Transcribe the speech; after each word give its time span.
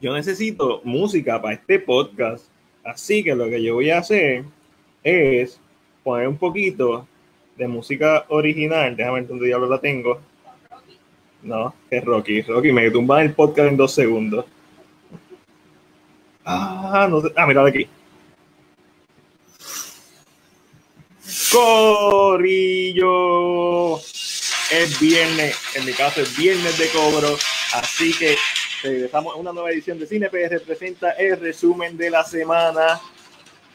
yo 0.00 0.14
necesito 0.14 0.80
música 0.84 1.40
para 1.40 1.54
este 1.54 1.78
podcast. 1.78 2.46
Así 2.84 3.24
que 3.24 3.34
lo 3.34 3.48
que 3.48 3.62
yo 3.62 3.74
voy 3.74 3.90
a 3.90 3.98
hacer 3.98 4.44
es 5.02 5.60
poner 6.02 6.28
un 6.28 6.36
poquito 6.36 7.06
de 7.56 7.68
música 7.68 8.24
original. 8.28 8.96
Déjame 8.96 9.20
ver 9.20 9.28
dónde 9.28 9.46
diablo 9.46 9.68
la 9.68 9.80
tengo. 9.80 10.20
No, 11.42 11.74
es 11.90 12.04
Rocky. 12.04 12.42
Rocky, 12.42 12.72
me 12.72 12.90
tumba 12.90 13.22
el 13.22 13.32
podcast 13.32 13.68
en 13.70 13.76
dos 13.76 13.92
segundos. 13.92 14.44
Ah, 16.44 17.06
no 17.10 17.20
sé. 17.20 17.28
Ah, 17.36 17.46
mira 17.46 17.64
aquí. 17.64 17.86
Corillo. 22.38 23.18
Es 24.70 25.00
viernes, 25.00 25.56
en 25.74 25.86
mi 25.86 25.92
caso 25.92 26.20
es 26.20 26.36
viernes 26.36 26.76
de 26.78 26.88
cobro, 26.90 27.38
así 27.72 28.12
que 28.12 28.36
regresamos 28.82 29.34
a 29.34 29.36
una 29.38 29.52
nueva 29.52 29.70
edición 29.70 29.98
de 29.98 30.06
Cine 30.06 30.28
PR 30.28 30.60
presenta 30.60 31.10
el 31.12 31.38
resumen 31.38 31.96
de 31.96 32.10
la 32.10 32.24
semana. 32.24 33.00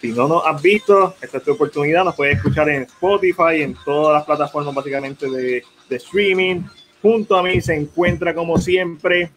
Si 0.02 0.12
no 0.12 0.28
nos 0.28 0.46
has 0.46 0.62
visto, 0.62 1.16
esta 1.22 1.38
es 1.38 1.44
tu 1.44 1.54
oportunidad, 1.54 2.04
nos 2.04 2.16
puedes 2.16 2.38
escuchar 2.38 2.70
en 2.70 2.84
Spotify, 2.84 3.62
en 3.62 3.76
todas 3.86 4.16
las 4.16 4.26
plataformas 4.26 4.76
básicamente 4.76 5.30
de, 5.30 5.64
de 5.90 5.96
streaming. 5.96 6.62
Junto 7.02 7.38
a 7.38 7.44
mí 7.44 7.62
se 7.62 7.76
encuentra 7.76 8.34
como 8.34 8.58
siempre 8.58 9.32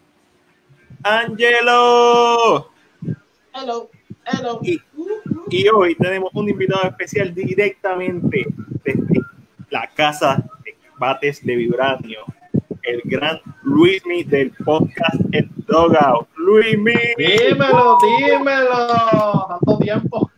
Angelo. 1.03 2.71
Hello, 3.53 3.89
hello. 4.25 4.59
Y, 4.61 4.81
y 5.49 5.67
hoy 5.69 5.95
tenemos 5.95 6.31
un 6.33 6.49
invitado 6.49 6.87
especial 6.87 7.33
directamente 7.33 8.45
desde 8.83 9.21
la 9.69 9.89
casa 9.89 10.43
de 10.63 10.75
bates 10.97 11.45
de 11.45 11.55
vibranio, 11.55 12.25
el 12.87 13.01
gran 13.03 13.39
Luismi 13.63 14.23
del 14.23 14.51
podcast 14.51 15.19
El 15.33 15.49
Dogout. 15.67 16.27
Luismi. 16.37 16.93
Dímelo, 17.17 17.97
dímelo. 18.01 19.47
Tanto 19.49 19.77
tiempo. 19.79 20.31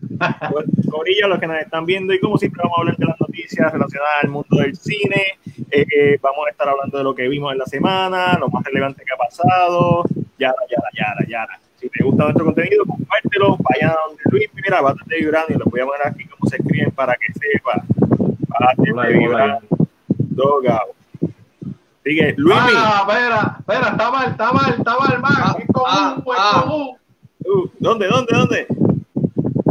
Corillo, 0.89 1.27
los 1.27 1.39
que 1.39 1.47
nos 1.47 1.59
están 1.59 1.85
viendo, 1.85 2.13
y 2.13 2.19
como 2.19 2.37
siempre 2.37 2.61
vamos 2.63 2.77
a 2.77 2.81
hablar 2.81 2.97
de 2.97 3.05
las 3.05 3.21
noticias 3.21 3.71
relacionadas 3.71 4.23
al 4.23 4.29
mundo 4.29 4.57
del 4.57 4.75
cine. 4.75 5.37
Eh, 5.71 5.85
eh, 5.95 6.19
vamos 6.21 6.47
a 6.47 6.49
estar 6.49 6.67
hablando 6.67 6.97
de 6.97 7.03
lo 7.03 7.13
que 7.13 7.27
vimos 7.27 7.51
en 7.51 7.59
la 7.59 7.65
semana, 7.65 8.37
lo 8.39 8.49
más 8.49 8.63
relevante 8.63 9.03
que 9.05 9.13
ha 9.13 9.17
pasado, 9.17 10.03
yara, 10.37 10.55
yara, 10.69 10.89
yara, 10.93 11.27
yara. 11.27 11.59
Si 11.75 11.87
te 11.89 12.03
gusta 12.03 12.23
nuestro 12.23 12.45
contenido, 12.45 12.83
compártelo, 12.85 13.57
vayan 13.59 13.91
a 13.91 13.97
donde 14.07 14.23
Luis, 14.31 14.49
mira, 14.55 14.81
bates 14.81 15.07
de 15.07 15.17
vibranio, 15.17 15.57
les 15.57 15.65
voy 15.65 15.79
a 15.79 15.85
poner 15.85 16.07
aquí 16.07 16.25
cómo 16.25 16.49
se 16.49 16.57
escriben 16.57 16.91
para 16.91 17.13
que 17.13 17.31
sepa. 17.33 17.83
Bates 18.59 18.95
de 18.95 19.17
vibranio, 19.19 19.61
Dogout. 20.17 20.99
Sigue, 22.03 22.33
Luis. 22.37 22.57
Ah, 22.75 23.05
espera, 23.07 23.55
espera, 23.59 23.87
está 23.89 24.11
mal, 24.11 24.27
está 24.31 24.53
mal, 24.53 24.75
está 24.77 24.97
mal, 24.99 25.21
mal. 25.21 25.33
Ah, 25.37 25.55
es 25.59 25.65
común, 25.67 25.87
ah, 25.87 26.15
es 26.17 26.33
ah. 26.37 26.61
común. 26.63 26.97
Uh, 27.45 27.67
¿Dónde, 27.79 28.07
dónde, 28.07 28.35
dónde? 28.37 28.67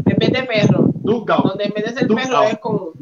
En 0.06 0.16
vez 0.18 0.32
de 0.32 0.42
perro, 0.44 0.84
Dugout. 0.94 1.44
donde 1.44 1.64
en 1.64 1.72
vez 1.72 1.84
de 1.84 1.90
ser 2.00 2.08
perro 2.08 2.28
no. 2.30 2.42
es 2.44 2.58
como. 2.58 2.92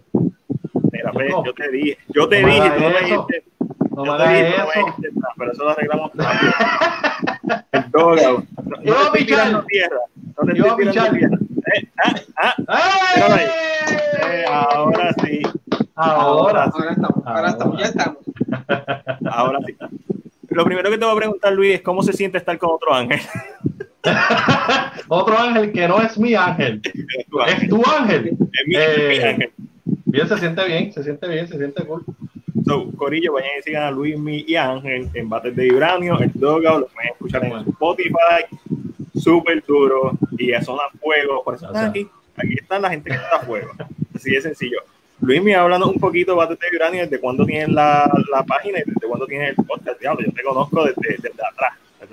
Mira, 0.93 1.13
ve, 1.13 1.29
yo 1.45 1.53
te 1.55 1.71
dije, 1.71 1.99
yo 2.09 2.29
te 2.29 2.43
No 2.43 2.49
dije, 2.49 2.71
tú 2.71 2.81
no 2.83 2.89
me 2.91 2.97
eso. 2.97 3.27
dijiste, 3.27 3.45
No 3.91 4.05
yo 4.05 4.15
me 4.19 4.29
dije, 4.29 4.53
tú 4.53 4.59
no 4.59 4.65
me 4.67 4.71
eso. 4.71 4.87
dijiste 4.87 5.09
pero 5.39 5.53
eso 5.53 5.65
lo 5.65 5.71
arreglamos 5.71 6.11
rápido. 6.15 6.53
El 7.73 7.91
Dogout. 7.91 8.45
No, 8.65 8.77
no 8.77 8.83
Yo, 8.83 8.95
estoy 9.03 9.21
Michal. 9.21 9.27
tirando 9.27 9.65
tierra. 9.65 9.97
No 10.17 10.47
te 10.47 10.59
Yo, 10.59 10.77
Michal. 10.77 11.11
tierra. 11.19 11.39
Eh, 11.75 11.89
ah, 12.37 12.55
ah, 12.69 12.95
ahí. 13.35 13.47
eh, 14.31 14.45
ahora 14.49 15.15
sí, 15.25 15.43
Ahora. 15.97 16.65
Ahora 16.73 16.93
estamos, 16.93 17.27
ahora 17.27 17.49
estamos, 17.51 17.79
ya 17.81 17.87
estamos. 17.87 18.19
Ahora 19.31 19.59
sí. 19.67 19.77
Lo 20.51 20.65
primero 20.65 20.91
que 20.91 20.99
te 20.99 21.05
voy 21.05 21.15
a 21.15 21.19
preguntar, 21.19 21.53
Luis, 21.53 21.75
es 21.75 21.83
cómo 21.83 22.03
se 22.03 22.13
siente 22.13 22.39
estar 22.39 22.57
con 22.59 22.71
otro 22.71 22.95
ángel. 22.95 23.21
Otro 25.09 25.37
ángel 25.37 25.73
que 25.73 25.89
no 25.89 26.01
es 26.01 26.17
mi 26.17 26.35
ángel. 26.35 26.81
Tu 27.29 27.41
ángel. 27.41 27.63
Es 27.63 27.69
tu 27.69 27.83
ángel. 27.85 28.27
Es 28.29 28.67
mi, 28.67 28.77
Eh, 28.77 29.09
mi 29.09 29.25
ángel. 29.25 29.53
Bien, 30.05 30.29
se 30.29 30.39
siente 30.39 30.65
bien, 30.65 30.93
se 30.93 31.03
siente 31.03 31.29
bien, 31.29 31.49
se 31.49 31.59
siente 31.59 31.85
cool. 31.85 32.05
So, 32.65 32.91
Corillo, 32.93 33.33
vayan 33.33 33.51
y 33.59 33.63
sigan 33.63 33.83
a 33.83 33.91
Luis, 33.91 34.19
Mi 34.19 34.45
y 34.47 34.57
Ángel 34.57 35.09
en 35.15 35.29
Bates 35.29 35.55
de 35.55 35.65
Vibranio, 35.65 36.19
el 36.21 36.31
Dogout, 36.35 36.81
lo 36.81 36.87
pueden 36.89 37.13
escuchar 37.13 37.45
en 37.45 37.53
Spotify, 37.69 38.45
súper 39.15 39.63
duro 39.67 40.13
y 40.39 40.53
a 40.53 40.63
zona 40.63 40.83
fuego. 41.01 41.45
Por 41.45 41.55
eso 41.57 41.67
están 41.67 41.91
aquí, 41.91 42.09
aquí 42.37 42.55
están 42.55 42.83
la 42.83 42.91
gente 42.91 43.11
que 43.11 43.17
está 43.17 43.37
a 43.37 43.41
fuego. 43.41 43.73
Así 44.15 44.31
de 44.31 44.41
sencillo. 44.41 44.79
Luis, 45.27 45.43
me 45.43 45.57
hablando 45.57 45.91
un 45.91 45.99
poquito 45.99 46.31
de 46.31 46.37
Bates 46.39 46.57
de 46.61 46.71
Vibranio, 46.71 47.03
desde 47.03 47.21
cuándo 47.21 47.45
tienes 47.45 47.71
la, 47.71 48.09
la 48.31 48.45
página 48.45 48.79
y 48.79 48.83
desde 48.85 49.09
cuándo 49.09 49.27
tienes 49.27 49.59
el 49.59 49.65
podcast. 49.65 49.99
Diablo, 49.99 50.25
yo 50.25 50.33
te 50.33 50.43
conozco 50.45 50.85
desde, 50.85 51.17
desde 51.17 51.31
atrás. 51.45 51.73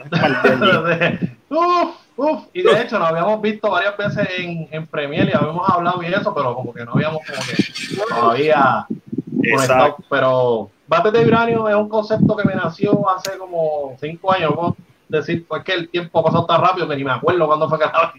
uf, 1.50 1.96
uf. 2.18 2.44
Y 2.54 2.64
de 2.64 2.82
hecho, 2.82 2.98
nos 2.98 3.10
habíamos 3.10 3.40
visto 3.40 3.70
varias 3.70 3.96
veces 3.98 4.28
en, 4.40 4.68
en 4.72 4.88
Premier 4.88 5.30
y 5.30 5.34
habíamos 5.34 5.70
hablado 5.70 6.02
y 6.02 6.08
eso, 6.08 6.34
pero 6.34 6.56
como 6.56 6.74
que 6.74 6.84
no 6.86 6.94
habíamos 6.94 7.22
como 7.24 7.40
que 7.46 8.04
todavía 8.10 8.88
conectado. 9.52 9.98
Pero 10.10 10.72
Bates 10.88 11.14
de 11.14 11.24
Vibranio 11.24 11.70
es 11.70 11.76
un 11.76 11.90
concepto 11.90 12.36
que 12.36 12.48
me 12.48 12.56
nació 12.56 13.08
hace 13.12 13.38
como 13.38 13.96
cinco 14.02 14.34
años. 14.34 14.56
no 14.56 14.76
decir, 15.08 15.46
pues 15.48 15.64
que 15.64 15.74
el 15.74 15.90
tiempo 15.90 16.24
pasó 16.24 16.48
tan 16.48 16.62
rápido 16.62 16.90
que 16.90 16.96
ni 16.96 17.04
me 17.04 17.12
acuerdo 17.12 17.46
cuándo 17.46 17.70
fue 17.70 17.78
que 17.78 17.86
la. 17.86 18.12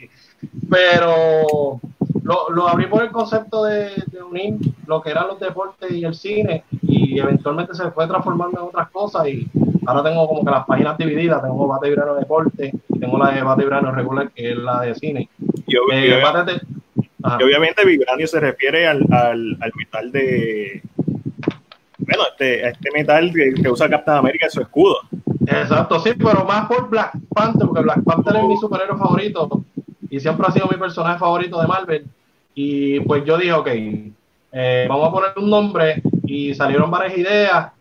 Pero 0.70 1.80
lo, 2.24 2.50
lo 2.50 2.66
abrí 2.68 2.86
por 2.86 3.02
el 3.02 3.10
concepto 3.10 3.64
de, 3.64 3.90
de 4.06 4.22
unir 4.22 4.56
lo 4.86 5.00
que 5.00 5.10
eran 5.10 5.28
los 5.28 5.38
deportes 5.38 5.90
y 5.92 6.04
el 6.04 6.14
cine 6.14 6.64
y 6.82 7.18
eventualmente 7.18 7.74
se 7.74 7.90
fue 7.92 8.06
transformando 8.08 8.58
en 8.60 8.66
otras 8.68 8.90
cosas 8.90 9.28
y 9.28 9.46
ahora 9.86 10.02
tengo 10.02 10.26
como 10.26 10.44
que 10.44 10.50
las 10.50 10.64
páginas 10.66 10.98
divididas, 10.98 11.42
tengo 11.42 11.66
Bate 11.68 11.88
Vibranio 11.90 12.14
Deporte 12.14 12.72
y 12.88 12.98
tengo 12.98 13.18
la 13.18 13.30
de 13.30 13.42
Bate 13.42 13.62
Vibranio 13.62 13.92
Regular 13.92 14.30
que 14.30 14.50
es 14.52 14.56
la 14.56 14.80
de 14.80 14.94
cine. 14.96 15.28
Y, 15.66 15.76
Eh, 15.76 15.78
ob- 16.18 16.22
Bates 16.32 16.46
de- 16.60 16.66
Ajá. 17.22 17.38
y 17.40 17.44
obviamente 17.44 17.84
Vibranio 17.86 18.26
se 18.26 18.40
refiere 18.40 18.86
al, 18.88 19.02
al, 19.12 19.56
al 19.60 19.72
metal 19.76 20.10
de. 20.12 20.82
Bueno, 21.98 22.24
este, 22.30 22.66
a 22.66 22.70
este 22.70 22.90
metal 22.92 23.32
que, 23.32 23.54
que 23.62 23.70
usa 23.70 23.88
Captain 23.88 24.18
America 24.18 24.46
en 24.46 24.50
su 24.50 24.60
escudo. 24.60 24.96
Exacto, 25.46 26.00
sí, 26.00 26.10
pero 26.18 26.44
más 26.44 26.66
por 26.66 26.88
Black 26.88 27.12
Panther, 27.34 27.66
porque 27.66 27.82
Black 27.82 28.02
Panther 28.04 28.36
es 28.36 28.44
mi 28.44 28.56
superhéroe 28.56 28.98
favorito 28.98 29.64
y 30.14 30.20
siempre 30.20 30.46
ha 30.46 30.52
sido 30.52 30.68
mi 30.70 30.76
personaje 30.76 31.18
favorito 31.18 31.60
de 31.60 31.66
Marvel. 31.66 32.06
Y 32.54 33.00
pues 33.00 33.24
yo 33.24 33.36
dije, 33.36 33.52
ok, 33.52 33.68
eh, 34.52 34.86
vamos 34.88 35.08
a 35.08 35.10
poner 35.10 35.30
un 35.36 35.50
nombre 35.50 36.02
y 36.24 36.54
salieron 36.54 36.88
varias 36.88 37.18
ideas, 37.18 37.72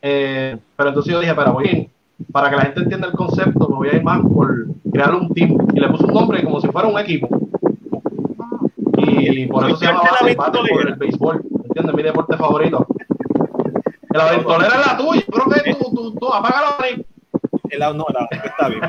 eh, 0.00 0.56
pero 0.76 0.90
entonces 0.90 1.12
yo 1.12 1.18
dije, 1.18 1.34
pero 1.34 1.52
voy 1.52 1.66
a 1.66 1.72
ir, 1.72 1.88
para 2.30 2.48
que 2.48 2.56
la 2.56 2.62
gente 2.62 2.82
entienda 2.82 3.08
el 3.08 3.14
concepto, 3.14 3.68
me 3.68 3.74
voy 3.74 3.88
a 3.88 3.96
ir 3.96 4.04
más 4.04 4.20
por 4.20 4.66
crear 4.92 5.12
un 5.16 5.34
team 5.34 5.58
y 5.74 5.80
le 5.80 5.88
puse 5.88 6.04
un 6.04 6.14
nombre 6.14 6.44
como 6.44 6.60
si 6.60 6.68
fuera 6.68 6.86
un 6.86 6.96
equipo. 6.96 7.28
Y 8.98 9.46
por 9.46 9.66
eso 9.66 9.76
se 9.76 9.86
llama 9.86 10.02
la 10.04 10.52
por 10.52 10.88
el 10.88 10.94
béisbol, 10.94 11.42
¿entiendes? 11.64 11.94
Mi 11.96 12.02
deporte 12.04 12.36
favorito. 12.36 12.86
La 14.10 14.28
aventurera 14.28 14.80
es 14.80 14.86
la 14.86 14.96
tuya, 14.96 15.24
yo 15.26 15.32
creo 15.32 15.64
que 15.64 15.74
tú, 15.74 15.92
tú, 15.92 16.14
tú 16.14 16.32
apágalo 16.32 16.68
ahí. 16.78 17.04
El, 17.68 17.80
no, 17.96 18.06
la, 18.14 18.28
está 18.30 18.68
bien. 18.68 18.80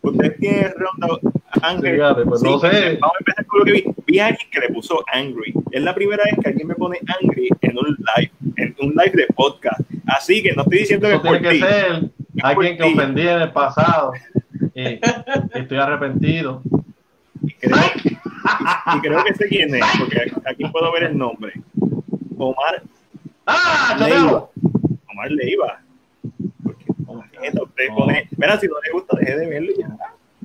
Usted 0.00 0.36
tiene 0.38 0.72
ronda 0.78 1.35
Fíjate, 1.60 2.22
pues 2.24 2.42
no 2.42 2.58
sé. 2.58 2.98
Vamos 3.00 3.16
a 3.16 3.18
empezar 3.20 3.46
con 3.46 3.58
lo 3.60 3.64
que 3.64 3.72
vi. 3.72 3.84
Vi 4.06 4.18
a 4.18 4.26
alguien 4.26 4.48
que 4.50 4.60
le 4.60 4.68
puso 4.70 5.02
angry. 5.12 5.54
Es 5.70 5.82
la 5.82 5.94
primera 5.94 6.24
vez 6.24 6.34
que 6.42 6.48
alguien 6.48 6.68
me 6.68 6.74
pone 6.74 6.98
angry 7.20 7.48
en 7.60 7.78
un 7.78 7.96
live, 8.16 8.30
en 8.56 8.76
un 8.80 8.90
live 8.90 9.12
de 9.14 9.26
podcast. 9.34 9.80
Así 10.06 10.42
que 10.42 10.52
no 10.52 10.62
estoy 10.62 10.78
diciendo 10.78 11.08
que 11.08 11.14
Eso 11.14 11.22
es 11.24 11.28
por 11.30 11.38
tiene 11.40 11.48
que 11.48 11.54
ti. 11.54 11.72
ser 11.72 12.10
alguien 12.42 12.76
que 12.76 12.82
por 12.84 12.92
ti. 12.92 12.98
ofendí 12.98 13.22
en 13.22 13.40
el 13.42 13.52
pasado 13.52 14.12
y, 14.74 14.82
y 14.88 15.00
estoy 15.54 15.78
arrepentido. 15.78 16.62
Y 17.42 17.52
creo, 17.54 17.76
y, 18.04 18.08
y 18.96 19.00
creo 19.00 19.24
que 19.24 19.34
sé 19.34 19.46
quién 19.48 19.74
es, 19.74 19.84
porque 19.98 20.32
aquí 20.46 20.64
puedo 20.70 20.90
ver 20.92 21.04
el 21.04 21.16
nombre. 21.18 21.52
Omar 22.38 22.82
¡Ah, 23.46 23.96
Leiva. 23.98 24.48
Omar 25.12 25.30
Leiva. 25.30 25.80
Porque, 26.64 26.84
neta, 27.40 27.62
usted 27.62 27.84
pone, 27.96 28.28
mira, 28.36 28.58
si 28.58 28.66
no 28.66 28.74
le 28.84 28.92
gusta, 28.92 29.16
deje 29.18 29.38
de 29.38 29.46
verlo 29.46 29.72
ya. 29.78 29.88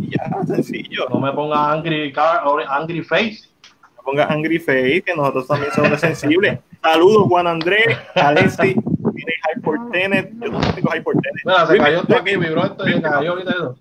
Y 0.01 0.09
ya, 0.09 0.43
sencillo. 0.47 1.07
No 1.09 1.19
me 1.19 1.31
pongas 1.31 1.59
angry, 1.59 2.11
car- 2.11 2.43
angry 2.69 3.01
face. 3.03 3.49
No 3.97 4.03
ponga 4.03 4.25
Angry 4.25 4.57
Face, 4.57 5.03
que 5.05 5.15
nosotros 5.15 5.45
también 5.47 5.71
somos 5.73 5.99
sensibles. 5.99 6.57
Saludos, 6.81 7.27
Juan 7.27 7.45
Andrés, 7.45 7.85
Alexi, 8.15 8.73
tiene 8.73 9.33
Hypertenet. 9.55 10.31
Yo 10.41 10.51
no 10.51 10.59
tengo 10.73 10.89
Hypertenet. 10.91 11.45
Mira, 11.45 11.67
se 11.67 11.77
cayó 11.77 12.01
esto 12.01 12.15
aquí, 12.17 12.35
vibró 12.35 12.65
esto 12.65 12.89
y 12.89 12.93
se 12.93 13.01
cayó 13.03 13.31
ahorita 13.33 13.51
eso. 13.51 13.77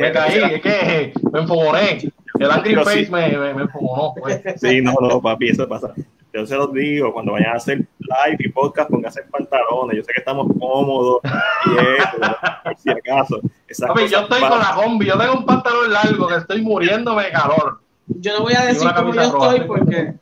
Me 0.00 0.12
caí, 0.12 0.38
es 0.54 0.60
que 0.62 1.12
me 1.32 1.40
enfogoné. 1.40 1.98
El 2.38 2.50
angry 2.50 2.70
Pero 2.70 2.84
face 2.84 3.06
sí. 3.06 3.10
me, 3.12 3.36
me, 3.36 3.62
enfogonó. 3.62 4.14
Pues. 4.14 4.42
Sí, 4.56 4.80
no, 4.80 4.94
no, 5.00 5.20
papi, 5.20 5.48
eso 5.48 5.68
pasa. 5.68 5.92
Yo 6.32 6.46
se 6.46 6.56
los 6.56 6.72
digo, 6.72 7.12
cuando 7.12 7.32
vayan 7.32 7.50
a 7.50 7.56
hacer 7.56 7.84
live 8.26 8.36
y 8.40 8.48
podcast, 8.50 8.90
pónganse 8.90 9.22
pantalones. 9.24 9.96
Yo 9.98 10.04
sé 10.04 10.12
que 10.12 10.20
estamos 10.20 10.46
cómodos 10.58 11.20
y 11.66 11.70
eso, 11.78 12.36
por 12.64 12.76
si 12.76 12.90
acaso. 12.90 13.40
Papi, 13.86 14.08
yo 14.08 14.20
estoy 14.20 14.40
con 14.40 14.58
la 14.58 14.74
combi, 14.74 15.06
yo 15.06 15.18
tengo 15.18 15.34
un 15.34 15.46
pantalón 15.46 15.92
largo 15.92 16.26
que 16.28 16.36
estoy 16.36 16.62
muriéndome 16.62 17.24
de 17.24 17.30
calor. 17.32 17.80
Yo 18.06 18.36
no 18.38 18.44
voy 18.44 18.54
a 18.54 18.66
decir 18.66 18.88
cómo 18.94 19.14
yo 19.14 19.30
roja. 19.32 19.50
estoy 19.54 19.66
porque 19.66 20.14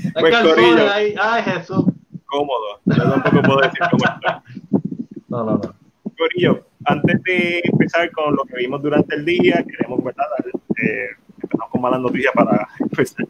Es 0.00 0.12
Pues, 0.20 0.34
sol 0.34 0.54
corillo. 0.54 0.92
ahí, 0.92 1.14
ay 1.20 1.42
Jesús. 1.42 1.84
cómodo. 2.26 2.80
Yo 2.86 3.02
tampoco 3.12 3.42
puedo 3.42 3.60
decir 3.60 3.78
cómo 3.90 4.04
estoy. 4.04 4.80
No, 5.28 5.44
no, 5.44 5.52
no. 5.52 5.74
Corillo, 6.16 6.64
antes 6.84 7.22
de 7.24 7.60
empezar 7.64 8.10
con 8.12 8.34
lo 8.34 8.44
que 8.44 8.56
vimos 8.56 8.82
durante 8.82 9.14
el 9.16 9.24
día, 9.24 9.64
queremos 9.68 10.02
¿verdad? 10.02 10.24
Dar, 10.38 10.46
eh, 10.82 11.08
empezamos 11.46 11.70
con 11.70 11.80
malas 11.80 12.00
noticias 12.00 12.32
para 12.34 12.68
empezar. 12.80 13.26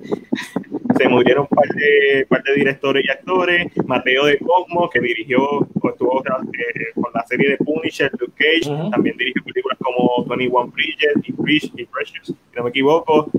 Se 0.98 1.08
murieron 1.08 1.46
un 1.50 1.56
par 1.56 1.68
de, 1.68 2.26
par 2.28 2.42
de 2.42 2.54
directores 2.54 3.04
y 3.04 3.10
actores. 3.10 3.66
Mateo 3.86 4.24
de 4.26 4.38
Cosmo, 4.38 4.88
que 4.90 5.00
dirigió 5.00 5.42
o 5.42 5.88
estuvo 5.88 6.22
eh, 6.24 6.92
con 6.94 7.12
la 7.14 7.24
serie 7.26 7.50
de 7.50 7.56
Punisher, 7.58 8.10
Luke 8.18 8.32
Cage, 8.36 8.72
Ujú. 8.72 8.90
también 8.90 9.16
dirigió 9.16 9.42
películas 9.44 9.78
como 9.82 10.24
21 10.26 10.68
Bridges 10.72 11.14
y, 11.24 11.32
Bridge, 11.32 11.70
y 11.76 11.84
Precious, 11.84 12.26
si 12.26 12.36
no 12.56 12.64
me 12.64 12.70
equivoco. 12.70 13.30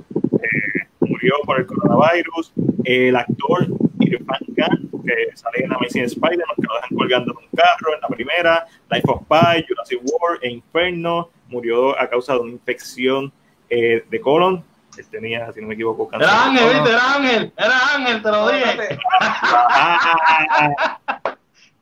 Eh, 0.41 0.87
murió 1.01 1.33
por 1.45 1.59
el 1.59 1.65
coronavirus. 1.65 2.53
El 2.83 3.15
actor 3.15 3.67
Irfan 3.99 4.39
Khan, 4.55 4.89
que 5.05 5.35
sale 5.35 5.63
en 5.65 5.73
Amazing 5.73 6.03
Spider-Man, 6.03 6.55
que 6.55 6.67
lo 6.67 6.75
dejan 6.75 6.95
colgando 6.97 7.31
en 7.31 7.37
un 7.37 7.49
carro 7.55 7.95
en 7.95 8.01
la 8.01 8.07
primera, 8.07 8.65
Life 8.91 9.05
of 9.07 9.21
Pi, 9.27 9.65
Jurassic 9.67 9.99
World 10.03 10.39
e 10.43 10.49
Inferno, 10.51 11.29
murió 11.49 11.99
a 11.99 12.07
causa 12.09 12.33
de 12.33 12.39
una 12.39 12.51
infección 12.51 13.31
eh, 13.69 14.05
de 14.09 14.21
colon. 14.21 14.63
Él 14.97 15.05
tenía, 15.11 15.51
si 15.53 15.61
no 15.61 15.67
me 15.67 15.75
equivoco, 15.75 16.07
cáncer. 16.07 16.27
Era 16.27 16.45
Ángel, 16.45 16.63
colon. 16.63 16.83
¿viste? 16.83 16.89
Era 16.89 17.13
Ángel, 17.13 17.53
era 17.57 17.95
Ángel, 17.95 18.21
te 18.21 18.31
lo 18.31 18.49
dije. 18.49 18.69
Espérate. 18.69 18.99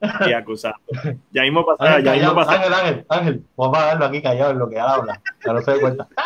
Ah, 0.02 0.28
y 0.28 0.34
acusando. 0.34 0.78
Ya 1.32 1.44
mismo 1.44 1.66
pasaba, 1.66 1.92
Ángel, 1.92 2.06
ya 2.06 2.12
mismo 2.12 2.36
callado, 2.36 2.36
pasaba. 2.36 2.58
Ángel, 2.58 2.74
Ángel, 2.74 3.06
Ángel, 3.10 3.44
vamos 3.56 3.78
a 3.78 3.80
pagarlo 3.80 4.06
aquí 4.06 4.22
callado 4.22 4.52
en 4.52 4.60
lo 4.60 4.70
que 4.70 4.80
habla, 4.80 5.22
que 5.40 5.54
no 5.54 5.62
se 5.62 5.72
dé 5.72 5.80
cuenta. 5.80 6.08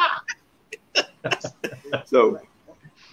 So, 2.06 2.40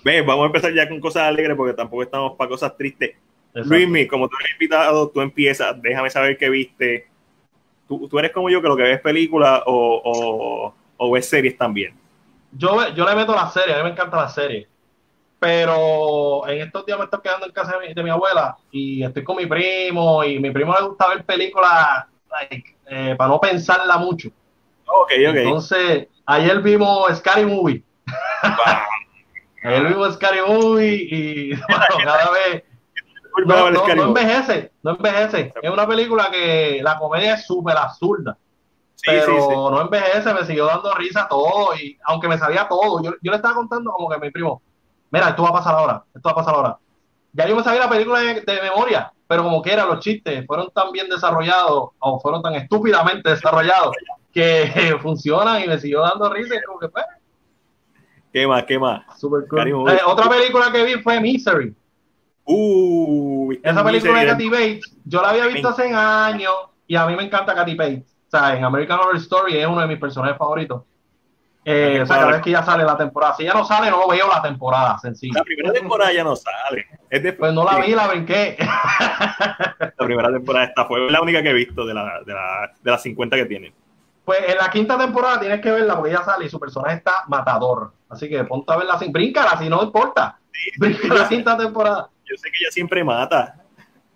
ve, 0.04 0.22
vamos 0.22 0.44
a 0.44 0.46
empezar 0.46 0.72
ya 0.72 0.88
con 0.88 1.00
cosas 1.00 1.24
alegres 1.24 1.56
porque 1.56 1.74
tampoco 1.74 2.02
estamos 2.02 2.36
para 2.36 2.48
cosas 2.48 2.76
tristes. 2.76 3.16
Luismi, 3.52 4.06
como 4.06 4.28
tú 4.28 4.36
eres 4.38 4.52
invitado, 4.52 5.08
tú 5.08 5.20
empiezas, 5.20 5.80
déjame 5.80 6.10
saber 6.10 6.36
qué 6.36 6.50
viste. 6.50 7.08
Tú, 7.88 8.06
tú 8.08 8.18
eres 8.18 8.30
como 8.32 8.50
yo 8.50 8.60
que 8.60 8.68
lo 8.68 8.76
que 8.76 8.82
ves 8.82 9.00
películas 9.00 9.62
o, 9.66 10.00
o, 10.04 10.74
o 10.96 11.10
ves 11.10 11.28
series 11.28 11.56
también. 11.56 11.94
Yo, 12.56 12.88
yo 12.94 13.04
le 13.04 13.14
meto 13.14 13.34
la 13.34 13.48
serie, 13.48 13.74
a 13.74 13.78
mí 13.78 13.84
me 13.84 13.90
encanta 13.90 14.16
la 14.16 14.28
serie. 14.28 14.68
Pero 15.38 16.48
en 16.48 16.62
estos 16.62 16.86
días 16.86 16.98
me 16.98 17.04
estoy 17.04 17.20
quedando 17.20 17.46
en 17.46 17.52
casa 17.52 17.78
de 17.78 17.88
mi, 17.88 17.94
de 17.94 18.02
mi 18.02 18.10
abuela 18.10 18.56
y 18.70 19.04
estoy 19.04 19.22
con 19.22 19.36
mi 19.36 19.46
primo 19.46 20.24
y 20.24 20.38
mi 20.38 20.50
primo 20.50 20.74
le 20.74 20.86
gusta 20.86 21.08
ver 21.08 21.24
películas 21.24 22.06
like, 22.30 22.76
eh, 22.86 23.14
para 23.16 23.28
no 23.28 23.40
pensarla 23.40 23.98
mucho. 23.98 24.28
Ok, 24.86 25.12
ok. 25.28 25.36
Entonces, 25.36 26.08
ayer 26.24 26.60
vimos 26.62 27.16
Scary 27.18 27.44
Movie. 27.44 27.82
Ayer 29.62 29.88
vimos 29.88 30.14
Scary 30.14 30.40
Movie 30.46 31.08
y 31.10 31.48
bueno, 31.68 31.84
cada 32.04 32.30
vez 32.30 32.62
no, 33.44 33.70
no, 33.70 33.94
no 33.94 34.02
envejece, 34.04 34.72
no 34.82 34.92
envejece. 34.92 35.52
Es 35.60 35.70
una 35.70 35.86
película 35.86 36.30
que 36.30 36.80
la 36.82 36.98
comedia 36.98 37.34
es 37.34 37.46
súper 37.46 37.76
absurda, 37.76 38.36
Sí, 38.96 39.04
pero 39.06 39.26
sí, 39.26 39.40
sí. 39.40 39.54
no 39.54 39.80
envejece, 39.80 40.34
me 40.34 40.44
siguió 40.44 40.66
dando 40.66 40.92
risa 40.94 41.28
todo 41.28 41.74
y 41.76 41.98
aunque 42.04 42.28
me 42.28 42.38
sabía 42.38 42.66
todo, 42.66 43.02
yo, 43.02 43.12
yo 43.22 43.30
le 43.30 43.36
estaba 43.36 43.54
contando 43.54 43.92
como 43.92 44.08
que 44.08 44.16
a 44.16 44.18
mi 44.18 44.30
primo, 44.30 44.62
mira, 45.10 45.28
esto 45.28 45.42
va 45.42 45.50
a 45.50 45.52
pasar 45.52 45.74
ahora, 45.74 46.04
esto 46.14 46.28
va 46.28 46.32
a 46.32 46.36
pasar 46.36 46.54
ahora. 46.54 46.78
Ya 47.32 47.46
yo 47.46 47.54
me 47.54 47.62
sabía 47.62 47.80
la 47.80 47.90
película 47.90 48.20
de, 48.20 48.40
de 48.40 48.62
memoria, 48.62 49.12
pero 49.28 49.42
como 49.42 49.60
que 49.60 49.72
eran 49.72 49.88
los 49.88 50.00
chistes, 50.00 50.46
fueron 50.46 50.70
tan 50.70 50.90
bien 50.92 51.08
desarrollados 51.08 51.90
o 51.98 52.20
fueron 52.20 52.42
tan 52.42 52.54
estúpidamente 52.54 53.30
desarrollados 53.30 53.94
que 54.32 54.96
funcionan 55.02 55.62
y 55.62 55.66
me 55.66 55.78
siguió 55.78 56.00
dando 56.00 56.32
risa 56.32 56.54
y 56.54 56.62
como 56.62 56.78
que 56.78 56.88
pues, 56.88 57.04
¿Qué 58.32 58.46
más? 58.46 58.64
¿Qué 58.64 58.78
más? 58.78 59.18
super 59.18 59.48
cool. 59.48 59.90
Eh, 59.90 60.00
otra 60.04 60.28
película 60.28 60.70
que 60.70 60.84
vi 60.84 61.02
fue 61.02 61.20
Misery. 61.20 61.74
Uh, 62.44 63.48
¿viste 63.48 63.68
Esa 63.68 63.82
película 63.82 64.20
de? 64.20 64.26
Katy 64.26 64.48
Bates, 64.50 64.96
yo 65.04 65.22
la 65.22 65.30
había 65.30 65.46
visto 65.46 65.68
hace 65.68 65.92
años 65.92 66.52
y 66.86 66.96
a 66.96 67.06
mí 67.06 67.16
me 67.16 67.24
encanta 67.24 67.54
Katy 67.54 67.74
Bates. 67.74 68.15
O 68.26 68.30
sea, 68.30 68.56
en 68.56 68.64
American 68.64 68.98
Horror 68.98 69.16
Story 69.16 69.58
es 69.58 69.66
uno 69.66 69.80
de 69.80 69.86
mis 69.86 69.98
personajes 69.98 70.36
favoritos. 70.36 70.82
Eh, 71.68 72.00
o 72.00 72.06
sea, 72.06 72.18
cada 72.18 72.30
vez 72.30 72.42
que 72.42 72.50
ya 72.52 72.62
sale 72.62 72.84
la 72.84 72.96
temporada. 72.96 73.34
Si 73.34 73.42
ya 73.42 73.52
no 73.52 73.64
sale, 73.64 73.90
no 73.90 74.06
veo 74.06 74.28
la 74.28 74.40
temporada, 74.40 74.98
sencillo. 74.98 75.34
La 75.34 75.42
primera 75.42 75.72
temporada 75.72 76.12
ya 76.12 76.22
no 76.22 76.36
sale. 76.36 76.86
Es 77.10 77.22
de, 77.22 77.32
Pues 77.32 77.52
no 77.52 77.64
la 77.64 77.80
vi, 77.80 77.92
la 77.92 78.06
brinqué. 78.06 78.56
La 78.58 80.04
primera 80.04 80.30
temporada 80.30 80.66
esta 80.66 80.84
fue 80.84 81.10
la 81.10 81.20
única 81.20 81.42
que 81.42 81.50
he 81.50 81.54
visto 81.54 81.84
de, 81.84 81.92
la, 81.92 82.20
de, 82.24 82.32
la, 82.32 82.72
de 82.80 82.90
las 82.90 83.02
50 83.02 83.36
que 83.36 83.46
tienen. 83.46 83.74
Pues 84.24 84.40
en 84.48 84.58
la 84.58 84.70
quinta 84.70 84.96
temporada 84.96 85.40
tienes 85.40 85.60
que 85.60 85.70
verla 85.70 85.96
porque 85.96 86.12
ya 86.12 86.22
sale 86.22 86.46
y 86.46 86.48
su 86.48 86.60
personaje 86.60 86.96
está 86.96 87.24
matador. 87.26 87.92
Así 88.08 88.28
que 88.28 88.44
ponte 88.44 88.72
a 88.72 88.76
verla 88.76 88.98
sin, 88.98 89.10
bríncala 89.12 89.58
si 89.58 89.68
no 89.68 89.82
importa. 89.82 90.38
Brinca 90.78 91.14
la 91.14 91.28
quinta 91.28 91.56
temporada. 91.56 92.08
Yo 92.24 92.36
sé 92.36 92.50
que 92.50 92.58
ella 92.60 92.70
siempre 92.70 93.02
mata. 93.02 93.56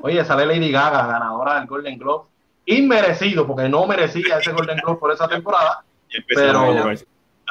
Oye, 0.01 0.25
sale 0.25 0.47
Lady 0.47 0.71
Gaga, 0.71 1.06
ganadora 1.06 1.55
del 1.55 1.67
Golden 1.67 1.99
Globe. 1.99 2.29
Inmerecido, 2.78 3.46
porque 3.46 3.69
no 3.69 3.87
merecía 3.87 4.38
ese 4.38 4.52
Golden 4.52 4.78
Globe 4.78 4.99
por 4.99 5.12
esa 5.12 5.28
temporada. 5.28 5.82
Pero- 6.28 6.61
a 6.61 6.87
ver. 6.87 7.06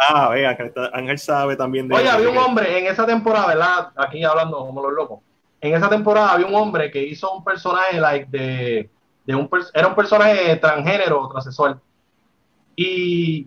Ah, 0.07 0.29
vea, 0.29 0.57
Ángel 0.93 1.19
sabe 1.19 1.57
también 1.57 1.87
de 1.89 1.95
Oye, 1.95 2.09
había 2.09 2.29
un 2.29 2.37
hombre 2.37 2.77
en 2.79 2.87
esa 2.87 3.05
temporada, 3.05 3.47
¿verdad? 3.47 3.89
Aquí 3.97 4.23
hablando 4.23 4.57
como 4.59 4.81
los 4.81 4.93
locos. 4.93 5.19
En 5.59 5.73
esa 5.75 5.89
temporada 5.89 6.31
había 6.31 6.45
un 6.47 6.55
hombre 6.55 6.89
que 6.89 7.03
hizo 7.03 7.29
un 7.33 7.43
personaje 7.43 7.99
like 7.99 8.27
de, 8.29 8.89
de 9.25 9.35
un 9.35 9.49
era 9.73 9.87
un 9.87 9.95
personaje 9.95 10.55
transgénero, 10.55 11.27
transexual. 11.27 11.81
Y 12.77 13.45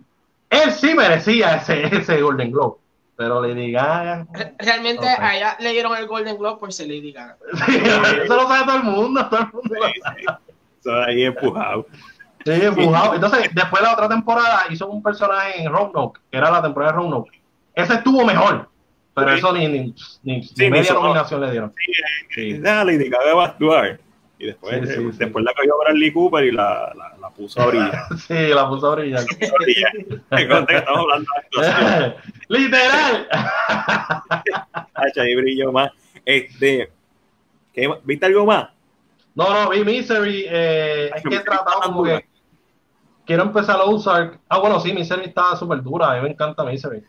él 0.49 0.71
sí 0.71 0.93
merecía 0.93 1.55
ese, 1.55 1.83
ese 1.95 2.21
Golden 2.21 2.51
Globe. 2.51 2.77
Pero 3.15 3.41
Lady 3.41 3.71
Gaga. 3.71 4.27
Re- 4.31 4.53
Realmente 4.59 5.05
Ok. 5.05 5.19
a 5.19 5.35
ella 5.35 5.57
le 5.59 5.71
dieron 5.71 5.95
el 5.97 6.07
Golden 6.07 6.37
Globe 6.37 6.59
por 6.59 6.71
ser 6.73 6.87
Lady 6.87 7.11
Gaga. 7.11 7.37
Sí, 7.65 7.77
eso 7.77 8.35
lo 8.35 8.47
sabe 8.47 8.65
todo 8.65 8.77
el 8.77 8.83
mundo, 8.83 9.27
todo 9.27 9.39
el 9.39 9.47
mundo 9.53 9.75
lo 9.75 9.87
Sí, 9.87 9.93
sí. 10.17 10.52
Eso 10.83 11.01
ahí 11.03 11.23
empujado. 11.23 11.87
Sí, 12.45 12.51
empujado. 12.51 13.15
Entonces, 13.15 13.49
después 13.53 13.81
la 13.81 13.93
otra 13.93 14.09
temporada 14.09 14.63
hizo 14.69 14.87
un 14.87 15.01
personaje 15.01 15.63
en 15.63 15.71
Roanoke, 15.71 16.19
que 16.29 16.37
era 16.37 16.51
la 16.51 16.61
temporada 16.61 16.91
de 16.91 16.97
Roanoke. 16.97 17.41
Ese 17.73 17.93
estuvo 17.93 18.25
mejor, 18.25 18.69
pero 19.15 19.31
eso 19.31 19.53
ni, 19.53 19.67
ni, 19.67 19.95
ni- 20.23 20.43
Sí, 20.43 20.69
media 20.69 20.93
nominación 20.93 21.41
le 21.41 21.51
dieron. 21.51 21.73
Sí. 22.35 22.57
Dale, 22.59 22.93
y 22.95 23.09
Gaga 23.09 23.33
va 23.33 23.43
a 23.43 23.47
actuar. 23.47 23.99
Y 24.37 24.47
después, 24.47 24.73
Sí, 24.81 24.87
sí, 24.87 24.91
eh, 25.05 25.09
sí. 25.13 25.17
después 25.19 25.45
la 25.45 25.53
cogió 25.53 25.73
Bradley 25.79 26.11
Cooper 26.11 26.43
y 26.43 26.51
la, 26.51 26.91
la, 26.97 27.15
la 27.21 27.29
puso 27.29 27.61
a 27.61 27.67
brillar. 27.67 28.01
Sí, 28.17 28.33
la 28.49 28.67
puso 28.67 28.91
a 28.91 28.95
brillar. 28.95 29.23
Estamos 30.31 30.69
hablando 30.99 31.29
de. 31.61 32.13
Literal. 32.49 33.27
Hacha, 34.93 35.21
ahí 35.21 35.35
brilló 35.35 35.71
más. 35.71 35.91
Este, 36.25 36.91
¿qué 37.73 37.87
más? 37.87 37.99
¿Viste 38.03 38.25
algo 38.25 38.45
más? 38.45 38.69
No, 39.35 39.51
no, 39.63 39.69
vi 39.71 39.83
Misery. 39.83 40.45
Eh, 40.47 41.11
es 41.15 41.23
que 41.23 41.35
he 41.35 41.39
tratado 41.39 41.77
está 41.81 41.87
como 41.87 42.03
que 42.03 42.25
quiero 43.25 43.43
empezar 43.43 43.77
a 43.79 43.85
usar. 43.85 44.39
Ah, 44.47 44.59
bueno, 44.59 44.79
sí, 44.79 44.93
Misery 44.93 45.25
está 45.25 45.55
súper 45.55 45.81
dura. 45.81 46.11
A 46.11 46.15
mí 46.15 46.21
me 46.21 46.29
encanta 46.31 46.63
Misery. 46.63 47.01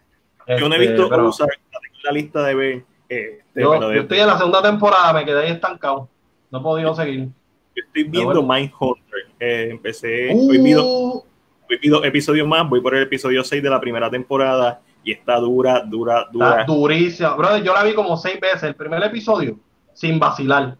Yo 0.58 0.68
no 0.68 0.74
he 0.74 0.78
Este, 0.78 0.92
visto 0.92 1.08
pero 1.08 1.28
usar 1.28 1.48
la 1.48 1.80
tengo 1.80 1.94
en 1.96 2.02
la 2.04 2.10
lista 2.12 2.42
de 2.42 2.54
ver. 2.54 2.84
eh, 3.08 3.38
de- 3.54 3.62
yo, 3.62 3.90
estoy 3.92 4.18
en 4.20 4.26
la 4.26 4.36
segunda 4.38 4.62
temporada, 4.62 5.12
me 5.12 5.24
quedé 5.24 5.46
ahí 5.46 5.52
estancado. 5.52 6.08
No 6.50 6.58
he 6.60 6.62
podido 6.62 6.94
seguir. 6.94 7.28
yo 7.76 7.82
estoy 7.86 8.04
viendo 8.04 8.42
bueno. 8.42 8.54
Mindhunter. 8.54 9.04
Eh, 9.40 9.68
empecé, 9.70 10.30
hoy 10.32 10.58
vi, 10.58 10.72
dos, 10.72 10.84
Uh, 10.84 11.24
hoy 11.68 11.78
vi 11.82 11.88
dos 11.88 12.04
episodios 12.04 12.46
más, 12.46 12.68
voy 12.68 12.80
por 12.80 12.94
el 12.94 13.02
episodio 13.02 13.42
6 13.42 13.62
de 13.62 13.68
la 13.70 13.80
primera 13.80 14.08
temporada 14.10 14.80
y 15.02 15.12
está 15.12 15.36
dura, 15.38 15.80
dura, 15.80 16.20
Está 16.20 16.30
dura. 16.32 16.64
durísima. 16.64 17.34
Brother, 17.34 17.62
yo 17.62 17.74
la 17.74 17.82
vi 17.82 17.92
como 17.94 18.16
seis 18.16 18.38
veces. 18.40 18.62
El 18.64 18.74
primer 18.76 19.02
episodio, 19.02 19.58
sin 19.92 20.18
vacilar. 20.18 20.76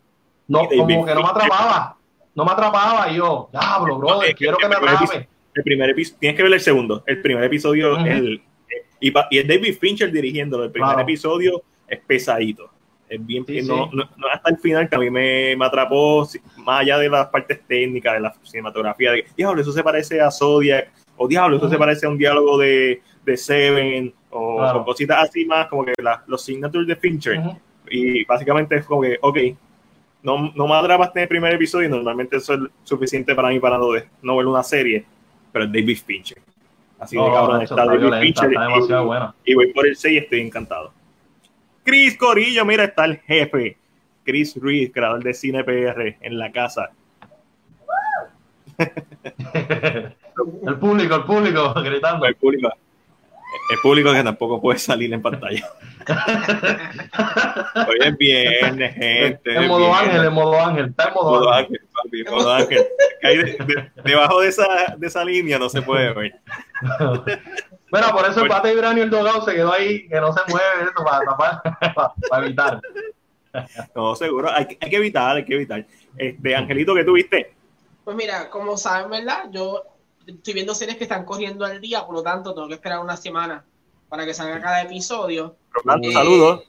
No, 0.49 0.69
como 0.69 0.87
que 1.07 1.15
no 1.15 1.23
me 1.23 1.29
atrapaba. 1.29 1.97
No 2.35 2.45
me 2.45 2.51
atrapaba. 2.53 3.11
Y 3.11 3.17
yo, 3.17 3.49
diablo, 3.53 3.97
Ok, 3.97 4.25
quiero 4.37 4.57
que 4.57 4.69
me 4.69 4.75
atrape. 4.75 5.29
El 5.55 5.63
primer 5.63 5.91
episodio, 5.91 6.19
tienes 6.21 6.37
que 6.37 6.43
ver 6.43 6.53
el 6.53 6.61
segundo. 6.61 7.05
El 7.07 7.23
primer 7.23 7.45
episodio, 7.45 7.95
Ujú. 7.95 8.07
el, 8.07 8.43
eh, 8.69 8.87
y, 9.01 9.39
es 9.39 9.47
David 9.49 9.77
Fincher 9.81 10.11
dirigiéndolo. 10.11 10.65
El 10.65 10.73
primer 10.73 10.89
Claro. 10.91 11.03
episodio 11.03 11.63
es 11.87 12.01
pesadito. 12.01 12.71
Es 13.09 13.25
bien, 13.25 13.45
Sí, 13.47 13.63
no, 13.63 13.85
sí. 13.85 13.97
no- 13.97 14.09
no 14.17 14.29
hasta 14.33 14.51
el 14.51 14.59
final 14.59 14.89
que 14.89 14.97
a 14.97 14.99
mí 14.99 15.11
me, 15.11 15.55
me 15.57 15.65
atrapó, 15.65 16.27
más 16.57 16.81
allá 16.81 16.99
de 16.99 17.09
las 17.09 17.27
partes 17.29 17.61
técnicas, 17.69 18.15
de 18.15 18.21
la 18.21 18.35
cinematografía, 18.43 19.13
de 19.13 19.25
que, 19.25 19.31
diablo, 19.37 19.61
eso 19.61 19.71
se 19.73 19.85
parece 19.85 20.21
a 20.21 20.31
Zodiac, 20.31 20.91
o 21.17 21.29
diablo, 21.29 21.59
eso 21.59 21.69
se 21.69 21.79
parece 21.79 22.07
a 22.07 22.09
un 22.09 22.19
diálogo 22.19 22.59
de, 22.59 23.01
de 23.25 23.37
Seven, 23.37 24.13
o, 24.31 24.57
Claro. 24.57 24.81
o 24.81 24.85
cositas 24.87 25.29
así 25.29 25.45
más, 25.45 25.69
como 25.69 25.85
que 25.85 25.93
la- 26.03 26.25
los 26.27 26.43
signatures 26.43 26.89
de 26.89 26.97
Fincher. 26.97 27.41
Y 27.89 28.25
básicamente 28.25 28.77
es 28.77 28.85
como 28.87 29.03
que, 29.03 29.19
ok, 29.21 29.39
no, 30.25 30.53
no 30.57 30.67
me 30.67 30.75
atrapaste 30.75 31.21
en 31.21 31.23
el 31.23 31.29
primer 31.29 31.55
episodio 31.55 31.87
y 31.87 31.91
normalmente 31.91 32.39
eso 32.39 32.55
es 32.55 32.61
suficiente 32.83 33.35
para 33.35 33.49
mí 33.51 33.61
para 33.61 33.79
no, 33.79 33.93
de- 33.93 34.09
no 34.23 34.37
ver 34.37 34.47
una 34.47 34.63
serie, 34.65 35.05
pero 35.53 35.67
es 35.67 35.73
David 35.73 35.99
Fincher. 36.05 36.39
Así 36.99 37.15
de 37.17 37.23
No, 37.23 37.33
cabrón 37.33 37.63
está 37.63 37.75
está 37.75 37.85
David 37.87 38.01
violenta, 38.01 38.25
Fincher 38.25 38.49
está 38.53 38.61
demasiado 38.65 39.03
y, 39.03 39.07
buena. 39.07 39.35
y 39.45 39.55
voy 39.55 39.73
por 39.73 39.87
el 39.87 39.95
6 39.97 40.15
y 40.15 40.19
estoy 40.19 40.41
encantado. 40.41 40.93
Chris 41.85 42.17
Corillo, 42.17 42.65
mira, 42.65 42.85
está 42.85 43.05
el 43.05 43.19
jefe. 43.19 43.77
Chris 44.25 44.57
Reed, 44.61 44.91
creador 44.91 45.23
de 45.23 45.35
Cine 45.35 45.63
PR, 45.65 46.17
en 46.23 46.39
la 46.39 46.51
casa. 46.51 46.91
el 48.79 50.77
público, 50.81 51.15
el 51.15 51.25
público 51.25 51.75
gritando. 51.83 52.27
El 52.27 52.35
público, 52.37 52.71
el 53.71 53.79
público 53.83 54.13
que 54.13 54.23
tampoco 54.23 54.61
puede 54.61 54.79
salir 54.79 55.13
en 55.13 55.23
pantalla. 55.23 55.69
Hoy 57.89 57.97
es 58.01 58.17
viernes, 58.17 58.95
gente. 58.95 59.41
en 59.57 59.63
es 59.63 59.69
modo 59.69 59.87
viernes. 59.91 60.09
ángel, 60.09 60.25
en 60.27 60.33
modo 60.33 60.61
ángel, 60.61 60.87
está 60.87 61.05
en 61.09 61.15
modo, 61.15 61.31
Modo 61.31 61.51
ángel. 61.53 61.81
ángel, 61.81 61.89
papi, 61.95 62.25
con 62.25 62.53
Ángel. 62.53 62.87
Que 63.21 63.27
hay 63.27 63.37
de- 63.39 63.45
de- 63.45 63.91
debajo 64.05 64.41
de 64.41 64.49
esa, 64.49 64.67
de 64.97 65.07
esa 65.07 65.25
línea 65.25 65.59
no 65.59 65.69
se 65.69 65.83
puede 65.83 66.13
ver. 66.13 66.35
Bueno, 67.91 68.09
por 68.13 68.29
eso 68.29 68.43
el 68.43 68.49
bate 68.49 68.69
de 68.69 68.75
Vibranio 68.75 69.03
y 69.03 69.05
el 69.05 69.11
dogado 69.11 69.43
se 69.45 69.55
quedó 69.55 69.73
ahí, 69.73 70.09
que 70.09 70.21
no 70.21 70.33
se 70.33 70.41
mueve 70.49 70.67
eso 70.83 71.05
para 71.05 71.25
tapar, 71.25 71.63
para, 71.95 72.13
para 72.29 72.47
evitar. 72.47 72.81
No, 73.95 74.17
seguro. 74.17 74.51
Hay, 74.51 74.67
que- 74.67 74.79
hay 74.81 74.91
que 74.91 74.97
evitar, 74.97 75.37
hay 75.37 75.45
que 75.45 75.55
evitar. 75.55 75.87
Este, 76.17 76.57
Angelito, 76.57 76.95
¿qué 76.95 77.05
tuviste? 77.05 77.55
Pues 78.05 78.17
mira, 78.17 78.51
como 78.51 78.77
saben, 78.77 79.11
¿verdad? 79.11 79.45
Yo 79.51 79.85
estoy 80.27 80.55
viendo 80.55 80.75
series 80.75 80.97
que 80.97 81.05
están 81.05 81.25
corriendo 81.25 81.65
al 81.65 81.81
día, 81.81 82.05
por 82.07 82.15
lo 82.15 82.23
tanto 82.23 82.55
tengo 82.55 82.69
que 82.69 82.75
esperar 82.75 83.01
una 83.01 83.17
semana 83.17 83.65
para 84.09 84.25
que 84.25 84.35
salga 84.35 84.61
cada 84.61 84.83
episodio. 84.83 85.57
Rolando, 85.73 86.09
Eh, 86.09 86.13
saludos. 86.13 86.63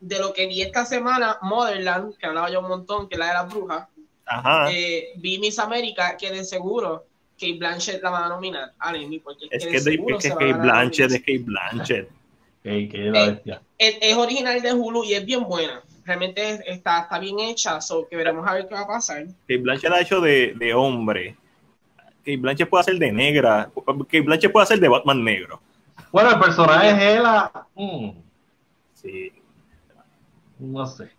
De 0.00 0.18
lo 0.18 0.32
que 0.32 0.46
vi 0.46 0.60
esta 0.62 0.84
semana, 0.84 1.38
Motherland, 1.42 2.16
que 2.18 2.26
hablaba 2.26 2.50
yo 2.50 2.60
un 2.60 2.68
montón, 2.68 3.08
que 3.08 3.14
es 3.14 3.18
la 3.18 3.28
de 3.28 3.34
las 3.34 3.48
brujas, 3.52 3.88
Ajá. 4.26 4.70
eh, 4.70 5.12
vi 5.16 5.38
Miss 5.38 5.58
América, 5.58 6.16
que 6.16 6.30
de 6.30 6.44
seguro 6.44 7.04
Kate 7.40 7.54
Blanchett 7.58 8.02
la 8.02 8.10
van 8.10 8.24
a 8.24 8.28
nominar 8.28 8.72
Emmy, 8.94 9.18
porque 9.18 9.46
Es 9.50 9.64
que, 9.66 9.76
es 9.76 9.84
de- 9.84 9.92
seguro 9.92 10.18
es 10.18 10.22
que 10.24 10.28
va 10.30 10.34
a 10.34 10.38
Kate 10.38 10.50
la 10.52 10.58
Blanchett, 10.58 11.10
es 11.10 11.20
nominación. 11.20 11.20
Kate 11.20 11.44
Blanchett. 11.44 12.08
Que 12.64 12.86
es 13.08 13.12
la 13.12 13.26
bestia. 13.26 13.62
Es, 13.76 13.96
es 14.00 14.16
original 14.16 14.62
de 14.62 14.72
Hulu 14.72 15.04
y 15.04 15.12
es 15.12 15.24
bien 15.26 15.44
buena. 15.44 15.82
Realmente 16.06 16.48
es- 16.50 16.60
está, 16.66 17.00
está 17.00 17.18
bien 17.18 17.38
hecha, 17.40 17.78
so 17.82 18.06
que 18.08 18.16
veremos 18.16 18.46
a 18.48 18.54
ver 18.54 18.66
qué 18.68 18.74
va 18.74 18.80
a 18.82 18.86
pasar. 18.86 19.26
Kate 19.42 19.58
Blanchett 19.58 19.92
ha 19.92 20.00
hecho 20.00 20.20
de, 20.22 20.54
de 20.56 20.72
hombre. 20.72 21.36
Kate 22.24 22.36
Blanchett 22.38 22.68
puede 22.68 22.80
hacer 22.80 22.98
de 22.98 23.12
negra. 23.12 23.70
Kate 24.08 24.20
Blanchett 24.22 24.50
puede 24.52 24.64
hacer 24.64 24.80
de 24.80 24.88
Batman 24.88 25.22
negro. 25.22 25.60
Bueno, 26.10 26.30
el 26.30 26.38
personaje 26.40 26.90
es 26.90 27.18
ella. 27.18 27.50
mm, 27.74 28.10
Sí. 28.94 29.32
no 30.58 30.86
sé. 30.86 31.10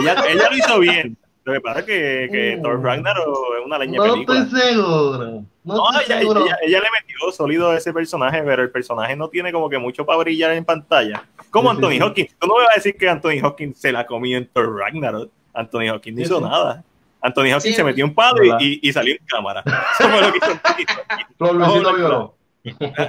Ella, 0.00 0.14
ella 0.28 0.48
lo 0.50 0.56
hizo 0.56 0.78
bien. 0.78 1.16
Lo 1.44 1.52
que 1.52 1.60
pasa 1.60 1.80
es 1.80 1.84
que, 1.86 2.28
que 2.32 2.56
Mm. 2.56 2.62
Thor 2.62 2.82
Ragnarok 2.82 3.36
es 3.60 3.66
una 3.66 3.78
leña 3.78 3.98
No 3.98 4.12
película. 4.14 4.38
estoy 4.40 4.60
seguro. 4.60 5.18
No, 5.64 5.74
No, 5.74 5.90
estoy 5.90 6.04
ella, 6.06 6.18
seguro. 6.20 6.46
ella- 6.46 6.58
ella 6.62 6.78
le 6.80 6.86
metió 7.00 7.32
sólido 7.32 7.70
a 7.70 7.76
ese 7.76 7.92
personaje, 7.92 8.42
pero 8.42 8.62
el 8.62 8.70
personaje 8.70 9.14
no 9.16 9.28
tiene 9.28 9.52
como 9.52 9.68
que 9.68 9.78
mucho 9.78 10.06
para 10.06 10.18
brillar 10.20 10.52
en 10.52 10.64
pantalla. 10.64 11.24
Como 11.50 11.70
Sí, 11.70 11.76
sí, 11.76 11.82
Anthony 11.84 11.96
sí. 11.96 12.02
Hopkins. 12.02 12.36
Tú 12.38 12.46
no 12.46 12.54
me 12.56 12.62
vas 12.64 12.72
a 12.72 12.74
decir 12.76 12.96
que 12.96 13.08
Anthony 13.08 13.40
Hopkins 13.42 13.78
se 13.78 13.92
la 13.92 14.06
comió 14.06 14.38
en 14.38 14.46
Thor 14.46 14.74
Ragnarok. 14.78 15.30
Anthony 15.52 15.88
Hopkins 15.92 16.16
no 16.18 16.24
Sí, 16.24 16.32
hizo 16.32 16.40
nada. 16.40 16.84
Anthony 17.24 17.52
Hopkins 17.54 17.62
Sí. 17.62 17.72
se 17.74 17.84
metió 17.84 18.04
un 18.04 18.14
palo 18.14 18.36
y, 18.60 18.80
y- 18.82 18.92
salió 18.92 19.14
en 19.14 19.26
cámara. 19.26 19.62
Eso 19.98 20.08
fue 20.10 20.20
lo 20.20 20.30
que 20.32 20.38
hizo 20.38 21.52
Luisito 21.54 21.94
Vigoró. 21.96 22.36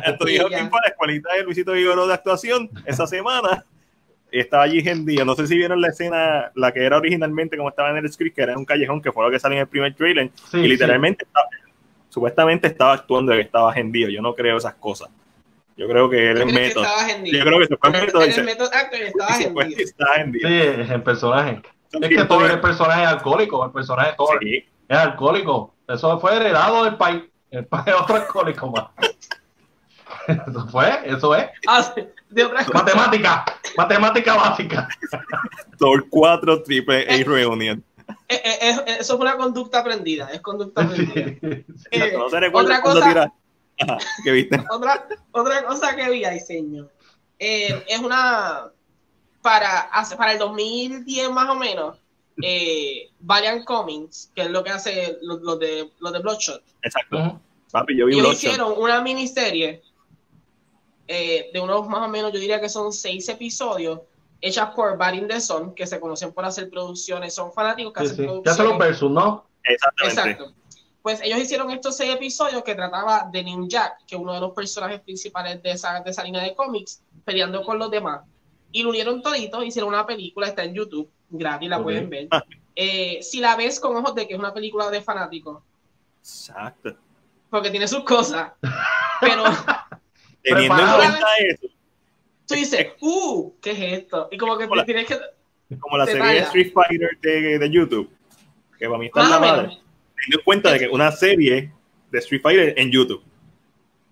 Anthony 0.06 0.28
Sí, 0.28 0.40
Hopkins 0.40 0.62
ya. 0.62 0.70
fue 0.70 0.80
a 0.80 0.82
la 0.84 0.88
escuelita 0.90 1.34
de 1.34 1.44
Luisito 1.44 1.72
Vigoró 1.74 2.08
de 2.08 2.14
actuación 2.14 2.70
esa 2.86 3.06
semana. 3.08 3.66
Y 4.32 4.40
estaba 4.40 4.64
allí 4.64 4.82
Gendía. 4.82 5.24
No 5.26 5.36
sé 5.36 5.48
si 5.48 5.58
vieron 5.58 5.80
la 5.82 5.90
escena, 5.90 6.52
la 6.56 6.72
que 6.72 6.84
era 6.84 6.98
originalmente 6.98 7.56
como 7.58 7.70
estaba 7.70 7.90
en 7.92 7.98
el 7.98 8.12
script, 8.12 8.36
que 8.36 8.42
era 8.44 8.54
en 8.54 8.60
un 8.60 8.66
callejón, 8.66 9.02
que 9.02 9.12
fue 9.12 9.24
lo 9.26 9.32
que 9.32 9.40
salió 9.40 9.58
en 9.58 9.62
el 9.62 9.68
primer 9.68 9.94
trailer. 9.96 10.30
Sí, 10.52 10.58
y 10.60 10.68
literalmente, 10.68 11.26
estaba- 11.26 11.48
supuestamente 12.10 12.68
estaba 12.68 12.94
actuando 12.94 13.32
de 13.34 13.40
que 13.40 13.44
estaba 13.44 13.72
Gendío. 13.74 14.10
Yo 14.10 14.22
no 14.22 14.34
creo 14.34 14.58
esas 14.58 14.76
cosas. 14.76 15.10
Yo 15.78 15.88
creo 15.90 16.10
que 16.10 16.32
él 16.32 16.40
¿Tú 16.42 16.48
es 16.48 16.54
método. 16.54 16.86
hendido? 17.10 17.38
Yo 17.38 17.46
creo 17.46 17.60
que 17.60 17.66
se 17.68 17.76
fue 17.78 17.90
método 17.92 18.22
y 18.22 18.24
Eres 18.24 18.36
se, 18.36 18.44
method 18.44 18.70
actor 18.74 19.00
y 19.00 19.04
estaba 19.84 20.16
hendido. 20.16 20.48
Sí, 20.50 20.56
sí, 20.62 20.82
es 20.82 20.90
el 20.90 21.04
personaje. 21.04 21.62
Es 22.02 22.10
que 22.10 22.26
todo 22.26 22.46
el 22.46 22.60
personaje 22.60 23.04
es 23.04 23.08
alcohólico. 23.10 23.66
El 23.66 23.72
personaje 23.72 24.12
de 24.12 24.16
Thor 24.16 24.40
sí. 24.42 24.66
es 24.88 24.98
alcohólico. 24.98 25.74
Eso 25.88 26.20
fue 26.20 26.36
heredado 26.36 26.84
del 26.84 26.96
país. 26.98 27.24
El 27.52 27.66
país 27.66 27.88
es 27.88 27.94
otro 27.94 28.16
alcohólico 28.16 28.72
más. 28.72 28.88
Eso 30.28 30.68
fue, 30.70 31.02
eso 31.06 31.36
es. 31.36 31.46
Ah, 31.68 31.84
sí, 31.84 32.02
de. 32.30 32.50
Matemática, 32.74 33.46
matemática 33.78 34.34
básica. 34.34 34.88
Thor 35.78 36.10
4 36.10 36.64
Triple 36.64 37.06
A 37.08 37.24
Reunion. 37.24 37.84
Eh, 38.28 38.42
eh, 38.44 38.58
eh, 38.62 38.98
eso 39.00 39.18
fue 39.18 39.28
una 39.28 39.38
conducta 39.38 39.80
aprendida. 39.80 40.30
Es 40.32 40.42
conducta 40.42 40.82
aprendida. 40.82 41.38
Eh, 41.92 42.14
no 42.18 42.28
se 42.30 42.40
recuerda 42.40 42.80
otra 42.80 42.82
cosa. 42.82 43.34
Ajá, 43.80 43.98
¿Qué 44.24 44.32
viste? 44.32 44.64
otra, 44.72 45.08
otra 45.32 45.64
cosa 45.66 45.96
que 45.96 46.10
vi, 46.10 46.24
ay 46.24 46.40
señor, 46.40 46.92
eh, 47.40 47.84
es 47.88 48.00
una 48.00 48.72
para 49.46 49.82
hace- 49.82 50.18
para 50.18 50.34
el 50.34 50.40
2010 50.40 51.30
más 51.32 51.48
o 51.50 51.56
menos. 51.56 51.98
Eh, 52.42 53.12
Valiant 53.20 53.64
Comics, 53.64 54.32
que 54.36 54.42
es 54.42 54.50
lo 54.50 54.62
que 54.64 54.72
hace 54.72 55.18
los, 55.22 55.40
los 55.42 55.58
de 55.60 55.90
los 56.00 56.12
de 56.12 56.20
Bloodshot, 56.20 56.62
Exacto. 56.82 57.40
Papi, 57.72 57.96
yo 57.98 58.06
vi 58.08 58.14
ellos 58.16 58.26
Bloodshot. 58.26 58.44
hicieron 58.44 58.74
una 58.78 59.00
miniserie 59.02 59.82
eh, 61.08 61.50
de 61.54 61.60
unos 61.60 61.88
más 61.88 62.02
o 62.02 62.08
menos, 62.10 62.34
yo 62.34 62.40
diría 62.40 62.60
que 62.60 62.68
son 62.68 62.92
seis 62.92 63.30
episodios, 63.30 64.02
hechas 64.42 64.72
por 64.76 64.98
Bad 64.98 65.14
in 65.14 65.28
the 65.28 65.40
Sun, 65.40 65.74
que 65.76 65.86
se 65.88 66.00
conocen 66.00 66.34
por 66.34 66.44
hacer 66.46 66.70
producciones, 66.70 67.34
son 67.34 67.54
fanáticos 67.54 67.94
que 67.94 68.00
Sí, 68.02 68.06
hacen 68.08 68.16
sí. 68.18 68.22
Ya 68.24 68.28
producciones. 68.28 68.58
se 68.58 68.64
los 68.64 68.78
versus, 68.80 69.12
¿no? 69.12 69.46
Exactamente. 69.64 70.22
Exacto. 70.22 70.54
Pues 71.04 71.22
ellos 71.22 71.38
hicieron 71.40 71.70
estos 71.72 71.96
seis 71.96 72.14
episodios 72.16 72.64
que 72.64 72.74
trataba 72.76 73.30
de 73.32 73.44
Ninja, 73.44 73.96
que 74.08 74.16
es 74.16 74.22
uno 74.22 74.34
de 74.34 74.40
los 74.40 74.52
personajes 74.54 75.00
principales 75.02 75.62
de 75.62 75.72
esa, 75.72 76.00
de 76.02 76.10
esa 76.10 76.24
línea 76.24 76.42
de 76.42 76.56
cómics, 76.56 77.02
peleando 77.24 77.64
con 77.64 77.78
los 77.78 77.92
demás. 77.92 78.22
Y 78.72 78.84
lo 78.84 78.90
unieron 78.90 79.22
toditos, 79.22 79.66
hicieron 79.66 79.90
una 79.90 80.06
película, 80.06 80.48
está 80.48 80.64
en 80.64 80.74
YouTube, 80.74 81.10
gratis, 81.30 81.70
la 81.70 81.82
pueden 81.82 82.10
ver. 82.10 82.28
Ah. 82.32 82.44
Eh, 82.76 83.20
si 83.22 83.40
la 83.40 83.56
ves 83.56 83.80
con 83.80 83.96
ojos 83.96 84.14
de 84.16 84.28
que 84.28 84.34
es 84.34 84.40
una 84.40 84.54
película 84.54 84.90
de 84.90 85.02
fanáticos, 85.02 85.64
Exacto. 86.20 86.98
porque 87.50 87.70
tiene 87.70 87.88
sus 87.88 88.04
cosas, 88.04 88.52
pero 89.22 89.44
Teniendo 90.42 90.78
en 90.78 90.96
cuenta 90.96 91.28
eso, 91.48 91.68
tú 92.46 92.54
dices, 92.54 92.88
uh, 93.00 93.54
¿qué 93.62 93.72
es 93.72 94.02
esto? 94.02 94.28
Y 94.32 94.38
como 94.38 94.58
que 94.58 94.66
Hola. 94.66 94.86
tienes 94.86 95.08
que... 95.08 95.18
como 95.80 95.98
la 95.98 96.06
serie 96.06 96.34
de. 96.34 96.40
Street 96.40 96.72
Fighter 96.74 97.18
de, 97.22 97.60
de 97.60 97.70
YouTube, 97.72 98.10
que 98.78 98.86
para 98.86 99.00
mí 99.00 99.08
está 99.08 99.24
en 99.24 99.30
la 99.30 99.40
madre. 99.40 99.68
Teniendo 99.68 100.40
en 100.40 100.44
cuenta 100.44 100.72
de 100.72 100.80
que 100.80 100.88
una 100.90 101.12
serie 101.12 101.72
de 102.12 102.20
Street 102.20 102.42
Fighter 102.42 102.74
en 102.78 102.92
YouTube. 102.92 103.24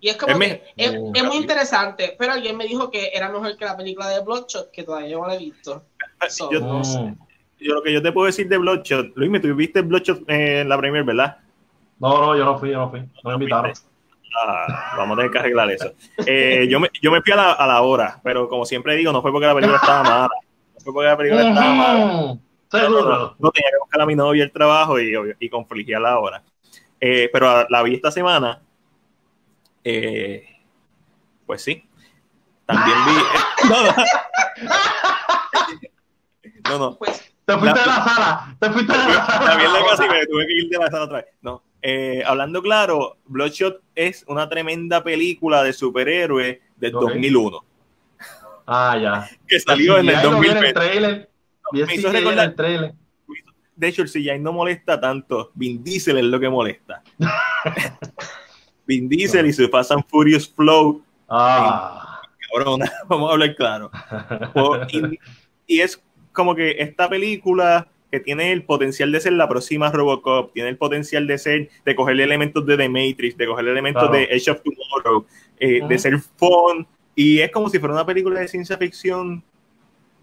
Y 0.04 0.10
es 0.10 0.18
como 0.18 0.32
Es 0.34 0.38
que 0.38 0.46
me- 0.46 0.62
es, 0.76 0.92
es 1.14 1.24
muy 1.24 1.36
interesante, 1.38 2.14
pero 2.18 2.34
alguien 2.34 2.58
me 2.58 2.66
dijo 2.66 2.90
que 2.90 3.10
era 3.14 3.30
mejor 3.30 3.56
que 3.56 3.64
la 3.64 3.74
película 3.74 4.10
de 4.10 4.20
Bloodshot, 4.20 4.70
que 4.70 4.82
todavía 4.82 5.16
no 5.16 5.26
la 5.26 5.34
he 5.34 5.38
visto. 5.38 5.82
So, 6.28 6.52
Yo, 6.52 6.60
no 6.60 6.84
sé. 6.84 7.14
Yo 7.58 7.72
lo 7.72 7.82
que 7.82 7.90
yo 7.90 8.02
te 8.02 8.12
puedo 8.12 8.26
decir 8.26 8.46
de 8.46 8.58
Bloodshot, 8.58 9.12
Luis, 9.16 9.30
me 9.30 9.40
tuviste 9.40 9.80
Bloodshot 9.80 10.28
eh, 10.28 10.60
en 10.60 10.68
la 10.68 10.76
premier, 10.76 11.04
¿verdad? 11.04 11.38
No, 11.98 12.20
no, 12.20 12.36
yo 12.36 12.44
no 12.44 12.58
fui, 12.58 12.70
yo 12.70 12.80
no 12.80 12.90
fui. 12.90 13.00
No 13.00 13.30
me 13.30 13.32
invitaron. 13.32 13.72
Ah, 14.46 14.92
vamos 14.98 15.14
a 15.14 15.16
tener 15.20 15.32
que 15.32 15.38
arreglar 15.38 15.70
eso. 15.70 15.92
Eh, 16.26 16.66
yo, 16.68 16.80
me, 16.80 16.90
yo 17.00 17.10
me 17.10 17.22
fui 17.22 17.32
a 17.32 17.36
la, 17.36 17.52
a 17.52 17.66
la 17.66 17.80
hora, 17.80 18.20
pero 18.22 18.46
como 18.46 18.66
siempre 18.66 18.96
digo, 18.96 19.10
no 19.10 19.22
fue 19.22 19.32
porque 19.32 19.46
la 19.46 19.54
película 19.54 19.78
estaba 19.78 20.02
mala. 20.02 20.28
No 20.74 20.80
fue 20.80 20.92
porque 20.92 21.08
la 21.08 21.16
película 21.16 21.40
estaba 21.48 21.74
mala. 21.74 21.98
No, 22.04 22.38
no, 22.72 22.78
Seguro. 22.78 23.08
no, 23.08 23.36
no 23.38 23.50
tenía 23.52 23.70
que 23.70 23.78
buscar 23.80 24.00
a 24.02 24.06
mi 24.06 24.16
novia 24.16 24.44
el 24.44 24.52
trabajo 24.52 25.00
y, 25.00 25.14
y 25.38 25.48
confligía 25.48 25.98
la 25.98 26.18
hora. 26.18 26.42
Eh, 27.00 27.30
pero 27.32 27.66
la 27.70 27.82
vi 27.82 27.94
esta 27.94 28.10
semana. 28.10 28.60
Eh, 29.84 30.46
pues 31.46 31.62
sí. 31.62 31.84
También 32.66 32.96
vi. 33.06 33.68
no, 33.68 33.82
no. 33.84 33.94
No, 36.68 36.78
no. 36.78 36.96
Pues 36.96 37.32
Te 37.44 37.58
fuiste 37.58 37.78
La- 37.78 37.82
de 37.82 37.86
la 37.86 38.04
sala. 38.04 38.56
Te 38.58 38.70
fuiste 38.70 38.92
de 38.92 38.98
la 38.98 39.26
sala. 39.26 39.62
En 39.62 39.72
la 39.72 39.84
casa 39.90 40.06
y 40.06 40.08
me 40.08 40.26
tuve 40.26 40.46
que 40.46 40.52
ir 40.54 40.68
de 40.70 40.78
la 40.78 40.86
sala 40.90 41.04
otra 41.04 41.16
vez. 41.18 41.26
No. 41.42 41.62
Eh, 41.82 42.22
hablando 42.26 42.62
claro, 42.62 43.18
Bloodshot 43.26 43.82
es 43.94 44.24
una 44.28 44.48
tremenda 44.48 45.04
película 45.04 45.62
de 45.62 45.74
superhéroes 45.74 46.60
del 46.76 46.94
Ok. 46.94 47.02
2001 47.02 47.64
Ah, 48.66 48.96
ya. 49.00 49.28
que 49.46 49.60
salió 49.60 49.98
en 49.98 50.08
el 50.08 50.16
ahí 50.16 50.22
lo 50.24 50.40
vi 50.40 50.48
en 50.48 50.54
2020. 50.54 50.68
el 50.68 50.74
trailer. 50.74 51.30
Me 51.72 51.94
hizo 51.94 52.10
recordar- 52.10 52.44
el 52.48 52.54
trailer. 52.54 52.94
De 53.76 53.88
hecho, 53.88 54.00
el 54.02 54.08
CGI 54.08 54.38
no 54.38 54.52
molesta 54.54 54.98
tanto. 54.98 55.50
Vin 55.54 55.84
Diesel 55.84 56.16
es 56.16 56.24
lo 56.24 56.40
que 56.40 56.48
molesta. 56.48 57.02
Vin 58.86 59.08
Diesel 59.08 59.46
y 59.46 59.52
su 59.52 59.68
Fast 59.68 59.92
and 59.92 60.04
Furious 60.08 60.48
Flow. 60.48 61.02
Ah. 61.28 62.20
Cabrona, 62.52 62.90
vamos 63.08 63.30
a 63.30 63.32
hablar 63.32 63.54
claro. 63.56 63.90
O- 64.54 64.76
y, 64.90 65.18
y 65.66 65.80
es 65.80 66.02
como 66.32 66.54
que 66.54 66.76
esta 66.78 67.08
película 67.08 67.88
que 68.10 68.20
tiene 68.20 68.52
el 68.52 68.62
potencial 68.62 69.10
de 69.10 69.20
ser 69.20 69.32
la 69.32 69.48
próxima 69.48 69.90
Robocop, 69.90 70.52
tiene 70.52 70.68
el 70.68 70.76
potencial 70.76 71.26
de 71.26 71.36
ser, 71.36 71.68
de 71.84 71.96
coger 71.96 72.20
elementos 72.20 72.64
de 72.64 72.76
The 72.76 72.88
Matrix, 72.88 73.36
de 73.36 73.46
coger 73.46 73.66
elementos 73.66 74.02
Claro. 74.04 74.16
de 74.16 74.24
Edge 74.30 74.50
of 74.50 74.60
Tomorrow, 74.62 75.26
eh, 75.58 75.80
de 75.80 75.82
Ujú. 75.84 75.98
ser 75.98 76.18
fun, 76.36 76.86
y 77.16 77.40
es 77.40 77.50
como 77.50 77.68
si 77.68 77.80
fuera 77.80 77.92
una 77.94 78.06
película 78.06 78.38
de 78.38 78.46
ciencia 78.46 78.76
ficción 78.76 79.42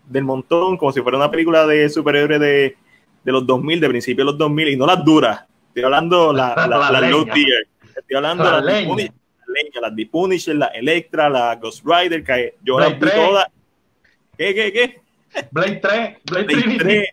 del 0.08 0.24
montón, 0.24 0.78
como 0.78 0.94
si 0.94 1.02
fuera 1.02 1.18
una 1.18 1.30
película 1.30 1.68
de 1.68 1.90
superhéroes 1.90 2.40
de, 2.40 2.78
de 3.26 3.32
los 3.32 3.46
2000, 3.46 3.82
de 3.82 3.90
principios 3.90 4.26
de 4.26 4.32
los 4.32 4.38
2000, 4.38 4.70
y 4.70 4.78
no 4.78 4.86
las 4.86 5.04
duras, 5.04 5.44
estoy 5.68 5.84
hablando 5.84 6.32
la, 6.32 6.56
la, 6.56 6.68
La 6.92 6.92
la 6.92 7.10
low 7.10 7.26
tier, 7.26 7.68
estoy 8.02 8.18
hablando 8.18 8.44
La 8.44 8.62
las 8.62 8.66
de. 8.82 8.86
Punisher, 8.88 9.14
la 9.48 9.54
leña, 9.64 9.82
las 9.82 9.96
de 9.96 10.06
Punisher, 10.06 10.56
la 10.56 10.68
Electra, 10.68 11.30
la 11.30 11.56
Ghost 11.56 11.86
Rider, 11.86 12.24
que 12.24 12.56
yo 12.64 12.76
Blade 12.76 12.92
las 12.92 13.00
vi 13.00 13.06
3. 13.08 13.16
todas. 13.28 13.46
¿Qué, 14.38 14.56
qué, 14.56 14.74
qué? 14.74 15.02
Blade 15.52 15.76
3. 15.78 16.18
Blade 16.26 16.46
Blade 16.46 16.46
Trinity. 16.46 16.78
3. 16.78 17.08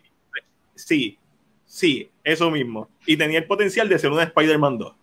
Sí, 0.75 1.17
sí, 1.65 2.09
eso 2.23 2.49
mismo. 2.51 2.89
Y 3.05 3.17
tenía 3.17 3.39
el 3.39 3.45
potencial 3.45 3.87
de 3.89 3.99
ser 3.99 4.11
una 4.11 4.23
Spider-Man 4.23 4.77
2, 4.77 4.93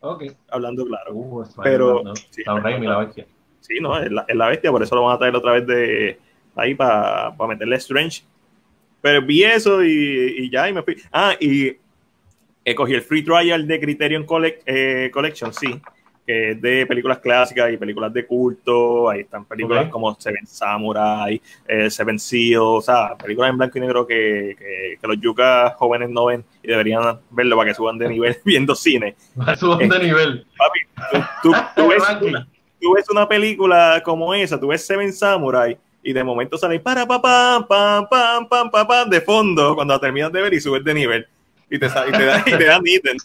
Ok. 0.00 0.24
hablando 0.50 0.84
claro. 0.86 1.12
Uh, 1.14 1.44
Pero- 1.62 2.02
¿no? 2.02 2.16
sí, 2.16 2.42
Sam 2.42 2.62
Raimi, 2.62 2.86
la 2.86 2.98
bestia. 2.98 3.26
Sí, 3.60 3.74
no, 3.80 3.96
es 3.98 4.10
la, 4.10 4.24
es 4.26 4.34
la 4.36 4.48
bestia, 4.48 4.70
por 4.72 4.82
eso 4.82 4.94
lo 4.96 5.04
van 5.04 5.14
a 5.14 5.18
traer 5.18 5.36
otra 5.36 5.52
vez 5.52 5.66
de 5.66 6.18
ahí 6.56 6.74
para 6.74 7.32
meterle 7.48 7.76
Strange. 7.76 8.22
Pero 9.00 9.22
vi 9.22 9.44
eso 9.44 9.84
y, 9.84 10.34
y 10.38 10.50
ya, 10.50 10.68
y 10.68 10.72
me 10.72 10.82
fui. 10.82 10.96
Ah, 11.12 11.34
y 11.38 11.76
Eh, 12.64 12.74
cogí 12.74 12.94
el 12.94 13.02
free 13.02 13.22
trial 13.24 13.66
de 13.66 13.80
Criterion 13.80 14.24
Collect, 14.24 14.62
eh, 14.66 15.10
Collection, 15.12 15.52
sí, 15.52 15.80
que 16.24 16.50
es 16.50 16.62
de 16.62 16.86
películas 16.86 17.18
clásicas 17.18 17.72
y 17.72 17.76
películas 17.76 18.12
de 18.12 18.24
culto. 18.24 19.10
Ahí 19.10 19.20
están 19.22 19.44
películas 19.44 19.88
como 19.90 20.14
Seven 20.20 20.46
Samurai, 20.46 21.42
eh, 21.66 21.90
Seven 21.90 22.18
Seals, 22.20 22.60
o 22.62 22.80
sea, 22.80 23.16
películas 23.16 23.50
en 23.50 23.58
blanco 23.58 23.78
y 23.78 23.80
negro 23.80 24.06
que, 24.06 24.54
que, 24.56 24.96
que 25.00 25.06
los 25.08 25.20
yucas 25.20 25.74
jóvenes 25.74 26.08
no 26.10 26.26
ven 26.26 26.44
y 26.62 26.68
deberían 26.68 27.18
verlo 27.30 27.56
para 27.56 27.70
que 27.70 27.74
suban 27.74 27.98
de 27.98 28.08
nivel 28.08 28.36
viendo 28.44 28.76
cine. 28.76 29.16
Suban 29.58 29.88
de 29.88 29.98
nivel. 29.98 30.46
Papi, 30.56 30.80
tú, 31.42 31.50
tú- 31.50 31.56
tú 31.76 31.88
ves 31.88 32.02
una, 32.22 32.48
tú 32.80 32.94
ves 32.94 33.10
una 33.10 33.28
película 33.28 34.00
como 34.04 34.32
esa, 34.34 34.60
tú 34.60 34.68
ves 34.68 34.86
Seven 34.86 35.12
Samurai 35.12 35.76
y 36.04 36.12
de 36.12 36.22
momento 36.22 36.56
sale 36.58 36.78
para 36.80 37.06
pa 37.06 37.20
pam 37.20 37.66
pam 37.66 38.06
pam 38.08 38.48
pam 38.48 38.70
pam 38.70 38.86
pam 38.86 39.10
de 39.10 39.20
fondo 39.20 39.74
cuando 39.74 39.98
terminas 40.00 40.32
de 40.32 40.42
ver 40.42 40.54
y 40.54 40.60
subes 40.60 40.82
de 40.84 40.94
nivel 40.94 41.26
y 41.74 41.78
te, 41.78 41.86
y 41.86 42.12
te, 42.12 42.24
da- 42.24 42.42
y 42.46 42.50
te 42.58 42.64
dan 42.64 42.82
ítem. 42.86 43.16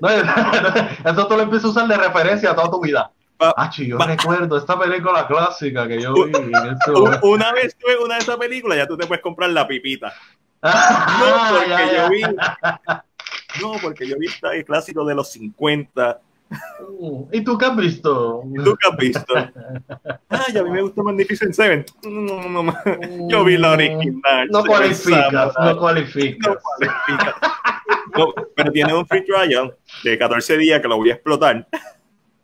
No, 0.00 0.08
eso 1.10 1.26
tú 1.28 1.36
lo 1.36 1.42
empiezas 1.42 1.66
a 1.66 1.68
usar 1.70 1.88
de 1.88 1.96
referencia 1.96 2.50
a 2.50 2.54
toda 2.54 2.70
tu 2.70 2.80
vida. 2.80 3.10
Ah, 3.38 3.70
yo 3.76 3.98
pa- 3.98 4.06
recuerdo 4.06 4.56
esta 4.56 4.78
película 4.78 5.26
clásica 5.26 5.86
que 5.86 6.00
yo 6.00 6.14
vi 6.14 6.22
en 6.34 6.54
ese. 6.54 6.90
Una 7.22 7.52
vez 7.52 7.76
tú 7.76 7.86
ves 7.86 7.98
una 8.02 8.14
de 8.14 8.20
esas 8.22 8.36
películas, 8.38 8.78
ya 8.78 8.86
tú 8.86 8.96
te 8.96 9.06
puedes 9.06 9.22
comprar 9.22 9.50
la 9.50 9.66
pipita. 9.66 10.12
Ah, 10.62 11.18
No, 11.20 11.54
porque 11.54 11.70
ya, 11.70 11.86
ya. 11.92 12.02
yo 12.04 12.08
vi. 12.10 12.22
No, 13.60 13.72
porque 13.80 14.08
yo 14.08 14.16
vi 14.18 14.26
el 14.52 14.64
clásico 14.64 15.04
de 15.04 15.14
los 15.14 15.30
50. 15.32 16.18
Mm, 17.00 17.22
¿Y 17.32 17.40
tú 17.44 17.58
qué 17.58 17.66
has 17.66 17.76
visto? 17.76 18.42
¿Tú 18.64 18.76
qué 18.80 18.88
has 18.90 18.96
visto? 18.96 19.34
Ay, 20.28 20.56
a 20.58 20.62
mí 20.62 20.70
me 20.70 20.82
gusta 20.82 21.02
Magnificent 21.02 21.52
Seven. 21.54 21.84
No, 22.04 22.48
no, 22.48 22.62
no. 22.62 22.74
Yo 23.28 23.44
vi 23.44 23.56
la 23.56 23.72
original. 23.72 24.48
No 24.50 24.64
cualificas, 24.64 25.52
no 25.58 25.76
cualificas. 25.78 26.54
No 26.54 26.58
cualifica. 26.60 27.36
No, 28.16 28.32
pero 28.54 28.72
tiene 28.72 28.94
un 28.94 29.06
free 29.06 29.24
trial 29.24 29.74
de 30.04 30.18
14 30.18 30.56
días 30.58 30.80
que 30.80 30.88
lo 30.88 30.96
voy 30.96 31.10
a 31.10 31.14
explotar. 31.14 31.66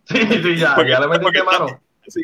Sí, 0.05 0.19
sí, 0.43 0.57
ya, 0.57 0.75
Porque- 0.75 0.91
ya 0.91 1.01
le 1.01 1.07
metiste 1.09 1.43
porque- 1.43 1.43
mano. 1.45 1.81
Sí, 2.07 2.23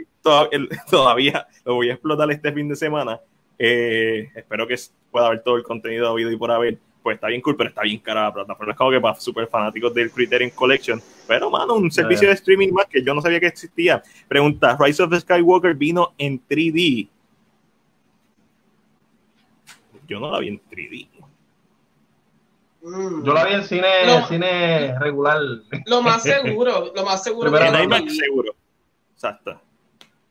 todavía 0.90 1.47
lo 1.64 1.75
voy 1.76 1.90
a 1.90 1.92
explotar 1.94 2.30
este 2.32 2.52
fin 2.52 2.68
de 2.68 2.75
semana. 2.76 3.20
Eh, 3.58 4.28
espero 4.35 4.66
que 4.66 4.76
pueda 5.11 5.30
ver 5.30 5.42
todo 5.42 5.56
el 5.56 5.62
contenido 5.62 6.08
habido 6.08 6.30
y 6.32 6.37
por 6.37 6.50
haber. 6.50 6.78
Pues 7.02 7.14
está 7.14 7.28
bien 7.28 7.40
cool, 7.40 7.56
pero 7.56 7.68
está 7.70 7.82
bien 7.82 7.98
cara 8.00 8.24
la 8.24 8.32
plataforma. 8.34 8.72
Es 8.72 8.78
como 8.78 8.90
que 8.90 9.00
para 9.00 9.18
super 9.20 9.46
fanáticos 9.46 9.94
del 9.94 10.10
Criterion 10.10 10.50
Collection. 10.50 11.00
Pero, 11.26 11.48
mano, 11.50 11.74
un 11.74 11.90
servicio 11.90 12.28
de 12.28 12.34
streaming 12.34 12.72
más 12.72 12.86
que 12.86 13.02
yo 13.02 13.14
no 13.14 13.22
sabía 13.22 13.40
que 13.40 13.46
existía. 13.46 14.02
Pregunta: 14.26 14.76
Rise 14.78 15.02
of 15.02 15.14
Skywalker 15.18 15.74
vino 15.74 16.12
en 16.18 16.40
3D. 16.46 17.08
Yo 20.06 20.20
no 20.20 20.30
la 20.32 20.38
vi 20.40 20.48
en 20.48 20.60
3D. 20.70 21.08
Mm. 22.82 23.24
Yo 23.24 23.34
la 23.34 23.44
vi 23.44 23.54
en 23.54 23.64
cine, 23.64 23.88
No. 24.06 24.26
cine 24.26 24.98
regular. 24.98 25.40
Lo 25.86 26.02
más 26.02 26.22
seguro, 26.22 26.92
lo 26.94 27.04
más 27.04 27.22
seguro 27.22 27.52
que 27.52 27.58
En 27.58 27.72
lo 27.72 27.82
IMAX, 27.82 28.04
vi, 28.04 28.10
seguro. 28.18 28.54
Exacto. 29.14 29.60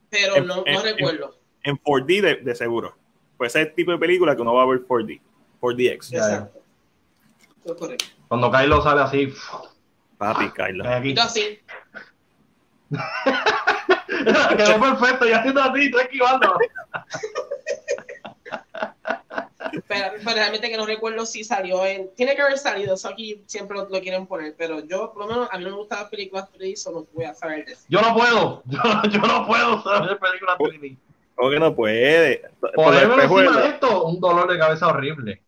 pero 0.09 0.37
en- 0.37 0.47
no, 0.47 0.57
no 0.57 0.63
en- 0.65 0.81
recuerdo. 0.83 1.35
En 1.63 1.77
4D, 1.77 2.21
de, 2.21 2.35
de 2.37 2.55
seguro. 2.55 2.95
Pues 3.37 3.55
ese 3.55 3.65
tipo 3.67 3.91
de 3.91 3.97
película 3.97 4.35
que 4.35 4.41
uno 4.41 4.53
va 4.53 4.63
a 4.63 4.65
ver 4.65 4.79
4D. 4.87 5.19
4DX. 5.59 6.09
Ya, 6.09 6.17
ya. 6.19 6.25
Exacto. 6.25 6.56
Eso 7.67 7.73
es 7.73 7.81
correcto. 7.81 8.05
Cuando 8.29 8.49
Kylo 8.49 8.81
sale 8.81 9.01
así, 9.01 9.33
Papi, 10.17 10.51
Kylo. 10.51 10.85
ven 10.85 10.93
aquí. 10.93 11.09
Y 11.09 11.15
tú 11.15 11.21
así. 11.21 11.59
Quedó 14.55 14.79
perfecto, 14.79 15.27
ya 15.27 15.39
haciendo 15.39 15.61
así, 15.61 15.83
estoy 15.83 16.01
esquivando. 16.03 16.57
Pero, 19.85 20.11
pero 20.23 20.33
realmente 20.33 20.69
que 20.69 20.77
no 20.77 20.85
recuerdo 20.85 21.25
si 21.25 21.43
salió 21.43 21.85
en. 21.85 22.09
Tiene 22.15 22.37
que 22.37 22.41
haber 22.41 22.57
salido, 22.57 22.93
eso 22.93 23.09
aquí 23.09 23.43
siempre 23.47 23.77
lo, 23.77 23.89
lo 23.89 23.99
quieren 23.99 24.27
poner. 24.27 24.55
Pero 24.57 24.79
yo, 24.85 25.11
por 25.11 25.23
lo 25.23 25.27
menos, 25.27 25.49
a 25.51 25.57
mí 25.57 25.65
no 25.65 25.71
me 25.71 25.77
gustan 25.77 25.99
las 25.99 26.09
películas 26.09 26.49
3D, 26.53 26.77
solo 26.77 27.05
voy 27.11 27.25
a 27.25 27.33
saber 27.33 27.65
de 27.65 27.73
eso. 27.73 27.83
Yo 27.89 27.99
no 28.01 28.15
puedo, 28.15 28.63
yo, 28.67 28.79
yo 29.11 29.19
no 29.19 29.45
puedo 29.45 29.83
saber 29.83 30.17
películas 30.17 30.57
3D. 30.57 30.97
¿Cómo 31.35 31.49
que 31.49 31.59
no 31.59 31.75
puede? 31.75 32.49
Ponerme 32.73 33.23
encima 33.25 33.57
de 33.57 33.67
esto, 33.67 34.05
un 34.05 34.21
dolor 34.21 34.49
de 34.49 34.57
cabeza 34.57 34.87
horrible. 34.87 35.43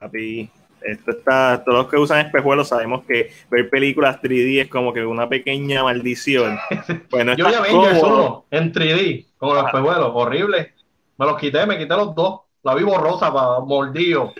Papi, 0.00 0.50
esto 0.84 1.10
está, 1.12 1.62
todos 1.64 1.78
los 1.78 1.88
que 1.90 1.96
usan 1.96 2.26
espejuelos 2.26 2.68
sabemos 2.68 3.04
que 3.04 3.32
ver 3.50 3.70
películas 3.70 4.20
3D 4.20 4.62
es 4.62 4.68
como 4.68 4.92
que 4.92 5.04
una 5.04 5.28
pequeña 5.28 5.82
maldición. 5.82 6.58
Pues 7.10 7.24
no 7.24 7.34
Yo 7.36 7.46
cómodo. 7.70 8.46
1 8.50 8.58
en 8.60 8.72
3D, 8.72 9.26
con 9.36 9.54
los 9.54 9.66
espejuelos, 9.66 10.10
horrible. 10.14 10.74
Me 11.16 11.26
los 11.26 11.38
quité, 11.38 11.64
me 11.66 11.78
quité 11.78 11.94
los 11.94 12.14
dos. 12.14 12.40
La 12.62 12.74
vi 12.74 12.82
borrosa, 12.82 13.32
pa, 13.32 13.60
mordido. 13.60 14.32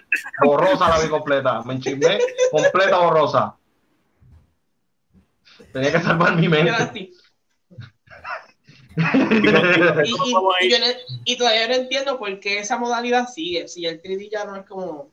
Borrosa 0.45 0.89
la 0.89 0.99
vi 1.01 1.09
completa. 1.09 1.63
Me 1.63 1.75
enchismé, 1.75 2.19
completa 2.51 2.99
borrosa. 2.99 3.57
Tenía 5.73 5.93
que 5.93 6.01
salvar 6.01 6.35
mi 6.37 6.49
mente. 6.49 7.11
Y 8.97 10.71
yo 10.71 10.79
no- 10.79 10.87
y 11.25 11.37
todavía 11.37 11.69
no 11.69 11.75
entiendo 11.75 12.19
por 12.19 12.39
qué 12.41 12.59
esa 12.61 12.79
modalidad 12.79 13.29
sigue. 13.29 13.69
Si 13.69 13.85
el 13.87 14.01
3D 14.01 14.31
ya 14.31 14.45
no 14.45 14.57
es 14.57 14.65
como. 14.67 15.11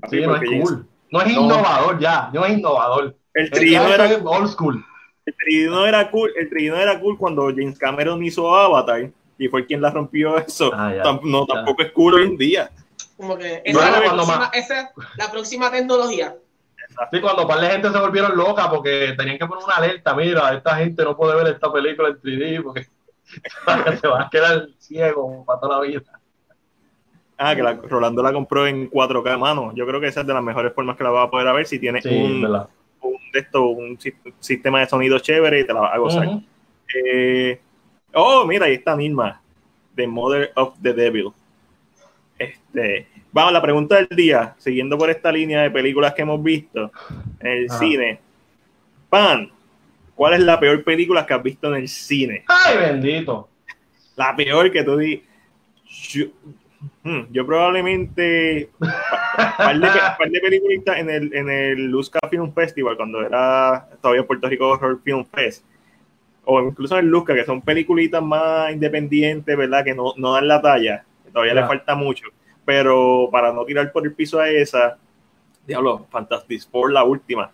Papi, 0.00 0.16
Sí, 0.18 0.26
no 0.26 0.36
es 0.36 0.42
cool. 0.62 0.86
No 1.10 1.20
es 1.22 1.34
No. 1.34 1.42
innovador 1.42 1.98
ya, 1.98 2.30
no 2.32 2.44
es 2.44 2.52
innovador. 2.58 3.16
El 3.34 3.44
El 3.46 3.50
3D 3.50 3.76
no 3.82 3.88
ya 3.88 3.94
era 3.94 4.16
old 4.24 4.48
school. 4.48 4.84
el 5.26 5.34
3D 5.36 5.70
no 5.70 5.86
era 5.86 6.10
cool, 6.10 6.32
el 6.36 6.50
3D 6.50 6.70
no 6.70 6.76
era 6.76 7.00
cool 7.00 7.18
cuando 7.18 7.46
James 7.48 7.78
Cameron 7.78 8.24
hizo 8.24 8.54
Avatar 8.54 9.10
y 9.38 9.48
fue 9.48 9.66
quien 9.66 9.80
la 9.82 9.90
rompió 9.90 10.38
eso. 10.38 10.70
Ah, 10.74 10.92
ya, 10.94 11.02
no, 11.22 11.46
ya. 11.46 11.54
tampoco 11.54 11.82
es 11.82 11.92
cool 11.92 12.14
hoy 12.14 12.24
en 12.26 12.36
día. 12.36 12.70
Como 13.16 13.36
que 13.36 13.62
No, 13.72 13.80
esa, 13.80 13.88
es 13.88 13.92
la 13.92 14.12
próxima, 14.12 14.38
más- 14.38 14.50
esa 14.54 14.80
es 14.80 14.88
la 15.16 15.30
próxima 15.30 15.70
tecnología. 15.70 16.34
Sí, 17.12 17.20
cuando 17.20 17.42
un 17.42 17.48
par 17.48 17.60
de 17.60 17.68
gente 17.68 17.90
se 17.90 17.98
volvieron 17.98 18.36
locas 18.36 18.68
porque 18.68 19.14
tenían 19.18 19.38
que 19.38 19.46
poner 19.46 19.64
una 19.64 19.74
alerta, 19.76 20.14
mira, 20.14 20.54
esta 20.54 20.76
gente 20.76 21.02
no 21.04 21.16
puede 21.16 21.34
ver 21.36 21.54
esta 21.54 21.70
película 21.72 22.08
en 22.08 22.20
3D 22.20 22.62
porque 22.62 22.86
se 24.00 24.08
va 24.08 24.22
a 24.22 24.30
quedar 24.30 24.68
ciego 24.78 25.44
para 25.44 25.60
toda 25.60 25.78
la 25.78 25.82
vida. 25.86 26.02
Ah, 27.38 27.54
que 27.54 27.62
la, 27.62 27.74
Rolando 27.74 28.22
la 28.22 28.32
compró 28.32 28.66
en 28.66 28.88
4K, 28.88 29.36
mano. 29.38 29.72
Yo 29.74 29.86
creo 29.86 30.00
que 30.00 30.06
esa 30.06 30.22
es 30.22 30.26
de 30.26 30.32
las 30.34 30.42
mejores 30.42 30.72
formas 30.72 30.96
que 30.96 31.04
la 31.04 31.10
vas 31.10 31.26
a 31.26 31.30
poder 31.30 31.52
ver 31.54 31.66
si 31.66 31.78
tienes 31.78 32.02
Sí, 32.02 32.08
un, 32.10 32.44
un, 33.02 33.16
de 33.32 33.38
esto, 33.40 33.66
un 33.68 34.00
si- 34.00 34.14
sistema 34.40 34.80
de 34.80 34.86
sonido 34.86 35.18
chévere 35.18 35.60
y 35.60 35.66
te 35.66 35.72
la 35.74 35.80
vas 35.80 35.94
a 35.94 35.98
gozar. 35.98 36.28
Eh, 36.94 37.60
oh, 38.14 38.46
mira, 38.46 38.66
ahí 38.66 38.74
está 38.74 38.96
Nilma, 38.96 39.40
The 39.94 40.06
Mother 40.06 40.52
of 40.54 40.74
the 40.80 40.94
Devil. 40.94 41.32
Este, 42.38 43.06
vamos, 43.32 43.52
la 43.52 43.62
pregunta 43.62 43.96
del 43.96 44.08
día, 44.16 44.54
siguiendo 44.58 44.96
por 44.98 45.10
esta 45.10 45.32
línea 45.32 45.62
de 45.62 45.70
películas 45.70 46.14
que 46.14 46.22
hemos 46.22 46.42
visto 46.42 46.90
en 47.40 47.46
el 47.46 47.66
Ajá. 47.68 47.78
cine. 47.78 48.20
Pan, 49.08 49.50
¿cuál 50.14 50.34
es 50.34 50.40
la 50.40 50.58
peor 50.60 50.82
película 50.84 51.24
que 51.26 51.34
has 51.34 51.42
visto 51.42 51.68
en 51.68 51.82
el 51.82 51.88
cine? 51.88 52.44
Ay, 52.48 52.76
bendito. 52.78 53.48
La 54.16 54.34
peor 54.34 54.70
que 54.70 54.82
tú 54.82 54.96
di. 54.96 55.22
Yo, 56.10 56.26
hmm, 57.04 57.20
yo 57.32 57.46
probablemente. 57.46 58.70
pa- 58.78 59.54
par 59.56 59.78
de, 59.78 59.88
par 60.18 60.30
de 60.30 60.40
películas 60.40 60.98
en 60.98 61.10
el, 61.10 61.34
en 61.34 61.48
el 61.50 61.84
Luzca 61.86 62.18
Film 62.30 62.52
Festival, 62.52 62.96
cuando 62.96 63.22
era 63.22 63.88
todavía 64.00 64.26
Puerto 64.26 64.48
Rico 64.48 64.68
Horror 64.68 65.00
Film 65.02 65.24
Fest. 65.26 65.64
O 66.44 66.60
incluso 66.62 66.98
en 66.98 67.08
Luzca, 67.08 67.34
que 67.34 67.44
son 67.44 67.60
peliculitas 67.60 68.22
más 68.22 68.72
independientes, 68.72 69.56
¿verdad? 69.56 69.84
Que 69.84 69.94
no, 69.94 70.12
no 70.16 70.32
dan 70.34 70.46
la 70.48 70.62
talla. 70.62 71.04
que 71.24 71.30
todavía 71.30 71.54
le 71.54 71.66
falta 71.66 71.94
mucho. 71.96 72.26
Pero 72.64 73.28
para 73.32 73.52
no 73.52 73.64
tirar 73.64 73.90
por 73.92 74.04
el 74.06 74.12
piso 74.14 74.38
a 74.40 74.48
esa. 74.48 74.96
Diablo, 75.66 76.06
Fantastic 76.10 76.62
Four, 76.70 76.92
la 76.92 77.02
última. 77.04 77.50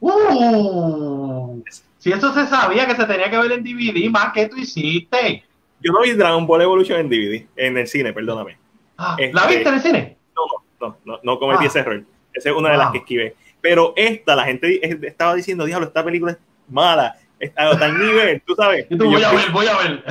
Uh, 0.00 1.62
si 1.98 2.12
eso 2.12 2.32
se 2.32 2.46
sabía 2.46 2.86
que 2.86 2.94
se 2.94 3.04
tenía 3.06 3.30
que 3.30 3.38
ver 3.38 3.52
en 3.52 3.64
DVD, 3.64 4.08
más 4.10 4.32
que 4.32 4.48
tú 4.48 4.56
hiciste. 4.56 5.42
Yo 5.80 5.92
no 5.92 6.02
vi 6.02 6.12
Dragon 6.12 6.46
Ball 6.46 6.62
Evolution 6.62 7.00
en 7.00 7.08
DVD, 7.08 7.46
en 7.56 7.76
el 7.78 7.86
cine, 7.86 8.12
perdóname. 8.12 8.56
Ah, 8.98 9.16
Este- 9.18 9.34
¿La 9.34 9.46
viste 9.46 9.68
en 9.68 9.74
el 9.74 9.80
cine? 9.80 10.16
No, 10.34 10.42
no, 10.88 10.98
no, 11.04 11.20
no 11.22 11.38
cometí 11.38 11.64
Ah. 11.64 11.66
ese 11.68 11.78
error. 11.80 12.04
Esa 12.32 12.50
es 12.50 12.54
una 12.56 12.70
de 12.70 12.76
las 12.78 12.90
que 12.92 12.98
esquivé. 12.98 13.34
Pero 13.60 13.92
esta, 13.96 14.36
la 14.36 14.44
gente 14.44 14.80
estaba 15.06 15.34
diciendo, 15.34 15.64
diablo, 15.64 15.86
esta 15.86 16.04
película 16.04 16.32
es 16.32 16.38
mala. 16.68 17.16
Está 17.38 17.70
a 17.70 17.78
tal 17.78 17.98
nivel, 17.98 18.40
tú 18.46 18.54
sabes. 18.54 18.86
Y 18.88 18.96
tú, 18.96 19.04
Y 19.04 19.08
voy 19.08 19.20
yo, 19.20 19.28
a 19.28 19.32
ver, 19.34 19.50
voy 19.50 19.66
a 19.66 19.76
ver. 19.76 20.04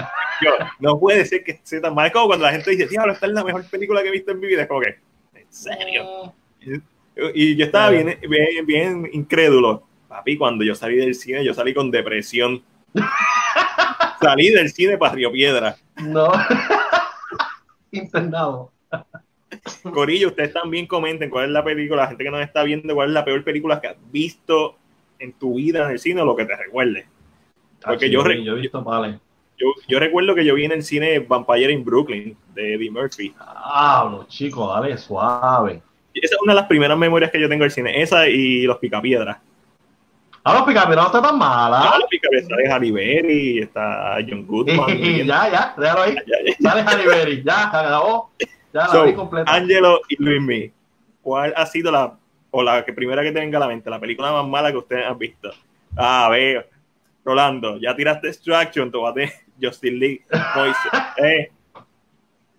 yo, 0.44 0.52
no 0.80 1.00
puede 1.00 1.26
ser 1.26 1.44
que 1.44 1.60
sea 1.64 1.82
tan 1.82 1.96
mala. 1.96 2.08
Es 2.08 2.14
como 2.14 2.28
cuando 2.28 2.46
la 2.46 2.52
gente 2.52 2.70
dice, 2.72 2.88
diablo, 2.88 3.14
esta 3.14 3.26
es 3.26 3.32
la 3.32 3.44
mejor 3.44 3.64
película 3.70 4.02
que 4.04 4.10
he 4.10 4.12
visto 4.12 4.32
en 4.32 4.40
mi 4.40 4.48
vida. 4.48 4.64
Es 4.64 4.68
como 4.68 4.82
que, 4.82 5.00
en 5.34 5.46
serio. 5.52 6.34
Y 7.34 7.56
yo 7.56 7.66
estaba 7.66 7.88
Ah. 7.88 7.90
bien, 7.92 8.20
bien, 8.28 8.66
bien 8.66 9.10
incrédulo. 9.14 9.88
Papi, 10.08 10.38
cuando 10.38 10.64
yo 10.64 10.76
salí 10.76 10.98
del 10.98 11.16
cine, 11.16 11.44
yo 11.44 11.54
salí 11.54 11.74
con 11.74 11.90
depresión. 11.90 12.62
salí 14.22 14.50
del 14.50 14.70
cine 14.72 14.98
para 14.98 15.14
Río 15.14 15.32
Piedra. 15.32 15.76
No. 16.02 16.32
Internado. 17.92 18.72
Corillo, 19.94 20.28
ustedes 20.30 20.54
también 20.54 20.86
comenten 20.88 21.30
cuál 21.30 21.46
es 21.46 21.52
la 21.52 21.64
película, 21.64 22.04
la 22.04 22.08
gente 22.08 22.24
que 22.24 22.32
nos 22.32 22.42
está 22.42 22.64
viendo, 22.64 22.94
cuál 22.94 23.10
es 23.10 23.14
la 23.14 23.24
peor 23.26 23.44
película 23.44 23.80
que 23.80 23.88
has 23.88 23.96
visto 24.12 24.76
en 25.20 25.34
tu 25.34 25.56
vida 25.56 25.86
en 25.86 25.92
el 25.92 26.00
cine 26.00 26.22
o 26.22 26.26
lo 26.26 26.36
que 26.36 26.46
te 26.46 26.56
recuerde. 26.56 27.06
Porque 27.86 28.06
Ah, 28.08 28.10
yo 28.10 28.22
sí, 28.22 28.28
re- 28.28 28.44
yo 28.44 28.54
he 28.58 28.62
visto 28.62 28.84
vale. 28.84 29.20
Yo, 29.58 29.68
yo 29.88 30.00
recuerdo 30.00 30.36
que 30.36 30.44
yo 30.44 30.56
vi 30.56 30.66
en 30.66 30.74
el 30.74 30.84
cine 30.84 31.20
Vampire 31.20 31.72
in 31.72 31.86
Brooklyn 31.86 32.36
de 32.54 32.74
Eddie 32.74 32.92
Murphy. 32.92 33.34
Ah, 33.40 34.08
los 34.12 34.28
chicos, 34.28 34.68
dale 34.74 34.98
suave. 34.98 35.82
Esa 36.14 36.36
es 36.36 36.42
una 36.42 36.54
de 36.54 36.60
las 36.60 36.68
primeras 36.68 36.98
memorias 36.98 37.32
que 37.32 37.40
yo 37.40 37.48
tengo 37.48 37.64
del 37.64 37.72
cine. 37.72 38.02
Esa 38.02 38.28
y 38.28 38.64
Los 38.64 38.78
Picapiedras. 38.80 39.38
Ah, 40.48 40.54
los 40.54 40.64
picapiedras 40.64 41.06
no 41.12 41.18
está 41.18 41.28
tan 41.28 41.40
mala. 41.40 41.80
Ah, 41.82 41.98
Los 42.00 42.08
Picapiedras 42.08 42.48
sale 42.50 42.70
Halle 42.70 42.92
Berry, 42.92 43.60
está 43.60 44.18
John 44.30 44.46
Goodman. 44.48 44.98
ya, 45.26 45.50
ya, 45.52 45.74
déjalo 45.78 46.02
ahí. 46.04 46.16
Ya, 46.28 46.36
ya. 46.46 46.54
Sale 46.70 46.82
Halle 46.82 47.08
Berry, 47.08 47.44
ya, 47.44 47.72
se 47.72 47.78
acabó. 47.78 48.30
Ya 48.76 48.82
la 48.82 48.88
So, 48.90 49.06
vi 49.06 49.14
completa. 49.14 49.54
Angelo 49.56 50.02
y 50.10 50.22
Luis 50.22 50.72
¿cuál 51.22 51.54
ha 51.56 51.66
sido 51.66 51.92
la, 51.94 52.20
o 52.52 52.62
la 52.62 52.84
que 52.84 52.92
primera 52.92 53.24
que 53.24 53.32
te 53.32 53.40
venga 53.40 53.58
a 53.58 53.62
la 53.62 53.68
mente, 53.70 53.90
la 53.90 54.02
película 54.02 54.34
más 54.34 54.46
mala 54.46 54.70
que 54.70 54.78
ustedes 54.78 55.06
han 55.08 55.18
visto? 55.18 55.50
Ah, 55.96 56.28
veo. 56.30 56.62
Rolando, 57.24 57.78
ya 57.80 57.96
tiraste 57.96 58.28
Extraction, 58.28 58.92
tomate 58.92 59.32
Justin 59.62 59.98
Lee. 59.98 60.22
Moise. 60.56 60.78
Eh, 61.24 61.52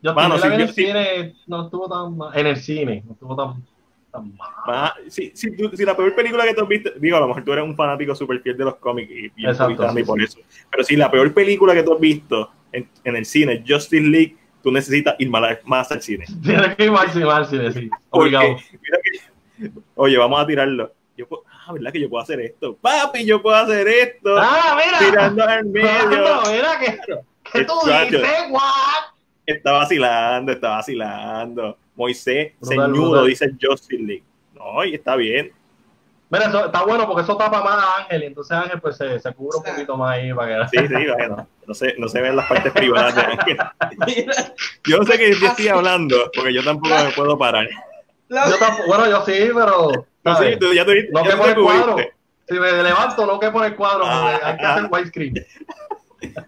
Yo 0.00 0.14
Mano, 0.14 0.38
si 0.38 0.46
en 0.46 0.52
el 0.54 0.68
si- 0.68 0.86
cine, 0.86 1.34
no 1.46 1.64
estuvo 1.66 1.86
tan 1.86 2.16
mal. 2.16 2.36
En 2.38 2.46
el 2.46 2.56
cine, 2.56 3.02
no 3.06 3.12
estuvo 3.12 3.36
tan, 3.36 3.62
tan 4.10 4.34
mal. 4.38 4.50
ma- 4.66 4.94
si, 5.08 5.32
si, 5.34 5.50
si 5.74 5.84
la 5.84 5.94
peor 5.94 6.14
película 6.14 6.44
que 6.44 6.54
tú 6.54 6.62
has 6.62 6.68
visto, 6.68 6.90
digo, 6.98 7.18
a 7.18 7.20
lo 7.20 7.28
mejor 7.28 7.44
tú 7.44 7.52
eres 7.52 7.64
un 7.64 7.76
fanático 7.76 8.14
super 8.14 8.40
fiel 8.40 8.56
de 8.56 8.64
los 8.64 8.76
cómics 8.76 9.10
y, 9.12 9.26
Exacto, 9.46 9.66
puritano 9.76 9.98
y 9.98 10.02
sí, 10.02 10.06
por 10.06 10.18
sí. 10.18 10.24
eso. 10.24 10.38
Pero 10.70 10.82
si 10.82 10.96
la 10.96 11.10
peor 11.10 11.34
película 11.34 11.74
que 11.74 11.82
tú 11.82 11.92
has 11.92 12.00
visto 12.00 12.50
en, 12.72 12.88
en 13.04 13.16
el 13.16 13.26
cine, 13.26 13.62
Justin 13.68 14.10
League, 14.10 14.36
tú 14.66 14.72
necesitas 14.72 15.14
ir 15.20 15.30
más, 15.30 15.58
más 15.62 15.92
al 15.92 16.02
cine. 16.02 16.24
Tiene 16.42 16.74
que 16.74 16.86
ir 16.86 16.92
cine, 17.12 17.24
mal 17.24 17.46
cine, 17.46 17.72
sí. 17.72 17.88
Obligado. 18.10 18.56
que, 19.56 19.70
oye, 19.94 20.18
vamos 20.18 20.40
a 20.40 20.44
tirarlo. 20.44 20.92
Yo 21.16 21.28
puedo, 21.28 21.44
ah, 21.48 21.72
¿verdad 21.72 21.92
que 21.92 22.00
yo 22.00 22.10
puedo 22.10 22.20
hacer 22.20 22.40
esto? 22.40 22.76
Papi, 22.76 23.24
yo 23.24 23.40
puedo 23.40 23.54
hacer 23.54 23.86
esto. 23.86 24.36
Ah, 24.36 24.76
mira. 24.76 24.98
tirando 24.98 25.44
al 25.44 25.66
medio. 25.66 25.88
Rolando, 26.10 26.50
mira 26.50 26.78
que, 26.80 26.98
que 27.52 27.64
tú 27.64 27.74
dices, 27.86 28.22
what? 28.50 29.14
Está 29.46 29.70
vacilando, 29.70 30.50
está 30.50 30.70
vacilando. 30.70 31.78
Moisés, 31.94 32.54
Brutal, 32.58 32.86
señudo, 32.86 33.10
brutal. 33.10 33.26
dice 33.28 33.50
Justin 33.62 34.06
League. 34.08 34.24
No, 34.52 34.84
y 34.84 34.94
está 34.94 35.14
bien. 35.14 35.52
Mira, 36.28 36.46
eso 36.46 36.66
está 36.66 36.82
bueno 36.82 37.06
porque 37.06 37.22
eso 37.22 37.36
tapa 37.36 37.62
más 37.62 37.84
a 37.84 37.98
Ángel 38.02 38.24
y 38.24 38.26
entonces 38.26 38.56
Ángel 38.56 38.80
pues 38.80 38.96
se, 38.96 39.20
se 39.20 39.32
cubre 39.32 39.58
un 39.58 39.62
poquito 39.64 39.96
más 39.96 40.16
ahí 40.16 40.34
para 40.34 40.68
que 40.68 40.78
Sí, 40.80 40.88
sí, 40.88 41.06
bueno. 41.16 41.46
No 41.66 41.74
se, 41.74 41.94
no 41.98 42.08
se 42.08 42.20
ven 42.20 42.34
las 42.36 42.46
partes 42.48 42.72
privadas 42.72 43.14
de 43.14 43.22
Ángel. 43.22 43.56
Yo 44.86 45.02
sé 45.04 45.18
que 45.18 45.34
yo 45.34 45.46
estoy 45.46 45.68
hablando, 45.68 46.30
porque 46.34 46.52
yo 46.52 46.62
tampoco 46.64 46.94
me 46.94 47.10
puedo 47.12 47.38
parar. 47.38 47.66
la- 48.28 48.48
Yo 48.50 48.58
tampoco, 48.58 48.88
bueno, 48.88 49.08
yo 49.08 49.24
sí, 49.24 49.32
pero 49.54 50.06
No, 50.24 50.34
¿sabes? 50.34 50.54
sí, 50.54 50.58
tú 50.60 50.72
ya 50.72 50.84
te 50.84 51.08
no 51.12 51.24
ya 51.24 51.30
que 51.30 51.36
por 51.36 51.48
el 51.48 51.54
cuadro. 51.56 51.96
Si 52.48 52.54
me 52.54 52.72
levanto, 52.82 53.26
no 53.26 53.38
que 53.40 53.50
por 53.50 53.64
el 53.64 53.74
cuadro, 53.76 54.00
porque 54.00 54.14
Ah, 54.14 54.40
hay 54.44 54.56
que 54.56 54.64
ah. 54.66 54.74
hacer 54.74 54.86
widescreen. 54.90 55.34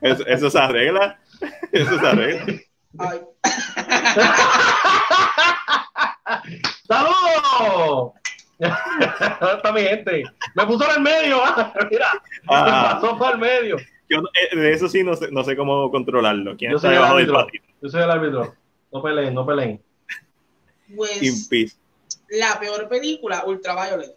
Eso, 0.00 0.26
eso 0.26 0.50
se 0.50 0.58
arregla. 0.58 1.18
Eso 1.72 1.98
se 2.00 2.06
arregla. 2.06 2.54
Ay, 2.98 3.20
¡Saludos! 6.86 8.12
Está 8.58 9.72
mi 9.72 9.82
gente. 9.82 10.24
Me 10.54 10.66
puso 10.66 10.84
en 10.90 10.96
el 10.96 11.00
medio, 11.02 11.40
mira. 11.90 12.08
Ah. 12.48 12.64
Me 12.64 12.70
pasó 13.00 13.18
por 13.18 13.32
el 13.32 13.38
medio. 13.38 13.76
Yo 14.08 14.20
eh, 14.52 14.56
de 14.56 14.72
eso 14.72 14.88
sí 14.88 15.04
no 15.04 15.14
sé, 15.14 15.30
no 15.30 15.44
sé 15.44 15.56
cómo 15.56 15.90
controlarlo. 15.90 16.56
¿Quién 16.56 16.70
Yo 16.72 16.76
está 16.78 16.88
soy 16.88 16.96
el 16.96 17.02
debajo 17.02 17.16
del 17.18 17.24
árbitro. 17.36 17.46
patito? 17.46 17.64
Yo 17.82 17.88
soy 17.88 18.02
el 18.02 18.10
árbitro. 18.10 18.54
No 18.92 19.02
peleen, 19.02 19.34
no 19.34 19.46
peleen. 19.46 19.82
pues 20.96 21.22
In 21.22 21.48
peace. 21.48 21.76
la 22.30 22.58
peor 22.58 22.88
película, 22.88 23.44
Ultraviolet. 23.46 24.16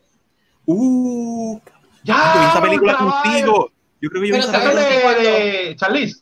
Uh, 0.65 1.59
¡Ya! 2.03 2.15
yo 2.33 2.39
vi 2.41 2.47
esa 2.47 2.61
película 2.61 2.91
Ultraviolet! 2.93 3.23
contigo. 3.45 3.71
Yo 4.01 4.09
creo 4.09 4.21
que 4.21 4.27
yo 4.29 4.33
vi 4.35 4.39
esa 4.39 4.57
¿Esa 4.57 4.71
es 4.71 4.85
película. 4.87 5.13
de 5.19 5.75
Charlize? 5.75 6.21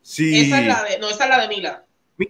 Sí. 0.00 0.46
Esa 0.46 0.60
es 0.60 0.66
la 0.68 0.82
de, 0.84 0.98
no, 1.00 1.08
esa 1.10 1.24
es 1.24 1.30
la 1.30 1.38
de 1.40 1.48
Mila. 1.48 1.84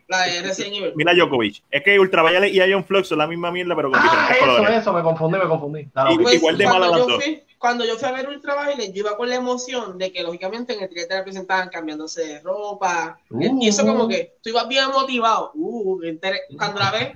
La 0.09 0.22
de 0.22 0.42
Resident 0.42 0.74
Evil. 0.76 0.92
Mila 0.96 1.14
Djokovic. 1.14 1.62
Es 1.70 1.83
que 1.83 1.98
Ultraviolet 1.98 2.52
y 2.52 2.59
Ion 2.59 2.85
Flux 2.85 3.09
son 3.09 3.18
la 3.18 3.26
misma 3.26 3.50
mierda, 3.50 3.74
pero 3.76 3.90
con 3.90 3.98
Ah, 4.00 4.02
diferentes 4.02 4.37
eso, 4.37 4.46
colores. 4.57 4.78
eso, 4.81 4.92
me 4.92 5.02
confundí, 5.02 5.38
me 5.38 5.48
confundí. 5.48 5.81
Ok. 5.94 6.20
Pues, 6.22 6.35
igual 6.37 6.59
de 6.59 6.64
cuando 6.64 6.81
mala 6.81 6.90
las 6.98 7.07
yo 7.07 7.12
dos. 7.14 7.24
fui- 7.24 7.42
Cuando 7.59 7.85
yo 7.85 7.96
fui 7.96 8.09
a 8.09 8.12
ver 8.12 8.28
Ultraviolet, 8.28 8.92
yo 8.92 9.00
iba 9.00 9.16
con 9.16 9.28
la 9.28 9.37
emoción 9.37 9.96
de 9.96 10.12
que, 10.12 10.22
lógicamente, 10.24 10.74
en 10.74 10.83
el 10.83 10.88
trailer 10.88 11.09
te 11.09 11.16
representaban 11.18 11.68
cambiándose 11.68 12.26
de 12.26 12.40
ropa. 12.40 13.18
Uh. 13.31 13.62
y 13.62 13.68
eso, 13.68 13.87
como 13.87 14.09
que 14.09 14.35
tú 14.42 14.50
ibas 14.50 14.66
bien 14.66 14.88
motivado. 14.92 15.52
Uh, 15.55 16.00
cuando 16.59 16.81
la 16.81 16.90
ves, 16.90 17.12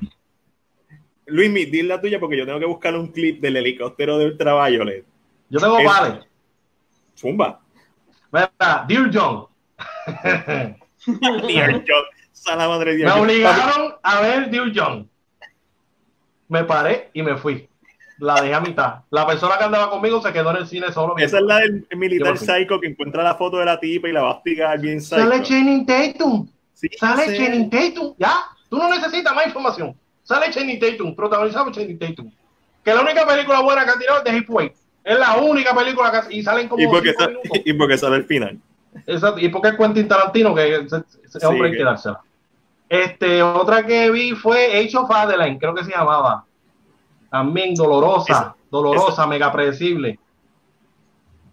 Luis, 1.27 1.51
mi, 1.51 1.65
di 1.65 1.83
la 1.83 2.01
tuya 2.01 2.21
porque 2.21 2.37
yo 2.37 2.47
tengo 2.47 2.61
que 2.61 2.67
buscar 2.67 2.95
un 2.95 3.09
clip 3.09 3.41
del 3.41 3.57
helicóptero 3.57 4.17
de 4.19 4.27
Ultraviolet. 4.27 5.05
Yo 5.49 5.59
tengo 5.59 5.79
Es- 5.81 5.85
vale. 5.85 6.21
Zumba. 7.19 7.61
Mira, 8.31 8.85
Dear 8.87 9.11
John. 9.13 9.47
Dear 11.49 11.85
John. 11.87 12.05
Madre 12.45 12.97
de 12.97 13.05
me 13.05 13.11
obligaron 13.13 13.95
a 14.03 14.21
ver 14.21 14.51
Dear 14.51 14.73
John. 14.75 15.09
Me 16.49 16.65
paré 16.65 17.11
y 17.13 17.23
me 17.23 17.37
fui. 17.37 17.69
La 18.19 18.41
dejé 18.41 18.55
a 18.55 18.61
mitad. 18.61 18.95
La 19.11 19.27
persona 19.27 19.59
que 19.59 19.65
andaba 19.65 19.91
conmigo 19.91 20.23
se 20.23 20.33
quedó 20.33 20.51
en 20.51 20.59
el 20.59 20.67
cine 20.67 20.91
solo. 20.93 21.17
Esa 21.19 21.39
es 21.39 21.43
la 21.43 21.59
del 21.59 21.87
militar 21.97 22.39
psycho 22.39 22.81
que 22.81 22.87
encuentra 22.89 23.23
la 23.23 23.35
foto 23.35 23.59
de 23.59 23.67
la 23.67 23.79
tipa 23.79 24.09
y 24.09 24.13
la 24.13 24.23
va 24.23 24.29
a 24.29 24.35
hostigar 24.37 24.81
bien 24.81 25.01
psycho. 25.01 25.17
Sale 25.17 25.43
Channing 25.43 25.85
Tatum. 25.85 26.49
Sí, 26.73 26.89
Sale 26.99 27.27
sí. 27.27 27.37
Channing 27.37 27.69
Tatum. 27.69 28.15
Ya. 28.19 28.37
Tú 28.71 28.79
no 28.79 28.89
necesitas 28.89 29.35
más 29.35 29.47
información. 29.47 29.95
Sale 30.23 30.51
Channing 30.51 30.79
Tatum. 30.79 31.15
Protagonizado 31.15 31.67
por 31.67 31.75
Channing 31.75 31.99
Tatum. 31.99 32.31
Que 32.85 32.95
la 32.95 33.01
única 33.03 33.27
película 33.27 33.61
buena 33.61 33.85
que 33.85 33.91
ha 33.91 33.99
tirado 33.99 34.19
es 34.19 34.25
The 34.25 34.31
Heatwave. 34.33 34.75
Es 35.05 35.19
la 35.19 35.37
única 35.37 35.75
película 35.75 36.11
que 36.11 36.37
y 36.37 36.43
salen 36.43 36.69
como 36.69 36.83
¿Y 36.83 36.87
porque, 36.87 37.15
y 37.65 37.73
porque 37.75 37.99
sale 37.99 38.17
el 38.17 38.25
final. 38.25 38.59
Exacto. 39.07 39.41
Y 39.41 39.49
porque 39.51 39.69
es 39.69 39.77
Quentin 39.77 40.09
Tarantino 40.09 40.55
que 40.55 40.87
Sí, 40.89 41.45
hombre 41.45 41.69
hay 41.69 41.77
que 41.77 41.85
dársela. 41.85 42.21
Este, 42.89 43.43
otra 43.43 43.85
que 43.85 44.11
vi 44.11 44.33
fue 44.33 44.79
Age 44.79 44.97
of 44.97 45.11
Adeline, 45.11 45.59
creo 45.59 45.75
que 45.75 45.85
se 45.85 45.91
llamaba. 45.91 46.45
También 47.31 47.75
dolorosa, 47.75 48.33
Esa- 48.33 48.57
dolorosa, 48.71 49.27
mega 49.27 49.51
predecible. 49.53 50.19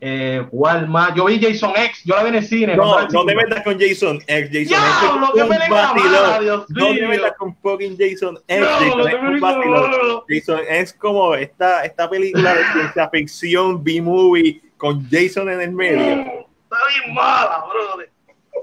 Eh, 0.06 0.46
¿Cuál 0.52 0.90
más? 0.90 1.16
Yo 1.16 1.24
vi 1.26 1.40
Jason 1.42 1.72
X, 1.78 2.02
yo 2.04 2.16
la 2.18 2.24
vi 2.24 2.30
en 2.30 2.36
el 2.36 2.46
cine. 2.46 2.76
No, 2.76 3.08
no 3.08 3.26
te 3.26 3.36
metas 3.36 3.64
con 3.64 3.80
Jason 3.80 4.20
X. 4.28 4.50
Jason 4.70 4.84
¡Diablo, 5.02 5.28
X 5.34 5.44
un 5.44 5.50
película 5.50 5.82
vacilón. 5.82 6.12
mala, 6.12 6.40
Dios 6.40 6.66
No 6.70 6.88
te 6.88 7.08
metas 7.08 7.34
con 7.38 7.56
fucking 7.56 7.98
Jason 7.98 8.38
X. 8.46 8.60
No, 8.60 8.68
Jason 8.68 9.08
X 9.08 9.42
un. 9.42 10.26
Jason 10.28 10.60
como 10.94 11.36
esta, 11.36 11.86
esta 11.86 12.10
película 12.10 12.54
de 12.54 12.64
ciencia 12.74 13.10
ficción 13.10 13.82
B-movie 13.82 14.62
con 14.76 15.08
Jason 15.10 15.50
en 15.50 15.62
el 15.62 15.72
medio. 15.72 16.02
Está 16.02 16.78
bien 17.02 17.14
mala, 17.16 17.64
brother. 17.72 18.12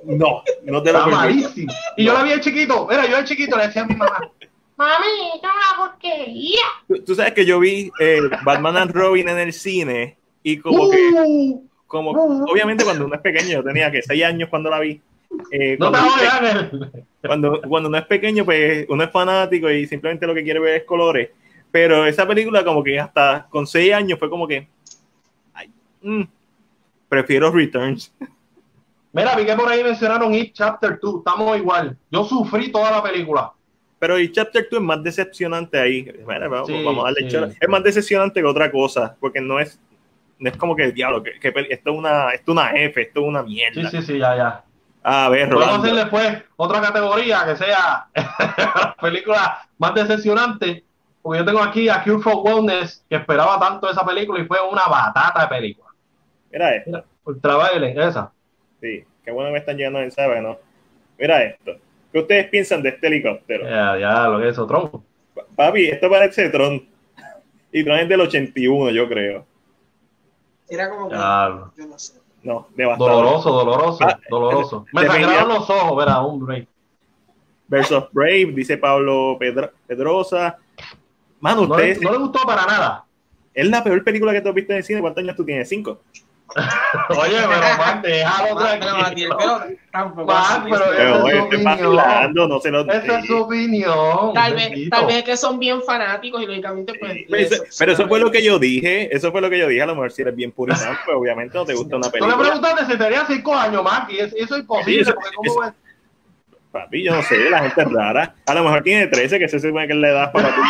No, 0.05 0.43
no 0.65 0.83
te 0.83 0.93
lo 0.93 0.99
Está 0.99 1.11
permito. 1.11 1.49
malísima. 1.49 1.73
Y 1.97 2.05
yo 2.05 2.13
la 2.15 2.23
vi 2.23 2.31
de 2.31 2.41
chiquito. 2.41 2.87
Mira, 2.89 3.07
yo 3.07 3.17
de 3.19 3.25
chiquito 3.25 3.57
le 3.57 3.67
decía 3.67 3.83
a 3.83 3.87
mi 3.87 3.95
mamá. 3.95 4.19
Mami, 4.77 5.07
esto 5.35 5.47
es 5.49 5.55
una 5.55 5.87
porquería. 5.89 6.61
Tú, 6.89 7.05
tú 7.05 7.15
sabes 7.15 7.33
que 7.35 7.45
yo 7.45 7.61
vi 7.61 7.91
eh, 8.01 8.21
Batman 8.45 8.77
and 8.79 8.93
Robin 8.93 9.29
en 9.29 9.39
el 9.39 9.53
cine 9.53 10.17
y 10.43 10.57
como 10.59 10.91
que, 10.91 10.97
Uh, 11.13 11.63
como, 11.87 12.13
uh. 12.13 12.51
obviamente 12.51 12.85
cuando 12.85 13.05
uno 13.05 13.15
es 13.15 13.21
pequeño, 13.21 13.49
yo 13.51 13.65
tenía 13.65 13.91
que 13.91 14.01
6 14.03 14.25
años 14.25 14.49
cuando 14.49 14.71
la 14.71 14.79
vi. 14.81 15.01
eh, 15.51 15.77
no 15.79 15.91
te 15.93 15.99
cuando, 15.99 16.15
voy 16.17 16.27
Ángel. 16.31 16.91
cuando, 17.27 17.61
cuando 17.69 17.89
uno 17.91 17.99
es 17.99 18.07
pequeño, 18.07 18.45
pues 18.45 18.87
uno 18.89 19.03
es 19.05 19.11
fanático 19.11 19.71
y 19.71 19.87
simplemente 19.87 20.27
lo 20.27 20.35
que 20.35 20.43
quiere 20.45 20.61
ver 20.61 20.77
es 20.77 20.85
colores. 20.85 21.29
Pero 21.71 22.07
esa 22.07 22.27
película, 22.27 22.65
como 22.65 22.83
que 22.83 22.99
hasta 22.99 23.47
con 23.51 23.67
6 23.67 23.93
años, 23.93 24.19
fue 24.19 24.31
como 24.31 24.49
que. 24.49 24.67
ay, 25.53 25.71
mm, 26.03 26.23
prefiero 27.09 27.51
Returns. 27.51 28.13
Mira, 29.12 29.35
vi 29.35 29.44
que 29.44 29.55
por 29.57 29.68
ahí 29.68 29.83
mencionaron 29.83 30.35
It 30.35 30.53
Chapter 30.55 30.99
2. 31.01 31.16
Estamos 31.18 31.57
igual. 31.57 31.96
Yo 32.11 32.25
sufrí 32.25 32.70
toda 32.70 32.90
la 32.90 33.03
película. 33.03 33.53
Pero 33.99 34.16
el 34.16 34.31
Chapter 34.33 34.68
2 34.70 34.81
es 34.81 34.87
más 34.87 35.03
decepcionante 35.03 35.79
ahí. 35.79 36.03
Mira, 36.27 36.49
vamos, 36.49 36.68
Sí, 36.68 36.83
vamos 36.85 37.05
a 37.05 37.12
darle 37.12 37.31
sí. 37.31 37.57
Es 37.61 37.68
más 37.68 37.83
decepcionante 37.83 38.40
que 38.40 38.46
otra 38.46 38.70
cosa, 38.70 39.16
porque 39.20 39.40
no 39.40 39.59
es, 39.61 39.79
no 40.38 40.49
es 40.49 40.57
como 40.57 40.75
que, 40.77 40.92
diablo, 40.92 41.23
que, 41.23 41.33
esto, 41.42 41.90
es 41.90 41.96
una, 41.96 42.31
esto 42.31 42.53
es 42.53 42.59
una 42.59 42.70
F, 42.73 43.03
esto 43.03 43.20
es 43.20 43.27
una 43.27 43.42
Sí, 43.42 43.49
mierda. 43.49 43.90
sí, 43.90 44.03
sí, 44.03 44.18
ya, 44.18 44.37
ya. 44.37 44.64
A 45.03 45.29
ver, 45.29 45.49
Vamos 45.49 45.62
a 45.64 45.66
Rolando. 45.66 45.87
hacer 45.88 45.94
después 45.99 46.42
otra 46.57 46.81
categoría 46.81 47.44
que 47.46 47.57
sea 47.57 48.07
película 49.01 49.68
más 49.79 49.94
decepcionante. 49.94 50.85
Porque 51.23 51.40
yo 51.40 51.44
tengo 51.44 51.61
aquí 51.62 51.88
a 51.88 52.03
Cure 52.03 52.23
for 52.23 52.37
Wellness, 52.37 53.05
que 53.09 53.16
esperaba 53.16 53.59
tanto 53.61 53.90
esa 53.90 54.05
película 54.07 54.40
y 54.40 54.46
fue 54.46 54.57
una 54.70 54.85
batata 54.87 55.42
de 55.42 55.49
película. 55.49 55.88
Mira 56.51 56.75
esto. 56.77 56.90
Mira, 56.90 57.05
Ultraviolet, 57.25 57.99
esa. 57.99 58.33
Sí, 58.81 59.05
qué 59.25 59.31
bueno 59.31 59.51
me 59.53 59.59
están 59.59 59.77
llegando 59.77 59.99
mensajes, 59.99 60.43
¿no? 60.43 60.59
Mira 61.19 61.43
esto. 61.45 61.77
¿Qué 62.12 62.19
ustedes 62.19 62.49
piensan 62.49 62.83
de 62.83 62.88
este 62.90 63.07
helicóptero? 63.07 63.64
Ya, 63.69 63.97
ya, 63.99 64.27
lo 64.29 64.40
que 64.40 64.49
es. 64.49 64.57
Pa- 65.35 65.45
Papi, 65.55 65.88
esto 65.88 66.09
parece 66.11 66.49
Tron. 66.51 66.83
Y 67.73 67.85
Tron 67.85 67.99
es 68.01 68.09
del 68.09 68.21
81, 68.23 68.90
yo 68.90 69.09
creo. 69.09 69.47
era 70.69 70.90
como 70.90 71.09
que, 71.09 71.14
Ya, 71.14 71.71
yo 71.77 71.87
no 71.87 71.99
sé. 71.99 72.19
No, 72.43 72.66
devastador. 72.75 73.12
doloroso, 73.12 73.51
doloroso, 73.53 74.05
Ah, 74.05 74.19
doloroso. 74.31 74.87
Me 74.93 75.03
de 75.03 75.07
sangraron 75.09 75.49
los 75.51 75.69
ojos, 75.71 75.97
verá, 75.99 76.21
hombre. 76.23 76.66
Versus 77.69 78.05
Brave, 78.12 78.47
dice 78.55 78.77
Pablo 78.79 79.38
Pedrosa. 79.87 80.57
Mano, 81.38 81.66
No 81.66 81.75
ustedes, 81.75 82.01
no 82.01 82.11
le 82.11 82.19
gustó 82.19 82.40
para 82.47 82.64
nada. 82.66 83.05
es 83.55 83.69
la 83.69 83.85
peor 83.85 84.03
película 84.03 84.33
que 84.33 84.40
tú 84.40 84.49
has 84.49 84.55
visto 84.55 84.73
en 84.73 84.79
el 84.79 84.85
cine. 84.85 85.01
¿Cuántos 85.01 85.23
años 85.23 85.37
tú 85.37 85.45
tienes? 85.45 85.69
¿Cinco? 85.69 86.01
Oye, 87.11 87.37
pero 87.49 87.61
Juan, 87.77 88.03
déjalo 88.03 88.57
tranquilo. 88.57 89.39
Juan, 89.39 90.65
pero. 90.65 90.67
Pero 90.71 90.93
esa 90.93 91.17
es 91.17 91.23
oye, 91.23 91.41
opinión. 91.41 91.65
vacilando, 91.97 92.49
no 92.49 92.61
se 92.61 92.71
lo 92.71 92.81
Esa 92.93 93.19
es 93.19 93.27
su 93.27 93.37
opinión. 93.39 94.35
Tal 94.35 94.55
vez, 94.55 94.91
tal 94.91 95.07
vez 95.07 95.17
es 95.17 95.25
que 95.25 95.37
son 95.37 95.59
bien 95.59 95.83
fanáticos 95.83 96.43
y 96.43 96.47
lógicamente 96.47 96.93
pues... 96.99 97.13
Pero 97.29 97.43
eso, 97.43 97.63
les- 97.65 97.77
pero 97.79 97.93
eso 97.93 98.09
fue 98.09 98.21
lo 98.21 98.31
que 98.31 98.43
yo 98.43 98.59
dije, 98.59 99.15
eso 99.15 99.31
fue 99.33 99.41
lo 99.41 99.51
que 99.51 99.59
yo 99.59 99.69
dije, 99.69 99.83
a 99.83 99.87
lo 99.87 99.95
mejor 99.95 100.13
si 100.13 100.23
eres 100.23 100.35
bien 100.37 100.53
puritano, 100.53 100.97
pues 101.05 101.17
obviamente 101.17 101.57
no 101.57 101.65
te 101.65 101.75
gusta 101.75 101.97
una 101.97 102.11
Tú 102.11 102.17
le 102.17 102.21
película. 102.21 102.49
preguntaste 102.49 102.93
si 102.93 102.99
tenía 102.99 103.25
cinco 103.27 103.55
años 103.55 103.83
más 103.83 104.11
y 104.11 104.19
es- 104.19 104.35
eso 104.35 104.55
es 104.57 104.61
imposible. 104.61 104.93
Sí, 104.95 105.01
eso- 105.01 105.15
porque 105.15 105.31
¿cómo 105.37 105.51
eso- 105.53 105.61
ves? 105.61 105.73
Papi, 106.73 107.03
yo 107.03 107.13
no 107.17 107.23
sé, 107.23 107.51
la 107.51 107.61
gente 107.65 107.83
es 107.83 107.93
rara. 107.93 108.35
A 108.47 108.55
lo 108.55 108.63
mejor 108.63 108.83
tiene 108.85 109.09
13, 109.09 109.39
que 109.41 109.49
se 109.49 109.59
supone 109.59 109.89
que 109.89 109.95
le 109.95 110.11
das 110.13 110.31
para 110.31 110.55
tú 110.55 110.61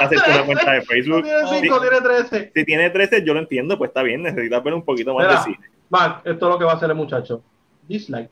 hacerte 0.00 0.30
una 0.32 0.44
cuenta 0.46 0.72
de 0.72 0.78
No 0.78 0.84
Facebook. 0.84 1.22
tiene 1.22 1.48
Si, 1.48 1.60
cinco, 1.60 1.80
tiene 1.80 2.00
trece. 2.00 2.52
si 2.54 2.64
tiene 2.64 2.90
13, 2.90 3.24
yo 3.24 3.34
lo 3.34 3.40
entiendo, 3.40 3.78
pues 3.78 3.88
está 3.90 4.02
bien, 4.02 4.22
necesitas 4.24 4.64
ver 4.64 4.74
un 4.74 4.84
poquito 4.84 5.14
más 5.14 5.26
Mira. 5.28 5.38
de 5.38 5.44
cine. 5.44 5.58
Mark, 5.90 6.22
esto 6.24 6.46
es 6.46 6.52
lo 6.52 6.58
que 6.58 6.64
va 6.64 6.72
a 6.72 6.74
hacer 6.74 6.90
el 6.90 6.96
muchacho. 6.96 7.40
Dislike. 7.86 8.30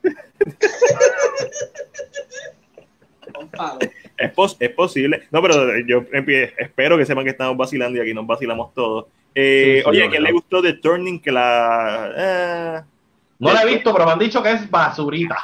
Es, 4.19 4.33
pos- 4.33 4.57
es 4.59 4.71
posible. 4.71 5.23
No, 5.31 5.41
pero 5.43 5.79
yo 5.87 6.05
espero 6.59 6.97
que 6.99 7.07
sepan 7.07 7.25
que 7.25 7.31
estamos 7.31 7.57
vacilando 7.57 7.99
y 7.99 8.03
aquí 8.03 8.15
nos 8.15 8.27
vacilamos 8.27 8.73
todos. 8.75 9.07
Eh, 9.35 9.77
Sí, 9.77 9.83
sí, 9.83 9.89
oye, 9.89 10.05
¿a 10.05 10.11
quién 10.11 10.23
le 10.23 10.33
gustó 10.33 10.61
The 10.63 10.75
Turning? 10.75 11.21
Que 11.21 11.33
la. 11.33 12.13
eh, 12.17 12.81
No 13.39 13.53
la 13.53 13.63
he 13.63 13.67
visto, 13.67 13.93
pero 13.93 14.07
me 14.07 14.13
han 14.13 14.19
dicho 14.19 14.43
que 14.43 14.53
es 14.53 14.71
basurita. 14.71 15.37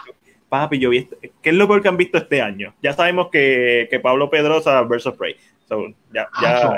Papi, 0.48 0.78
yo 0.78 0.90
vi. 0.90 0.98
este- 0.98 1.32
¿Qué 1.42 1.50
es 1.50 1.56
lo 1.56 1.66
peor 1.68 1.82
que 1.82 1.88
han 1.88 1.96
visto 1.96 2.18
este 2.18 2.40
año? 2.42 2.74
Ya 2.82 2.92
sabemos 2.92 3.28
que, 3.30 3.86
que 3.90 4.00
Pablo 4.00 4.30
Pedrosa 4.30 4.82
versus 4.82 5.14
Prey. 5.14 5.36
So, 5.68 5.88
ya, 6.12 6.28
ya, 6.42 6.56
Acho. 6.56 6.72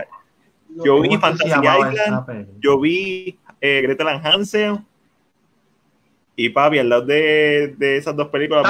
Yo 0.84 1.00
vi 1.00 1.08
¿Cómo 1.08 1.26
es 1.26 1.38
que 1.38 1.48
Fantasy 1.48 1.50
Island, 1.50 2.46
yo 2.60 2.78
vi 2.80 3.38
eh, 3.60 3.80
Gretel 3.82 4.08
and 4.08 4.26
Hansel. 4.26 4.78
Y 6.36 6.48
papi, 6.50 6.78
al 6.78 6.88
lado 6.88 7.02
de, 7.02 7.74
de 7.76 7.96
esas 7.96 8.16
dos 8.16 8.28
películas, 8.28 8.64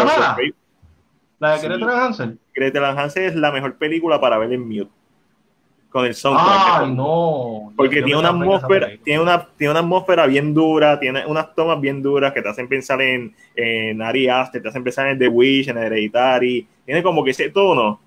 La 1.39 1.53
de 1.53 1.59
Sí. 1.59 1.67
Gretel 1.67 1.89
Hansen. 1.89 2.39
Gretel 2.55 2.85
and 2.85 2.99
Hansel 2.99 3.25
es 3.25 3.35
la 3.37 3.53
mejor 3.53 3.77
película 3.77 4.21
para 4.21 4.39
ver 4.39 4.53
en 4.53 4.67
mute. 4.67 4.91
Con 5.91 6.07
el 6.07 6.15
soundtrack. 6.15 6.87
No. 6.89 7.73
Porque 7.77 7.97
Yo 7.99 8.05
tiene 8.05 8.21
una 8.21 8.29
atmósfera, 8.29 8.91
tiene 9.03 9.21
una, 9.21 9.45
tiene 9.57 9.73
una 9.73 9.81
atmósfera 9.81 10.27
bien 10.27 10.55
dura, 10.55 11.01
tiene 11.01 11.27
unas 11.27 11.53
tomas 11.55 11.81
bien 11.81 12.01
duras 12.01 12.33
que 12.33 12.41
te 12.43 12.49
hacen 12.49 12.69
pensar 12.69 13.03
en, 13.03 13.35
en 13.57 14.01
Ari 14.01 14.29
Aster, 14.29 14.63
te 14.63 14.69
hacen 14.69 14.85
pensar 14.85 15.09
en 15.09 15.19
The 15.19 15.27
Witch, 15.29 15.67
en 15.69 15.79
Hereditary, 15.79 16.67
tiene 16.87 17.03
como 17.03 17.25
que 17.25 17.33
ese 17.33 17.51
tono. 17.51 18.01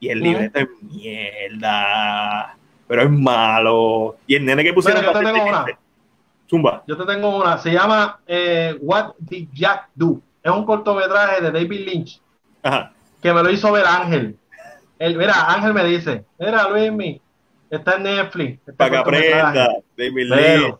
Y 0.00 0.08
el 0.08 0.20
libreto 0.20 0.58
es 0.60 0.68
mierda, 0.82 2.56
pero 2.86 3.02
es 3.02 3.10
malo. 3.10 4.16
Y 4.26 4.34
el 4.36 4.44
nene 4.44 4.62
que 4.64 4.72
pusieron 4.72 5.02
yo 5.02 5.12
te 5.12 5.18
tengo 5.24 5.54
hacer- 5.54 5.76
Zumba. 6.48 6.84
Yo 6.86 6.96
te 6.96 7.04
tengo 7.04 7.36
una. 7.36 7.58
Se 7.58 7.72
llama 7.72 8.20
eh, 8.26 8.76
What 8.80 9.14
Did 9.18 9.48
Jack 9.52 9.88
Do? 9.94 10.20
Es 10.42 10.52
un 10.52 10.64
cortometraje 10.64 11.42
de 11.42 11.50
David 11.50 11.80
Lynch 11.88 12.20
Ajá. 12.62 12.92
que 13.20 13.32
me 13.32 13.42
lo 13.42 13.50
hizo 13.50 13.72
ver 13.72 13.84
Ángel. 13.84 14.36
El, 14.98 15.16
mira, 15.18 15.34
Ángel 15.52 15.74
me 15.74 15.84
dice, 15.84 16.24
mira 16.38 16.68
Luismi, 16.68 17.20
está 17.70 17.96
en 17.96 18.02
Netflix. 18.04 18.58
este 18.60 18.72
Para 18.74 18.90
que 18.90 18.96
cortometraje". 18.96 19.40
aprenda, 19.60 19.68
David 19.96 20.30
Lee. 20.30 20.74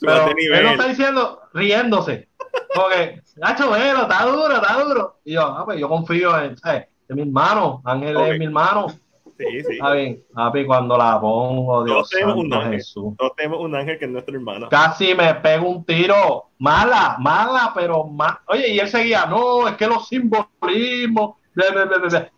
Pero 0.00 0.26
él 0.36 0.62
lo 0.64 0.70
está 0.70 0.88
diciendo 0.88 1.40
riéndose. 1.54 2.28
Porque, 2.74 3.20
Nacho, 3.36 3.70
velo, 3.70 4.02
está 4.02 4.24
duro, 4.26 4.54
está 4.54 4.80
duro. 4.82 5.16
Y 5.24 5.32
yo, 5.34 5.42
ah, 5.42 5.64
pues 5.64 5.78
yo 5.78 5.88
confío 5.88 6.38
en, 6.40 6.56
¿sabes? 6.58 6.86
en 7.08 7.16
mi 7.16 7.22
hermano. 7.22 7.80
Ángel 7.84 8.16
es 8.16 8.38
mi 8.38 8.44
hermano. 8.44 8.88
Sí, 9.36 9.44
sí. 9.66 9.72
Está 9.74 9.92
bien, 9.92 10.22
papi, 10.32 10.64
cuando 10.64 10.96
la 10.96 11.20
pongo, 11.20 11.82
Dios 11.84 11.96
Todos 11.96 12.10
tenemos 12.10 12.36
un 12.36 12.54
ángel. 12.54 12.72
Jesús. 12.74 13.14
Todos 13.18 13.34
tenemos 13.34 13.60
un 13.60 13.74
ángel 13.74 13.98
que 13.98 14.04
es 14.04 14.10
nuestro 14.10 14.34
hermano. 14.36 14.68
Casi 14.68 15.12
me 15.14 15.34
pego 15.34 15.68
un 15.68 15.84
tiro. 15.84 16.44
Mala, 16.58 17.16
mala, 17.18 17.72
pero 17.74 18.04
ma- 18.04 18.40
Oye, 18.46 18.68
y 18.74 18.78
él 18.78 18.88
seguía, 18.88 19.26
no, 19.26 19.66
es 19.66 19.74
que 19.76 19.86
los 19.88 20.06
simbolismos. 20.06 21.36
bla, 21.54 21.70
bla, 21.72 21.84
bla, 21.86 21.98
bla, 21.98 22.08
bla". 22.08 22.30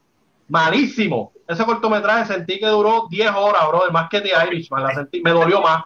Malísimo. 0.48 1.32
Ese 1.48 1.64
cortometraje 1.64 2.32
sentí 2.32 2.58
que 2.58 2.66
duró 2.66 3.06
10 3.08 3.30
horas, 3.30 3.68
bro. 3.68 3.82
Más 3.92 4.08
que 4.08 4.20
The 4.20 4.30
Irishman. 4.48 4.82
La 4.82 4.94
sentí, 4.94 5.20
me 5.22 5.30
dolió 5.30 5.60
más. 5.60 5.84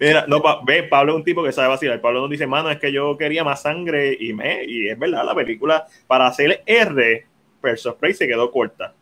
Mira, 0.00 0.24
no, 0.26 0.40
pa- 0.42 0.60
ve, 0.64 0.84
Pablo 0.84 1.12
es 1.12 1.16
un 1.18 1.24
tipo 1.24 1.42
que 1.42 1.52
sabe 1.52 1.68
vacilar. 1.68 2.00
Pablo 2.00 2.20
nos 2.20 2.30
dice, 2.30 2.46
mano, 2.46 2.70
es 2.70 2.78
que 2.78 2.92
yo 2.92 3.16
quería 3.16 3.44
más 3.44 3.62
sangre 3.62 4.16
y 4.18 4.32
me, 4.32 4.64
y 4.64 4.88
es 4.88 4.98
verdad, 4.98 5.24
la 5.24 5.34
película 5.34 5.86
para 6.06 6.26
hacer 6.26 6.62
R, 6.66 7.26
Versus 7.62 7.94
Prey 7.94 8.14
se 8.14 8.26
quedó 8.26 8.50
corta. 8.50 8.92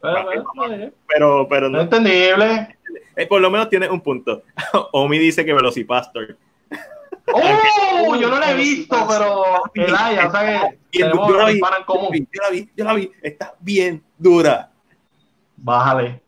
Pero, 0.00 0.26
Pero, 1.06 1.46
pero 1.48 1.68
no 1.68 1.76
no, 1.78 1.80
entendible. 1.82 2.76
eh, 3.14 3.26
por 3.26 3.40
lo 3.40 3.50
menos 3.50 3.68
tiene 3.68 3.88
un 3.88 4.00
punto. 4.00 4.42
Omi 4.92 5.18
dice 5.18 5.44
que 5.44 5.52
Velocipastor. 5.52 6.36
¡Oh! 7.32 8.16
Yo 8.16 8.28
no 8.28 8.38
la 8.38 8.52
he 8.52 8.54
visto, 8.54 8.96
pero 9.08 9.44
Elaya, 9.74 10.28
o 10.28 10.30
sea 10.30 10.76
que 10.90 10.98
yo 10.98 11.08
la 11.08 11.46
vi, 11.46 11.60
yo 11.60 12.42
la 12.42 12.50
vi, 12.50 12.68
yo 12.76 12.84
la 12.84 12.94
vi, 12.94 13.10
está 13.22 13.54
bien 13.60 14.02
dura. 14.18 14.70
Bájale. 15.56 16.20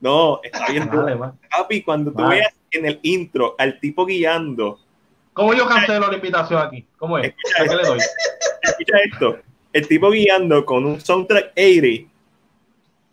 No, 0.00 0.40
está 0.42 0.70
bien 0.70 0.90
dura. 0.90 1.14
Bájale. 1.14 1.38
Papi, 1.50 1.82
cuando 1.82 2.12
tú 2.12 2.26
veas 2.26 2.52
en 2.72 2.86
el 2.86 2.98
intro 3.02 3.54
al 3.58 3.78
tipo 3.80 4.04
guiando, 4.06 4.78
¿Cómo 5.32 5.54
yo 5.54 5.66
cancelo 5.66 6.08
la 6.08 6.14
invitación 6.16 6.60
aquí? 6.60 6.86
¿Cómo 6.98 7.16
es? 7.16 7.32
¿A 7.58 7.64
qué 7.64 7.76
le 7.76 7.82
doy? 7.84 7.98
escucha 8.62 8.98
esto, 9.04 9.38
el 9.72 9.88
tipo 9.88 10.10
guiando 10.10 10.66
con 10.66 10.84
un 10.84 11.00
soundtrack 11.00 11.52
80 11.56 12.10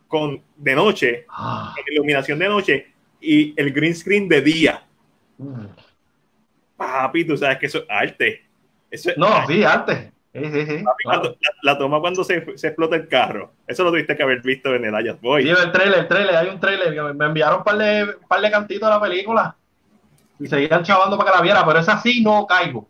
con 0.07 0.41
de 0.55 0.75
noche, 0.75 1.25
Ah, 1.29 1.73
con 1.75 1.93
iluminación 1.93 2.39
de 2.39 2.47
noche 2.49 2.87
y 3.21 3.53
el 3.59 3.71
green 3.71 3.95
screen 3.95 4.27
de 4.27 4.41
día. 4.41 4.83
mm. 5.37 5.65
Papi, 6.77 7.25
tú 7.25 7.35
sabes 7.37 7.57
que 7.57 7.65
eso 7.65 7.79
es 7.79 7.85
arte. 7.89 8.45
Eso 8.89 9.09
es 9.11 9.17
No, 9.17 9.27
arte. 9.27 9.53
sí, 9.53 9.63
arte. 9.63 10.11
Sí, 10.33 10.43
sí, 10.51 10.65
sí. 10.65 10.83
Papi, 10.83 11.03
claro. 11.03 11.21
cuando- 11.21 11.29
la, 11.41 11.73
la 11.73 11.77
toma 11.77 11.99
cuando 11.99 12.23
se, 12.23 12.57
se 12.57 12.67
explota 12.67 12.95
el 12.95 13.07
carro. 13.07 13.51
Eso 13.65 13.83
lo 13.83 13.89
tuviste 13.89 14.15
que 14.15 14.23
haber 14.23 14.41
visto 14.41 14.73
en 14.75 14.85
el 14.85 14.93
Ayas 14.95 15.19
Boy. 15.19 15.43
Sí, 15.43 15.49
el 15.49 15.71
trailer, 15.71 15.99
el 15.99 16.07
trailer, 16.07 16.35
hay 16.35 16.47
un 16.49 16.59
trailer. 16.59 16.93
que 16.93 17.01
Me 17.13 17.25
enviaron 17.25 17.59
un 17.59 17.63
par 17.63 17.77
de, 17.77 18.03
un 18.03 18.27
par 18.27 18.41
de 18.41 18.51
cantitos 18.51 18.87
de 18.87 18.95
la 18.95 19.01
película 19.01 19.55
y 20.39 20.47
seguían 20.47 20.83
chavando 20.83 21.17
para 21.17 21.31
que 21.31 21.37
la 21.37 21.41
viera, 21.43 21.65
pero 21.65 21.79
es 21.79 21.89
así, 21.89 22.21
no 22.21 22.45
caigo. 22.45 22.87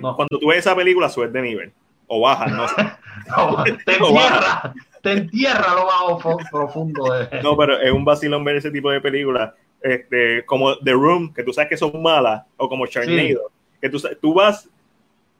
no. 0.00 0.16
Cuando 0.16 0.38
tú 0.38 0.48
ves 0.48 0.58
esa 0.58 0.76
película, 0.76 1.08
subes 1.08 1.32
de 1.32 1.42
nivel. 1.42 1.72
O 2.06 2.20
bajas, 2.20 2.52
no 2.52 2.68
sé. 2.68 2.74
No, 3.28 3.62
te 3.62 3.70
entierra, 3.92 4.72
te 5.02 5.12
entierra 5.12 5.74
lo 5.74 5.84
más 5.84 6.50
profundo 6.50 7.12
de. 7.12 7.42
No, 7.42 7.56
pero 7.58 7.78
es 7.78 7.92
un 7.92 8.04
vacilón 8.06 8.42
ver 8.42 8.56
ese 8.56 8.70
tipo 8.70 8.90
de 8.90 9.02
películas. 9.02 9.52
Este, 9.82 10.44
como 10.44 10.76
The 10.78 10.92
Room, 10.92 11.32
que 11.34 11.42
tú 11.42 11.52
sabes 11.52 11.68
que 11.70 11.76
son 11.76 12.00
malas, 12.02 12.44
o 12.56 12.68
como 12.68 12.86
Charnado, 12.86 13.50
que 13.80 13.88
tú, 13.88 14.00
tú 14.20 14.34
vas 14.34 14.68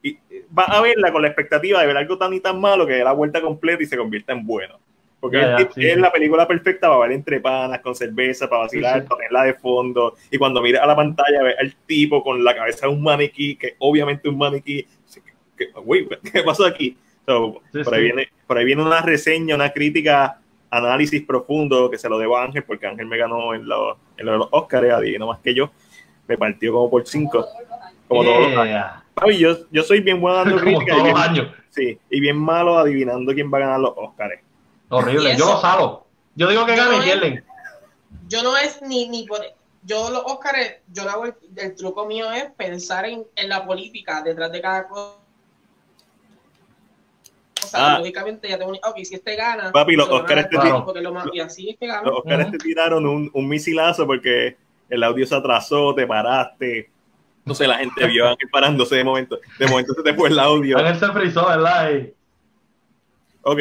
y 0.01 0.17
vas 0.49 0.67
a 0.69 0.81
verla 0.81 1.11
con 1.13 1.21
la 1.21 1.29
expectativa 1.29 1.79
de 1.79 1.87
ver 1.87 1.95
algo 1.97 2.17
tan 2.17 2.33
y 2.33 2.41
tan 2.41 2.59
malo 2.59 2.85
que 2.85 2.93
dé 2.93 3.03
la 3.05 3.13
vuelta 3.13 3.39
completa 3.41 3.81
y 3.83 3.85
se 3.85 3.95
convierta 3.97 4.33
en 4.33 4.45
bueno. 4.45 4.77
Porque 5.21 5.37
Ya, 5.37 5.55
es, 5.55 5.67
sí, 5.73 5.85
es 5.87 5.93
sí. 5.95 5.99
la 6.01 6.11
película 6.11 6.45
perfecta 6.45 6.89
para 6.89 6.99
ver 6.99 7.13
entre 7.13 7.39
panas, 7.39 7.79
con 7.79 7.95
cerveza, 7.95 8.49
para 8.49 8.63
vacilar, 8.63 8.95
Sí, 8.95 9.01
sí. 9.03 9.07
ponerla 9.07 9.43
de 9.45 9.53
fondo. 9.53 10.15
Y 10.29 10.37
cuando 10.37 10.61
miras 10.61 10.83
a 10.83 10.87
la 10.87 10.95
pantalla, 10.97 11.41
ves 11.43 11.55
al 11.57 11.73
tipo 11.85 12.21
con 12.21 12.43
la 12.43 12.53
cabeza 12.53 12.87
de 12.87 12.91
un 12.93 13.01
maniquí, 13.01 13.55
que 13.55 13.75
obviamente 13.79 14.27
un 14.27 14.37
maniquí. 14.37 14.85
que- 15.55 15.69
Uy, 15.85 16.09
¿qué 16.33 16.43
pasó 16.43 16.65
aquí? 16.65 16.97
So, 17.25 17.61
Sí, 17.71 17.81
por, 17.85 17.93
ahí 17.93 18.01
sí. 18.01 18.05
viene, 18.07 18.27
por 18.45 18.57
ahí 18.57 18.65
viene 18.65 18.83
una 18.83 19.01
reseña, 19.01 19.55
una 19.55 19.71
crítica, 19.71 20.41
análisis 20.69 21.21
profundo 21.23 21.89
que 21.89 21.97
se 21.97 22.09
lo 22.09 22.17
debo 22.17 22.35
a 22.37 22.43
Ángel, 22.43 22.63
porque 22.63 22.87
Ángel 22.87 23.05
me 23.05 23.17
ganó 23.17 23.53
en 23.53 23.65
los, 23.65 23.95
en 24.17 24.25
los 24.25 24.47
Oscars, 24.51 24.91
adivino 24.91 25.27
más 25.27 25.39
que 25.39 25.53
yo. 25.53 25.69
Me 26.27 26.37
partió 26.37 26.71
como 26.73 26.89
por 26.89 27.05
cinco. 27.07 27.45
Como 28.07 28.23
todos 28.23 28.39
los 28.49 28.57
años. 28.57 28.65
Yeah. 28.67 29.03
Papi, 29.13 29.37
yo, 29.37 29.57
yo 29.71 29.83
soy 29.83 29.99
bien 30.01 30.19
bueno 30.21 30.37
dando 30.37 30.55
Como 30.63 30.77
críticas 30.79 30.87
y 30.87 30.89
todos 30.89 31.03
bien, 31.03 31.15
los 31.15 31.23
años. 31.27 31.47
sí, 31.69 31.99
y 32.09 32.19
bien 32.19 32.37
malo 32.37 32.77
adivinando 32.77 33.33
quién 33.33 33.51
va 33.53 33.57
a 33.57 33.61
ganar 33.61 33.79
los 33.79 33.93
Oscars. 33.95 34.39
Horrible. 34.89 35.33
¿Y 35.33 35.37
Yo 35.37 35.45
lo 35.45 35.59
salo. 35.61 36.05
Yo 36.35 36.49
digo 36.49 36.65
que 36.65 36.75
gane 36.75 36.95
y 36.95 36.97
no- 36.99 37.03
pierden. 37.03 37.43
Yo 38.27 38.41
no 38.43 38.57
es 38.57 38.81
ni, 38.81 39.07
ni 39.09 39.25
por. 39.25 39.39
Yo 39.85 40.09
los 40.09 40.23
Óscares, 40.25 40.77
yo 40.93 41.03
no 41.03 41.09
hago 41.11 41.25
el, 41.25 41.33
el 41.57 41.75
truco 41.75 42.05
mío 42.05 42.31
es 42.31 42.45
pensar 42.51 43.05
en, 43.05 43.25
en 43.35 43.49
la 43.49 43.65
política 43.65 44.21
detrás 44.21 44.49
de 44.51 44.61
cada 44.61 44.87
cosa. 44.87 45.17
O 47.63 47.67
sea, 47.67 47.93
Ah. 47.95 47.97
lógicamente 47.99 48.49
ya 48.49 48.57
tengo 48.57 48.71
un. 48.71 48.77
Ok, 48.77 48.97
si 49.03 49.15
este 49.15 49.35
gana. 49.35 49.71
Papi, 49.71 49.95
los 49.95 50.09
este 50.09 50.35
te- 50.43 50.57
tipo, 50.59 50.85
porque 50.85 51.01
lo 51.01 51.13
más- 51.13 51.27
y 51.33 51.39
así 51.39 51.69
es 51.69 51.77
que 51.77 51.87
gana. 51.87 52.03
Los 52.03 52.19
Oscars 52.19 52.51
te 52.51 52.57
tiraron 52.57 53.05
un, 53.07 53.29
un 53.33 53.47
misilazo 53.47 54.05
porque 54.05 54.57
el 54.89 55.03
audio 55.03 55.25
se 55.25 55.35
atrasó, 55.35 55.93
te 55.95 56.05
paraste. 56.05 56.89
No 57.45 57.53
sé, 57.53 57.67
la 57.67 57.77
gente 57.77 58.05
vio 58.07 58.25
a 58.27 58.31
Ángel 58.31 58.49
parándose 58.49 58.95
de 58.95 59.03
momento. 59.03 59.39
De 59.59 59.67
momento 59.67 59.93
se 59.93 60.03
te 60.03 60.13
fue 60.13 60.29
el 60.29 60.39
audio. 60.39 60.77
Ángel 60.77 60.95
se 60.97 61.07
frizó, 61.11 61.47
¿verdad? 61.47 61.91
Ok, 63.41 63.59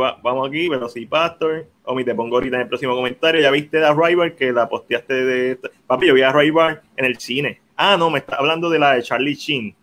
va- 0.00 0.18
vamos 0.22 0.48
aquí, 0.48 0.68
pero 0.68 0.88
sí, 0.88 1.06
Pastor. 1.06 1.66
Omi, 1.84 2.04
te 2.04 2.14
pongo 2.14 2.36
ahorita 2.36 2.56
en 2.56 2.62
el 2.62 2.68
próximo 2.68 2.94
comentario. 2.96 3.40
Ya 3.40 3.50
viste 3.50 3.78
la 3.78 3.92
Rival 3.94 4.34
que 4.34 4.52
la 4.52 4.68
posteaste 4.68 5.14
de. 5.14 5.58
Papi, 5.86 6.06
yo 6.08 6.14
vi 6.14 6.22
a 6.22 6.32
Rival 6.32 6.82
en 6.96 7.04
el 7.04 7.18
cine. 7.18 7.60
Ah, 7.76 7.96
no, 7.96 8.10
me 8.10 8.18
está 8.20 8.36
hablando 8.36 8.68
de 8.70 8.78
la 8.78 8.94
de 8.94 9.02
Charlie 9.02 9.34
Sheen. 9.34 9.74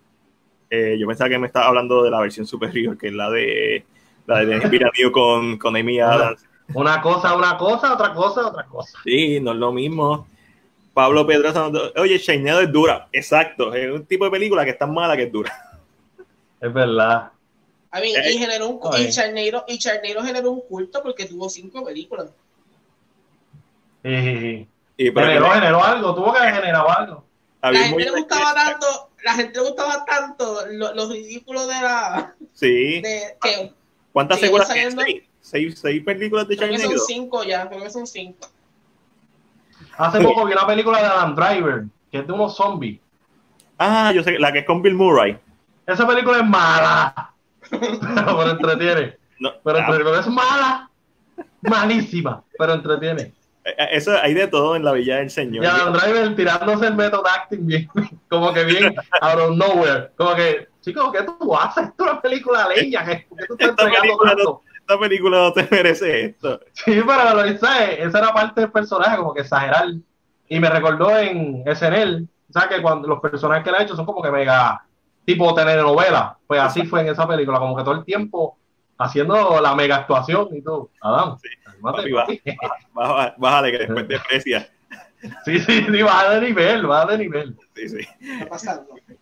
Eh, 0.73 0.95
yo 0.97 1.05
pensaba 1.05 1.29
que 1.29 1.37
me 1.37 1.47
estaba 1.47 1.67
hablando 1.67 2.01
de 2.01 2.09
la 2.09 2.19
versión 2.21 2.47
superior, 2.47 2.97
que 2.97 3.07
es 3.09 3.13
la 3.13 3.29
de. 3.29 3.85
La 4.25 4.39
de 4.45 4.59
Villeneuve 4.69 5.11
con, 5.11 5.57
con 5.57 5.75
Amy 5.75 5.99
Adams. 5.99 6.45
Una 6.73 7.01
cosa, 7.01 7.35
una 7.35 7.57
cosa, 7.57 7.93
otra 7.93 8.13
cosa, 8.13 8.47
otra 8.47 8.65
cosa. 8.65 8.97
Sí, 9.03 9.39
no 9.41 9.51
es 9.51 9.57
lo 9.57 9.73
mismo. 9.73 10.27
Pablo 10.93 11.25
Pedrosa, 11.27 11.69
oye, 11.97 12.17
Sharknado 12.17 12.61
es 12.61 12.71
dura. 12.71 13.07
Exacto, 13.11 13.73
es 13.73 13.91
un 13.91 14.05
tipo 14.05 14.23
de 14.25 14.31
película 14.31 14.63
que 14.63 14.71
es 14.71 14.77
tan 14.77 14.93
mala 14.93 15.17
que 15.17 15.23
es 15.23 15.31
dura. 15.31 15.51
Es 16.61 16.71
verdad. 16.73 17.31
A 17.91 17.99
mí, 17.99 18.13
Eh, 18.15 18.31
y, 18.33 18.37
generó 18.37 18.69
un, 18.69 18.79
y, 19.01 19.09
Charneiro, 19.09 19.65
y 19.67 19.77
Charneiro 19.77 20.23
generó 20.23 20.51
un 20.51 20.61
culto 20.61 21.01
porque 21.03 21.25
tuvo 21.25 21.49
cinco 21.49 21.83
películas. 21.83 22.29
Sí, 24.03 24.15
sí, 24.21 24.39
sí. 24.39 24.67
Y 24.97 25.05
Generó, 25.11 25.45
que- 25.49 25.55
generó 25.55 25.83
algo, 25.83 26.15
tuvo 26.15 26.33
que 26.33 26.39
generar 26.39 26.85
algo. 26.97 27.25
La 27.61 27.67
había 27.69 27.83
gente 27.83 28.05
le 28.05 28.11
gustaba 28.11 28.53
tanto, 28.55 29.09
la 29.23 29.33
gente 29.33 29.59
le 29.59 29.65
gustaba 29.67 30.05
tanto 30.05 30.65
lo- 30.71 30.93
los 30.93 31.09
ridículos 31.11 31.67
de 31.67 31.73
la 31.73 32.35
Sí. 32.53 33.01
de 33.01 33.37
que 33.41 33.73
¿Cuántas 34.13 34.39
secuelas 34.39 34.67
saliendo. 34.67 35.01
¿Seis? 35.03 35.23
¿Seis, 35.41 35.79
seis 35.79 36.03
películas 36.03 36.47
de 36.47 36.57
creo 36.57 36.69
que 36.69 36.79
son 36.79 36.99
cinco 36.99 37.43
ya, 37.43 37.67
creo 37.69 37.81
que 37.83 37.89
son 37.89 38.05
cinco. 38.05 38.47
Hace 39.97 40.19
Sí. 40.19 40.23
poco 40.23 40.45
vi 40.45 40.53
una 40.53 40.67
película 40.67 40.99
de 40.99 41.05
Adam 41.05 41.35
Driver, 41.35 41.83
que 42.11 42.19
es 42.19 42.27
de 42.27 42.33
unos 42.33 42.55
zombies. 42.55 42.99
Ah, 43.77 44.11
yo 44.13 44.23
sé, 44.23 44.37
la 44.37 44.51
que 44.51 44.59
es 44.59 44.65
con 44.65 44.81
Bill 44.81 44.93
Murray. 44.95 45.37
Esa 45.87 46.05
película 46.07 46.37
es 46.39 46.45
mala. 46.45 47.33
pero, 47.69 48.37
pero 48.37 48.51
entretiene. 48.51 49.17
No, 49.39 49.51
Pero 49.63 49.77
ah, 49.79 49.85
entretiene. 49.87 50.19
es 50.19 50.27
mala. 50.27 50.89
Malísima, 51.61 52.43
pero 52.57 52.73
entretiene. 52.73 53.33
Eh, 53.63 53.87
eso 53.91 54.11
hay 54.21 54.33
de 54.33 54.47
todo 54.47 54.75
en 54.75 54.83
la 54.83 54.93
Villa 54.93 55.17
del 55.17 55.29
Señor. 55.29 55.63
Y 55.63 55.67
Adam 55.67 55.93
Driver 55.93 56.35
tirándose 56.35 56.87
el 56.87 56.95
método 56.95 57.27
acting 57.27 57.65
bien, 57.65 57.89
como 58.29 58.53
que 58.53 58.63
bien 58.63 58.95
out 59.21 59.39
of 59.39 59.55
nowhere. 59.55 60.11
Como 60.17 60.35
que, 60.35 60.67
chicos, 60.81 61.11
¿qué 61.11 61.23
tú 61.23 61.55
haces? 61.55 61.85
Esto 61.85 62.05
es 62.05 62.11
una 62.11 62.21
película 62.21 62.67
leña. 62.69 63.05
¿Qué, 63.05 63.25
¿Por 63.29 63.37
qué 63.37 63.45
tú 63.47 63.53
estás 63.53 63.69
Esta 63.87 64.01
película 64.01 64.35
tanto? 64.35 64.61
Esta 64.79 64.99
película 64.99 65.37
no 65.37 65.53
te 65.53 65.67
merece 65.69 66.25
esto. 66.25 66.59
Sí, 66.73 67.01
pero 67.05 67.35
lo 67.35 67.45
hice, 67.45 68.03
esa 68.03 68.19
era 68.19 68.33
parte 68.33 68.61
del 68.61 68.71
personaje, 68.71 69.17
como 69.17 69.33
que 69.33 69.41
exagerar. 69.41 69.87
Y 70.47 70.59
me 70.59 70.69
recordó 70.69 71.17
en 71.17 71.63
SNL, 71.63 72.27
¿sabes? 72.49 72.69
Que 72.75 72.81
cuando 72.81 73.07
los 73.07 73.19
personajes 73.21 73.63
que 73.63 73.71
le 73.71 73.77
ha 73.77 73.83
hecho 73.83 73.95
son 73.95 74.05
como 74.05 74.21
que 74.21 74.31
mega 74.31 74.83
tipo 75.23 75.53
telenovela. 75.53 76.37
Pues 76.47 76.59
así 76.59 76.83
fue 76.83 77.01
en 77.01 77.09
esa 77.09 77.27
película, 77.27 77.59
como 77.59 77.77
que 77.77 77.83
todo 77.83 77.93
el 77.93 78.03
tiempo 78.03 78.57
haciendo 78.97 79.59
la 79.61 79.75
mega 79.75 79.97
actuación 79.97 80.49
y 80.51 80.61
todo. 80.61 80.89
Adam, 81.01 81.37
Sí. 81.37 81.47
Cálmate, 81.81 82.11
Papi, 82.11 82.37
papi. 82.37 82.57
Bájale, 82.93 83.33
bájale 83.37 83.71
que 83.71 83.77
después 83.79 84.07
te 84.07 84.15
aprecia. 84.15 84.69
Sí, 85.45 85.59
sí, 85.59 85.85
sí, 85.85 86.01
baja 86.01 86.39
de 86.39 86.47
nivel, 86.47 86.87
baja 86.87 87.11
de 87.11 87.17
nivel. 87.19 87.55
Sí, 87.75 87.89
sí. 87.89 87.97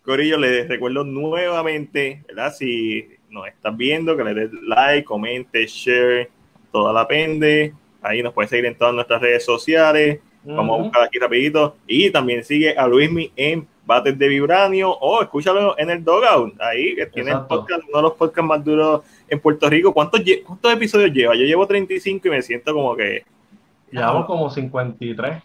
Corillo, 0.02 0.38
les 0.38 0.66
recuerdo 0.66 1.04
nuevamente, 1.04 2.24
¿verdad? 2.26 2.54
Si 2.54 3.06
nos 3.28 3.46
estás 3.46 3.76
viendo, 3.76 4.16
que 4.16 4.24
le 4.24 4.34
des 4.34 4.52
like, 4.62 5.04
comente, 5.04 5.66
share, 5.66 6.30
toda 6.72 6.92
la 6.92 7.06
pende. 7.06 7.74
Ahí 8.02 8.22
nos 8.22 8.32
puedes 8.32 8.50
seguir 8.50 8.66
en 8.66 8.76
todas 8.76 8.94
nuestras 8.94 9.20
redes 9.20 9.44
sociales. 9.44 10.20
Vamos 10.42 10.78
a 10.78 10.82
buscar 10.82 11.02
aquí 11.02 11.18
rapidito. 11.18 11.76
Y 11.86 12.10
también 12.10 12.44
sigue 12.44 12.76
a 12.76 12.86
Luismi 12.86 13.30
en 13.36 13.68
Bates 13.84 14.18
de 14.18 14.28
Vibranio 14.28 14.90
o 14.90 15.20
escúchalo 15.20 15.78
en 15.78 15.90
el 15.90 16.02
Dogout. 16.02 16.58
Ahí 16.60 16.94
que 16.94 17.06
tiene 17.06 17.32
el 17.32 17.42
podcast, 17.42 17.82
uno 17.88 17.98
de 17.98 18.02
los 18.02 18.14
podcasts 18.14 18.48
más 18.48 18.64
duros 18.64 19.02
en 19.30 19.40
Puerto 19.40 19.70
Rico. 19.70 19.94
¿Cuántos, 19.94 20.20
¿Cuántos 20.44 20.72
episodios 20.72 21.12
lleva? 21.12 21.34
Yo 21.34 21.44
llevo 21.44 21.66
35 21.66 22.28
y 22.28 22.30
me 22.30 22.42
siento 22.42 22.74
como 22.74 22.94
que, 22.96 23.24
Llevamos 23.90 24.26
como 24.26 24.50
53. 24.50 25.42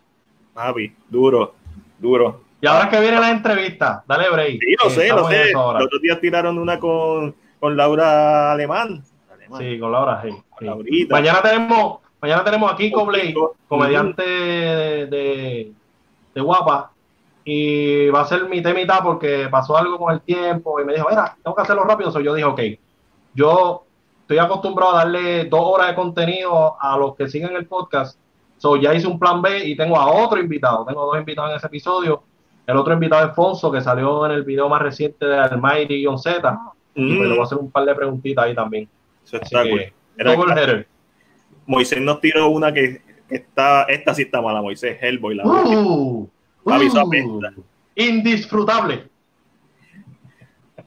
papi, 0.53 0.93
duro, 1.09 1.55
duro. 1.99 2.41
Y 2.61 2.67
ahora 2.67 2.89
que 2.89 2.99
viene 2.99 3.19
la 3.19 3.31
entrevista, 3.31 4.03
dale 4.07 4.29
break. 4.29 4.59
Sí, 4.59 4.75
lo 4.83 4.89
sé, 4.89 5.09
lo 5.09 5.27
sé. 5.27 5.51
Los 5.51 5.83
otros 5.83 6.01
días 6.01 6.19
tiraron 6.19 6.57
una 6.57 6.79
con, 6.79 7.35
con 7.59 7.75
Laura 7.75 8.51
Alemán. 8.53 9.03
Alemán. 9.31 9.61
Sí, 9.61 9.79
con 9.79 9.91
Laura, 9.91 10.23
sí. 10.23 11.07
Mañana 11.09 11.41
tenemos, 11.41 11.99
mañana 12.21 12.43
tenemos 12.43 12.71
a 12.71 12.75
Kiko 12.75 12.99
Con 12.99 13.07
Blake, 13.09 13.35
comediante 13.67 14.23
de, 14.23 15.05
de, 15.07 15.71
de 16.33 16.41
Guapa, 16.41 16.91
y 17.43 18.07
va 18.09 18.21
a 18.21 18.25
ser 18.25 18.45
mitad 18.45 18.71
y 18.71 18.73
mitad 18.73 19.03
porque 19.03 19.47
pasó 19.51 19.77
algo 19.77 19.99
con 19.99 20.13
el 20.13 20.21
tiempo 20.21 20.79
y 20.79 20.85
me 20.85 20.93
dijo, 20.93 21.07
mira, 21.09 21.35
tengo 21.43 21.55
que 21.55 21.61
hacerlo 21.61 21.83
rápido. 21.83 22.11
So, 22.11 22.19
yo 22.21 22.33
dije, 22.33 22.45
ok, 22.45 22.61
yo 23.35 23.83
estoy 24.21 24.39
acostumbrado 24.39 24.93
a 24.93 24.97
darle 25.03 25.45
dos 25.45 25.61
horas 25.63 25.89
de 25.89 25.95
contenido 25.95 26.75
a 26.81 26.97
los 26.97 27.15
que 27.15 27.27
siguen 27.27 27.55
el 27.55 27.67
podcast. 27.67 28.19
So, 28.57 28.77
ya 28.77 28.93
hice 28.93 29.07
un 29.07 29.19
plan 29.19 29.41
B 29.41 29.65
y 29.65 29.75
tengo 29.75 29.97
a 29.97 30.07
otro 30.07 30.39
invitado. 30.39 30.85
Tengo 30.85 31.05
dos 31.05 31.17
invitados 31.17 31.51
en 31.51 31.57
ese 31.57 31.67
episodio. 31.67 32.23
El 32.65 32.77
otro 32.77 32.93
invitado 32.93 33.27
es 33.29 33.35
Fonso, 33.35 33.71
que 33.71 33.81
salió 33.81 34.25
en 34.25 34.31
el 34.31 34.43
video 34.43 34.67
más 34.69 34.81
reciente 34.81 35.25
de 35.25 35.37
Almighty-Z. 35.37 36.59
Y 36.95 37.01
Mm, 37.01 37.17
pues 37.17 37.29
le 37.29 37.35
voy 37.35 37.39
a 37.41 37.43
hacer 37.43 37.57
un 37.57 37.69
par 37.69 37.85
de 37.85 37.93
preguntitas 37.93 38.45
ahí 38.45 38.55
también. 38.55 38.87
eso 39.25 39.37
está 39.37 39.63
que. 39.63 39.93
Era-. 40.17 40.85
Moisés 41.65 41.99
nos 41.99 42.21
tiró 42.21 42.47
una 42.47 42.71
que, 42.71 43.01
que 43.27 43.35
está, 43.35 43.83
esta 43.83 44.13
sí 44.13 44.21
está 44.23 44.41
mala, 44.41 44.61
Moisés, 44.61 44.97
Hellboy, 45.01 45.35
la 45.35 45.45
Uh, 45.45 46.29
uh, 46.63 47.63
indisfrutable. 47.95 49.09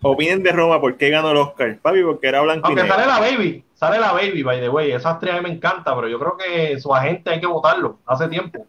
Opinen 0.03 0.43
de 0.43 0.53
Roma, 0.53 0.81
¿por 0.81 0.97
qué 0.97 1.11
ganó 1.11 1.31
el 1.33 1.37
Oscar? 1.39 1.77
Papi, 1.79 2.03
porque 2.03 2.29
era 2.29 2.41
blanco 2.43 2.69
y 2.69 2.71
Aunque 2.71 2.83
negro. 2.83 2.97
sale 2.97 3.07
la 3.09 3.19
baby, 3.19 3.65
sale 3.75 3.99
la 3.99 4.13
baby, 4.13 4.43
by 4.43 4.61
the 4.61 4.69
way. 4.69 4.93
Esa 4.93 5.11
actriz 5.11 5.33
a 5.33 5.37
mí 5.37 5.43
me 5.43 5.55
encanta, 5.55 5.95
pero 5.97 6.07
yo 6.09 6.19
creo 6.21 6.37
que 6.37 6.79
su 6.79 6.95
agente 6.95 7.31
hay 7.31 7.41
que 7.41 7.47
votarlo 7.47 7.99
hace 8.07 8.29
tiempo. 8.29 8.67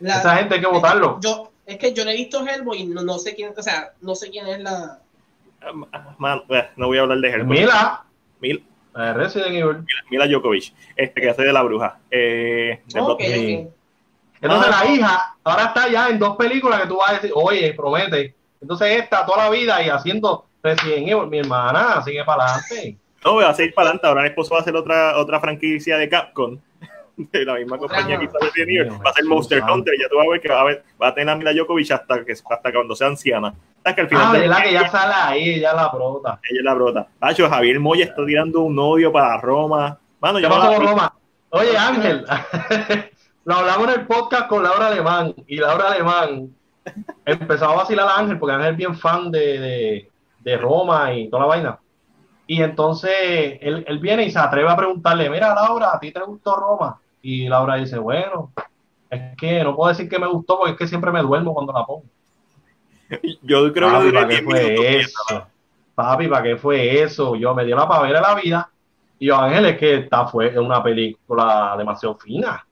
La- 0.00 0.18
Esa 0.18 0.36
gente 0.36 0.54
hay 0.54 0.60
que 0.60 0.66
votarlo. 0.66 1.18
Yo, 1.20 1.50
es 1.66 1.78
que 1.78 1.92
yo 1.92 2.04
no 2.04 2.10
he 2.10 2.16
visto 2.16 2.46
Hellboy 2.46 2.82
y 2.82 2.86
no, 2.86 3.02
no 3.02 3.18
sé 3.18 3.34
quién, 3.34 3.52
o 3.56 3.62
sea, 3.62 3.92
no 4.00 4.14
sé 4.14 4.30
quién 4.30 4.46
es 4.46 4.60
la. 4.60 5.00
Man, 6.18 6.42
eh, 6.50 6.68
no 6.76 6.86
voy 6.86 6.98
a 6.98 7.02
hablar 7.02 7.18
de 7.18 7.30
Hellboy. 7.30 7.58
Mila, 7.58 8.04
Mil- 8.40 8.64
eh, 8.96 9.12
Resident 9.14 9.48
Evil. 9.50 9.78
Mila, 9.78 10.02
Mila 10.10 10.26
Djokovic, 10.28 10.72
este 10.96 11.20
que 11.20 11.30
hace 11.30 11.42
de 11.42 11.52
la 11.52 11.62
bruja. 11.62 11.98
Eh, 12.10 12.82
de 12.86 13.00
Ok, 13.00 13.18
Blood- 13.20 13.24
sí. 13.34 13.64
ok. 13.66 13.74
Entonces 14.42 14.72
Ah. 14.74 14.84
la 14.84 14.90
hija 14.92 15.36
ahora 15.42 15.64
está 15.64 15.88
ya 15.88 16.08
en 16.08 16.18
dos 16.18 16.36
películas 16.36 16.82
que 16.82 16.86
tú 16.88 16.98
vas 16.98 17.10
a 17.10 17.14
decir, 17.14 17.32
oye, 17.34 17.72
promete. 17.74 18.34
Entonces 18.64 19.02
esta 19.02 19.26
toda 19.26 19.44
la 19.44 19.50
vida 19.50 19.82
y 19.82 19.90
haciendo 19.90 20.46
Resident 20.62 21.06
Evil, 21.08 21.26
mi 21.28 21.38
hermana, 21.40 22.02
sigue 22.02 22.24
para 22.24 22.44
adelante. 22.44 22.96
No, 23.22 23.36
va 23.36 23.50
a 23.50 23.54
seguir 23.54 23.74
para 23.74 23.88
adelante. 23.88 24.06
Ahora 24.06 24.20
el 24.22 24.26
esposo 24.28 24.52
va 24.54 24.58
a 24.58 24.60
hacer 24.62 24.74
otra, 24.74 25.18
otra 25.18 25.38
franquicia 25.38 25.98
de 25.98 26.08
Capcom. 26.08 26.58
De 27.16 27.44
la 27.44 27.54
misma 27.54 27.78
compañía 27.78 28.18
que 28.18 28.24
hizo 28.24 28.38
Resident 28.40 28.70
Evil. 28.70 28.90
Va 29.06 29.10
a 29.10 29.12
ser 29.12 29.24
Monster. 29.26 29.62
Hunter. 29.62 29.94
Ya 30.00 30.08
tú 30.08 30.16
vas 30.16 30.26
a 30.26 30.30
ver 30.30 30.40
que 30.40 30.48
va 30.48 30.60
a, 30.60 30.64
ver, 30.64 30.82
va 31.00 31.08
a 31.08 31.14
tener 31.14 31.28
a 31.32 31.36
Mila 31.36 31.52
Djokovic 31.52 31.90
hasta, 31.92 32.24
que, 32.24 32.32
hasta 32.32 32.72
cuando 32.72 32.96
sea 32.96 33.06
anciana. 33.06 33.54
Hasta 33.78 33.94
que 33.94 34.00
al 34.00 34.08
final 34.08 34.26
Ah, 34.26 34.32
de- 34.32 34.38
verdad 34.40 34.62
que 34.64 34.72
ya 34.72 34.88
sale 34.90 35.14
ahí, 35.14 35.60
ya 35.60 35.74
la 35.74 35.92
prota. 35.92 36.40
ella 36.50 36.58
es 36.60 36.64
la 36.64 36.74
brota. 36.74 37.06
Hacho, 37.20 37.48
Javier 37.48 37.78
Moya 37.78 38.04
está 38.06 38.24
tirando 38.26 38.62
un 38.62 38.76
odio 38.78 39.12
para 39.12 39.36
Roma. 39.40 39.98
Mano, 40.20 40.38
¿Qué 40.38 40.42
yo 40.42 40.48
no 40.48 40.56
pasó 40.56 40.74
con 40.74 40.86
Roma? 40.86 41.14
Oye, 41.50 41.76
Ángel, 41.78 42.24
lo 43.44 43.54
hablamos 43.54 43.88
en 43.88 44.00
el 44.00 44.06
podcast 44.06 44.48
con 44.48 44.62
Laura 44.64 44.88
Alemán 44.88 45.34
y 45.46 45.56
Laura 45.58 45.92
Alemán 45.92 46.48
empezó 47.24 47.66
a 47.66 47.76
vacilar 47.76 48.08
a 48.08 48.18
Ángel 48.18 48.38
porque 48.38 48.54
Ángel 48.54 48.72
es 48.72 48.76
bien 48.76 48.94
fan 48.94 49.30
de, 49.30 49.58
de, 49.58 50.10
de 50.40 50.56
Roma 50.58 51.12
y 51.12 51.28
toda 51.28 51.42
la 51.42 51.48
vaina. 51.48 51.78
Y 52.46 52.62
entonces 52.62 53.58
él, 53.60 53.84
él 53.86 53.98
viene 53.98 54.24
y 54.24 54.30
se 54.30 54.38
atreve 54.38 54.68
a 54.68 54.76
preguntarle, 54.76 55.30
mira 55.30 55.54
Laura, 55.54 55.90
¿a 55.94 56.00
ti 56.00 56.12
te 56.12 56.20
gustó 56.20 56.56
Roma? 56.56 57.00
Y 57.22 57.48
Laura 57.48 57.76
dice, 57.76 57.98
bueno, 57.98 58.52
es 59.08 59.36
que 59.36 59.64
no 59.64 59.74
puedo 59.74 59.88
decir 59.88 60.08
que 60.08 60.18
me 60.18 60.26
gustó 60.26 60.58
porque 60.58 60.72
es 60.72 60.78
que 60.78 60.86
siempre 60.86 61.10
me 61.10 61.22
duermo 61.22 61.54
cuando 61.54 61.72
la 61.72 61.86
pongo. 61.86 62.04
Yo 63.42 63.72
creo 63.72 63.88
que 63.88 63.94
Papi, 63.94 64.06
duré 64.06 64.12
¿para 64.12 64.28
qué 64.28 64.34
10 64.34 64.46
minutos 64.46 64.76
fue 64.76 65.00
eso? 65.00 65.46
Papi, 65.94 66.28
¿para 66.28 66.42
qué 66.42 66.56
fue 66.56 67.02
eso? 67.02 67.36
Yo 67.36 67.54
me 67.54 67.64
dio 67.64 67.76
la 67.76 67.88
pavera 67.88 68.20
de 68.20 68.26
la 68.26 68.34
vida. 68.34 68.70
Y 69.18 69.26
yo, 69.26 69.36
Ángel, 69.36 69.66
es 69.66 69.78
que 69.78 69.94
esta 69.94 70.26
fue 70.26 70.58
una 70.58 70.82
película 70.82 71.74
demasiado 71.78 72.16
fina. 72.16 72.66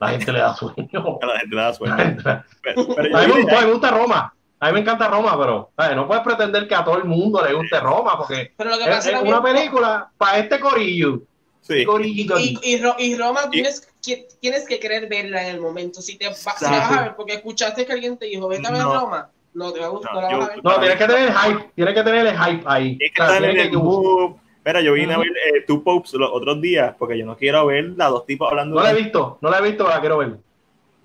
La 0.00 0.08
gente 0.10 0.32
le 0.32 0.38
da 0.38 0.54
sueño. 0.54 0.74
A 1.22 1.26
la 1.26 1.38
gente 1.40 1.56
le 1.56 1.62
da 1.62 1.68
A 1.68 1.74
sueño. 1.74 1.96
mí 1.96 2.16
Pero- 2.62 2.86
pero 2.94 3.08
yo 3.26 3.34
me 3.34 3.42
gusta, 3.42 3.60
me 3.60 3.72
gusta 3.72 3.90
Roma. 3.90 4.34
A 4.60 4.66
mí 4.68 4.72
me 4.74 4.80
encanta 4.80 5.08
Roma, 5.08 5.36
pero 5.36 5.70
¿sabes? 5.76 5.96
no 5.96 6.06
puedes 6.06 6.22
pretender 6.22 6.68
que 6.68 6.74
a 6.76 6.84
todo 6.84 6.96
el 6.98 7.04
mundo 7.04 7.44
le 7.44 7.52
guste 7.52 7.80
Roma, 7.80 8.16
porque 8.16 8.52
Pero 8.56 8.70
lo 8.70 8.76
que 8.78 8.84
es, 8.84 8.88
pasa 8.90 9.08
es 9.08 9.14
también- 9.16 9.34
una 9.34 9.42
película 9.42 10.10
para 10.16 10.38
este 10.38 10.60
corillo. 10.60 11.22
sí. 11.62 11.78
Y, 11.80 11.84
Corillito. 11.84 12.38
y, 12.38 12.58
y, 12.62 12.80
Ro- 12.80 12.94
y 12.98 13.16
Roma 13.16 13.40
Y- 13.46 13.50
tienes 13.50 13.88
que, 14.04 14.28
tienes 14.40 14.66
que 14.68 14.78
querer 14.78 15.08
verla 15.08 15.42
en 15.48 15.54
el 15.56 15.60
momento. 15.60 16.00
Si 16.00 16.16
te 16.16 16.28
va- 16.28 16.34
si 16.34 16.44
vas 16.64 16.90
a 16.92 17.02
ver 17.02 17.16
porque 17.16 17.34
escuchaste 17.34 17.84
que 17.86 17.92
alguien 17.92 18.16
te 18.16 18.26
dijo, 18.26 18.46
vete 18.48 18.66
a 18.68 18.70
ver 18.70 18.82
No. 18.82 18.94
Roma, 19.00 19.30
no 19.54 19.72
te 19.72 19.80
va 19.80 19.86
a 19.86 19.88
gustar, 19.88 20.14
No, 20.14 20.20
no, 20.20 20.26
la 20.28 20.32
yo- 20.32 20.38
vas 20.38 20.48
a 20.48 20.52
ver. 20.54 20.64
No, 20.64 20.74
tienes 20.78 20.96
que 20.98 21.06
tener 21.06 21.28
el 21.28 21.34
hype, 21.34 21.70
tienes 21.74 21.94
que 21.94 22.02
tener 22.04 22.26
el 22.28 22.38
hype 22.38 22.62
ahí. 22.66 22.96
Es 23.00 23.12
que 23.12 23.22
O 23.22 23.26
sea, 23.26 23.36
en 23.38 23.42
tienes 23.42 23.66
el 23.66 23.72
mood. 23.72 24.32
Mira, 24.64 24.80
yo 24.80 24.92
vine 24.92 25.14
a 25.14 25.18
ver 25.18 25.28
eh, 25.28 25.64
Two 25.66 25.82
Popes 25.82 26.12
los 26.14 26.30
otros 26.32 26.60
días 26.60 26.94
porque 26.98 27.18
yo 27.18 27.26
no 27.26 27.36
quiero 27.36 27.66
ver 27.66 27.92
a 27.98 28.06
dos 28.06 28.24
tipos 28.26 28.48
hablando. 28.50 28.76
No 28.76 28.82
la 28.82 28.92
he 28.92 28.94
visto, 28.94 29.38
no 29.40 29.50
la 29.50 29.58
he 29.58 29.62
visto, 29.62 29.88
la 29.88 30.00
quiero 30.00 30.18
ver. 30.18 30.36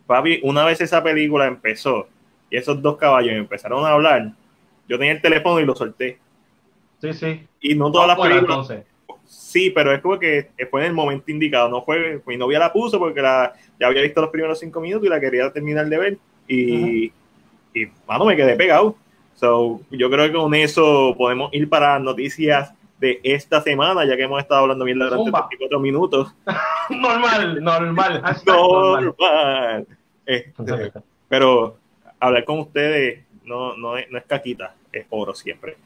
Papi, 0.06 0.40
una 0.44 0.64
vez 0.64 0.80
esa 0.82 1.04
película 1.04 1.48
empezó 1.48 2.08
y 2.50 2.58
esos 2.58 2.82
dos 2.82 2.98
caballos 2.98 3.34
empezaron 3.34 3.84
a 3.86 3.90
hablar, 3.90 4.32
yo 4.88 4.98
tenía 4.98 5.14
el 5.14 5.22
teléfono 5.22 5.60
y 5.60 5.66
lo 5.66 5.76
solté. 5.76 6.20
Sí, 7.02 7.14
sí. 7.14 7.48
Y 7.62 7.76
no 7.76 7.92
todas 7.92 8.06
Ah, 8.06 8.08
las 8.10 8.18
bueno, 8.18 8.36
películas. 8.36 8.70
entonces. 8.70 8.86
Sí, 9.26 9.70
pero 9.72 9.92
es 9.92 10.02
como 10.02 10.18
que 10.18 10.50
fue 10.72 10.82
en 10.82 10.88
el 10.88 10.94
momento 10.94 11.30
indicado. 11.32 11.68
No 11.68 11.82
fue, 11.82 12.22
mi 12.26 12.38
novia 12.38 12.60
la 12.60 12.72
puso 12.72 12.98
porque 13.00 13.22
la, 13.22 13.54
ya 13.80 13.88
había 13.88 14.02
visto 14.02 14.22
los 14.22 14.30
primeros 14.30 14.60
cinco 14.60 14.80
minutos 14.80 15.06
y 15.06 15.10
la 15.10 15.20
quería 15.20 15.52
terminar 15.52 15.88
de 15.88 15.98
ver. 15.98 16.18
Y, 16.48 17.12
y 17.74 17.86
mano, 18.08 18.24
me 18.26 18.36
quedé 18.38 18.56
pegado. 18.56 18.96
So, 19.36 19.82
yo 19.92 20.10
creo 20.10 20.28
que 20.28 20.34
con 20.34 20.54
eso 20.56 21.14
podemos 21.18 21.54
ir 21.54 21.68
para 21.68 22.00
noticias 22.00 22.72
de 23.00 23.20
esta 23.24 23.62
semana, 23.62 24.06
ya 24.06 24.16
que 24.16 24.24
hemos 24.24 24.42
estado 24.42 24.62
hablando 24.62 24.86
bien 24.86 25.00
durante 25.00 25.18
Zumba. 25.18 25.48
34 25.48 25.80
minutos. 25.80 26.34
Normal, 26.90 27.64
normal. 27.64 28.22
normal. 28.46 29.06
Normal. 29.18 29.88
Este, 30.26 30.92
Pero 31.30 31.78
hablar 32.20 32.44
con 32.46 32.60
ustedes 32.60 33.26
no, 33.44 33.76
no, 33.78 33.98
es, 33.98 34.10
no 34.10 34.18
es 34.18 34.26
caquita, 34.26 34.76
es 34.92 35.06
oro 35.10 35.34
siempre. 35.34 35.78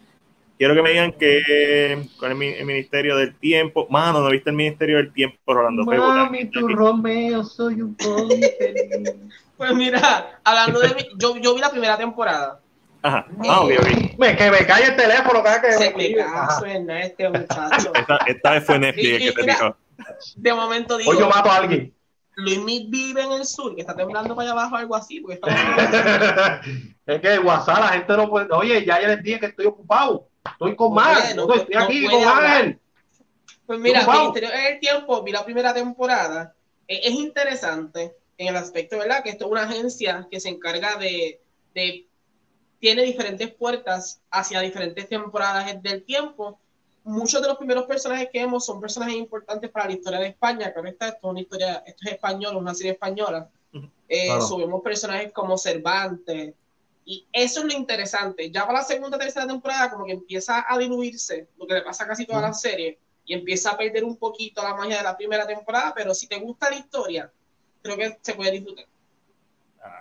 Quiero 0.58 0.76
que 0.76 0.84
me 0.84 0.92
digan 0.92 1.14
que 1.14 2.08
con 2.20 2.32
el, 2.32 2.42
el, 2.44 2.66
Ministerio 2.66 3.16
del 3.16 3.36
Tiempo. 3.36 3.88
Mano, 3.90 4.22
no 4.22 4.30
viste 4.30 4.52
el 4.52 4.56
Ministerio 4.56 4.98
del 4.98 5.12
Tiempo, 5.12 5.54
Rolando. 5.54 5.84
Mami, 5.84 6.46
tu 6.52 6.68
Romeo, 6.68 7.44
soy 7.44 7.82
un 7.82 7.98
Pues 9.58 9.74
mira, 9.74 10.40
hablando 10.44 10.80
de 10.80 10.90
mí, 10.90 11.02
yo, 11.18 11.36
yo 11.38 11.56
vi 11.56 11.62
la 11.62 11.72
primera 11.72 11.98
temporada. 11.98 12.60
Ajá. 13.04 13.26
Ah, 13.48 13.62
ok, 13.62 13.72
ok. 13.80 14.18
Me, 14.18 14.36
que 14.36 14.52
me 14.52 14.66
cae 14.66 14.86
el 14.86 14.96
teléfono 14.96 15.42
cada 15.44 15.62
que 15.62 15.72
Se 15.74 15.94
me 15.94 16.16
suena 16.60 17.02
este 17.02 17.30
muchacho. 17.30 17.92
Esta, 17.96 18.18
esta 18.28 18.52
vez 18.52 18.66
fue 18.66 18.80
Netflix 18.80 19.20
que 19.20 19.32
te 19.32 19.44
dijo. 19.44 19.76
De 20.36 20.54
momento 20.54 20.98
digo. 20.98 21.12
Hoy 21.12 21.20
yo 21.20 21.30
mato 21.30 21.50
a 21.50 21.58
alguien. 21.58 21.94
Luis 22.36 22.60
Mid 22.60 22.90
vive 22.90 23.24
en 23.24 23.32
el 23.34 23.46
sur, 23.46 23.76
que 23.76 23.82
está 23.82 23.96
temblando 23.96 24.36
para 24.36 24.52
allá 24.52 24.60
abajo, 24.60 24.76
algo 24.78 24.96
así. 24.96 25.20
Porque 25.20 25.36
está... 25.36 26.62
es 27.06 27.22
que 27.22 27.34
en 27.34 27.46
WhatsApp 27.46 27.80
la 27.80 27.88
gente 27.90 28.18
no 28.18 28.30
puede. 28.30 28.48
Oye, 28.52 28.86
ya 28.86 29.02
ya 29.02 29.10
les 29.10 29.24
dije 29.24 29.40
que 29.40 29.46
estoy 29.48 29.66
ocupado. 29.66 30.28
Estoy 30.46 30.76
con 30.76 30.94
más. 30.94 31.36
no, 31.36 31.48
No, 31.48 31.54
estoy 31.56 31.76
no 31.76 31.84
aquí 31.84 32.06
con 32.06 32.24
hablar. 32.24 32.46
Ángel. 32.46 32.80
Pues 33.66 33.80
mira. 33.80 34.06
Ministerio 34.08 34.50
del 34.50 34.80
Tiempo, 34.80 35.22
vi 35.24 35.32
la 35.32 35.44
primera 35.44 35.74
temporada. 35.74 36.54
Eh, 36.88 37.02
Es 37.04 37.14
interesante 37.14 38.16
en 38.38 38.48
el 38.48 38.56
aspecto, 38.56 38.98
¿verdad? 38.98 39.24
Que 39.24 39.30
esto 39.30 39.46
es 39.46 39.52
una 39.52 39.64
agencia 39.64 40.28
que 40.32 40.40
se 40.40 40.50
encarga 40.50 40.96
de, 40.96 41.42
de 41.76 42.08
tiene 42.82 43.04
diferentes 43.04 43.54
puertas 43.54 44.20
hacia 44.32 44.60
diferentes 44.60 45.08
temporadas 45.08 45.82
del 45.84 46.04
tiempo. 46.04 46.60
Muchos 47.04 47.40
de 47.40 47.48
los 47.48 47.58
primeros 47.58 47.86
personajes 47.86 48.30
que 48.34 48.40
vemos 48.40 48.66
son 48.66 48.82
personajes 48.82 49.16
importantes 49.16 49.70
para 49.70 49.86
la 49.86 49.94
historia 49.94 50.20
de 50.20 50.28
España. 50.30 50.74
Claro 50.74 50.90
está, 50.90 51.08
esto 51.10 51.28
es 51.28 51.32
una 51.32 51.40
historia, 51.42 51.84
esto 51.86 52.02
es 52.06 52.14
español, 52.14 52.58
una 52.58 52.74
serie 52.74 52.94
española. 52.94 53.48
Eh, 54.10 54.26
Claro. 54.26 54.42
Subimos 54.42 54.82
personajes 54.82 55.32
como 55.32 55.60
Cervantes. 55.60 56.56
Y 57.06 57.26
eso 57.32 57.60
es 57.60 57.66
lo 57.68 57.74
interesante. 57.74 58.50
Ya 58.50 58.66
para 58.66 58.80
la 58.80 58.84
segunda 58.84 59.18
tercera 59.18 59.46
temporada, 59.46 59.92
como 59.92 60.06
que 60.06 60.14
empieza 60.14 60.66
a 60.68 60.76
diluirse, 60.80 61.48
lo 61.60 61.68
que 61.68 61.76
le 61.76 61.82
pasa 61.84 62.06
a 62.06 62.08
casi 62.08 62.26
toda 62.26 62.42
la 62.42 62.54
serie, 62.54 62.98
y 63.26 63.36
empieza 63.36 63.72
a 63.72 63.78
perder 63.78 64.04
un 64.04 64.18
poquito 64.18 64.64
la 64.64 64.76
magia 64.76 64.98
de 64.98 65.04
la 65.04 65.16
primera 65.16 65.46
temporada, 65.46 65.94
pero 65.96 66.16
si 66.16 66.28
te 66.28 66.40
gusta 66.40 66.72
la 66.72 66.78
historia, 66.78 67.32
creo 67.84 67.96
que 67.96 68.18
se 68.22 68.34
puede 68.34 68.52
disfrutar. 68.52 68.86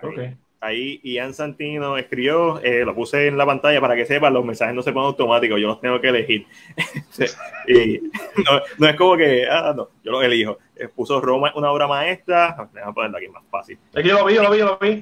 Ok. 0.01 0.35
Ahí 0.61 1.01
Ian 1.03 1.33
Santino 1.33 1.97
escribió, 1.97 2.61
eh, 2.61 2.85
lo 2.85 2.93
puse 2.93 3.27
en 3.27 3.37
la 3.37 3.45
pantalla 3.45 3.81
para 3.81 3.95
que 3.95 4.05
sepan, 4.05 4.33
los 4.33 4.45
mensajes 4.45 4.75
no 4.75 4.83
se 4.83 4.93
ponen 4.93 5.07
automáticos, 5.07 5.59
yo 5.59 5.67
los 5.67 5.81
tengo 5.81 5.99
que 5.99 6.07
elegir. 6.07 6.47
Y 7.67 7.99
no, 7.99 8.59
no 8.79 8.87
es 8.87 8.95
como 8.95 9.15
que, 9.15 9.47
ah, 9.47 9.73
no, 9.75 9.89
yo 10.03 10.11
los 10.11 10.23
elijo. 10.23 10.57
Eh, 10.75 10.87
puso 10.87 11.21
Roma 11.21 11.51
una 11.55 11.71
obra 11.71 11.87
maestra, 11.87 12.69
déjame 12.73 12.93
ponerla 12.93 13.17
aquí 13.19 13.27
más 13.27 13.43
fácil. 13.51 13.77
Aquí 13.95 14.07
lo 14.07 14.25
vi, 14.25 14.35
lo 14.35 14.49
vi, 14.49 14.59
lo 14.59 14.79
vi. 14.79 15.01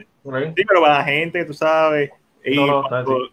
Sí, 0.55 0.66
pero 0.68 0.82
para 0.82 0.97
la 0.99 1.03
gente, 1.05 1.45
tú 1.45 1.53
sabes. 1.53 2.12
Y 2.43 2.55
No, 2.55 2.84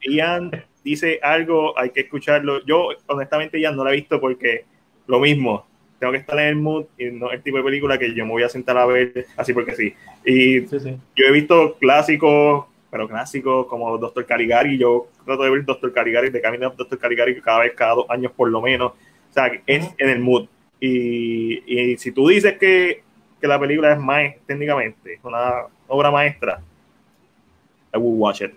Ian 0.03 0.53
dice 0.85 1.19
algo, 1.23 1.77
hay 1.77 1.91
que 1.91 2.03
escucharlo. 2.03 2.65
Yo, 2.65 2.91
honestamente, 3.07 3.59
Ian 3.61 3.77
no 3.77 3.85
la 3.85 3.91
he 3.91 3.97
visto 3.97 4.21
porque 4.21 4.65
lo 5.09 5.19
mismo, 5.19 5.67
tengo 5.99 6.13
que 6.13 6.19
estar 6.19 6.39
en 6.39 6.47
el 6.49 6.57
mood 6.57 6.85
y 6.99 7.07
no 7.07 7.29
es 7.31 7.35
el 7.39 7.43
tipo 7.43 7.57
de 7.59 7.65
película 7.65 7.99
que 7.99 8.15
yo 8.15 8.25
me 8.25 8.33
voy 8.33 8.43
a 8.43 8.49
sentar 8.49 8.77
a 8.79 8.87
ver 8.87 9.27
así 9.37 9.53
porque 9.53 9.75
sí. 9.75 9.95
Y 10.25 10.61
Sí, 10.67 10.81
sí. 10.81 10.97
yo 11.17 11.27
he 11.27 11.33
visto 11.33 11.77
clásicos, 11.79 12.67
pero 12.91 13.09
clásicos 13.09 13.67
como 13.67 13.97
Doctor 13.99 14.27
Caligari. 14.27 14.79
Yo 14.79 15.09
trato 15.25 15.43
de 15.43 15.51
ver 15.51 15.65
Doctor 15.65 15.93
Caligari, 15.93 16.31
de 16.31 16.41
camino 16.41 16.71
Doctor 16.77 16.99
Caligari 16.99 17.41
cada 17.41 17.61
vez, 17.61 17.73
cada 17.75 17.95
dos 17.95 18.07
años 18.11 18.33
por 18.33 18.51
lo 18.51 18.61
menos. 18.61 18.93
O 18.93 19.33
sea, 19.33 19.51
es 19.67 19.91
en 19.99 20.09
el 20.09 20.21
mood. 20.21 20.47
Y, 20.81 21.63
y 21.93 21.97
si 21.99 22.13
tú 22.13 22.29
dices 22.29 22.59
que, 22.59 23.03
que 23.41 23.47
la 23.49 23.59
película 23.59 23.93
es 23.93 23.99
más 23.99 24.35
técnicamente 24.47 25.19
una 25.23 25.63
obra 25.89 26.11
maestra, 26.11 26.61
I 27.95 27.99
will 27.99 28.19
watch 28.19 28.43
it. 28.43 28.53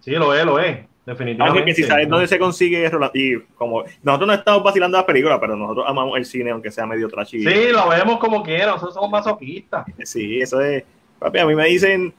Sí, 0.00 0.12
lo 0.12 0.32
es, 0.34 0.44
lo 0.44 0.58
es. 0.60 0.78
Definitivamente. 1.08 1.58
Aunque 1.58 1.64
que 1.64 1.74
si 1.74 1.84
sabes 1.84 2.08
dónde 2.08 2.26
se 2.26 2.38
consigue, 2.38 2.90
y 3.14 3.38
como 3.56 3.82
nosotros 4.02 4.26
no 4.28 4.34
estamos 4.34 4.62
vacilando 4.62 4.98
la 4.98 5.06
película, 5.06 5.40
pero 5.40 5.56
nosotros 5.56 5.86
amamos 5.88 6.18
el 6.18 6.26
cine, 6.26 6.50
aunque 6.50 6.70
sea 6.70 6.84
medio 6.86 7.08
trashy. 7.08 7.42
Sí, 7.42 7.72
lo 7.72 7.88
vemos 7.88 8.18
como 8.18 8.42
quiera. 8.42 8.66
Nosotros 8.72 8.94
somos 8.94 9.10
masoquistas. 9.10 9.86
Sí, 10.04 10.40
eso 10.40 10.60
es. 10.60 10.84
Papi, 11.18 11.38
a 11.38 11.46
mí 11.46 11.54
me 11.54 11.64
dicen, 11.66 12.12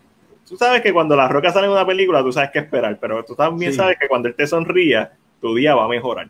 tú 0.47 0.57
sabes 0.57 0.81
que 0.81 0.91
cuando 0.91 1.15
la 1.15 1.27
roca 1.27 1.51
sale 1.51 1.67
en 1.67 1.73
una 1.73 1.85
película, 1.85 2.23
tú 2.23 2.31
sabes 2.31 2.49
qué 2.51 2.59
esperar, 2.59 2.97
pero 2.99 3.23
tú 3.23 3.35
también 3.35 3.71
Sí. 3.71 3.77
sabes 3.77 3.97
que 3.99 4.07
cuando 4.07 4.27
él 4.27 4.33
te 4.35 4.47
sonría, 4.47 5.11
tu 5.39 5.53
día 5.55 5.75
va 5.75 5.85
a 5.85 5.87
mejorar. 5.87 6.27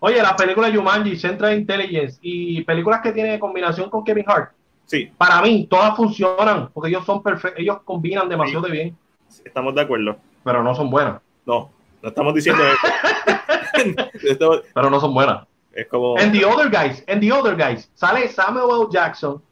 Oye, 0.00 0.20
las 0.20 0.34
películas 0.34 0.70
de 0.70 0.78
Jumanji, 0.78 1.16
Central 1.16 1.56
Intelligence 1.58 2.18
y 2.20 2.62
películas 2.64 3.00
que 3.00 3.12
tienen 3.12 3.40
combinación 3.40 3.88
con 3.88 4.04
Kevin 4.04 4.24
Hart, 4.26 4.50
Sí, 4.86 5.10
para 5.16 5.40
mí 5.40 5.66
todas 5.70 5.96
funcionan 5.96 6.68
porque 6.74 6.90
ellos 6.90 7.06
son 7.06 7.22
perfectos, 7.22 7.58
ellos 7.62 7.78
combinan 7.86 8.28
demasiado 8.28 8.66
de 8.66 8.70
bien, 8.70 8.96
estamos 9.42 9.74
de 9.74 9.80
acuerdo. 9.80 10.18
pero 10.44 10.62
no 10.62 10.74
son 10.74 10.90
buenas. 10.90 11.22
No, 11.46 11.70
no 12.04 12.10
estamos 12.10 12.34
diciendo 12.34 12.62
eso. 13.74 13.96
Esto 14.28 14.62
Pero 14.74 14.90
no 14.90 15.00
son 15.00 15.14
buenas. 15.14 15.46
es 15.72 15.86
como. 15.88 16.18
En 16.18 16.30
The 16.32 16.44
Other 16.44 16.70
Guys, 16.70 17.02
en 17.06 17.18
The 17.20 17.32
Other 17.32 17.56
Guys, 17.56 17.90
sale 17.94 18.28
Samuel 18.28 18.66
L. 18.82 18.88
Jackson, 18.92 19.42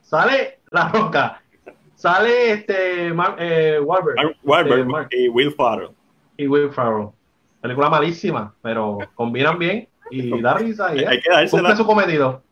sale 0.00 0.58
La 0.70 0.88
Roca, 0.88 1.42
sale 1.94 2.52
este 2.52 3.12
Mark, 3.12 3.36
eh, 3.38 3.76
eh, 3.78 4.84
Mark. 4.84 5.08
y 5.12 5.28
Will 5.28 5.52
Farrell. 5.54 5.90
y 6.36 6.46
Will 6.48 6.70
Ferrell. 6.72 7.08
Película 7.60 7.90
malísima, 7.90 8.54
pero 8.62 8.98
combinan 9.14 9.58
bien 9.58 9.88
y 10.10 10.40
da 10.40 10.54
risa 10.54 10.94
y. 10.96 11.04
Hay 11.04 11.20
que 11.20 11.30
dársela. 11.30 11.76
su 11.76 11.84
cometido. 11.86 12.42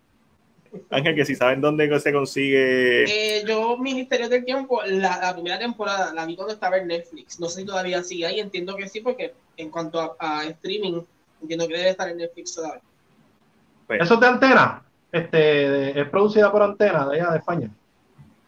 Ángel, 0.91 1.15
que 1.15 1.25
si 1.25 1.35
saben 1.35 1.63
dónde 1.63 1.99
se 2.01 2.13
consigue. 2.13 3.05
Eh, 3.39 3.45
yo, 3.49 3.79
Ministerio 3.79 4.29
del 4.29 4.45
Tiempo, 4.45 4.83
la, 4.85 5.17
la 5.19 5.33
primera 5.33 5.59
temporada 5.59 6.13
la 6.13 6.27
vi 6.27 6.37
cuando 6.37 6.53
estaba 6.53 6.77
en 6.77 6.89
Netflix. 6.89 7.41
No 7.41 7.49
sé 7.49 7.61
si 7.61 7.67
todavía 7.67 8.03
sigue 8.03 8.27
ahí, 8.27 8.41
entiendo 8.41 8.77
que 8.77 8.87
sí, 8.87 9.01
porque 9.01 9.33
en 9.57 9.71
cuanto 9.71 10.01
a, 10.01 10.17
a 10.19 10.45
streaming, 10.45 11.01
entiendo 11.43 11.67
que 11.69 11.77
debe 11.77 11.91
estar 11.91 12.09
en 12.09 12.19
Netflix 12.19 12.55
todavía. 12.55 12.83
pues, 13.87 14.01
Eso 14.03 14.15
es 14.15 14.21
de 14.21 14.27
antena. 14.27 14.83
Este, 15.13 15.37
de- 15.39 16.01
es 16.01 16.09
producida 16.09 16.51
por 16.53 16.63
antena 16.63 17.09
de 17.09 17.21
allá 17.21 17.31
de 17.33 17.39
España. 17.39 17.71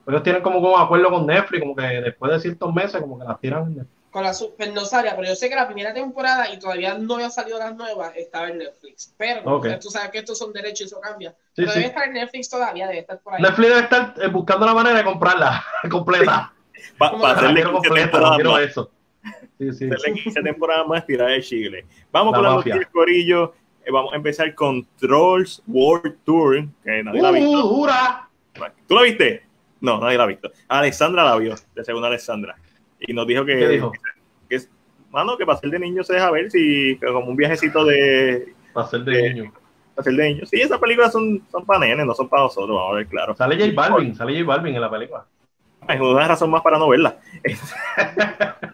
Ellos 0.06 0.22
tienen 0.22 0.42
como 0.42 0.59
un 0.59 0.80
acuerdo 0.80 1.11
con 1.11 1.26
Netflix, 1.26 1.61
como 1.62 1.76
que 1.76 1.82
después 1.82 2.32
de 2.32 2.40
ciertos 2.40 2.74
meses, 2.74 3.00
como 3.00 3.18
que 3.18 3.24
las 3.24 3.40
tiran 3.40 3.62
en 3.64 3.68
Netflix. 3.76 3.92
Con 4.11 4.22
la 4.24 4.32
super, 4.32 4.72
no 4.72 4.86
sabía, 4.86 5.14
pero 5.14 5.28
yo 5.28 5.34
sé 5.36 5.50
que 5.50 5.54
la 5.54 5.66
primera 5.68 5.92
temporada 5.92 6.50
y 6.50 6.59
todavía 6.59 6.96
no 6.96 7.16
había 7.16 7.28
salido 7.28 7.59
las 7.59 7.76
nuevas, 7.76 8.16
estaba 8.16 8.48
en 8.48 8.56
Netflix. 8.59 9.14
Pero 9.18 9.61
tú 9.80 9.90
sabes 9.90 10.11
que 10.11 10.18
estos 10.18 10.38
son 10.38 10.50
derechos 10.52 10.80
y 10.80 10.84
eso 10.84 10.98
cambia. 11.00 11.30
Sí, 11.30 11.36
pero 11.56 11.72
sí. 11.72 11.78
debe 11.80 11.88
estar 11.90 12.09
en 12.09 12.14
Netflix 12.14 12.48
todavía, 12.48 12.86
debe 12.86 13.00
estar 13.00 13.18
por 13.20 13.34
ahí. 13.34 13.42
Netflix 13.42 13.68
debe 13.68 13.80
estar 13.80 14.14
eh, 14.22 14.28
buscando 14.28 14.64
la 14.64 14.72
manera 14.74 14.96
de 14.96 15.04
comprarla 15.04 15.62
completa. 15.90 16.52
pa- 16.96 17.11
¿cómo 17.11 17.22
para 17.22 17.34
que 17.34 17.40
La 17.42 17.48
hacerle 17.50 17.62
quiero 17.62 17.72
15 17.80 17.88
completa, 17.88 18.32
quiero 18.36 18.59
eso. 18.59 18.90
Sí, 19.59 19.72
sí. 19.72 19.90
hacerle 19.90 20.20
15 20.22 20.42
temporadas 20.42 20.86
más, 20.86 21.04
tirar 21.06 21.30
el 21.30 21.42
chicle. 21.42 21.84
Vamos 22.12 22.32
La 22.32 22.38
con 22.38 22.44
la 22.44 22.54
mafia. 22.56 22.74
noticia, 22.74 22.92
Corillo. 22.92 23.54
Eh, 23.84 23.90
vamos 23.90 24.12
a 24.12 24.16
empezar 24.16 24.54
con 24.54 24.86
Trolls 24.96 25.62
World 25.66 26.16
Tour, 26.24 26.66
que 26.84 27.02
nadie 27.02 27.22
la 27.22 27.28
ha 27.28 27.32
visto. 27.32 27.50
Uh, 27.50 27.76
dura. 27.76 28.28
¿Tú 28.86 28.94
la 28.94 29.02
viste? 29.02 29.42
No, 29.80 29.98
nadie 30.00 30.18
la 30.18 30.24
ha 30.24 30.26
visto. 30.26 30.50
Alexandra 30.68 31.24
la 31.24 31.36
vio, 31.36 31.54
de 31.74 31.84
segunda 31.84 32.09
Alexandra. 32.09 32.56
Y 33.00 33.12
nos 33.12 33.26
dijo 33.26 33.44
que, 33.44 33.56
¿Qué 33.59 33.68
dijo? 33.68 33.92
que 34.48 34.56
es, 34.56 34.68
mano, 35.11 35.36
que 35.36 35.46
para 35.46 35.59
ser 35.59 35.70
de 35.70 35.78
niño 35.78 36.02
se 36.04 36.14
deja 36.14 36.30
ver 36.30 36.50
si 36.50 36.98
que 37.00 37.06
como 37.06 37.28
un 37.30 37.36
viajecito 37.36 37.84
de 37.84 38.52
Para 38.72 38.86
ser 38.88 39.00
de 39.04 39.26
Eh, 39.26 39.34
niño. 39.34 39.52
para 39.94 40.04
ser 40.04 40.14
de 40.14 40.28
niño. 40.34 40.46
Sí, 40.46 40.61
esas 40.61 40.78
películas 40.78 41.12
son, 41.12 41.42
son 41.50 41.64
para 41.64 41.80
nenes, 41.80 42.04
no 42.04 42.14
son 42.14 42.28
para 42.28 42.42
nosotros, 42.44 42.76
vamos 42.76 42.92
a 42.92 42.96
ver, 42.96 43.06
claro. 43.06 43.36
Sale 43.36 43.56
J 43.56 43.72
Balvin, 43.74 44.14
sale 44.14 44.32
J 44.34 44.44
Balvin 44.44 44.74
en 44.74 44.80
la 44.80 44.90
película. 44.90 45.24
Es 45.89 46.01
una 46.01 46.28
razón 46.28 46.51
más 46.51 46.62
para 46.62 46.78
no 46.78 46.89
verla. 46.89 47.18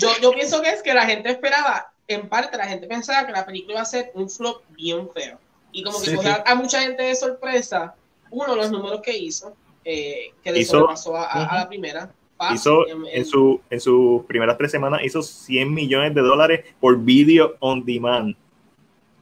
Yo, 0.00 0.08
yo 0.22 0.32
pienso 0.32 0.62
que 0.62 0.70
es 0.70 0.82
que 0.82 0.94
la 0.94 1.06
gente 1.06 1.30
esperaba, 1.30 1.92
en 2.08 2.28
parte 2.28 2.56
la 2.56 2.66
gente 2.66 2.86
pensaba 2.86 3.26
que 3.26 3.32
la 3.32 3.44
película 3.44 3.74
iba 3.74 3.82
a 3.82 3.86
ser 3.86 4.10
un 4.14 4.28
flop 4.30 4.62
bien 4.70 5.08
feo. 5.10 5.38
Y 5.72 5.82
como 5.82 6.00
que 6.00 6.10
Sí, 6.10 6.16
a 6.46 6.54
mucha 6.54 6.80
gente 6.80 7.02
de 7.02 7.14
sorpresa, 7.14 7.94
uno, 8.30 8.54
los 8.56 8.70
números 8.70 9.00
que 9.02 9.16
hizo, 9.16 9.54
eh, 9.84 10.32
que 10.42 10.52
le 10.52 10.60
Hizo- 10.60 10.78
sobrepasó 10.78 11.16
a, 11.16 11.24
a- 11.24 11.58
la 11.58 11.68
primera. 11.68 12.10
Fácil, 12.36 12.56
Hizo 12.56 12.88
en- 12.88 13.06
en, 13.06 13.16
en- 13.18 13.24
su, 13.26 13.60
en 13.70 13.80
sus 13.80 14.24
primeras 14.24 14.56
tres 14.56 14.70
semanas 14.70 15.00
hizo 15.04 15.22
100 15.22 15.72
millones 15.72 16.14
de 16.14 16.22
dólares 16.22 16.64
por 16.80 16.98
video 16.98 17.54
on 17.60 17.84
demand. 17.84 18.34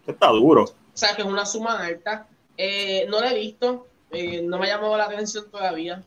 Esto 0.01 0.13
está 0.13 0.29
duro. 0.29 0.65
O 0.65 0.75
sea, 0.95 1.15
que 1.17 1.23
es 1.23 1.29
una 1.29 1.45
suma 1.47 1.85
alta. 1.85 2.27
Eh, 2.57 3.07
no 3.11 3.21
la 3.21 3.33
he 3.33 3.39
visto, 3.39 3.87
eh, 4.13 4.41
no 4.43 4.59
me 4.59 4.67
ha 4.71 4.77
llamado 4.77 4.97
la 4.97 5.05
atención 5.05 5.51
todavía. 5.51 6.03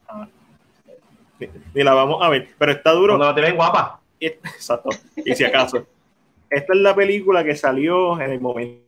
Ni, 1.39 1.47
ni 1.73 1.83
la 1.83 1.93
vamos 1.93 2.23
a 2.23 2.29
ver, 2.29 2.49
pero 2.57 2.71
está 2.71 2.91
duro. 2.91 3.13
Cuando 3.13 3.27
la 3.27 3.35
tienen 3.35 3.55
guapa. 3.55 4.01
Exacto. 4.19 4.89
Y 5.17 5.35
si 5.35 5.43
acaso. 5.43 5.85
Esta 6.49 6.73
es 6.73 6.79
la 6.79 6.95
película 6.95 7.43
que 7.43 7.55
salió 7.55 8.19
en 8.21 8.31
el 8.31 8.39
momento 8.39 8.85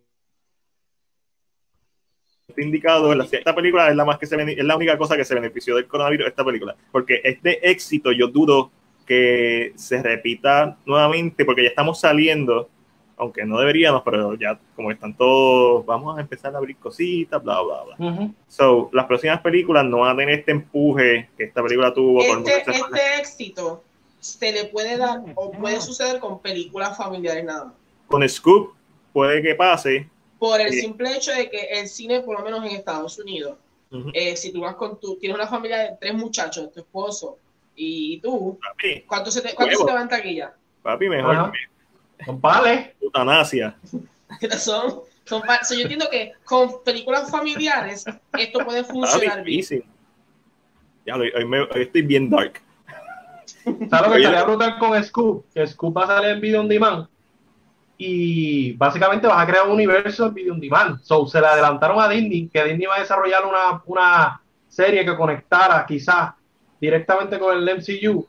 indicado. 2.56 3.14
Esta 3.14 3.56
película 3.56 3.90
es 3.90 3.96
la 3.96 4.06
más 4.06 4.18
que 4.18 4.26
se 4.26 4.42
es 4.42 4.66
la 4.66 4.76
única 4.76 4.98
cosa 4.98 5.18
que 5.18 5.26
se 5.26 5.36
benefició 5.36 5.76
del 5.76 5.88
coronavirus, 5.88 6.28
esta 6.28 6.46
película. 6.46 6.76
Porque 6.92 7.22
este 7.24 7.70
éxito, 7.70 8.12
yo 8.12 8.28
dudo 8.28 8.72
que 9.06 9.74
se 9.76 10.02
repita 10.02 10.78
nuevamente, 10.86 11.46
porque 11.46 11.64
ya 11.64 11.70
estamos 11.70 12.00
saliendo, 12.00 12.70
aunque 13.18 13.44
no 13.46 13.58
deberíamos, 13.60 14.04
pero 14.06 14.36
ya 14.36 14.60
como 14.76 14.92
están 14.92 15.16
todos, 15.18 15.86
vamos 15.86 16.18
a 16.18 16.22
empezar 16.22 16.54
a 16.54 16.60
abrir 16.60 16.78
cositas, 16.78 17.44
bla, 17.44 17.60
bla, 17.62 17.84
bla. 17.98 18.30
So, 18.48 18.90
las 18.94 19.06
próximas 19.06 19.42
películas 19.42 19.84
no 19.86 20.00
van 20.00 20.14
a 20.16 20.18
tener 20.20 20.40
este 20.40 20.52
empuje 20.52 21.30
que 21.36 21.46
esta 21.46 21.64
película 21.64 21.94
tuvo. 21.94 22.22
Este, 22.22 22.72
este 22.72 23.20
éxito 23.20 23.84
se 24.20 24.52
le 24.52 24.66
puede 24.66 24.98
dar 24.98 25.22
o 25.36 25.52
puede 25.52 25.82
suceder 25.82 26.20
con 26.20 26.40
películas 26.40 26.96
familiares 26.96 27.44
nada 27.44 27.66
más. 27.66 27.74
Con 28.08 28.28
Scoop 28.30 28.74
puede 29.14 29.42
que 29.42 29.56
pase. 29.56 30.08
Por 30.38 30.62
el 30.62 30.72
Sí. 30.72 30.82
simple 30.82 31.16
hecho 31.16 31.32
de 31.32 31.50
que 31.50 31.62
el 31.80 31.88
cine, 31.88 32.22
por 32.22 32.38
lo 32.38 32.46
menos 32.46 32.64
en 32.66 32.72
Estados 32.78 33.18
Unidos, 33.18 33.58
eh, 34.14 34.36
si 34.36 34.52
tú 34.52 34.62
vas 34.62 34.76
con 34.76 35.00
tu, 35.00 35.16
tienes 35.18 35.36
una 35.36 35.48
familia 35.48 35.78
de 35.80 35.98
tres 36.00 36.14
muchachos, 36.14 36.72
tu 36.72 36.82
esposo 36.82 37.38
y 37.76 38.20
tú, 38.20 38.60
Papi, 38.62 39.02
¿cuánto 39.08 39.32
se 39.32 39.42
te, 39.42 39.56
cuánto 39.56 39.76
se 39.76 39.86
te 39.86 39.92
va 39.94 40.02
en 40.02 40.10
taquilla? 40.10 40.54
papi, 40.84 41.10
mejor 41.10 41.36
Ajá. 41.36 41.52
Son 42.26 42.40
pales. 42.42 42.90
eutanasia. 43.02 43.76
son, 44.58 45.02
son, 45.26 45.42
pa- 45.44 45.64
so, 45.64 45.74
yo 45.76 45.82
entiendo 45.82 46.08
que 46.12 46.34
con 46.44 46.84
películas 46.84 47.30
familiares 47.30 48.06
esto 48.38 48.60
puede 48.60 48.84
funcionar 48.84 49.44
bien. 49.44 49.66
Ya, 51.06 51.16
hoy, 51.16 51.32
hoy 51.36 51.46
me- 51.46 51.62
hoy 51.62 51.82
estoy 51.84 52.02
bien 52.02 52.30
dark. 52.30 52.62
¿Sabes 53.90 54.08
lo 54.08 54.14
que 54.14 54.20
estaría 54.20 54.44
brutal 54.44 54.78
con 54.80 55.04
Scoop? 55.04 55.46
Que 55.54 55.68
Scoop 55.68 55.98
va 55.98 56.04
a 56.04 56.08
salir 56.08 56.30
en 56.32 56.42
video 56.42 56.62
on 56.62 56.68
demand. 56.68 57.08
Y 57.98 58.74
básicamente 58.74 59.26
vas 59.28 59.42
a 59.42 59.48
crear 59.48 59.66
un 59.66 59.72
universo 59.74 60.28
en 60.28 60.34
video 60.34 60.54
on 60.54 60.60
demand. 60.60 61.02
So, 61.02 61.26
se 61.28 61.42
le 61.42 61.48
adelantaron 61.48 62.00
a 62.00 62.08
Disney, 62.08 62.48
que 62.48 62.64
Disney 62.64 62.86
va 62.86 62.96
a 62.98 63.00
desarrollar 63.00 63.46
una, 63.46 63.82
una 63.86 64.42
serie 64.68 65.04
que 65.04 65.16
conectara 65.16 65.86
quizás 65.86 66.32
directamente 66.80 67.40
con 67.40 67.58
el 67.58 67.64
MCU. 67.78 68.26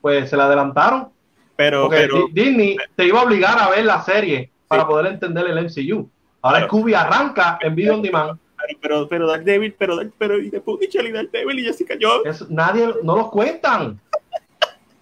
Pues 0.00 0.30
se 0.30 0.36
le 0.36 0.42
adelantaron. 0.42 1.10
Pero, 1.56 1.82
Porque 1.82 1.96
pero, 1.98 2.28
Di- 2.32 2.42
Disney 2.44 2.76
te 2.96 3.06
iba 3.06 3.20
a 3.20 3.24
obligar 3.24 3.58
a 3.58 3.68
ver 3.70 3.84
la 3.84 4.02
serie 4.02 4.50
para 4.68 4.82
Sí. 4.82 4.88
poder 4.88 5.12
entender 5.12 5.46
el 5.46 5.58
MCU. 5.58 6.08
Ahora 6.40 6.58
Claro. 6.58 6.68
Scooby 6.68 6.94
arranca 6.94 7.58
en 7.60 7.74
video 7.74 7.94
on 7.94 8.02
demand. 8.02 8.38
pero, 8.56 8.78
pero, 8.80 9.08
pero 9.08 9.26
Dark 9.28 9.44
Devil, 9.44 9.74
pero, 9.78 9.96
Dark- 9.96 10.12
pero, 10.18 10.38
y 10.38 10.48
después 10.50 10.76
Punisher 10.78 11.04
y 11.04 11.12
Dark 11.12 11.30
Devil 11.32 11.58
y 11.58 11.64
Jessica 11.64 11.94
Jones. 12.00 12.40
Es- 12.42 12.48
nadie 12.50 12.88
no 13.02 13.16
los 13.16 13.30
cuentan. 13.30 14.00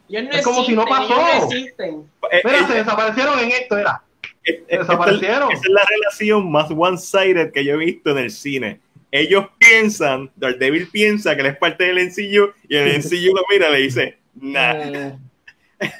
No 0.08 0.18
Es 0.18 0.42
como 0.44 0.64
si 0.64 0.72
no 0.74 0.82
existen, 0.82 1.08
pasó. 1.08 1.14
no 1.22 1.44
existen. 1.44 2.04
Eh, 2.32 2.40
Mira, 2.44 2.58
eh, 2.58 2.66
se 2.66 2.74
desaparecieron 2.74 3.38
en 3.38 3.50
esto, 3.52 3.76
era. 3.78 4.02
eh, 4.44 4.64
eh, 4.66 4.78
desaparecieron. 4.78 5.52
Esa 5.52 5.62
es 5.62 5.68
la 5.70 5.82
relación 5.88 6.50
más 6.50 6.68
one-sided 6.70 7.52
que 7.52 7.64
yo 7.64 7.74
he 7.74 7.76
visto 7.76 8.10
en 8.10 8.18
el 8.18 8.30
cine. 8.30 8.80
Ellos 9.12 9.46
piensan, 9.58 10.30
Daredevil 10.36 10.88
piensa 10.88 11.34
que 11.36 11.42
él 11.42 11.46
es 11.48 11.56
parte 11.58 11.84
del 11.84 11.98
NCU 11.98 12.52
y 12.68 12.76
el 12.76 12.88
NCU 12.96 13.34
lo 13.36 13.42
mira 13.50 13.68
y 13.68 13.72
le 13.72 13.78
dice, 13.78 14.18
nah. 14.34 15.12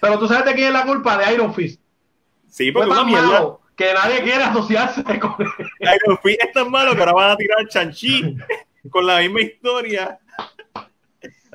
Pero 0.01 0.19
tú 0.19 0.29
sabes 0.29 0.45
de 0.45 0.55
quién 0.55 0.69
es 0.69 0.73
la 0.73 0.85
culpa 0.85 1.17
de 1.19 1.33
Iron 1.35 1.55
Fist. 1.55 1.81
Sí, 2.49 2.71
porque 2.73 2.91
una 2.91 3.05
mierda. 3.05 3.57
que 3.77 3.95
nadie 3.95 4.23
quiere 4.23 4.43
asociarse 4.45 5.03
con 5.19 5.35
él. 5.39 5.49
Iron 5.81 6.19
Fist 6.23 6.43
es 6.43 6.53
tan 6.53 6.71
malo 6.71 6.95
que 6.95 7.01
ahora 7.01 7.13
van 7.13 7.31
a 7.31 7.37
tirar 7.37 7.67
Chanchi 7.69 8.37
con 8.91 9.07
la 9.07 9.19
misma 9.21 9.41
historia 9.43 10.19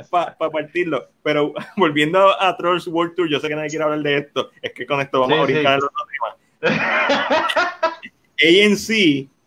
para 0.09 0.35
partirlo. 0.51 1.07
Pero 1.23 1.53
volviendo 1.77 2.41
a 2.41 2.55
Trolls 2.57 2.87
World 2.87 3.15
Tour, 3.15 3.29
yo 3.29 3.39
sé 3.39 3.47
que 3.47 3.55
nadie 3.55 3.69
quiere 3.69 3.83
hablar 3.83 4.01
de 4.01 4.17
esto, 4.17 4.51
es 4.61 4.71
que 4.73 4.85
con 4.85 4.99
esto 5.01 5.19
vamos 5.21 5.35
Sí, 5.35 5.41
a 5.41 5.45
brincar 5.45 5.79
sí. 5.79 5.83
al 5.83 5.83
otro 5.83 6.05
tema. 6.11 6.35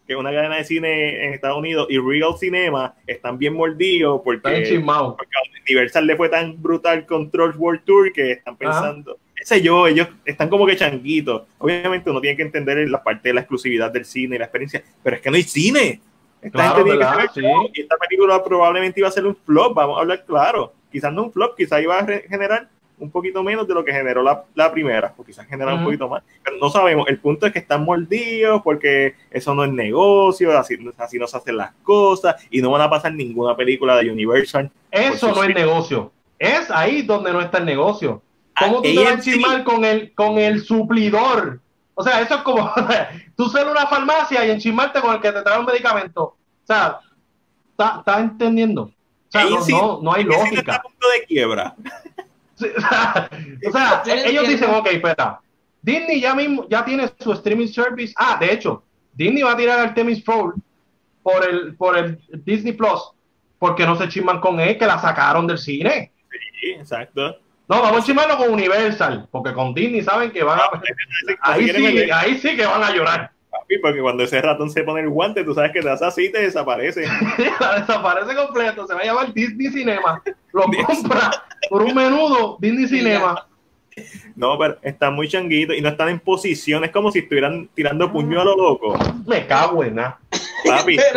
Que 0.09 0.14
es 0.14 0.18
una 0.18 0.32
cadena 0.32 0.56
de 0.56 0.64
cine 0.64 1.26
en 1.26 1.34
Estados 1.34 1.59
Unidos, 1.59 1.86
y 1.90 1.98
Real 1.98 2.32
Cinema 2.40 2.94
están 3.06 3.36
bien 3.38 3.52
mordidos 3.52 4.22
porque, 4.24 4.40
porque 4.40 5.28
Universal 5.68 6.06
le 6.06 6.16
fue 6.16 6.30
tan 6.30 6.61
brutal 6.62 7.04
con 7.04 7.30
Trolls 7.30 7.56
World 7.59 7.82
Tour 7.84 8.11
que 8.12 8.32
están 8.32 8.56
pensando, 8.56 9.18
qué 9.36 9.44
sé 9.44 9.61
yo, 9.61 9.86
ellos 9.86 10.09
están 10.24 10.48
como 10.48 10.66
que 10.66 10.76
changuitos. 10.76 11.42
Obviamente 11.59 12.11
uno 12.11 12.22
tiene 12.22 12.38
que 12.38 12.42
entender 12.42 12.88
la 12.88 13.02
parte 13.02 13.28
de 13.28 13.34
la 13.34 13.40
exclusividad 13.42 13.90
del 13.92 14.06
cine 14.06 14.36
y 14.36 14.38
la 14.38 14.46
experiencia, 14.46 14.82
pero 15.02 15.16
es 15.16 15.22
que 15.22 15.30
no 15.30 15.36
hay 15.36 15.42
cine. 15.42 16.00
Esta 16.40 16.56
Claro, 16.56 16.76
gente 16.76 16.90
tiene 16.90 16.98
que 16.98 17.04
saber 17.04 17.28
Sí. 17.34 17.70
y 17.74 17.80
esta 17.82 17.96
película 17.98 18.42
probablemente 18.42 19.00
iba 19.00 19.09
a 19.09 19.12
ser 19.12 19.26
un 19.26 19.36
flop, 19.36 19.74
vamos 19.74 19.98
a 19.98 20.00
hablar 20.00 20.24
claro. 20.24 20.72
Quizás 20.90 21.12
no 21.12 21.24
un 21.24 21.32
flop, 21.32 21.54
quizás 21.54 21.82
iba 21.82 21.98
a 21.98 22.06
generar 22.06 22.70
un 22.99 23.11
poquito 23.11 23.42
menos 23.42 23.66
de 23.68 23.74
lo 23.74 23.84
que 23.84 23.92
generó 23.92 24.22
la, 24.22 24.44
la 24.55 24.70
primera, 24.72 25.14
o 25.16 25.24
quizás 25.24 25.46
generar 25.46 25.74
un 25.74 25.84
poquito 25.84 26.09
más. 26.09 26.22
Pero 26.42 26.57
no 26.59 26.70
sabemos, 26.70 27.09
el 27.09 27.18
punto 27.18 27.46
es 27.46 27.53
que 27.53 27.59
están 27.61 27.84
mordidos 27.84 28.62
porque 28.62 29.14
eso 29.30 29.55
no 29.55 29.64
es 29.64 29.72
negocio, 29.72 30.57
así, 30.59 30.76
así 30.99 31.18
no 31.18 31.26
se 31.26 31.36
hacen 31.36 31.57
las 31.57 31.72
cosas 31.82 32.36
y 32.51 32.61
no 32.61 32.70
van 32.70 32.82
a 32.82 32.90
pasar 32.90 33.12
ninguna 33.14 33.57
película 33.57 33.96
de 33.96 34.11
Universal. 34.11 34.70
Eso 34.90 35.32
no 35.34 35.44
es 35.44 35.55
negocio. 35.55 36.12
Es 36.38 36.70
ahí 36.70 37.03
donde 37.03 37.32
no 37.32 37.40
está 37.40 37.59
el 37.59 37.64
negocio. 37.64 38.22
¿Cómo 38.59 38.78
Ah, 38.78 38.82
tú 38.82 38.94
te 38.94 39.40
vas 39.40 39.61
a 39.61 39.64
con 39.64 39.84
el, 39.84 40.12
con 40.14 40.38
el 40.38 40.62
suplidor? 40.62 41.61
O 41.94 42.03
sea, 42.03 42.20
eso 42.20 42.36
es 42.36 42.42
como 42.42 42.70
tú 43.36 43.49
ser 43.49 43.66
una 43.66 43.86
farmacia 43.86 44.44
y 44.46 44.51
enchismarte 44.51 45.01
con 45.01 45.14
el 45.14 45.20
que 45.20 45.32
te 45.32 45.42
trae 45.42 45.59
un 45.59 45.66
medicamento. 45.66 46.22
O 46.22 46.36
sea, 46.64 47.01
¿estás 47.72 47.99
está 47.99 48.20
entendiendo? 48.20 48.82
O 48.82 48.92
sea, 49.30 49.44
no, 49.44 49.57
AMC 49.57 49.68
no, 49.70 50.01
no 50.03 50.12
hay 50.14 50.22
está 50.22 50.38
lógica. 50.38 50.74
a 50.76 50.82
punto 50.82 51.09
de 51.09 51.26
quiebra. 51.26 51.74
Sí, 52.59 52.66
o 53.66 53.70
sea, 53.70 54.02
o 54.04 54.11
ellos 54.11 54.48
dicen, 54.48 54.70
ok, 54.70 54.86
espera, 54.88 55.40
Disney 55.80 56.20
ya 56.20 56.34
mismo 56.34 56.66
ya 56.68 56.84
tiene 56.84 57.09
su 57.18 57.32
streaming 57.32 57.68
service. 57.68 58.12
Ah, 58.16 58.36
de 58.40 58.52
hecho, 58.52 58.82
Disney 59.12 59.42
va 59.42 59.52
a 59.52 59.56
tirar 59.56 59.78
Artemis 59.78 60.24
Fowl 60.24 60.54
por 61.22 61.48
el, 61.48 61.76
por 61.76 61.96
el 61.96 62.18
Disney 62.44 62.72
Plus, 62.72 63.12
porque 63.59 63.86
no 63.86 63.96
se 63.96 64.09
chisman 64.09 64.40
con 64.40 64.59
él, 64.61 64.76
que 64.76 64.86
la 64.86 64.98
sacaron 64.98 65.46
del 65.46 65.59
cine. 65.59 66.12
Sí, 66.61 66.70
exacto. 66.70 67.36
No, 67.68 67.82
vamos 67.82 68.02
a 68.02 68.04
chismarlo 68.04 68.36
con 68.36 68.50
Universal, 68.50 69.28
porque 69.30 69.52
con 69.52 69.74
Disney 69.74 70.02
saben 70.02 70.30
que 70.30 70.42
van 70.42 70.59
a... 70.59 70.82
Ahí 71.42 71.68
sí, 71.68 72.11
ahí 72.11 72.38
sí 72.38 72.56
que 72.56 72.66
van 72.66 72.82
a 72.82 72.90
llorar. 72.90 73.30
Papi, 73.51 73.78
porque 73.78 74.01
cuando 74.01 74.24
ese 74.24 74.40
ratón 74.42 74.70
se 74.70 74.82
pone 74.82 75.01
el 75.01 75.09
guante, 75.09 75.44
tú 75.44 75.55
sabes 75.55 75.72
que 75.72 75.80
te 75.80 75.90
hace 75.90 76.05
así 76.05 76.24
y 76.26 76.32
te 76.32 76.42
desaparece. 76.42 77.01
Desaparece 77.38 78.34
completo, 78.34 78.86
se 78.86 78.94
va 78.94 79.01
a 79.01 79.05
llamar 79.05 79.32
Disney 79.32 79.68
Cinema. 79.68 80.22
Lo 80.53 80.64
compra 80.86 81.30
por 81.70 81.82
un 81.82 81.94
menudo 81.94 82.59
Disney 82.61 82.86
Cinema. 82.88 83.46
No, 84.36 84.57
pero 84.59 84.78
están 84.82 85.14
muy 85.14 85.28
changuitos 85.28 85.76
y 85.76 85.80
no 85.80 85.88
están 85.88 86.09
en 86.09 86.20
posición. 86.20 86.84
Es 86.84 86.90
como 86.90 87.11
si 87.11 87.20
estuvieran 87.20 87.68
tirando 87.74 88.12
puño 88.12 88.40
a 88.40 88.44
lo 88.44 88.57
loco. 88.57 88.96
Me 89.26 89.46
cago 89.46 89.82
en 89.82 89.96
nada. 89.96 90.20
Papi, 90.64 90.96
Es 90.99 91.12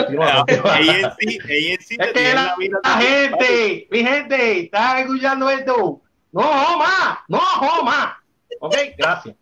que 2.14 2.34
la, 2.34 2.56
gente, 3.00 3.88
mi 3.92 4.04
gente, 4.04 4.60
¿estás 4.62 5.02
escuchando 5.02 5.50
esto? 5.50 6.02
No, 6.32 6.78
más, 6.78 7.20
no, 7.28 7.40
más. 7.84 8.14
Ok, 8.60 8.76
gracias. 8.98 9.36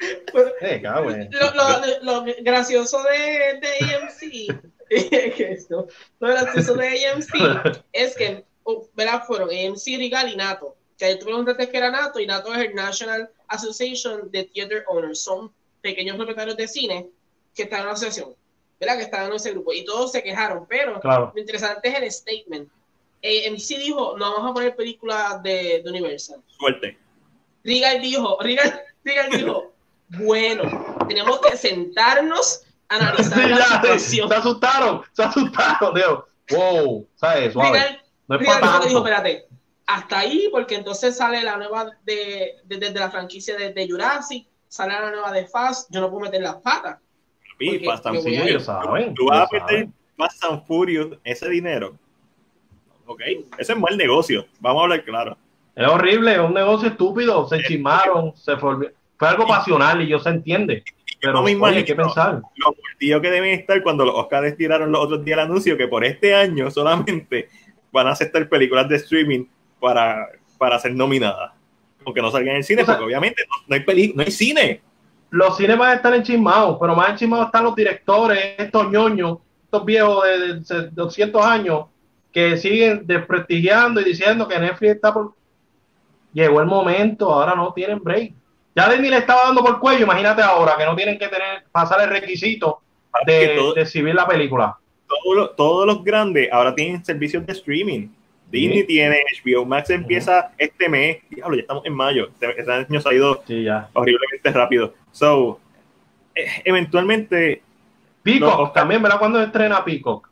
Eh, 0.00 0.80
Lo, 0.82 1.54
lo- 1.54 2.22
lo 2.24 2.34
gracioso 2.42 3.02
de, 3.04 3.60
de 3.60 3.94
AMC, 3.96 4.60
que 5.36 5.52
esto, 5.52 5.88
lo 6.20 6.28
gracioso 6.28 6.74
de 6.74 7.06
AMC 7.08 7.80
es 7.92 8.14
que, 8.16 8.44
oh, 8.64 8.86
¿verdad? 8.94 9.24
Fueron 9.26 9.48
AMC, 9.50 9.98
Regal 9.98 10.32
y 10.32 10.36
NATO. 10.36 10.76
Que 10.98 11.16
tú 11.16 11.26
preguntaste 11.26 11.68
que 11.68 11.76
era 11.76 11.90
NATO 11.90 12.20
y 12.20 12.26
NATO 12.26 12.54
es 12.54 12.60
el 12.60 12.74
National 12.74 13.28
Association 13.48 14.30
de 14.30 14.44
Theater 14.44 14.84
Owners. 14.88 15.20
Son 15.20 15.52
pequeños 15.82 16.16
propietarios 16.16 16.56
de 16.56 16.66
cine 16.68 17.06
que 17.54 17.64
están 17.64 17.80
en 17.80 17.86
la 17.86 17.92
asociación, 17.92 18.34
¿verdad? 18.80 18.96
Que 18.96 19.02
están 19.04 19.26
en 19.28 19.34
ese 19.34 19.50
grupo 19.50 19.72
y 19.72 19.84
todos 19.84 20.12
se 20.12 20.22
quejaron, 20.22 20.66
pero 20.66 20.98
Claro. 21.00 21.32
lo 21.34 21.40
interesante 21.40 21.88
es 21.88 21.94
el 21.96 22.10
statement. 22.10 22.68
AMC 23.22 23.78
dijo, 23.78 24.16
no 24.16 24.32
vamos 24.34 24.50
a 24.50 24.54
poner 24.54 24.76
películas 24.76 25.42
de, 25.42 25.80
de 25.82 25.90
Universal. 25.90 26.40
Suerte. 26.46 26.96
Regal 27.64 28.00
dijo, 28.00 28.38
Regal, 28.40 28.82
Regal 29.04 29.30
dijo, 29.30 29.72
bueno, 30.08 30.96
tenemos 31.08 31.40
que 31.40 31.56
sentarnos 31.56 32.62
a 32.88 32.96
analizar 32.96 33.42
Sí, 33.42 33.48
la 33.48 33.58
ya, 33.58 33.64
situación. 33.66 34.28
se 34.28 34.34
asustaron, 34.34 35.02
se 35.12 35.22
asustaron, 35.22 35.94
Dios. 35.94 36.24
Wow, 36.50 37.08
¿sabes? 37.16 37.52
Suave. 37.52 37.72
Regal, 37.78 38.02
No 38.28 38.36
es 38.40 38.46
para 38.46 38.78
dijo, 38.86 38.98
espérate, 38.98 39.46
hasta 39.86 40.18
ahí, 40.20 40.48
porque 40.52 40.76
entonces 40.76 41.16
sale 41.16 41.42
la 41.42 41.56
nueva 41.56 41.90
de, 42.04 42.54
de, 42.64 42.76
de- 42.78 42.90
de 42.90 43.00
la 43.00 43.10
franquicia 43.10 43.56
de, 43.56 43.72
de 43.72 43.88
Jurassic, 43.88 44.46
sale 44.68 44.92
la 44.94 45.10
nueva 45.10 45.32
de 45.32 45.46
Fast, 45.46 45.88
yo 45.92 46.00
no 46.00 46.10
puedo 46.10 46.22
meter 46.24 46.42
las 46.42 46.56
patas. 46.56 46.98
Porque 47.58 47.82
Fast 47.84 48.06
and 48.06 48.20
Furious. 48.22 48.66
Tú 49.14 49.26
vas 49.26 49.38
a 49.38 49.42
ellos 49.42 49.48
perder 49.50 49.66
saben. 49.68 49.94
Fast 50.16 50.44
and 50.44 50.66
Furious 50.66 51.18
ese 51.24 51.48
dinero. 51.48 51.96
Ok, 53.06 53.20
ese 53.58 53.72
es 53.72 53.78
mal 53.78 53.96
negocio. 53.96 54.46
Vamos 54.60 54.80
a 54.80 54.82
hablar 54.84 55.04
claro. 55.04 55.36
Es 55.74 55.86
horrible, 55.88 56.32
es 56.32 56.38
un 56.40 56.54
negocio 56.54 56.88
estúpido. 56.88 57.46
Se 57.48 57.62
chismaron, 57.62 58.36
se 58.36 58.56
fue 59.18 59.28
algo 59.28 59.46
pasional 59.46 60.02
y 60.02 60.08
yo 60.08 60.18
se 60.18 60.28
entiende. 60.30 60.84
Pero 61.20 61.32
no 61.32 61.42
me 61.42 61.54
oye, 61.56 61.78
hay 61.78 61.84
que 61.84 61.92
imagino. 61.92 62.14
pensar. 62.14 62.42
Los 62.56 62.74
multillos 62.76 63.20
que 63.22 63.30
deben 63.30 63.58
estar 63.58 63.82
cuando 63.82 64.04
los 64.04 64.14
Oscars 64.14 64.56
tiraron 64.56 64.92
los 64.92 65.00
otros 65.02 65.24
días 65.24 65.38
el 65.38 65.44
anuncio 65.46 65.76
que 65.76 65.88
por 65.88 66.04
este 66.04 66.34
año 66.34 66.70
solamente 66.70 67.48
van 67.92 68.06
a 68.06 68.10
aceptar 68.10 68.48
películas 68.48 68.88
de 68.88 68.96
streaming 68.96 69.44
para, 69.80 70.28
para 70.58 70.78
ser 70.78 70.94
nominadas. 70.94 71.52
Aunque 72.04 72.20
no 72.22 72.30
salgan 72.30 72.50
en 72.50 72.56
el 72.58 72.64
cine, 72.64 72.82
O 72.82 72.84
sea- 72.84 72.94
porque 72.94 73.06
obviamente 73.06 73.42
no, 73.48 73.56
no 73.66 73.74
hay 73.74 73.80
peli 73.80 74.12
no 74.14 74.22
hay 74.22 74.30
cine. 74.30 74.80
Los 75.30 75.56
cines 75.56 75.76
van 75.76 75.90
a 75.90 75.94
estar 75.94 76.14
enchismados, 76.14 76.76
pero 76.80 76.94
más 76.94 77.10
enchismados 77.10 77.46
están 77.46 77.64
los 77.64 77.74
directores, 77.74 78.38
estos 78.58 78.90
ñoños, 78.90 79.38
estos 79.64 79.84
viejos 79.84 80.22
de, 80.24 80.54
de 80.82 80.90
200 80.92 81.44
años 81.44 81.86
que 82.30 82.56
siguen 82.58 83.06
desprestigiando 83.06 84.00
y 84.00 84.04
diciendo 84.04 84.46
que 84.46 84.58
Netflix 84.58 84.94
está 84.96 85.12
por. 85.12 85.32
Llegó 86.32 86.60
el 86.60 86.66
momento, 86.66 87.32
ahora 87.32 87.54
no 87.54 87.72
tienen 87.72 87.98
break. 87.98 88.34
Ya 88.76 88.88
Disney 88.90 89.10
le 89.10 89.16
estaba 89.18 89.44
dando 89.44 89.64
por 89.64 89.80
cuello, 89.80 90.04
imagínate 90.04 90.42
ahora 90.42 90.76
que 90.76 90.84
no 90.84 90.94
tienen 90.94 91.18
que 91.18 91.28
tener 91.28 91.64
pasar 91.72 92.00
el 92.02 92.10
requisito 92.10 92.80
de, 93.24 93.48
todo- 93.56 93.72
de 93.74 93.80
exhibir 93.82 94.14
la 94.14 94.26
película. 94.26 94.76
todos 95.08 95.36
los, 95.36 95.56
todos 95.56 95.86
los 95.86 96.04
grandes 96.04 96.52
ahora 96.52 96.74
tienen 96.74 97.02
servicios 97.04 97.44
de 97.46 97.52
streaming. 97.54 98.08
Disney 98.50 98.80
Sí. 98.82 98.86
tiene, 98.86 99.18
HBO 99.44 99.64
Max 99.64 99.90
empieza 99.90 100.52
este 100.58 100.88
mes. 100.88 101.18
diablo, 101.30 101.56
ya 101.56 101.62
estamos 101.62 101.84
en 101.86 101.94
mayo. 101.94 102.28
Este, 102.28 102.60
este 102.60 102.72
año 102.72 103.00
ha 103.04 103.14
ido 103.14 103.42
Sí, 103.46 103.64
ya. 103.64 103.88
horriblemente 103.94 104.50
rápido. 104.52 104.94
So, 105.10 105.58
eh, 106.34 106.46
eventualmente, 106.64 107.62
Peacock 108.22 108.58
No, 108.60 108.70
también, 108.72 109.02
¿verdad? 109.02 109.18
¿Cuándo 109.18 109.40
estrena 109.42 109.84
Peacock? 109.84 110.28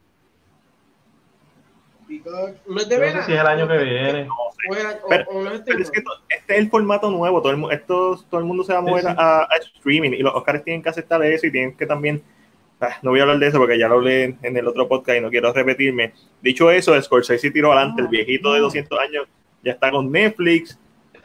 No 2.25 2.47
es 2.49 2.55
de 2.57 2.63
No 2.67 2.81
sé 2.81 2.99
verano. 2.99 3.23
si 3.27 3.33
es 3.33 3.41
el 3.41 3.47
año 3.47 3.69
que 3.69 3.79
viene. 3.79 4.29
O- 4.29 4.55
Pero- 5.09 5.25
o 5.31 5.43
no 5.43 5.51
es 5.53 5.65
de 5.65 5.73
pero 5.73 5.83
es 5.83 5.91
que 5.91 6.01
este 6.29 6.53
es 6.55 6.59
el 6.59 6.71
formato 6.71 7.11
nuevo. 7.11 7.43
Todo 7.43 7.53
el, 7.53 7.73
esto, 7.73 8.23
todo 8.31 8.41
el 8.41 8.47
mundo 8.47 8.65
se 8.65 8.73
va 8.73 8.79
a 8.79 8.83
mover 8.83 9.03
Sí, 9.03 9.09
sí. 9.09 9.15
A, 9.19 9.41
a 9.43 9.49
streaming 9.77 10.13
y 10.13 10.19
los 10.23 10.35
Oscars 10.35 10.65
tienen 10.65 10.83
que 10.83 10.89
aceptar 10.89 11.23
eso 11.25 11.47
y 11.47 11.51
tienen 11.53 11.77
que 11.77 11.87
también. 11.87 12.23
ah, 12.81 12.97
no 13.03 13.11
voy 13.11 13.21
a 13.21 13.23
hablar 13.23 13.39
de 13.39 13.47
eso 13.49 13.59
porque 13.59 13.79
ya 13.79 13.89
lo 13.89 13.95
hablé 13.97 14.25
en, 14.25 14.39
en 14.43 14.57
el 14.57 14.67
otro 14.67 14.89
podcast 14.89 15.19
y 15.19 15.21
no 15.21 15.31
quiero 15.31 15.53
repetirme. 15.53 16.13
Dicho 16.41 16.71
eso, 16.71 17.01
Scorsese 17.01 17.51
tiró 17.51 17.73
adelante. 17.73 18.03
El 18.03 18.09
viejito 18.09 18.53
de 18.53 18.61
200 18.61 18.99
años 18.99 19.27
ya 19.63 19.73
está 19.73 19.91
con 19.91 20.11
Netflix. 20.11 20.79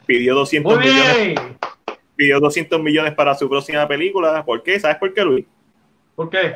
Pidió 0.06 0.34
200 0.34 0.74
Muy 0.76 0.84
millones 0.84 1.16
bien. 1.26 1.34
pidió 2.16 2.40
200 2.40 2.80
millones 2.82 3.14
para 3.14 3.34
su 3.34 3.48
próxima 3.48 3.86
película. 3.88 4.44
¿Por 4.44 4.62
qué? 4.62 4.78
¿Sabes 4.80 4.96
por 4.98 5.12
qué, 5.14 5.22
Luis? 5.24 5.46
¿Por 6.16 6.28
qué? 6.28 6.52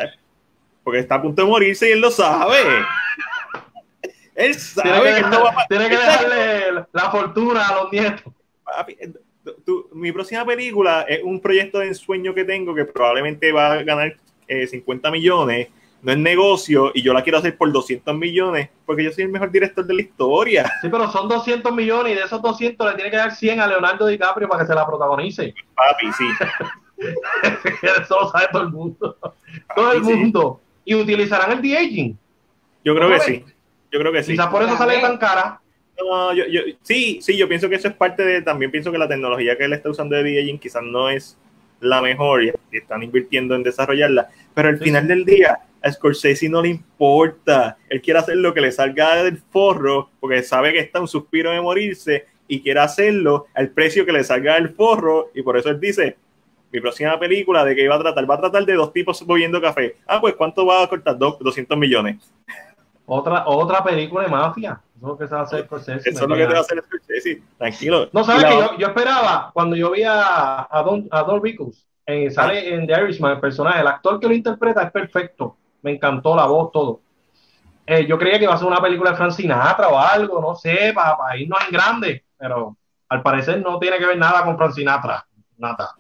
Porque 0.82 0.98
está 0.98 1.14
a 1.14 1.22
punto 1.22 1.42
de 1.42 1.48
morirse 1.48 1.88
y 1.88 1.92
él 1.92 2.00
lo 2.00 2.10
sabe. 2.10 2.56
Él 4.34 4.56
Tiene 4.56 4.58
sabe 4.90 5.08
que, 5.08 5.14
que 5.14 5.20
esto 5.20 5.42
va 5.42 5.48
a 5.48 5.50
dejar- 5.52 5.66
tiene 5.68 5.88
que 5.88 5.96
dejarle 5.96 6.84
la 6.92 7.10
fortuna 7.10 7.68
a 7.68 7.74
los 7.76 7.92
nietos. 7.92 8.32
Papi, 8.64 8.96
eh, 8.98 9.12
tú- 9.64 9.88
mi 9.92 10.10
próxima 10.12 10.44
película 10.44 11.02
es 11.08 11.22
un 11.22 11.40
proyecto 11.40 11.78
de 11.78 11.88
ensueño 11.88 12.34
que 12.34 12.44
tengo 12.44 12.74
que 12.74 12.84
probablemente 12.84 13.52
va 13.52 13.72
a 13.72 13.82
ganar 13.82 14.16
eh, 14.48 14.66
50 14.66 15.10
millones. 15.10 15.68
No 16.02 16.12
es 16.12 16.18
negocio 16.18 16.90
y 16.94 17.00
yo 17.00 17.14
la 17.14 17.22
quiero 17.22 17.38
hacer 17.38 17.56
por 17.56 17.72
200 17.72 18.14
millones 18.14 18.68
porque 18.84 19.04
yo 19.04 19.10
soy 19.12 19.24
el 19.24 19.30
mejor 19.30 19.50
director 19.50 19.86
de 19.86 19.94
la 19.94 20.02
historia. 20.02 20.70
Sí, 20.82 20.88
pero 20.90 21.10
son 21.10 21.28
200 21.30 21.72
millones 21.74 22.12
y 22.12 22.16
de 22.16 22.24
esos 22.24 22.42
200 22.42 22.90
le 22.90 22.94
tiene 22.96 23.10
que 23.10 23.16
dar 23.16 23.34
100 23.34 23.58
a 23.60 23.66
Leonardo 23.66 24.06
DiCaprio 24.06 24.46
para 24.46 24.62
que 24.62 24.66
se 24.66 24.74
la 24.74 24.86
protagonice. 24.86 25.54
Papi, 25.74 26.12
sí. 26.12 26.24
Eso 27.82 28.20
lo 28.20 28.28
sabe 28.30 28.48
todo 28.52 28.62
el 28.62 28.68
mundo. 28.70 29.16
Todo 29.74 29.92
el 29.92 30.04
sí. 30.04 30.12
mundo. 30.14 30.60
Y 30.84 30.94
utilizarán 30.94 31.52
el 31.52 31.62
de-aging. 31.62 32.18
Yo 32.84 32.94
creo 32.94 33.08
que 33.08 33.14
¿Cómo 33.16 33.26
sí. 33.26 33.44
Yo 33.94 34.00
creo 34.00 34.12
que 34.12 34.24
sí. 34.24 34.32
Quizás 34.32 34.48
por 34.48 34.60
eso 34.60 34.76
sale 34.76 34.98
tan 34.98 35.16
cara. 35.18 35.60
No, 35.96 36.34
yo, 36.34 36.46
yo, 36.46 36.62
sí, 36.82 37.20
sí, 37.22 37.36
yo 37.36 37.46
pienso 37.46 37.68
que 37.68 37.76
eso 37.76 37.86
es 37.86 37.94
parte 37.94 38.24
de. 38.24 38.42
También 38.42 38.72
pienso 38.72 38.90
que 38.90 38.98
la 38.98 39.06
tecnología 39.06 39.56
que 39.56 39.66
él 39.66 39.72
está 39.72 39.88
usando 39.88 40.16
de 40.16 40.24
DJing 40.24 40.58
quizás 40.58 40.82
no 40.82 41.08
es 41.08 41.38
la 41.78 42.02
mejor 42.02 42.42
y, 42.42 42.50
están 42.72 43.04
invirtiendo 43.04 43.54
en 43.54 43.62
desarrollarla. 43.62 44.30
Pero 44.52 44.70
al 44.70 44.78
Sí, 44.78 44.84
final 44.86 45.06
del 45.06 45.24
día, 45.24 45.60
a 45.80 45.92
Scorsese 45.92 46.48
no 46.48 46.60
le 46.60 46.70
importa. 46.70 47.76
Él 47.88 48.02
quiere 48.02 48.18
hacer 48.18 48.36
lo 48.36 48.52
que 48.52 48.60
le 48.62 48.72
salga 48.72 49.22
del 49.22 49.38
forro 49.38 50.10
porque 50.18 50.42
sabe 50.42 50.72
que 50.72 50.80
está 50.80 51.00
un 51.00 51.06
suspiro 51.06 51.52
de 51.52 51.60
morirse 51.60 52.26
y 52.48 52.60
quiere 52.62 52.80
hacerlo 52.80 53.46
al 53.54 53.68
precio 53.70 54.04
que 54.04 54.10
le 54.10 54.24
salga 54.24 54.54
del 54.54 54.70
forro. 54.70 55.30
Y 55.36 55.42
por 55.42 55.56
eso 55.56 55.68
él 55.70 55.78
dice: 55.78 56.16
Mi 56.72 56.80
próxima 56.80 57.16
película, 57.20 57.64
¿de 57.64 57.76
qué 57.76 57.84
iba 57.84 57.94
a 57.94 58.00
tratar? 58.00 58.28
Va 58.28 58.34
a 58.34 58.40
tratar 58.40 58.66
de 58.66 58.74
dos 58.74 58.92
tipos 58.92 59.24
bebiendo 59.24 59.60
café. 59.60 59.94
Ah, 60.04 60.20
pues 60.20 60.34
¿cuánto 60.34 60.66
va 60.66 60.82
a 60.82 60.88
cortar? 60.88 61.16
Dos- 61.16 61.38
200 61.38 61.78
millones. 61.78 62.16
Otra, 63.06 63.44
otra 63.46 63.84
película 63.84 64.24
de 64.24 64.30
mafia. 64.30 64.80
Eso 64.96 64.96
es 64.96 65.02
lo 65.02 65.18
que 65.18 65.26
se 65.26 65.34
va 65.34 65.40
a 65.40 65.44
hacer 65.44 65.64
Scorsese. 65.64 66.10
Eso 66.10 66.24
es 66.24 66.28
lo 66.28 66.36
que 66.36 66.46
te 66.46 66.52
va 66.52 66.58
a 66.58 66.62
hacer 66.62 66.82
Scorsese. 66.82 67.42
Tranquilo. 67.58 68.08
No, 68.12 68.24
sabes 68.24 68.44
que 68.44 68.58
yo, 68.58 68.78
yo 68.78 68.86
esperaba, 68.86 69.50
cuando 69.52 69.76
yo 69.76 69.90
vi 69.90 70.02
a, 70.04 70.66
a 70.70 70.82
Don, 70.82 71.08
a 71.10 71.22
Don 71.22 71.42
Rickles, 71.42 71.86
eh, 72.06 72.30
sale 72.30 72.74
en 72.74 72.86
The 72.86 72.92
Irishman, 72.92 73.32
el 73.32 73.40
personaje, 73.40 73.80
el 73.80 73.86
actor 73.86 74.20
que 74.20 74.28
lo 74.28 74.34
interpreta 74.34 74.82
es 74.82 74.90
perfecto. 74.90 75.56
Me 75.82 75.92
encantó 75.92 76.36
la 76.36 76.46
voz, 76.46 76.70
todo. 76.72 77.00
Eh, 77.86 78.06
yo 78.06 78.18
creía 78.18 78.38
que 78.38 78.44
iba 78.44 78.54
a 78.54 78.58
ser 78.58 78.66
una 78.66 78.80
película 78.80 79.10
de 79.10 79.16
Frank 79.16 79.32
Sinatra 79.32 79.88
o 79.88 79.98
algo, 79.98 80.40
no 80.40 80.54
sé, 80.54 80.92
para, 80.94 81.36
irnos 81.36 81.58
en 81.66 81.70
grande, 81.70 82.24
pero 82.38 82.76
al 83.08 83.22
parecer 83.22 83.60
no 83.60 83.78
tiene 83.78 83.98
que 83.98 84.06
ver 84.06 84.18
nada 84.18 84.44
con 84.44 84.56
Frank 84.56 84.72
Sinatra. 84.72 85.26
Nada. 85.58 85.94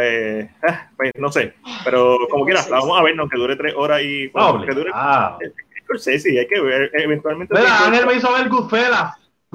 Eh, 0.00 0.48
ah, 0.66 0.88
pues 0.96 1.10
no 1.16 1.32
sé, 1.32 1.54
pero 1.84 2.16
como 2.30 2.44
quieras, 2.44 2.70
la 2.70 2.78
vamos 2.78 3.00
a 3.00 3.02
ver, 3.02 3.16
no 3.16 3.28
que 3.28 3.36
dure 3.36 3.56
tres 3.56 3.74
horas 3.76 4.00
y 4.02 4.30
No, 4.32 4.52
bueno, 4.52 4.66
que 4.66 4.74
dure. 4.74 4.92
Scorsese, 5.88 6.38
hay 6.38 6.46
que 6.46 6.60
ver, 6.60 6.90
eventualmente. 6.94 7.54
Mira, 7.58 7.84
Ángel 7.86 8.06
me 8.06 8.14
hizo 8.14 8.32
ver 8.32 8.48
Goodfellas. 8.48 9.14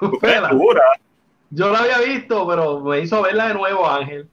Goodfellas. 0.00 0.50
dura, 0.50 0.82
Yo 1.50 1.70
la 1.70 1.78
había 1.78 1.98
visto, 2.00 2.46
pero 2.48 2.80
me 2.80 3.00
hizo 3.00 3.22
verla 3.22 3.48
de 3.48 3.54
nuevo, 3.54 3.88
Ángel. 3.88 4.28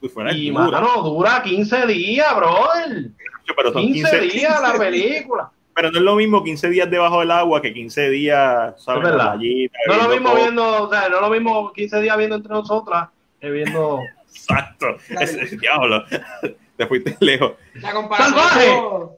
dura, 0.00 0.32
Y, 0.32 0.50
dura, 0.50 0.64
mano, 0.80 1.02
dura 1.02 1.42
15 1.42 1.86
días, 1.86 2.34
brother. 2.36 3.10
pero 3.56 3.72
son 3.72 3.82
15, 3.82 4.20
15, 4.20 4.36
días 4.36 4.60
la 4.60 4.72
15 4.72 4.78
película. 4.84 5.50
Pero 5.74 5.92
no 5.92 5.98
es 5.98 6.04
lo 6.04 6.16
mismo 6.16 6.42
15 6.42 6.70
días 6.70 6.90
debajo 6.90 7.20
del 7.20 7.30
agua 7.30 7.62
que 7.62 7.72
15 7.72 8.10
días, 8.10 8.74
¿sabes? 8.82 9.04
Es 9.04 9.10
verdad. 9.10 9.24
la 9.26 9.32
playita, 9.34 9.78
No 9.86 9.94
es 9.94 10.02
lo 10.02 10.08
mismo 10.08 10.28
todo. 10.30 10.36
viendo, 10.40 10.82
o 10.82 10.90
sea, 10.90 11.08
no 11.08 11.14
es 11.16 11.20
lo 11.22 11.30
mismo 11.30 11.72
15 11.72 12.00
días 12.00 12.16
viendo 12.18 12.34
entre 12.36 12.52
nosotras 12.52 13.08
que 13.40 13.48
viendo. 13.50 14.00
Exacto, 14.28 14.96
es 15.20 15.34
el 15.34 15.58
diablo. 15.60 16.04
Te 16.76 16.86
fuiste 16.86 17.16
lejos. 17.20 17.52
La 17.74 17.92
comparación. 17.92 19.10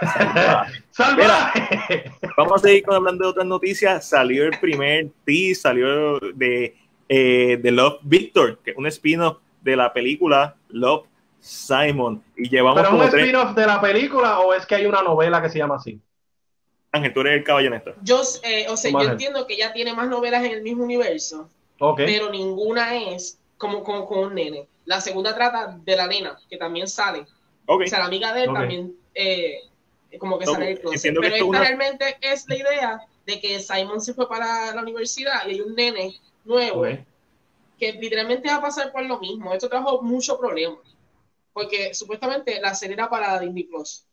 ¡Salvaje! 0.00 0.81
¡Salvaje! 0.92 2.12
Vamos 2.36 2.62
a 2.62 2.66
seguir 2.66 2.84
con 2.84 2.94
hablando 2.94 3.24
de 3.24 3.30
otras 3.30 3.46
noticias. 3.46 4.08
Salió 4.08 4.44
el 4.44 4.58
primer 4.60 5.08
tease, 5.24 5.54
salió 5.54 6.18
de, 6.20 6.76
eh, 7.08 7.58
de 7.60 7.70
Love 7.70 7.98
Victor, 8.02 8.58
que 8.58 8.72
es 8.72 8.76
un 8.76 8.86
spin-off 8.86 9.38
de 9.62 9.76
la 9.76 9.92
película 9.92 10.54
Love 10.68 11.06
Simon. 11.40 12.22
Y 12.36 12.48
llevamos 12.48 12.80
¿Pero 12.82 12.96
es 12.96 13.04
un 13.04 13.10
tres. 13.10 13.24
spin-off 13.24 13.54
de 13.54 13.66
la 13.66 13.80
película 13.80 14.38
o 14.40 14.54
es 14.54 14.66
que 14.66 14.74
hay 14.74 14.86
una 14.86 15.02
novela 15.02 15.42
que 15.42 15.48
se 15.48 15.58
llama 15.58 15.76
así? 15.76 15.98
Ángel, 16.92 17.14
tú 17.14 17.20
eres 17.20 17.38
el 17.38 17.44
caballo 17.44 17.70
Néstor. 17.70 17.96
Yo, 18.02 18.20
eh, 18.42 18.66
o 18.68 18.76
sea, 18.76 18.90
yo 18.90 18.98
Ángel. 18.98 19.12
entiendo 19.12 19.46
que 19.46 19.54
ella 19.54 19.72
tiene 19.72 19.94
más 19.94 20.08
novelas 20.08 20.44
en 20.44 20.52
el 20.52 20.62
mismo 20.62 20.84
universo, 20.84 21.48
pero 21.96 22.30
ninguna 22.30 22.96
es 22.96 23.38
como, 23.56 23.82
como 23.82 24.06
con 24.06 24.18
un 24.18 24.34
nene. 24.34 24.66
La 24.84 25.00
segunda 25.00 25.34
trata 25.34 25.78
de 25.82 25.96
la 25.96 26.06
nena, 26.06 26.36
que 26.50 26.58
también 26.58 26.86
sale. 26.86 27.24
O 27.64 27.80
sea, 27.86 28.00
la 28.00 28.04
amiga 28.06 28.34
de 28.34 28.44
él 28.44 28.52
también, 28.52 28.94
eh, 29.14 29.54
como 30.18 30.38
que 30.38 30.44
No, 30.46 30.52
sale 30.52 30.66
del 30.66 30.80
closet. 30.80 31.14
Pero 31.20 31.34
esta 31.34 31.44
una- 31.44 31.60
realmente 31.60 32.16
es 32.20 32.48
la 32.48 32.56
idea 32.56 33.00
de 33.26 33.40
que 33.40 33.60
Simon 33.60 34.00
se 34.00 34.14
fue 34.14 34.28
para 34.28 34.74
la 34.74 34.82
universidad 34.82 35.46
y 35.46 35.52
hay 35.52 35.60
un 35.60 35.74
nene 35.74 36.20
nuevo 36.44 36.82
Ok. 36.82 36.88
que 37.78 37.92
literalmente 37.92 38.48
va 38.48 38.56
a 38.56 38.60
pasar 38.62 38.92
por 38.92 39.04
lo 39.04 39.18
mismo. 39.20 39.52
Esto 39.52 39.68
trajo 39.68 40.02
mucho 40.02 40.38
problema. 40.38 40.76
Porque 41.52 41.92
supuestamente 41.94 42.60
la 42.60 42.74
serie 42.74 42.94
era 42.94 43.08
para 43.10 43.38
Disney 43.38 43.64
Plus. 43.64 44.06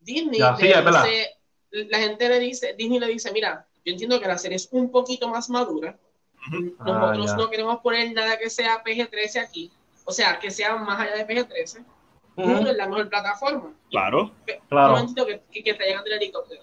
Disney 0.00 0.38
Ya, 0.38 0.56
sí, 0.56 0.66
dice, 0.66 1.36
la 1.70 1.98
gente 1.98 2.28
le 2.28 2.38
dice, 2.38 2.74
Disney 2.74 2.98
le 3.00 3.06
dice, 3.08 3.32
mira, 3.32 3.66
yo 3.84 3.92
entiendo 3.92 4.20
que 4.20 4.26
la 4.26 4.38
serie 4.38 4.56
es 4.56 4.68
un 4.72 4.90
poquito 4.90 5.28
más 5.28 5.48
madura. 5.50 5.98
Nosotros 6.50 6.78
Ah, 6.80 7.14
ya. 7.26 7.36
no 7.36 7.50
queremos 7.50 7.80
poner 7.80 8.12
nada 8.12 8.38
que 8.38 8.48
sea 8.48 8.82
PG-13 8.84 9.40
aquí. 9.40 9.70
O 10.04 10.12
sea, 10.12 10.38
que 10.38 10.50
sea 10.50 10.76
más 10.76 11.00
allá 11.00 11.16
de 11.16 11.26
PG-13. 11.26 11.84
Es 12.38 12.76
la 12.76 12.86
mejor 12.86 13.08
plataforma. 13.08 13.72
Claro. 13.90 14.30
Claro. 14.68 14.86
Un 14.94 15.00
momentito 15.00 15.26
que, 15.26 15.40
que, 15.52 15.64
que 15.64 15.70
está 15.70 15.84
llegando 15.84 16.06
el 16.10 16.16
helicóptero. 16.22 16.62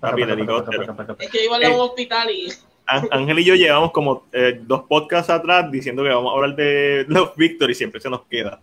Papi, 0.00 0.22
el 0.22 0.30
helicóptero. 0.30 0.96
Es 1.18 1.30
que 1.30 1.38
yo 1.38 1.44
iba 1.44 1.56
a 1.56 1.60
Eh. 1.62 1.74
un 1.74 1.80
hospital 1.80 2.30
y 2.30 2.48
Ángel 2.86 3.38
y 3.40 3.44
yo 3.44 3.54
llevamos 3.54 3.92
como 3.92 4.24
eh, 4.32 4.60
dos 4.62 4.84
podcasts 4.88 5.28
atrás 5.28 5.70
diciendo 5.70 6.02
que 6.02 6.08
vamos 6.08 6.32
a 6.32 6.36
hablar 6.36 6.56
de 6.56 7.04
Love 7.08 7.32
Victory, 7.36 7.74
siempre 7.74 8.00
se 8.00 8.08
nos 8.08 8.22
queda. 8.22 8.60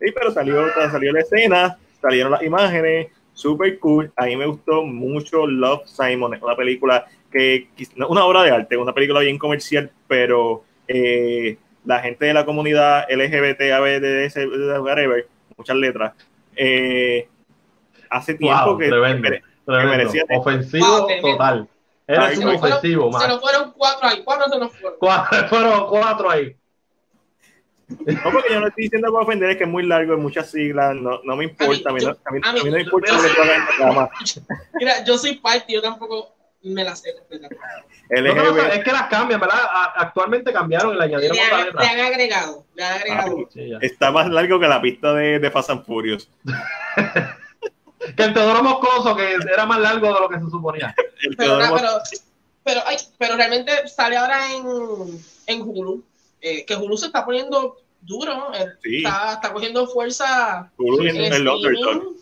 Sí, 0.00 0.12
pero 0.14 0.30
salió, 0.30 0.64
salió 0.92 1.12
la 1.12 1.20
escena, 1.20 1.76
salieron 2.00 2.30
las 2.30 2.42
imágenes, 2.44 3.08
super 3.32 3.76
cool. 3.80 4.12
A 4.14 4.26
mí 4.26 4.36
me 4.36 4.46
gustó 4.46 4.84
mucho 4.84 5.44
Love 5.44 5.86
Simon, 5.86 6.34
es 6.34 6.42
una 6.42 6.54
película 6.54 7.06
que, 7.32 7.66
una 8.08 8.24
obra 8.24 8.44
de 8.44 8.52
arte, 8.52 8.76
una 8.76 8.94
película 8.94 9.18
bien 9.20 9.38
comercial, 9.38 9.90
pero 10.06 10.62
eh, 10.86 11.58
la 11.88 12.00
gente 12.00 12.26
de 12.26 12.34
la 12.34 12.44
comunidad 12.44 13.06
LGBT, 13.10 13.72
ABDS, 13.72 14.36
whatever, 14.82 15.26
muchas 15.56 15.76
letras, 15.76 16.12
eh, 16.54 17.26
hace 18.10 18.34
tiempo 18.34 18.62
Wow, 18.66 18.78
que, 18.78 18.88
tremendo, 18.88 19.22
que 19.22 19.28
mere- 19.30 19.42
tremendo. 19.64 19.90
merecía- 19.96 20.24
Ofensivo 20.28 20.86
Wow, 20.86 21.20
total. 21.22 21.68
Eres 22.06 22.38
un 22.38 22.48
ofensivo, 22.48 23.10
se 23.12 23.18
man. 23.18 23.28
nos 23.28 23.40
fueron 23.40 23.72
cuatro 23.72 24.08
ahí. 24.08 24.22
¿Cuántos 24.22 24.52
se 24.52 24.58
nos 24.58 24.72
fueron? 24.76 24.98
Cuatro, 24.98 25.38
fueron 25.48 25.86
cuatro 25.88 26.30
ahí. 26.30 26.54
No, 27.88 28.30
porque 28.32 28.52
yo 28.52 28.60
no 28.60 28.66
estoy 28.68 28.84
diciendo 28.84 29.10
para 29.10 29.24
ofender, 29.24 29.48
es 29.50 29.56
que 29.56 29.64
es 29.64 29.70
muy 29.70 29.82
largo, 29.86 30.12
hay 30.12 30.18
muchas 30.20 30.50
siglas, 30.50 30.94
no, 30.94 31.20
no 31.24 31.36
me 31.36 31.44
importa, 31.44 31.88
a 31.88 31.92
mí, 31.94 32.00
yo- 32.02 32.10
a 32.22 32.30
mí- 32.32 32.40
a 32.44 32.52
mí- 32.52 32.60
a 32.60 32.64
mí 32.64 32.70
no 32.70 32.76
me 32.76 32.82
importa 32.82 33.12
lo 33.14 33.22
que 33.22 33.28
tú 33.30 33.40
hagas 33.42 33.56
en 33.56 33.60
la 33.64 33.86
cama. 33.86 34.10
Mira, 34.78 35.04
yo 35.04 35.16
soy 35.16 35.36
parte, 35.36 35.72
yo 35.72 35.80
tampoco 35.80 36.34
me 36.62 36.84
la 36.84 36.94
sé. 36.96 37.14
No, 38.10 38.34
no, 38.34 38.56
es 38.62 38.84
que 38.84 38.92
las 38.92 39.08
cambian, 39.08 39.40
¿verdad? 39.40 39.60
Actualmente 39.96 40.52
cambiaron 40.52 40.94
y 40.94 40.98
le 40.98 41.04
añadieron 41.04 41.36
Le 41.36 41.42
otra 41.44 41.58
han, 41.58 41.64
letra. 41.66 41.80
le 41.82 41.88
han 41.88 42.00
agregado, 42.00 42.64
le 42.74 42.84
han 42.84 42.92
agregado. 42.94 43.36
Ah, 43.40 43.50
Sí, 43.52 43.68
ya. 43.70 43.78
está 43.80 44.10
más 44.10 44.28
largo 44.28 44.58
que 44.58 44.66
la 44.68 44.80
pista 44.82 45.12
de, 45.14 45.38
de 45.38 45.50
Fast 45.50 45.70
and 45.70 45.84
Furious. 45.84 46.28
Que 48.16 48.22
el 48.22 48.32
Teodoro 48.32 48.62
Moscoso, 48.62 49.14
que 49.16 49.34
era 49.52 49.66
más 49.66 49.80
largo 49.80 50.06
de 50.06 50.20
lo 50.20 50.28
que 50.28 50.38
se 50.38 50.50
suponía. 50.50 50.94
El 51.22 51.36
pero, 51.36 51.58
pero, 51.58 51.88
pero, 52.64 52.80
ay, 52.86 52.96
pero 53.18 53.36
realmente 53.36 53.86
sale 53.88 54.16
ahora 54.16 54.38
en, 54.54 54.64
en 55.48 55.62
Hulu, 55.62 56.02
eh, 56.40 56.64
que 56.64 56.74
Hulu 56.76 56.96
se 56.96 57.06
está 57.06 57.24
poniendo 57.24 57.76
duro, 58.00 58.52
eh, 58.54 58.66
Sí. 58.82 58.96
está, 58.98 59.34
está 59.34 59.52
cogiendo 59.52 59.86
fuerza 59.88 60.70
Hulu 60.78 61.02
en 61.02 61.16
en 61.16 61.32
el. 61.34 61.48
Underdog. 61.48 62.14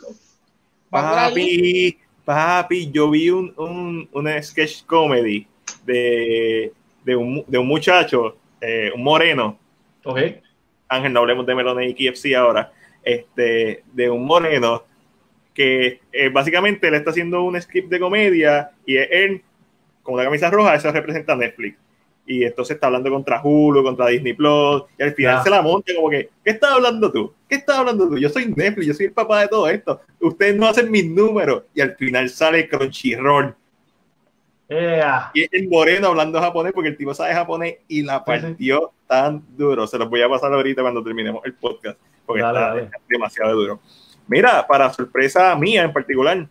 Papi, 0.91 1.99
papi, 2.27 2.91
yo 2.91 3.09
vi 3.09 3.31
un, 3.31 3.55
un, 3.57 4.09
una 4.13 4.43
sketch 4.43 4.85
comedy 4.85 5.47
de, 5.87 6.73
de 7.05 7.17
un, 7.17 7.45
de 7.47 7.57
un 7.57 7.67
muchacho, 7.67 8.37
eh, 8.61 8.91
un 8.95 9.03
moreno. 9.03 9.59
Ok. 10.05 10.19
Ángel, 10.89 11.13
no 11.13 11.21
hablemos 11.21 11.47
de 11.47 11.55
Melone 11.55 11.89
y 11.89 11.95
KFC 11.95 12.35
ahora. 12.35 12.73
Este, 13.03 13.85
de 13.93 14.11
un 14.11 14.27
moreno 14.27 14.85
que 15.55 16.01
eh, 16.13 16.29
básicamente 16.29 16.91
le 16.91 16.97
está 16.99 17.11
haciendo 17.11 17.45
un 17.45 17.61
script 17.63 17.89
de 17.89 18.01
comedia 18.01 18.73
y 18.85 18.97
él, 18.97 19.43
con 20.03 20.15
una 20.15 20.25
camisa 20.25 20.51
roja, 20.51 20.75
eso 20.75 20.91
representa 20.91 21.37
Netflix. 21.37 21.79
Y 22.27 22.45
entonces 22.45 22.75
está 22.75 22.89
hablando 22.89 23.09
contra 23.11 23.41
Hulu, 23.43 23.83
contra 23.85 24.09
Disney 24.09 24.33
Plus, 24.35 24.83
y 24.99 25.03
al 25.05 25.15
final 25.15 25.43
se 25.45 25.51
la 25.51 25.63
monta 25.63 25.93
como 25.95 26.11
que, 26.11 26.29
¿qué 26.45 26.51
estás 26.51 26.73
hablando 26.73 27.13
tú? 27.13 27.33
¿Qué 27.49 27.55
estás 27.55 27.79
hablando 27.79 28.09
tú? 28.09 28.19
Yo 28.19 28.29
soy 28.29 28.53
Netflix, 28.55 28.87
yo 28.89 28.95
soy 28.95 29.07
el 29.07 29.13
papá 29.13 29.43
de 29.43 29.49
todo 29.49 29.69
esto. 29.69 30.01
Ustedes 30.21 30.57
no 30.57 30.67
hacen 30.67 30.91
mis 30.91 31.07
números. 31.09 31.63
Y 31.73 31.81
al 31.81 31.95
final 31.95 32.29
sale 32.29 32.69
Crunchyroll. 32.69 33.55
Yeah. 34.69 35.31
Y 35.35 35.43
es 35.45 35.49
el 35.53 35.69
moreno 35.69 36.09
hablando 36.09 36.41
japonés 36.41 36.73
porque 36.73 36.89
el 36.89 36.97
tipo 36.97 37.15
sabe 37.15 37.33
japonés 37.33 37.77
y 37.87 38.03
la 38.03 38.15
Sí, 38.15 38.19
sí. 38.19 38.25
partió 38.27 38.91
tan 39.07 39.45
duro. 39.57 39.87
Se 39.87 39.97
los 39.97 40.11
voy 40.11 40.23
a 40.23 40.29
pasar 40.29 40.53
ahorita 40.53 40.83
cuando 40.83 41.05
terminemos 41.05 41.45
el 41.45 41.55
podcast 41.55 41.97
porque 42.27 42.43
Dale, 42.43 42.59
está 42.59 42.75
dale. 42.75 42.91
demasiado 43.09 43.55
duro. 43.55 43.81
Mira, 44.27 44.67
para 44.67 44.93
sorpresa 44.93 45.55
mía 45.55 45.85
en 45.85 45.93
particular, 45.93 46.49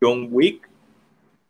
John 0.00 0.26
Wick 0.32 0.68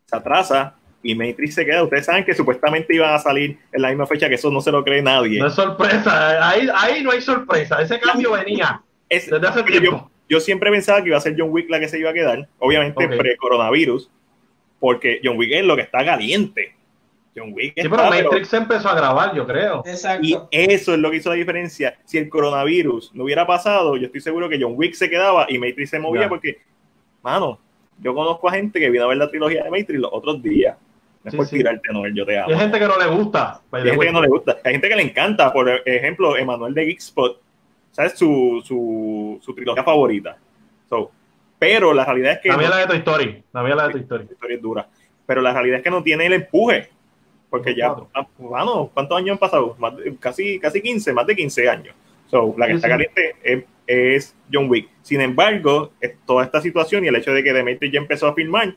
se 0.04 0.14
atrasa 0.16 0.76
y 1.02 1.14
Matrix 1.14 1.54
se 1.54 1.64
queda. 1.64 1.82
Ustedes 1.82 2.06
saben 2.06 2.24
que 2.24 2.34
supuestamente 2.34 2.94
iban 2.94 3.12
a 3.12 3.18
salir 3.18 3.58
en 3.72 3.82
la 3.82 3.88
misma 3.88 4.06
fecha 4.06 4.28
que 4.28 4.36
eso 4.36 4.50
no 4.50 4.60
se 4.60 4.70
lo 4.70 4.84
cree 4.84 5.02
nadie. 5.02 5.38
No 5.40 5.46
es 5.48 5.54
sorpresa. 5.54 6.48
Ahí, 6.48 6.68
ahí 6.74 7.02
no 7.02 7.10
hay 7.10 7.20
sorpresa. 7.20 7.80
Ese 7.82 7.98
cambio 7.98 8.32
venía 8.32 8.80
Es- 9.08 9.28
desde 9.30 9.46
hace 9.48 9.62
pero 9.64 9.74
yo, 9.76 9.80
tiempo. 9.80 10.10
yo 10.28 10.40
siempre 10.40 10.70
pensaba 10.70 11.02
que 11.02 11.08
iba 11.08 11.18
a 11.18 11.20
ser 11.20 11.34
John 11.36 11.50
Wick 11.50 11.68
la 11.70 11.80
que 11.80 11.88
se 11.88 11.98
iba 11.98 12.10
a 12.10 12.14
quedar, 12.14 12.48
obviamente 12.58 13.08
pre-coronavirus, 13.08 14.10
porque 14.80 15.20
John 15.22 15.36
Wick 15.38 15.52
es 15.52 15.64
lo 15.64 15.76
que 15.76 15.82
está 15.82 16.04
caliente. 16.04 16.74
John 17.34 17.52
Wick 17.54 17.72
Sí, 17.74 17.80
está, 17.80 17.96
pero 17.96 18.10
pero- 18.10 18.24
Matrix 18.30 18.48
se 18.48 18.56
empezó 18.58 18.88
a 18.90 18.94
grabar, 18.94 19.34
yo 19.34 19.46
creo. 19.46 19.82
Exacto. 19.86 20.26
Y 20.26 20.36
eso 20.50 20.92
es 20.92 20.98
lo 20.98 21.10
que 21.10 21.16
hizo 21.16 21.30
la 21.30 21.36
diferencia. 21.36 21.96
Si 22.04 22.18
el 22.18 22.28
coronavirus 22.28 23.14
no 23.14 23.24
hubiera 23.24 23.46
pasado, 23.46 23.96
yo 23.96 24.06
estoy 24.06 24.20
seguro 24.20 24.48
que 24.50 24.58
John 24.60 24.74
Wick 24.76 24.92
se 24.94 25.08
quedaba 25.08 25.46
y 25.48 25.58
Matrix 25.58 25.90
se 25.90 25.98
movía 25.98 26.22
Ya. 26.22 26.28
porque, 26.28 26.58
mano, 27.22 27.58
yo 27.98 28.14
conozco 28.14 28.48
a 28.48 28.52
gente 28.52 28.78
que 28.80 28.90
vino 28.90 29.04
a 29.04 29.08
ver 29.08 29.16
la 29.16 29.30
trilogía 29.30 29.64
de 29.64 29.70
Matrix 29.70 29.98
los 30.00 30.10
otros 30.12 30.42
días. 30.42 30.76
No 31.24 31.28
es 31.28 31.32
Sí, 31.32 31.36
por 31.36 31.46
sí. 31.46 31.56
tirarte, 31.58 31.92
Noel, 31.92 32.14
yo 32.14 32.26
te 32.26 32.38
amo. 32.38 32.48
Hay 32.52 32.58
gente 32.58 32.78
que 32.78 32.86
no 32.86 32.98
le 32.98 33.06
gusta. 33.06 33.60
Hay 33.70 33.82
gente 33.84 34.06
que 34.06 34.12
no 34.12 34.20
le 34.22 34.28
gusta. 34.28 34.58
Hay 34.64 34.72
gente 34.72 34.88
que 34.88 34.96
le 34.96 35.02
encanta. 35.02 35.52
Por 35.52 35.68
ejemplo, 35.84 36.36
Emanuel 36.36 36.74
de 36.74 36.84
Geekspot, 36.86 37.40
¿sabes? 37.92 38.18
Su, 38.18 38.60
su, 38.64 39.38
su 39.40 39.54
trilogía 39.54 39.84
favorita. 39.84 40.36
So, 40.88 41.10
pero 41.58 41.92
la 41.94 42.04
realidad 42.04 42.32
es 42.32 42.38
que 42.40 42.48
La 42.48 42.56
mía 42.56 42.68
no- 42.68 42.74
la 42.74 42.80
de 42.80 42.86
Toy 42.88 42.96
Story. 42.98 43.42
La 43.52 43.62
mía 43.62 43.74
la 43.76 43.86
de 43.86 43.92
Toy 43.92 44.00
Story. 44.02 44.24
la 44.26 44.32
historia 44.32 44.56
es 44.56 44.62
dura. 44.62 44.88
Pero 45.26 45.40
la 45.40 45.52
realidad 45.52 45.78
es 45.78 45.84
que 45.84 45.90
no 45.90 46.02
tiene 46.02 46.26
el 46.26 46.32
empuje. 46.32 46.88
Porque 47.48 47.74
ya, 47.76 47.88
Cuatro. 47.88 48.08
ah, 48.14 48.88
¿cuántos 48.94 49.16
años 49.18 49.32
han 49.34 49.38
pasado? 49.38 49.76
Más 49.78 49.96
de- 49.96 50.16
casi, 50.16 50.58
casi 50.58 50.80
15, 50.80 51.12
más 51.12 51.26
de 51.26 51.36
15 51.36 51.68
años. 51.68 51.94
So, 52.28 52.54
la 52.56 52.66
que 52.66 52.72
Sí, 52.72 52.76
está 52.76 52.88
caliente 52.88 53.36
es, 53.42 53.64
es 53.86 54.34
John 54.50 54.68
Wick. 54.70 54.88
Sin 55.02 55.20
embargo, 55.20 55.92
es 56.00 56.14
toda 56.26 56.44
esta 56.44 56.60
situación 56.62 57.04
y 57.04 57.08
el 57.08 57.16
hecho 57.16 57.32
de 57.32 57.44
que 57.44 57.52
The 57.52 57.62
Matrix 57.62 57.92
ya 57.92 58.00
empezó 58.00 58.26
a 58.26 58.34
filmar, 58.34 58.74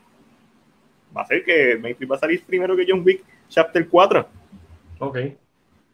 va 1.16 1.22
a 1.22 1.24
hacer 1.24 1.44
que 1.44 1.76
Matrix 1.76 2.10
va 2.10 2.16
a 2.16 2.20
salir 2.20 2.42
primero 2.44 2.76
que 2.76 2.84
John 2.88 3.02
Wick 3.04 3.22
Chapter 3.48 3.88
4. 3.88 4.28
Ok. 4.98 5.18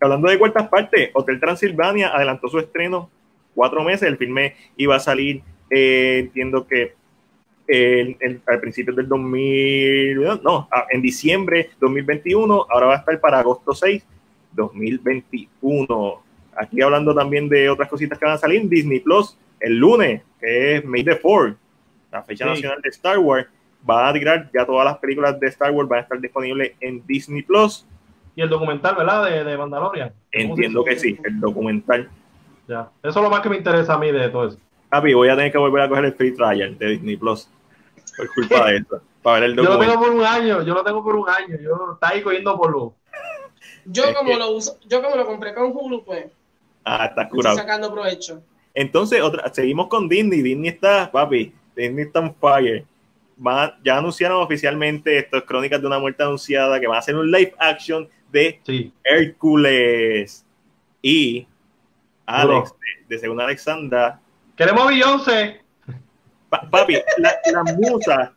Hablando 0.01 0.29
de 0.29 0.39
cuartas 0.39 0.69
partes, 0.69 1.11
Hotel 1.15 1.39
Transilvania 1.39 2.09
adelantó 2.15 2.49
su 2.49 2.59
estreno 2.59 3.09
cuatro 3.55 3.85
meses. 3.85 4.09
El 4.09 4.17
filme 4.17 4.57
iba 4.77 4.97
a 4.97 5.01
salir, 5.01 5.43
eh, 5.71 6.19
entiendo 6.21 6.67
que 6.67 6.95
en- 7.69 8.43
al 8.47 8.61
principio 8.61 8.93
del 8.93 9.09
2000, 9.09 10.17
no, 10.43 10.69
en 10.91 11.01
diciembre 11.01 11.71
2021, 11.81 12.67
ahora 12.69 12.87
va 12.87 12.95
a 12.95 12.99
estar 12.99 13.19
para 13.21 13.39
agosto 13.39 13.73
6, 13.73 14.05
2021. 14.53 16.23
Aquí 16.57 16.83
hablando 16.83 17.15
también 17.15 17.49
de 17.49 17.71
otras 17.71 17.89
cositas 17.89 18.19
que 18.19 18.25
van 18.25 18.35
a 18.35 18.39
salir, 18.39 18.69
Disney 18.69 19.01
Plus, 19.01 19.39
el 19.61 19.77
lunes, 19.79 20.23
que 20.41 20.77
es 20.77 20.85
May 20.85 21.03
the 21.05 21.19
4, 21.19 21.57
la 22.11 22.23
fecha 22.25 22.45
Sí. 22.45 22.51
nacional 22.51 22.83
de 22.83 22.89
Star 22.91 23.19
Wars, 23.19 23.47
va 23.89 24.09
a 24.09 24.13
tirar 24.13 24.51
ya 24.55 24.65
todas 24.67 24.85
las 24.85 24.99
películas 24.99 25.39
de 25.41 25.47
Star 25.49 25.71
Wars 25.73 25.89
van 25.89 25.99
a 26.01 26.03
estar 26.03 26.21
disponibles 26.21 26.73
en 26.81 27.05
Disney 27.07 27.43
Plus. 27.43 27.87
Y 28.35 28.41
el 28.43 28.49
documental, 28.49 28.95
¿verdad? 28.97 29.25
De, 29.25 29.45
de 29.45 29.57
Mandalorian. 29.59 30.09
¿Cómo 30.09 30.19
se 30.33 30.41
Entiendo 30.43 30.85
que 30.85 30.97
sí, 30.99 31.19
el 31.25 31.39
documental. 31.41 32.09
Ya. 32.69 32.89
Eso 33.03 33.19
es 33.19 33.23
lo 33.25 33.29
más 33.31 33.41
que 33.41 33.49
me 33.51 33.57
interesa 33.57 33.95
a 33.95 33.99
mí 33.99 34.11
de 34.11 34.29
todo 34.31 34.49
eso. 34.49 34.59
Papi, 34.89 35.13
voy 35.15 35.29
a 35.29 35.37
tener 35.37 35.53
que 35.53 35.59
volver 35.59 35.83
a 35.83 35.89
coger 35.89 36.05
el 36.07 36.15
free 36.15 36.33
trial 36.35 36.79
de 36.79 36.87
Disney 36.87 37.17
Plus 37.17 37.49
por 38.17 38.29
culpa 38.35 38.67
de 38.71 38.77
esto, 38.79 39.01
para 39.23 39.41
ver 39.41 39.51
el 39.51 39.57
Yo 39.57 39.63
lo 39.65 39.71
documental. 39.73 39.99
tengo 39.99 40.07
por 40.07 40.15
un 40.21 40.25
año, 40.27 40.63
yo 40.63 40.75
lo 40.75 40.85
tengo 40.85 41.03
por 41.03 41.17
un 41.17 41.29
año. 41.29 41.57
Yo 41.61 41.93
está 41.95 42.09
ahí 42.09 42.23
cogiendo 42.23 42.57
por 42.57 42.71
lo. 42.73 42.95
Yo 43.85 44.05
Es 44.05 44.15
como 44.15 44.31
que- 44.31 44.37
lo 44.39 44.51
uso, 44.53 44.79
yo 44.87 45.03
como 45.03 45.17
lo 45.17 45.27
compré 45.27 45.55
con 45.55 45.73
Hulu, 45.75 46.05
pues 46.05 46.27
Ah, 46.85 47.07
está 47.07 47.23
estoy 47.23 47.37
curado. 47.37 47.57
sacando 47.57 47.93
provecho. 47.93 48.43
Entonces, 48.75 49.21
otra, 49.23 49.53
seguimos 49.53 49.89
con 49.89 50.09
Disney. 50.09 50.41
Disney 50.43 50.69
está, 50.71 51.11
papi, 51.13 51.53
Disney 51.77 52.05
está 52.07 52.21
on 52.21 52.35
fire. 52.35 52.85
Va- 53.45 53.77
ya 53.85 53.99
anunciaron 53.99 54.41
oficialmente, 54.43 55.19
esto 55.19 55.39
es 55.39 55.43
Crónicas 55.45 55.81
de 55.81 55.87
una 55.87 55.99
muerte 55.99 56.23
anunciada, 56.23 56.79
que 56.79 56.87
va 56.87 56.97
a 56.97 56.99
hacer 57.01 57.17
un 57.17 57.31
live 57.31 57.55
action 57.59 58.09
de 58.31 58.61
Sí. 58.65 58.93
Hércules. 59.05 60.45
Y 61.03 61.47
Alex, 62.27 62.73
de, 63.09 63.15
de 63.15 63.19
Según 63.19 63.41
Alexandra, 63.41 64.21
Queremos 64.57 64.87
Beyoncé. 64.87 65.61
pa- 66.49 66.69
papi, 66.71 66.95
la- 67.19 67.35
las 67.53 67.77
musas 67.79 68.31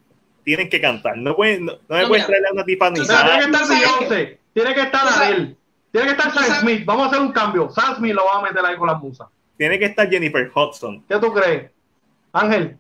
tienen 0.43 0.69
que 0.69 0.79
cantar. 0.81 1.17
No, 1.17 1.35
pueden, 1.35 1.65
no, 1.65 1.73
no 1.87 1.95
me 1.95 2.01
No, 2.03 2.07
puedes 2.07 2.25
traerle 2.25 2.47
a 2.49 2.53
una 2.53 2.65
tipa 2.65 2.89
ni 2.89 3.05
sea, 3.05 3.23
tiene 3.25 3.39
que 3.45 3.51
¿Tú 3.51 3.57
estar 3.63 3.77
Beyoncé. 3.79 4.39
Tiene 4.53 4.73
que 4.73 4.81
estar 4.81 5.01
¿Tú 5.01 5.07
sabes- 5.13 5.29
Adele. 5.29 5.55
Tiene 5.91 6.07
que 6.07 6.11
estar 6.13 6.33
Sam 6.33 6.59
Smith. 6.61 6.85
Vamos 6.85 7.03
a 7.05 7.09
hacer 7.09 7.21
un 7.21 7.31
cambio. 7.31 7.69
Sam 7.69 7.95
Smith 7.97 8.13
lo 8.13 8.25
vamos 8.25 8.43
a 8.43 8.51
meter 8.53 8.65
ahí 8.65 8.75
con 8.77 8.87
las 8.87 8.99
musas. 9.01 9.27
Tiene 9.57 9.79
que 9.79 9.85
estar 9.85 10.09
Jennifer 10.09 10.51
Hudson. 10.53 11.03
¿Qué 11.07 11.17
tú 11.19 11.31
crees? 11.33 11.71
Ángel, 12.33 12.77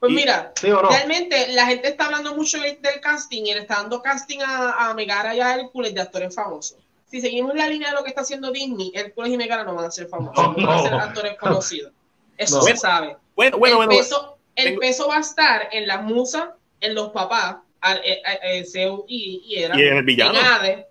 Pues 0.00 0.12
mira, 0.12 0.52
¿sí 0.60 0.70
o 0.70 0.82
no? 0.82 0.88
realmente 0.90 1.48
la 1.52 1.66
gente 1.66 1.88
está 1.88 2.04
hablando 2.06 2.34
mucho 2.34 2.58
del 2.60 2.78
casting 3.00 3.44
y 3.46 3.54
le 3.54 3.60
está 3.60 3.76
dando 3.76 4.02
casting 4.02 4.40
a, 4.46 4.90
a 4.90 4.94
Megara 4.94 5.34
y 5.34 5.40
a 5.40 5.54
Hércules 5.54 5.94
de 5.94 6.00
actores 6.02 6.34
famosos. 6.34 6.78
Si 7.10 7.20
seguimos 7.20 7.54
la 7.54 7.66
línea 7.68 7.90
de 7.90 7.94
lo 7.96 8.02
que 8.02 8.10
está 8.10 8.20
haciendo 8.22 8.50
Disney, 8.50 8.92
Hércules 8.94 9.32
y 9.32 9.36
Megara 9.36 9.64
no 9.64 9.74
van 9.74 9.86
a 9.86 9.90
ser 9.90 10.08
famosos, 10.08 10.36
No, 10.36 10.54
no, 10.56 10.66
van 10.66 10.78
a 10.78 10.82
ser 10.82 10.94
actores 10.94 11.36
conocidos. 11.40 11.92
Eso 12.36 12.60
se 12.62 12.76
sabe. 12.76 13.16
Bueno, 13.34 13.56
bueno, 13.58 13.80
el, 13.82 13.86
bueno. 13.86 14.00
peso, 14.02 14.38
el 14.54 14.64
tengo- 14.66 14.80
peso 14.80 15.08
va 15.08 15.16
a 15.16 15.20
estar 15.20 15.68
en 15.72 15.86
las 15.86 16.02
musas, 16.02 16.48
en 16.80 16.94
los 16.94 17.10
papás, 17.10 17.56
eh, 18.04 18.20
eh, 18.26 18.38
eh, 18.42 18.64
Zeus 18.66 19.04
y, 19.08 19.42
y 19.46 19.62
Hera, 19.62 19.78
Y 19.78 19.84
en 19.84 19.96
el 19.96 20.02
villano. 20.04 20.38
en 20.38 20.44
Hades, 20.44 20.86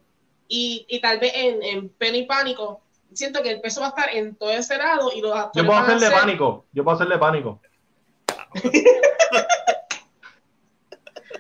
y, 0.48 0.86
y 0.90 1.00
tal 1.00 1.20
vez 1.20 1.32
en, 1.36 1.62
en 1.62 1.90
Pena 1.90 2.18
y 2.18 2.26
Pánico. 2.26 2.82
Siento 3.14 3.42
que 3.44 3.52
el 3.52 3.62
peso 3.62 3.80
va 3.82 3.88
a 3.88 3.90
estar 3.90 4.10
en 4.16 4.36
todo 4.36 4.50
ese 4.52 4.78
lado 4.78 5.12
y 5.14 5.22
los 5.22 5.32
Yo 5.32 5.38
actores 5.38 5.68
puedo 5.68 5.80
van 5.82 5.90
a 5.92 5.96
hacerle 5.96 6.16
pánico. 6.16 6.66
Yo 6.72 6.84
puedo 6.84 6.96
hacerle 6.96 7.18
pánico. 7.18 7.62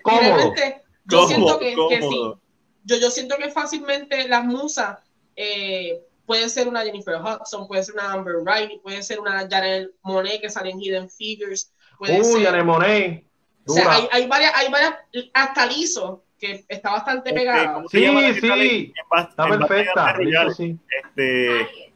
Realmente, 0.03 0.82
yo 1.05 1.18
Cómodo, 1.20 1.28
siento 1.28 1.59
que, 1.59 1.76
que 1.89 2.01
sí. 2.01 2.07
cómodo. 2.07 2.39
Yo, 2.84 2.97
yo 2.97 3.09
siento 3.09 3.38
que 3.38 3.49
fácilmente 3.49 4.28
las 4.28 4.45
musas 4.45 4.99
eh, 5.36 6.01
puede 6.26 6.49
ser 6.49 6.68
una 6.68 6.82
Jennifer 6.82 7.16
Hudson, 7.16 7.68
puede 7.68 7.84
ser 7.84 7.95
una 7.95 8.11
Amber 8.11 8.36
Riley, 8.45 8.80
puede 8.80 9.01
ser 9.01 9.20
una 9.20 9.47
Janelle 9.49 9.91
Monet 10.03 10.41
que 10.41 10.49
sale 10.49 10.72
en 10.72 10.80
Hidden 10.80 11.09
Figures, 11.09 11.74
puede 11.97 12.22
Janet 12.43 12.66
Monet. 12.66 13.24
O 13.68 13.74
sea, 13.74 13.91
hay, 13.91 14.07
hay 14.11 14.28
varias, 14.28 14.51
hay 14.55 14.70
varias, 14.72 14.95
hasta 15.34 15.66
Lizo, 15.66 16.24
que 16.38 16.63
está 16.68 16.91
bastante 16.91 17.30
Este, 17.30 17.39
pegada. 17.39 17.74
¿cómo 17.74 17.89
Sí, 17.89 18.05
sí. 18.39 18.93
Está 19.28 19.47
perfecta. 19.47 20.16
Sí. 20.55 20.78
Este, 21.03 21.93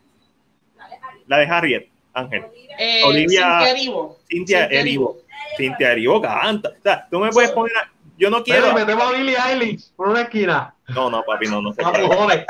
la 1.28 1.38
de 1.38 1.45
Harriet, 1.45 1.89
Ángel. 2.13 2.45
Eh, 2.82 3.02
Olivia- 3.06 3.42
Cynthia 3.60 3.72
Erivo. 3.72 4.18
Cintia 4.30 4.60
Cynthia 4.62 4.80
Erivo. 4.80 5.18
Cintia 5.58 5.92
Erivo 5.92 6.22
canta. 6.22 6.70
O 6.70 6.82
sea, 6.82 7.08
tú 7.12 7.20
me 7.20 7.30
puedes 7.30 7.52
poner. 7.52 7.76
a- 7.78 7.92
Yo 8.18 8.30
no 8.30 8.44
quiero. 8.44 8.64
Pero 8.64 8.76
metemos 8.76 9.04
a 9.04 9.18
Billie 9.18 9.38
Eilish 9.38 9.92
por 9.96 10.10
una 10.10 10.22
esquina. 10.22 10.74
No, 10.90 11.10
no, 11.10 11.24
papi, 11.24 11.48
no, 11.48 11.62
no. 11.62 11.74
se 11.74 11.84
A 11.84 11.92
puede. 11.92 12.08
pujones. 12.08 12.46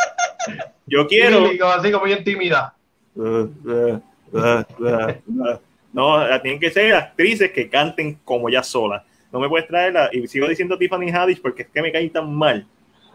Yo 0.87 1.07
quiero. 1.07 1.41
Billie, 1.43 1.59
así 1.63 1.91
como 1.91 2.05
bien 2.05 2.23
tímida. 2.23 2.73
Uh, 3.15 3.21
uh, 3.23 4.01
uh, 4.33 4.63
uh, 4.79 5.11
uh. 5.27 5.59
No, 5.93 6.41
tienen 6.41 6.59
que 6.59 6.69
ser 6.71 6.93
actrices 6.93 7.51
que 7.51 7.67
canten 7.69 8.19
como 8.23 8.49
ya 8.49 8.61
solas. 8.63 9.03
No 9.31 9.39
me 9.39 9.49
puedes 9.49 9.67
traerla. 9.67 10.09
Y 10.11 10.27
sigo 10.27 10.47
diciendo 10.47 10.77
Tiffany 10.77 11.09
Haddish 11.11 11.41
porque 11.41 11.63
es 11.63 11.69
que 11.69 11.81
me 11.81 11.91
cae 11.91 12.09
tan 12.09 12.31
mal. 12.33 12.65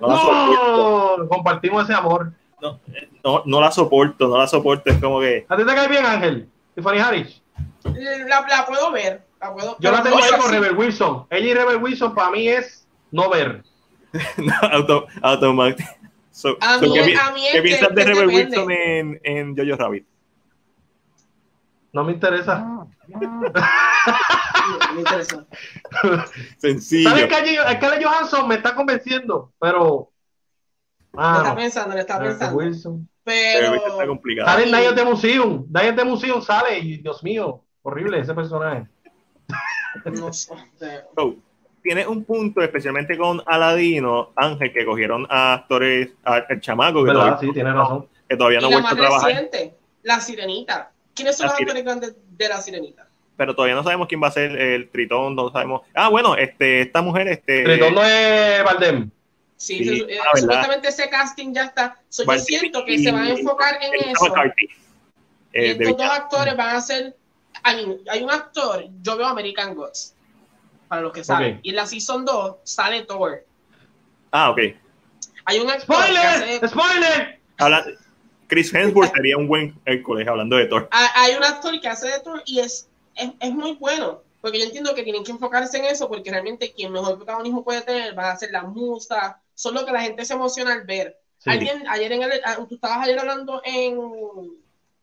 No 0.01 0.09
la 0.09 0.17
soporto. 0.19 1.17
No, 1.19 1.29
compartimos 1.29 1.85
ese 1.85 1.95
amor. 1.95 2.33
No, 2.61 2.81
no, 3.23 3.43
no 3.47 3.61
la 3.61 3.71
soporto, 3.71 4.27
no 4.29 4.39
la 4.39 4.47
soporto. 4.47 4.91
Es 4.91 4.99
como 4.99 5.21
que. 5.21 5.47
¿A 5.49 5.57
ti 5.57 5.65
te 5.65 5.75
cae 5.75 5.89
bien, 5.89 6.05
Ángel? 6.05 6.49
Tiffany 6.75 6.99
Harris. 6.99 7.43
La, 7.85 8.41
la 8.49 8.66
puedo 8.66 8.91
ver. 8.93 9.25
La 9.41 9.53
puedo, 9.53 9.77
Yo 9.79 9.93
la 9.93 10.03
tengo 10.03 10.18
no 10.18 10.25
ahí 10.25 10.31
con. 10.41 10.51
Rebel 10.51 10.77
Wilson. 10.77 11.27
Ella 11.31 11.47
y 11.51 11.55
Rebel 11.55 11.77
Wilson 11.83 12.14
para 12.14 12.31
mí 12.31 12.49
es 12.49 12.87
no 13.11 13.29
ver. 13.31 13.62
no, 14.39 14.55
auto, 14.72 15.07
automático. 15.22 15.89
So, 16.31 16.57
A 16.61 16.79
so, 16.79 16.81
mí 16.83 16.93
¿qué, 16.95 17.01
es- 17.01 17.07
pi- 17.07 17.14
a 17.16 17.31
mí 17.33 17.47
es 17.47 17.53
qué 17.53 17.59
que- 17.59 17.62
piensas 17.68 17.89
de 17.95 17.95
que 17.95 18.05
Rebel 18.14 18.27
depende. 18.29 18.57
Wilson 18.59 18.70
en, 18.72 19.20
en 19.22 19.57
Jojo 19.57 19.77
Rabbit? 19.83 20.07
No 21.93 22.05
me 22.05 22.12
interesa. 22.12 22.87
Me 24.95 25.01
interesa. 25.01 25.45
Sencillo. 26.59 27.11
¿Sabes 27.11 27.27
que 27.27 27.57
Scarlett 27.77 28.05
Johansson 28.05 28.49
me 28.49 28.55
está 28.57 28.75
convenciendo? 28.75 29.53
Pero 29.61 30.11
Ah, 31.16 31.35
está 31.39 31.51
no. 31.51 31.57
pensando, 31.57 31.95
le 31.95 32.01
está 32.01 32.18
Rebel 32.18 32.33
pensando. 32.33 32.57
Wilson. 32.59 33.09
Pero 33.25 33.75
está 33.75 34.07
complicado. 34.07 34.49
Sale 34.49 34.64
en 34.64 34.70
Night 34.70 34.89
of 34.89 34.95
the 34.97 35.05
Museum. 35.05 35.66
Night 35.70 35.91
of 35.91 35.97
the 35.97 36.05
Museum 36.05 36.43
sale 36.43 36.79
y 36.79 36.99
Dios 36.99 37.22
mío, 37.22 37.62
horrible 37.83 38.18
ese 38.20 38.35
personaje. 38.35 38.87
no 40.05 40.33
sé. 40.33 40.53
So, 41.16 41.37
tiene 41.83 42.07
un 42.07 42.25
punto, 42.25 42.62
especialmente 42.62 43.16
con 43.16 43.43
Aladino, 43.47 44.33
Ángel, 44.37 44.72
que 44.72 44.85
cogieron 44.85 45.27
a 45.31 45.55
actores, 45.55 46.11
a- 46.25 46.39
el 46.49 46.61
chamaco 46.61 47.05
que 47.05 47.12
todavía, 47.12 47.39
Sí, 47.39 47.53
tiene 47.53 47.72
razón. 47.72 48.09
que 48.29 48.37
todavía 48.37 48.61
no 48.61 48.66
ha 48.66 48.70
vuelto 48.70 48.89
a 48.89 48.97
trabajar, 48.97 49.31
reciente, 49.31 49.75
La 50.03 50.20
Sirenita. 50.20 50.91
¿Quiénes 51.14 51.37
son 51.37 51.47
La 51.47 51.53
los 51.53 51.59
Sire- 51.59 51.64
actores 51.70 51.85
grandes 51.85 52.16
de 52.37 52.49
La 52.49 52.61
Sirenita? 52.61 53.07
pero 53.37 53.53
todavía 53.55 53.75
no 53.75 53.83
sabemos 53.83 54.07
quién 54.07 54.22
va 54.22 54.29
a 54.29 54.31
ser 54.31 54.53
el 54.57 54.89
tritón, 54.91 55.35
no 55.35 55.51
sabemos. 55.51 55.83
Ah, 55.93 56.09
bueno, 56.09 56.37
este, 56.37 56.83
esta 56.83 57.03
mujer, 57.03 57.27
este. 57.29 57.64
Tritón 57.64 57.93
no 57.95 58.05
es 58.05 58.62
Bardem. 58.64 59.11
Sí, 59.65 59.79
Sí, 59.79 59.85
se- 60.01 60.19
ah, 60.21 60.25
eh, 60.35 60.41
supuestamente 60.41 60.89
ese 60.89 61.09
casting 61.09 61.55
ya 61.55 61.65
está. 61.65 61.99
So, 62.09 62.25
yo 62.25 62.39
siento 62.39 62.85
que 62.85 62.95
y- 62.95 63.05
se 63.05 63.11
van 63.12 63.23
a 63.25 63.31
enfocar 63.31 63.79
en 63.83 64.11
eso. 64.11 64.25
McCarthy, 64.29 64.65
Y 64.65 65.59
eh, 65.59 65.71
estos 65.73 65.97
dos 65.97 66.07
actores 66.11 66.57
van 66.57 66.77
a 66.77 66.81
ser. 66.81 67.17
Hay, 67.62 67.97
hay 68.11 68.23
un 68.23 68.31
actor, 68.31 68.85
yo 69.01 69.17
veo 69.17 69.27
American 69.27 69.75
Gods, 69.75 70.15
para 70.89 71.01
los 71.03 71.12
que 71.12 71.25
saben. 71.25 71.55
Ok. 71.55 71.61
Y 71.62 71.71
en 71.71 71.77
la 71.77 71.87
Season 71.87 72.25
2 72.25 72.57
sale 72.65 73.03
Thor. 73.05 73.45
Ah, 74.33 74.51
ok. 74.51 74.59
Hay 75.47 75.59
un 75.61 75.71
actor 75.71 75.97
¡Spoiler! 75.97 76.27
hace. 76.27 76.69
¡Spoiler! 76.69 77.41
Habla- 77.59 77.87
Chris 78.49 78.75
Hemsworth 78.75 79.15
sería 79.15 79.37
un 79.39 79.49
buen 79.49 79.75
Hércules 79.87 80.29
hablando 80.29 80.57
de 80.57 80.67
Thor. 80.67 80.89
hay- 80.91 81.09
Hay 81.15 81.37
un 81.37 81.45
actor 81.45 81.81
que 81.81 81.89
hace 81.89 82.09
de 82.09 82.21
Thor 82.21 82.43
y 82.45 82.61
es, 82.61 82.89
es, 83.15 83.31
es 83.41 83.51
muy 83.53 83.73
bueno. 83.77 84.23
Porque 84.43 84.59
yo 84.59 84.67
entiendo 84.67 84.95
que 84.95 85.03
tienen 85.03 85.25
que 85.25 85.31
enfocarse 85.33 85.79
en 85.79 85.87
eso, 85.87 86.07
porque 86.07 86.31
realmente 86.31 86.71
quien 86.75 86.93
mejor 86.93 87.17
protagonismo 87.17 87.65
puede 87.65 87.81
tener 87.81 88.19
va 88.19 88.31
a 88.31 88.37
ser 88.37 88.51
la 88.51 88.62
musa. 88.65 89.41
Son 89.55 89.74
lo 89.74 89.84
que 89.86 89.92
la 89.92 90.02
gente 90.02 90.24
se 90.24 90.34
emociona 90.34 90.72
al 90.72 90.82
ver. 90.84 91.18
Sí. 91.38 91.50
Alguien, 91.50 91.86
ayer 91.88 92.12
en 92.12 92.22
el, 92.22 92.32
ah, 92.44 92.57
tú 92.68 92.74
estabas 92.76 93.07
ayer 93.07 93.18
hablando 93.18 93.61
en, 93.64 93.96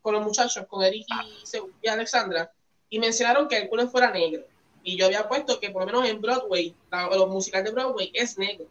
con 0.02 0.14
los 0.14 0.24
muchachos, 0.24 0.66
con 0.68 0.84
Eric 0.84 1.06
y, 1.08 1.46
Se- 1.46 1.62
y 1.82 1.88
Alexandra, 1.88 2.52
y 2.90 3.00
mencionaron 3.00 3.48
que 3.48 3.58
Hércules 3.58 3.90
fuera 3.92 4.12
negro. 4.12 4.44
Y 4.84 4.98
yo 4.98 5.06
había 5.06 5.28
puesto 5.30 5.60
que 5.60 5.70
por 5.70 5.82
lo 5.82 5.86
menos 5.86 6.10
en 6.10 6.20
Broadway, 6.22 6.76
la- 6.92 7.08
los 7.16 7.30
musicales 7.30 7.66
de 7.66 7.72
Broadway, 7.72 8.12
es 8.14 8.38
negro. 8.38 8.66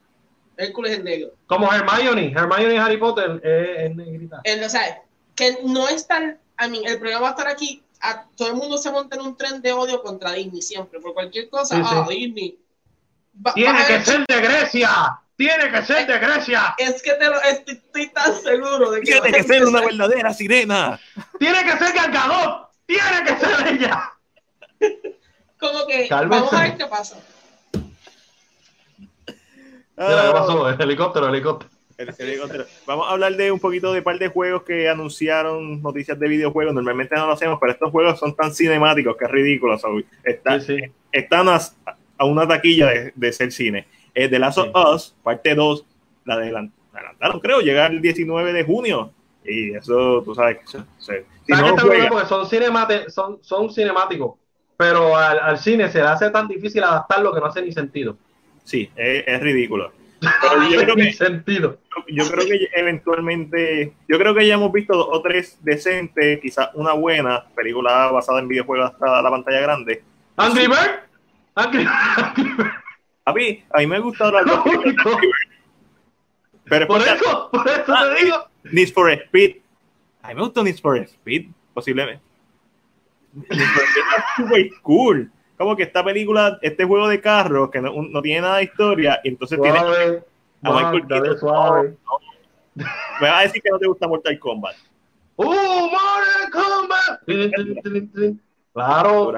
Hércules 0.56 0.92
es 0.92 1.04
negro. 1.04 1.30
Como 1.46 1.72
Hermione. 1.72 2.32
Hermione 2.36 2.78
Harry 2.78 2.96
Potter 2.98 3.40
es, 3.42 3.90
es 3.90 3.96
negrita. 3.96 4.40
El- 4.44 4.62
o 4.64 4.68
sea, 4.68 5.02
que 5.36 5.58
no 5.64 5.88
es 5.88 6.06
tan. 6.06 6.38
I 6.62 6.68
mean, 6.68 6.84
el 6.86 6.98
problema 6.98 7.20
va 7.20 7.28
a 7.28 7.30
estar 7.30 7.48
aquí. 7.48 7.82
A, 8.02 8.26
todo 8.36 8.48
el 8.48 8.54
mundo 8.54 8.76
se 8.78 8.90
monta 8.90 9.16
en 9.16 9.22
un 9.22 9.36
tren 9.36 9.62
de 9.62 9.72
odio 9.72 10.02
contra 10.02 10.32
Disney 10.32 10.60
siempre. 10.62 11.00
Por 11.00 11.14
cualquier 11.14 11.48
cosa, 11.48 11.76
Sí, 11.76 11.82
sí. 11.82 11.88
ah, 11.92 12.06
Disney. 12.08 12.58
Va- 13.46 13.54
Tiene 13.54 13.72
va 13.72 13.84
a 13.84 13.86
que 13.86 14.04
ser 14.04 14.24
de 14.26 14.40
Grecia. 14.40 15.20
Tiene 15.40 15.70
que 15.70 15.82
ser 15.86 16.06
de 16.06 16.18
Grecia. 16.18 16.74
Es 16.76 17.00
que 17.02 17.12
te 17.14 17.24
lo, 17.24 17.40
estoy, 17.40 17.74
estoy 17.74 18.08
tan 18.08 18.34
seguro 18.42 18.90
de 18.90 19.00
que. 19.00 19.10
Tiene 19.10 19.32
que 19.32 19.42
ser 19.42 19.64
una 19.64 19.80
verdadera 19.80 20.34
sirena. 20.34 21.00
Tiene 21.38 21.64
que 21.64 21.78
ser 21.78 21.94
Gargadot. 21.94 22.68
Tiene 22.84 23.24
que 23.26 23.36
ser 23.38 23.66
ella. 23.68 24.10
Como 25.58 25.86
que. 25.86 26.06
Cálmese. 26.08 26.40
Vamos 26.42 26.52
a 26.52 26.60
ver 26.62 26.76
qué 26.76 26.84
pasa. 26.84 27.16
Mira, 27.72 27.82
¿qué 29.96 30.04
Ah, 30.28 30.30
pasó? 30.34 30.68
El 30.68 30.78
helicóptero, 30.78 31.28
el 31.28 31.34
helicóptero. 31.34 31.70
el- 31.96 32.14
el 32.18 32.28
helicóptero. 32.28 32.66
Vamos 32.86 33.08
a 33.08 33.12
hablar 33.12 33.34
de 33.34 33.50
un 33.50 33.60
poquito 33.60 33.94
de 33.94 34.02
par 34.02 34.18
de 34.18 34.28
juegos 34.28 34.62
que 34.64 34.90
anunciaron 34.90 35.80
noticias 35.80 36.18
de 36.18 36.28
videojuegos. 36.28 36.74
Normalmente 36.74 37.14
no 37.16 37.26
lo 37.26 37.32
hacemos, 37.32 37.58
pero 37.58 37.72
estos 37.72 37.90
juegos 37.90 38.18
son 38.18 38.36
tan 38.36 38.54
cinemáticos 38.54 39.16
que 39.16 39.24
es 39.24 39.30
ridículo. 39.30 39.78
so, 39.78 39.88
está- 40.22 40.60
Sí, 40.60 40.76
sí. 40.78 40.92
Están 41.12 41.48
a, 41.48 41.58
a 42.18 42.24
una 42.26 42.46
taquilla 42.46 42.88
de, 42.88 43.12
de 43.14 43.32
ser 43.32 43.50
cine. 43.52 43.86
Eh, 44.24 44.28
The 44.28 44.38
Last 44.38 44.58
Sí. 44.58 44.70
of 44.72 44.86
Us, 44.94 45.16
parte 45.22 45.54
2, 45.54 45.84
la 46.24 46.34
adelan- 46.34 46.72
adelantaron, 46.92 47.40
creo, 47.40 47.60
llega 47.60 47.86
el 47.86 48.00
19 48.02 48.52
de 48.52 48.64
junio. 48.64 49.12
Y 49.44 49.74
eso, 49.74 50.22
tú 50.22 50.34
sabes 50.34 50.58
que 50.58 50.66
se- 50.66 50.78
se- 50.98 51.26
si 51.46 51.52
¿Sabes 51.54 51.56
no 51.56 51.56
qué 51.56 51.60
lo 51.60 51.66
está 51.68 51.82
juegas- 51.82 51.98
bueno? 52.10 52.10
Porque 52.10 52.28
son, 52.28 52.46
cinemate- 52.46 53.08
son, 53.08 53.38
son 53.42 53.70
cinemáticos. 53.72 54.34
Pero 54.76 55.16
al, 55.16 55.38
al 55.38 55.58
cine 55.58 55.88
se 55.90 55.98
le 55.98 56.08
hace 56.08 56.30
tan 56.30 56.48
difícil 56.48 56.82
adaptarlo 56.82 57.32
que 57.34 57.40
no 57.40 57.46
hace 57.46 57.62
ni 57.62 57.72
sentido. 57.72 58.16
sí, 58.64 58.90
es, 58.96 59.24
es 59.26 59.40
ridículo. 59.40 59.92
Pero 60.20 60.68
yo 60.68 60.80
creo 60.82 60.96
que 60.96 61.12
sentido. 61.14 61.78
yo 62.08 62.24
creo 62.30 62.46
que 62.46 62.68
eventualmente, 62.74 63.92
yo 64.08 64.18
creo 64.18 64.34
que 64.34 64.46
ya 64.46 64.54
hemos 64.54 64.70
visto 64.72 64.94
dos 64.96 65.08
o 65.10 65.22
tres 65.22 65.58
decentes, 65.62 66.40
quizás 66.40 66.68
una 66.74 66.92
buena 66.92 67.44
película 67.54 68.10
basada 68.10 68.38
en 68.40 68.48
videojuegos 68.48 68.92
hasta 68.92 69.22
la 69.22 69.30
pantalla 69.30 69.60
grande. 69.60 70.02
Angry 70.36 70.66
Bird. 70.66 71.00
Angry, 71.54 71.86
Angry 72.16 72.52
Bird. 72.56 72.70
A 73.24 73.32
mí, 73.32 73.62
a 73.72 73.78
mí 73.78 73.86
me 73.86 73.98
gusta 74.00 74.30
de 74.30 74.38
Angry 74.38 74.92
Birds. 74.92 75.28
Pero 76.64 76.86
Por 76.86 77.00
eso, 77.02 77.48
por 77.52 77.66
eso 77.68 77.84
Ah, 77.88 78.14
te 78.16 78.24
digo. 78.24 78.36
Need 78.72 78.92
for 78.92 79.10
Speed. 79.10 79.56
A 80.22 80.28
mí 80.28 80.34
me 80.34 80.42
gusta 80.42 80.62
Need 80.62 80.78
for 80.80 80.96
Speed, 80.98 81.50
posiblemente. 81.74 82.22
Need 83.32 83.46
for 83.48 83.82
Speed 83.82 84.04
es 84.16 84.24
super 84.36 84.70
cool. 84.82 85.30
Como 85.56 85.76
que 85.76 85.82
esta 85.82 86.02
película, 86.04 86.58
este 86.62 86.84
juego 86.84 87.08
de 87.08 87.20
carros 87.20 87.70
que 87.70 87.80
no, 87.82 87.92
no 88.02 88.22
tiene 88.22 88.40
nada 88.42 88.56
de 88.58 88.64
historia, 88.64 89.20
y 89.22 89.28
entonces 89.28 89.60
tiene 89.60 89.78
Suave, 89.78 90.24
a 90.62 90.72
Michael 90.72 91.06
Keaton. 91.06 91.38
suave. 91.38 91.96
Me 92.74 93.28
vas 93.28 93.38
a 93.40 93.42
decir 93.42 93.60
que 93.62 93.70
no 93.70 93.78
te 93.78 93.86
gusta 93.86 94.08
Mortal 94.08 94.38
Kombat. 94.38 94.76
¡Uh, 95.36 95.44
Mortal 95.44 96.50
Kombat! 96.50 97.20
Claro, 98.72 99.32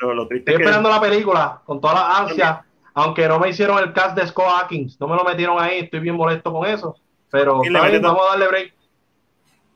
Pero 0.00 0.14
lo 0.14 0.26
triste 0.26 0.50
estoy 0.50 0.54
es 0.54 0.58
que 0.58 0.64
esperando 0.64 0.88
la 0.90 1.00
película 1.00 1.62
con 1.64 1.80
toda 1.80 1.94
la 1.94 2.18
ansia. 2.18 2.65
Aunque 2.98 3.28
no 3.28 3.38
me 3.38 3.50
hicieron 3.50 3.78
el 3.78 3.92
cast 3.92 4.16
de 4.16 4.26
Scott 4.26 4.62
Atkins, 4.62 4.98
no 4.98 5.06
me 5.06 5.16
lo 5.16 5.22
metieron 5.22 5.60
ahí, 5.60 5.80
estoy 5.80 6.00
bien 6.00 6.16
molesto 6.16 6.50
con 6.50 6.66
eso. 6.66 6.96
Pero 7.30 7.60
vamos 7.60 8.22
a 8.26 8.30
darle 8.30 8.48
break. 8.48 8.74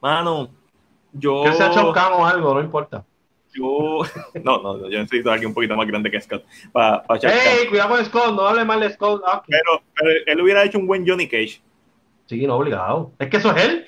Mano, 0.00 0.48
yo. 1.12 1.44
Que 1.44 1.52
sea 1.52 1.70
Chao 1.70 1.92
Kahn 1.92 2.14
o 2.14 2.26
algo, 2.26 2.54
no 2.54 2.60
importa. 2.62 3.04
yo 3.52 3.98
no, 4.42 4.62
no, 4.62 4.88
yo 4.88 4.98
necesito 5.00 5.28
a 5.28 5.34
alguien 5.34 5.48
un 5.48 5.54
poquito 5.54 5.76
más 5.76 5.86
grande 5.86 6.10
que 6.10 6.18
Scott. 6.18 6.44
Para. 6.72 7.04
¡Ey, 7.22 7.66
cuidado 7.68 7.90
con 7.90 8.04
Scott! 8.06 8.34
No 8.34 8.46
hable 8.46 8.64
mal 8.64 8.80
de 8.80 8.90
Scott 8.90 9.22
Atkins. 9.26 9.58
pero, 9.60 9.82
pero 9.94 10.10
él 10.26 10.40
hubiera 10.40 10.64
hecho 10.64 10.78
un 10.78 10.86
buen 10.86 11.06
Johnny 11.06 11.28
Cage. 11.28 11.60
Sí, 12.24 12.46
no, 12.46 12.56
obligado. 12.56 13.12
Es 13.18 13.28
que 13.28 13.36
eso 13.36 13.54
es 13.54 13.64
él. 13.64 13.86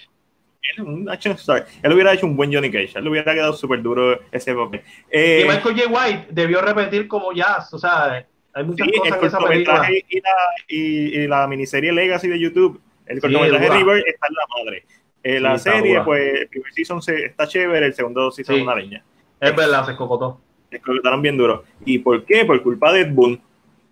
Él 0.76 0.84
un 0.84 1.08
action 1.08 1.34
star. 1.36 1.66
Él 1.82 1.92
hubiera 1.92 2.12
hecho 2.12 2.26
un 2.26 2.36
buen 2.36 2.52
Johnny 2.52 2.70
Cage. 2.70 2.92
Él 2.98 3.08
hubiera 3.08 3.32
quedado 3.32 3.54
súper 3.54 3.80
duro 3.82 4.20
ese 4.30 4.54
papel. 4.54 4.82
Eh, 5.10 5.42
Y 5.44 5.48
Michael 5.48 5.74
J. 5.80 5.88
White 5.88 6.26
debió 6.30 6.60
repetir 6.60 7.08
como 7.08 7.32
jazz. 7.32 7.72
O 7.72 7.78
sea, 7.78 8.26
hay 8.54 8.64
muchas 8.64 8.86
sí, 8.86 8.92
el 8.94 9.00
cosas 9.00 9.18
en 9.22 9.26
esa 9.28 9.38
película. 9.38 9.76
cortometraje 9.78 10.04
y 10.08 10.20
la, 10.20 10.30
y, 10.68 11.18
y 11.22 11.26
la 11.26 11.46
miniserie 11.46 11.92
Legacy 11.92 12.28
de 12.28 12.38
YouTube. 12.40 12.80
El 13.06 13.20
cortometraje 13.20 13.66
dura. 13.66 13.78
River 13.78 14.04
está 14.06 14.26
en 14.28 14.34
la 14.34 14.42
madre. 14.64 14.84
Eh, 15.24 15.40
la 15.40 15.58
Sí, 15.58 15.70
serie, 15.70 15.92
dura. 15.92 16.04
pues, 16.04 16.40
el 16.40 16.48
primer 16.48 16.72
season 16.72 17.00
se- 17.02 17.26
está 17.26 17.46
chévere, 17.46 17.86
el 17.86 17.94
segundo 17.94 18.30
season 18.30 18.54
Sí. 18.56 18.60
es 18.60 18.66
una 18.66 18.74
leña. 18.76 19.04
Es 19.40 19.54
verdad, 19.56 19.84
se 19.84 19.92
escocotó. 19.92 20.40
explotaron 20.70 21.20
bien 21.20 21.36
duro. 21.36 21.64
¿Y 21.84 21.98
por 21.98 22.24
qué? 22.24 22.44
Por 22.46 22.62
culpa 22.62 22.92
de 22.92 23.00
Ed 23.02 23.12
Boon. 23.12 23.38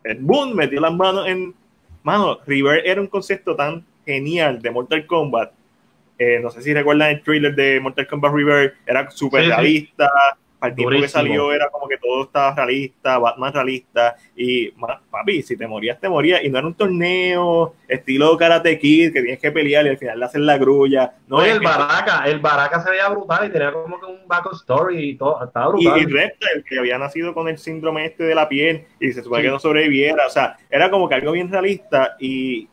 Ed 0.03 0.17
Boon 0.21 0.57
metió 0.57 0.81
las 0.81 0.95
manos 0.95 1.27
en. 1.29 1.55
Mano, 2.03 2.39
River 2.47 2.83
era 2.87 3.01
un 3.01 3.07
concepto 3.07 3.55
tan 3.55 3.85
genial 4.07 4.63
de 4.63 4.71
Mortal 4.71 5.05
Kombat. 5.07 5.53
Eh, 6.19 6.39
no 6.43 6.51
sé 6.51 6.63
si 6.63 6.73
recuerdan 6.73 7.11
el 7.11 7.23
trailer 7.23 7.55
de 7.55 7.79
Mortal 7.81 8.07
Kombat 8.07 8.33
River, 8.35 8.75
era 8.87 9.11
súper 9.11 9.45
Sí, 9.63 9.91
realista. 10.61 10.67
Al 10.67 10.75
tiempo 10.75 10.91
que 10.91 10.97
Durísimo. 10.97 11.23
salió 11.23 11.53
era 11.53 11.69
como 11.71 11.89
que 11.89 11.97
todo 11.99 12.25
estaba 12.25 12.55
realista, 12.55 13.19
Batman 13.19 13.53
realista. 13.55 14.17
Y, 14.37 14.71
papi, 15.11 15.43
si 15.43 15.57
te 15.57 15.67
morías, 15.67 15.99
te 16.01 16.09
morías. 16.09 16.43
Y 16.45 16.49
no 16.51 16.59
era 16.59 16.67
un 16.67 16.75
torneo 16.75 17.75
estilo 17.89 18.37
Karate 18.37 18.79
Kid 18.79 19.13
que 19.13 19.23
tienes 19.23 19.39
que 19.41 19.51
pelear 19.51 19.87
y 19.87 19.91
al 19.91 19.99
final 19.99 20.19
le 20.19 20.25
hacen 20.27 20.45
la 20.47 20.59
grulla. 20.59 21.15
No, 21.29 21.37
Oye, 21.37 21.53
el 21.53 21.61
Baraka, 21.61 22.25
el 22.27 22.39
Baraka 22.41 22.81
se 22.83 22.91
veía 22.91 23.09
brutal 23.09 23.47
y 23.49 23.51
tenía 23.53 23.73
como 23.73 23.99
que 23.99 24.07
un 24.07 24.27
back 24.27 24.49
story 24.53 25.11
y 25.11 25.15
todo. 25.17 25.45
Estaba 25.45 25.73
y, 25.79 25.85
brutal. 25.87 26.01
y 26.01 26.05
Reptile, 26.13 26.65
que 26.69 26.79
había 26.79 26.99
nacido 26.99 27.33
con 27.35 27.49
el 27.49 27.59
síndrome 27.59 28.05
este 28.07 28.25
de 28.25 28.35
la 28.35 28.49
piel 28.49 28.85
y 29.01 29.13
se 29.13 29.23
supone 29.23 29.41
Sí. 29.43 29.47
que 29.49 29.53
no 29.53 29.59
sobreviviera. 29.59 30.27
O 30.27 30.31
sea, 30.31 30.57
era 30.69 30.91
como 30.91 31.09
que 31.09 31.15
algo 31.15 31.33
bien 31.33 31.51
realista 31.51 32.17
y 32.21 32.69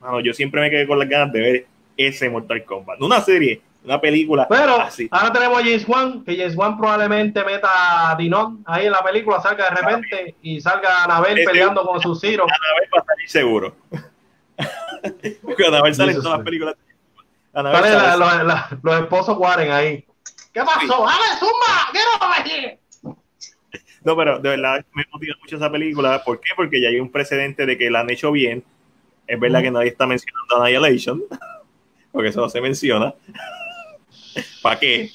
mano, 0.00 0.20
yo 0.20 0.32
siempre 0.32 0.60
me 0.60 0.70
quedé 0.70 0.86
con 0.86 0.98
las 0.98 1.08
ganas 1.08 1.32
de 1.32 1.40
ver 1.40 1.66
ese 1.96 2.30
Mortal 2.30 2.64
Kombat. 2.64 3.00
No 3.00 3.06
una 3.06 3.20
serie, 3.20 3.60
una 3.88 4.00
película 4.00 4.46
Pero 4.48 4.80
así. 4.80 5.08
ahora 5.10 5.32
tenemos 5.32 5.58
a 5.58 5.64
James 5.64 5.88
Wan, 5.88 6.24
que 6.24 6.36
James 6.36 6.54
Wan 6.56 6.76
probablemente 6.78 7.42
meta 7.44 8.10
a 8.10 8.16
Dinon 8.16 8.62
ahí 8.66 8.86
en 8.86 8.92
la 8.92 9.02
película, 9.02 9.40
salga 9.40 9.70
de 9.70 9.76
repente 9.80 10.34
y 10.42 10.60
salga 10.60 11.04
Anabel 11.04 11.38
Ese- 11.38 11.46
peleando 11.48 11.84
con 11.84 12.00
sus 12.00 12.20
Ciro. 12.20 12.44
Anabel 12.44 12.88
va 12.96 13.00
a 13.00 13.04
salir 13.04 13.28
seguro. 13.28 13.74
Porque 15.42 15.66
Anabel 15.66 15.94
sale 15.94 16.12
en 16.12 16.22
todas 16.22 16.38
las 16.38 16.44
películas. 16.44 16.74
Anabel 17.54 17.80
Sale 17.82 17.94
sale- 17.94 18.18
la- 18.18 18.34
la- 18.34 18.44
la- 18.44 18.78
los 18.82 19.00
esposos 19.00 19.36
Warren 19.38 19.70
ahí. 19.72 20.04
¿Qué 20.52 20.60
pasó? 20.60 21.04
¡Dale, 21.04 21.38
zumba! 21.38 21.92
¡Quiero 21.92 22.78
No, 24.04 24.16
pero 24.16 24.38
de 24.38 24.48
verdad 24.50 24.84
me 24.94 25.04
motiva 25.12 25.34
mucho 25.40 25.56
esa 25.56 25.70
película. 25.70 26.22
¿Por 26.24 26.40
qué? 26.40 26.50
Porque 26.56 26.80
ya 26.80 26.88
hay 26.88 27.00
un 27.00 27.10
precedente 27.10 27.66
de 27.66 27.76
que 27.78 27.90
la 27.90 28.00
han 28.00 28.10
hecho 28.10 28.32
bien. 28.32 28.64
Es 29.26 29.38
verdad 29.38 29.60
que 29.62 29.70
nadie 29.70 29.88
está 29.88 30.06
mencionando 30.06 30.56
Annihilation, 30.62 31.22
porque 32.12 32.30
eso 32.30 32.40
no 32.40 32.48
se 32.48 32.60
menciona. 32.60 33.14
¿Para 34.62 34.78
qué? 34.78 35.10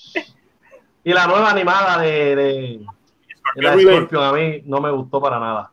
Y 1.03 1.11
la 1.13 1.27
nueva 1.27 1.49
animada 1.51 1.97
de, 2.01 2.35
de, 2.35 2.35
de 2.35 2.79
Scorpion 2.85 3.63
la 3.65 3.75
River. 3.75 3.95
Scorpion 3.95 4.23
a 4.23 4.31
mí 4.33 4.61
no 4.65 4.81
me 4.81 4.91
gustó 4.91 5.21
para 5.21 5.39
nada. 5.39 5.71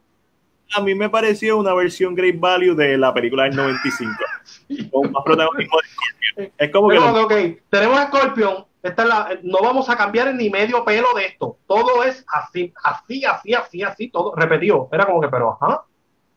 A 0.72 0.80
mí 0.80 0.94
me 0.94 1.08
pareció 1.10 1.56
una 1.58 1.74
versión 1.74 2.14
Great 2.14 2.38
Value 2.38 2.74
de 2.74 2.96
la 2.96 3.12
película 3.12 3.44
del 3.44 3.56
95. 3.56 4.12
con 4.92 5.12
más 5.12 5.22
protagonismo 5.24 5.76
de 5.78 5.88
Scorpion. 5.88 6.52
Es 6.58 6.70
como 6.70 6.88
que 6.88 6.96
Pero, 6.98 7.12
lo- 7.12 7.24
ok, 7.24 7.32
tenemos 7.68 7.98
a 7.98 8.06
Scorpion. 8.08 8.64
Esta 8.82 9.02
es 9.02 9.08
la, 9.08 9.38
no 9.42 9.58
vamos 9.62 9.90
a 9.90 9.96
cambiar 9.96 10.34
ni 10.34 10.48
medio 10.48 10.82
pelo 10.84 11.08
de 11.14 11.26
esto. 11.26 11.58
Todo 11.66 12.02
es 12.02 12.24
así, 12.32 12.72
así, 12.82 13.24
así, 13.24 13.52
así, 13.52 13.82
así, 13.82 14.08
todo 14.08 14.34
repetido. 14.34 14.88
Era 14.90 15.04
como 15.04 15.20
que, 15.20 15.28
pero, 15.28 15.58
ajá. 15.60 15.82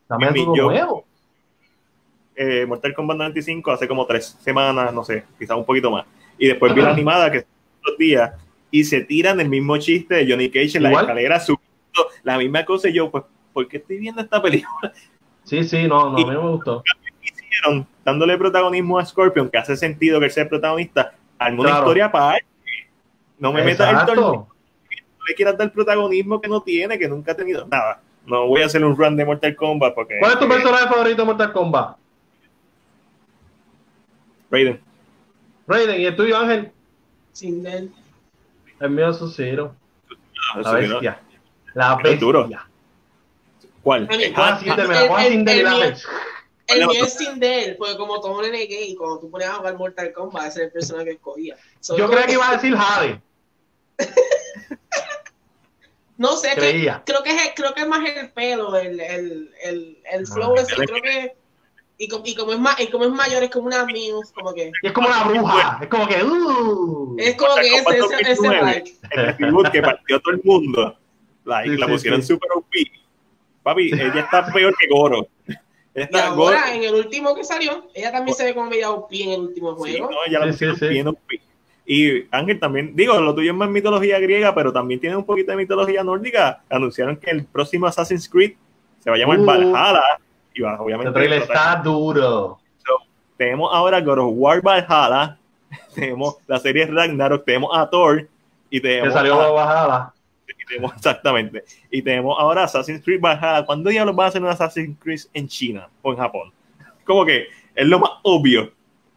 Algo 0.09 0.55
yo- 0.55 0.63
nuevo. 0.65 1.05
eh, 2.35 2.65
Mortal 2.67 2.93
Kombat 2.93 3.17
95 3.17 3.71
hace 3.71 3.87
como 3.87 4.05
tres 4.05 4.37
semanas, 4.41 4.93
no 4.93 5.03
sé, 5.03 5.23
quizás 5.39 5.55
un 5.57 5.65
poquito 5.65 5.89
más. 5.89 6.05
Y 6.37 6.47
después 6.47 6.73
vi 6.73 6.81
la 6.81 6.91
animada 6.91 7.31
que 7.31 7.45
los 7.85 7.97
días 7.97 8.33
y 8.71 8.83
se 8.83 9.01
tiran 9.01 9.39
el 9.39 9.49
mismo 9.49 9.77
chiste 9.77 10.15
de 10.15 10.29
Johnny 10.31 10.49
Cage 10.49 10.77
en 10.77 10.83
la 10.83 10.91
escalera 10.91 11.39
subiendo 11.39 12.09
la 12.23 12.37
misma 12.37 12.65
cosa 12.65 12.89
y 12.89 12.93
yo, 12.93 13.11
pues, 13.11 13.23
¿por 13.53 13.67
qué 13.67 13.77
estoy 13.77 13.97
viendo 13.97 14.21
esta 14.21 14.41
película? 14.41 14.91
Sí, 15.43 15.63
sí, 15.63 15.87
no, 15.87 16.09
no, 16.09 16.17
a 16.17 16.19
mí 16.19 16.25
me 16.25 16.37
gustó. 16.37 16.83
Hicieron 17.21 17.85
dándole 18.03 18.37
protagonismo 18.37 18.97
a 18.97 19.05
Scorpion, 19.05 19.49
que 19.49 19.57
hace 19.57 19.77
sentido 19.77 20.19
que 20.19 20.25
él 20.25 20.31
sea 20.31 20.43
el 20.43 20.49
protagonista, 20.49 21.13
alguna 21.37 21.69
Claro. 21.69 21.83
historia 21.85 22.05
aparte. 22.05 22.45
No 23.37 23.51
me 23.53 23.61
metas 23.63 23.89
el 23.89 23.93
Exacto. 23.95 24.13
torneo, 24.15 24.47
no 25.19 25.25
le 25.27 25.35
quieras 25.35 25.57
dar 25.57 25.71
protagonismo 25.71 26.41
que 26.41 26.47
no 26.47 26.61
tiene, 26.61 26.97
que 26.97 27.07
nunca 27.07 27.33
ha 27.33 27.35
tenido 27.35 27.67
nada. 27.67 28.01
No 28.25 28.47
voy 28.47 28.61
a 28.61 28.65
hacer 28.65 28.83
un 28.83 28.95
run 28.95 29.15
de 29.17 29.25
Mortal 29.25 29.55
Kombat 29.55 29.93
porque 29.93 30.15
¿Cuál 30.19 30.31
es 30.31 30.39
tu 30.39 30.45
eh, 30.45 30.49
personaje 30.49 30.87
favorito 30.87 31.17
de 31.21 31.25
Mortal 31.25 31.51
Kombat? 31.53 31.97
Raiden. 34.49 34.79
Raiden, 35.67 36.01
¿y 36.01 36.05
el 36.05 36.15
tuyo, 36.15 36.37
Ángel? 36.37 36.71
Sin 37.31 37.65
él. 37.65 37.91
El 38.79 38.89
mío 38.89 39.13
es. 39.13 39.75
La 40.55 40.63
sí, 40.81 40.87
¿no? 40.87 40.93
bestia. 40.95 41.21
La 41.73 41.97
duro. 42.19 42.41
bestia. 42.47 42.67
¿Cuál? 43.81 44.07
Me 44.07 44.29
la 44.29 44.57
voy 45.07 45.21
a 45.21 45.27
El- 46.67 46.87
mío- 46.87 47.05
es 47.05 47.13
sin 47.13 47.43
él, 47.43 47.75
porque 47.77 47.97
como 47.97 48.21
todo 48.21 48.41
nene 48.41 48.65
gay, 48.65 48.95
cuando 48.95 49.19
tú 49.19 49.29
ponías 49.29 49.51
a 49.51 49.55
jugar 49.55 49.77
Mortal 49.77 50.13
Kombat, 50.13 50.47
ese 50.47 50.59
es 50.61 50.65
el 50.67 50.71
personaje 50.71 51.05
que 51.05 51.11
escogía. 51.13 51.57
So, 51.81 51.97
Yo 51.97 52.09
creía 52.09 52.25
que 52.25 52.33
iba 52.33 52.49
a 52.49 52.53
decir 52.53 52.75
Jade. 52.75 53.21
No 56.15 56.37
sé, 56.37 56.49
que, 56.49 56.55
Creía. 56.61 57.01
creo 57.05 57.23
que 57.23 57.31
es 57.31 57.51
creo 57.55 57.73
que 57.73 57.81
es 57.81 57.87
más 57.87 58.07
el 58.07 58.29
pelo, 58.31 58.75
el, 58.77 58.99
el, 58.99 59.51
el, 59.63 59.97
el 60.11 60.27
flow 60.27 60.53
Ah, 60.55 60.61
ese, 60.61 60.75
creo 60.75 61.01
que 61.01 61.35
y 61.97 62.07
como, 62.07 62.23
y 62.25 62.35
como 62.35 62.51
es 62.53 62.59
más, 62.59 62.79
y 62.79 62.87
como 62.87 63.05
es 63.05 63.11
mayor, 63.11 63.43
es 63.43 63.49
como 63.51 63.67
una 63.67 63.85
Muse, 63.85 64.33
como 64.33 64.53
que 64.53 64.71
Y 64.81 64.87
es 64.87 64.91
como 64.93 65.07
una 65.07 65.23
bruja. 65.25 65.79
Es 65.81 65.87
como 65.87 66.07
que, 66.07 66.23
uh. 66.23 67.15
es 67.19 67.35
como 67.35 67.55
que 67.55 67.67
ese, 67.67 67.97
ese, 67.97 68.31
ese 68.31 68.35
2009. 68.35 68.83
vibe. 68.83 68.97
el 69.11 69.37
reboot 69.37 69.71
que 69.71 69.81
partió 69.81 70.19
todo 70.19 70.33
el 70.33 70.41
mundo. 70.43 70.97
Like, 71.45 71.69
Sí, 71.71 71.77
la 71.77 71.85
sí, 71.87 71.91
pusieron 71.91 72.21
sí. 72.21 72.27
super 72.29 72.49
OP. 72.55 72.71
Papi, 73.63 73.87
ella 73.93 74.19
está 74.21 74.45
peor 74.51 74.73
que 74.77 74.87
Goro. 74.87 75.27
Ella 75.47 75.59
Y 75.95 76.01
está 76.01 76.27
ahora 76.27 76.35
Goro- 76.65 76.73
en 76.75 76.83
el 76.83 76.95
último 76.95 77.35
que 77.35 77.43
salió, 77.43 77.87
ella 77.93 78.11
también 78.11 78.35
se 78.35 78.43
ve 78.45 78.53
como 78.53 78.69
media 78.69 78.89
OP 78.91 79.13
en 79.23 79.31
el 79.31 79.39
último 79.41 79.73
Sí, 79.85 79.91
juego. 79.97 80.09
no, 80.11 80.17
ella 80.27 80.39
la 80.39 80.47
pusieron 80.51 80.75
sí, 80.77 80.85
sí. 80.87 80.91
bien 80.93 81.07
OP. 81.07 81.19
Y 81.85 82.25
Ángel 82.31 82.59
también, 82.59 82.95
digo, 82.95 83.19
lo 83.19 83.35
tuyo 83.35 83.51
es 83.51 83.57
más 83.57 83.69
mitología 83.69 84.17
griega, 84.19 84.55
pero 84.55 84.71
también 84.73 84.99
tiene 85.01 85.17
un 85.17 85.25
poquito 85.25 85.51
de 85.51 85.57
mitología 85.57 86.03
nórdica. 86.03 86.63
Anunciaron 86.69 87.17
que 87.17 87.29
el 87.29 87.45
próximo 87.45 87.87
Assassin's 87.87 88.27
Creed 88.29 88.53
se 88.99 89.09
va 89.09 89.17
a 89.17 89.19
llamar 89.19 89.39
Uh. 89.39 89.45
Valhalla. 89.45 90.01
Y 90.55 90.61
va, 90.61 90.73
El 90.75 90.79
obviamente, 90.81 91.11
trailer 91.13 91.41
está 91.41 91.75
duro. 91.83 92.59
tenemos 93.37 93.69
ahora 93.73 93.99
God 94.01 94.19
of 94.19 94.31
War 94.35 94.61
Valhalla, 94.61 95.37
tenemos 95.95 96.35
la 96.47 96.59
serie 96.59 96.85
Ragnarok, 96.85 97.43
tenemos 97.45 97.71
a 97.75 97.89
Thor 97.89 98.27
y 98.69 98.77
Que 98.79 98.87
tenemos 98.87 99.13
salió 99.13 99.59
a- 99.59 100.13
y 100.47 100.65
tenemos 100.65 100.93
exactamente. 100.95 101.63
Y 101.89 102.01
tenemos 102.01 102.37
ahora 102.39 102.63
Assassin's 102.63 103.03
Creed 103.03 103.19
Valhalla. 103.19 103.65
¿Cuándo 103.65 103.89
ya 103.91 104.05
lo 104.05 104.13
van 104.13 104.25
a 104.25 104.27
hacer 104.29 104.41
un 104.43 104.49
Assassin's 104.49 104.97
Creed 104.99 105.21
en 105.33 105.47
China 105.47 105.89
o 106.01 106.11
en 106.11 106.17
Japón? 106.17 106.51
Como 107.05 107.25
que 107.25 107.47
es 107.75 107.85
lo 107.87 107.99
más 107.99 108.11
obvio. 108.23 108.71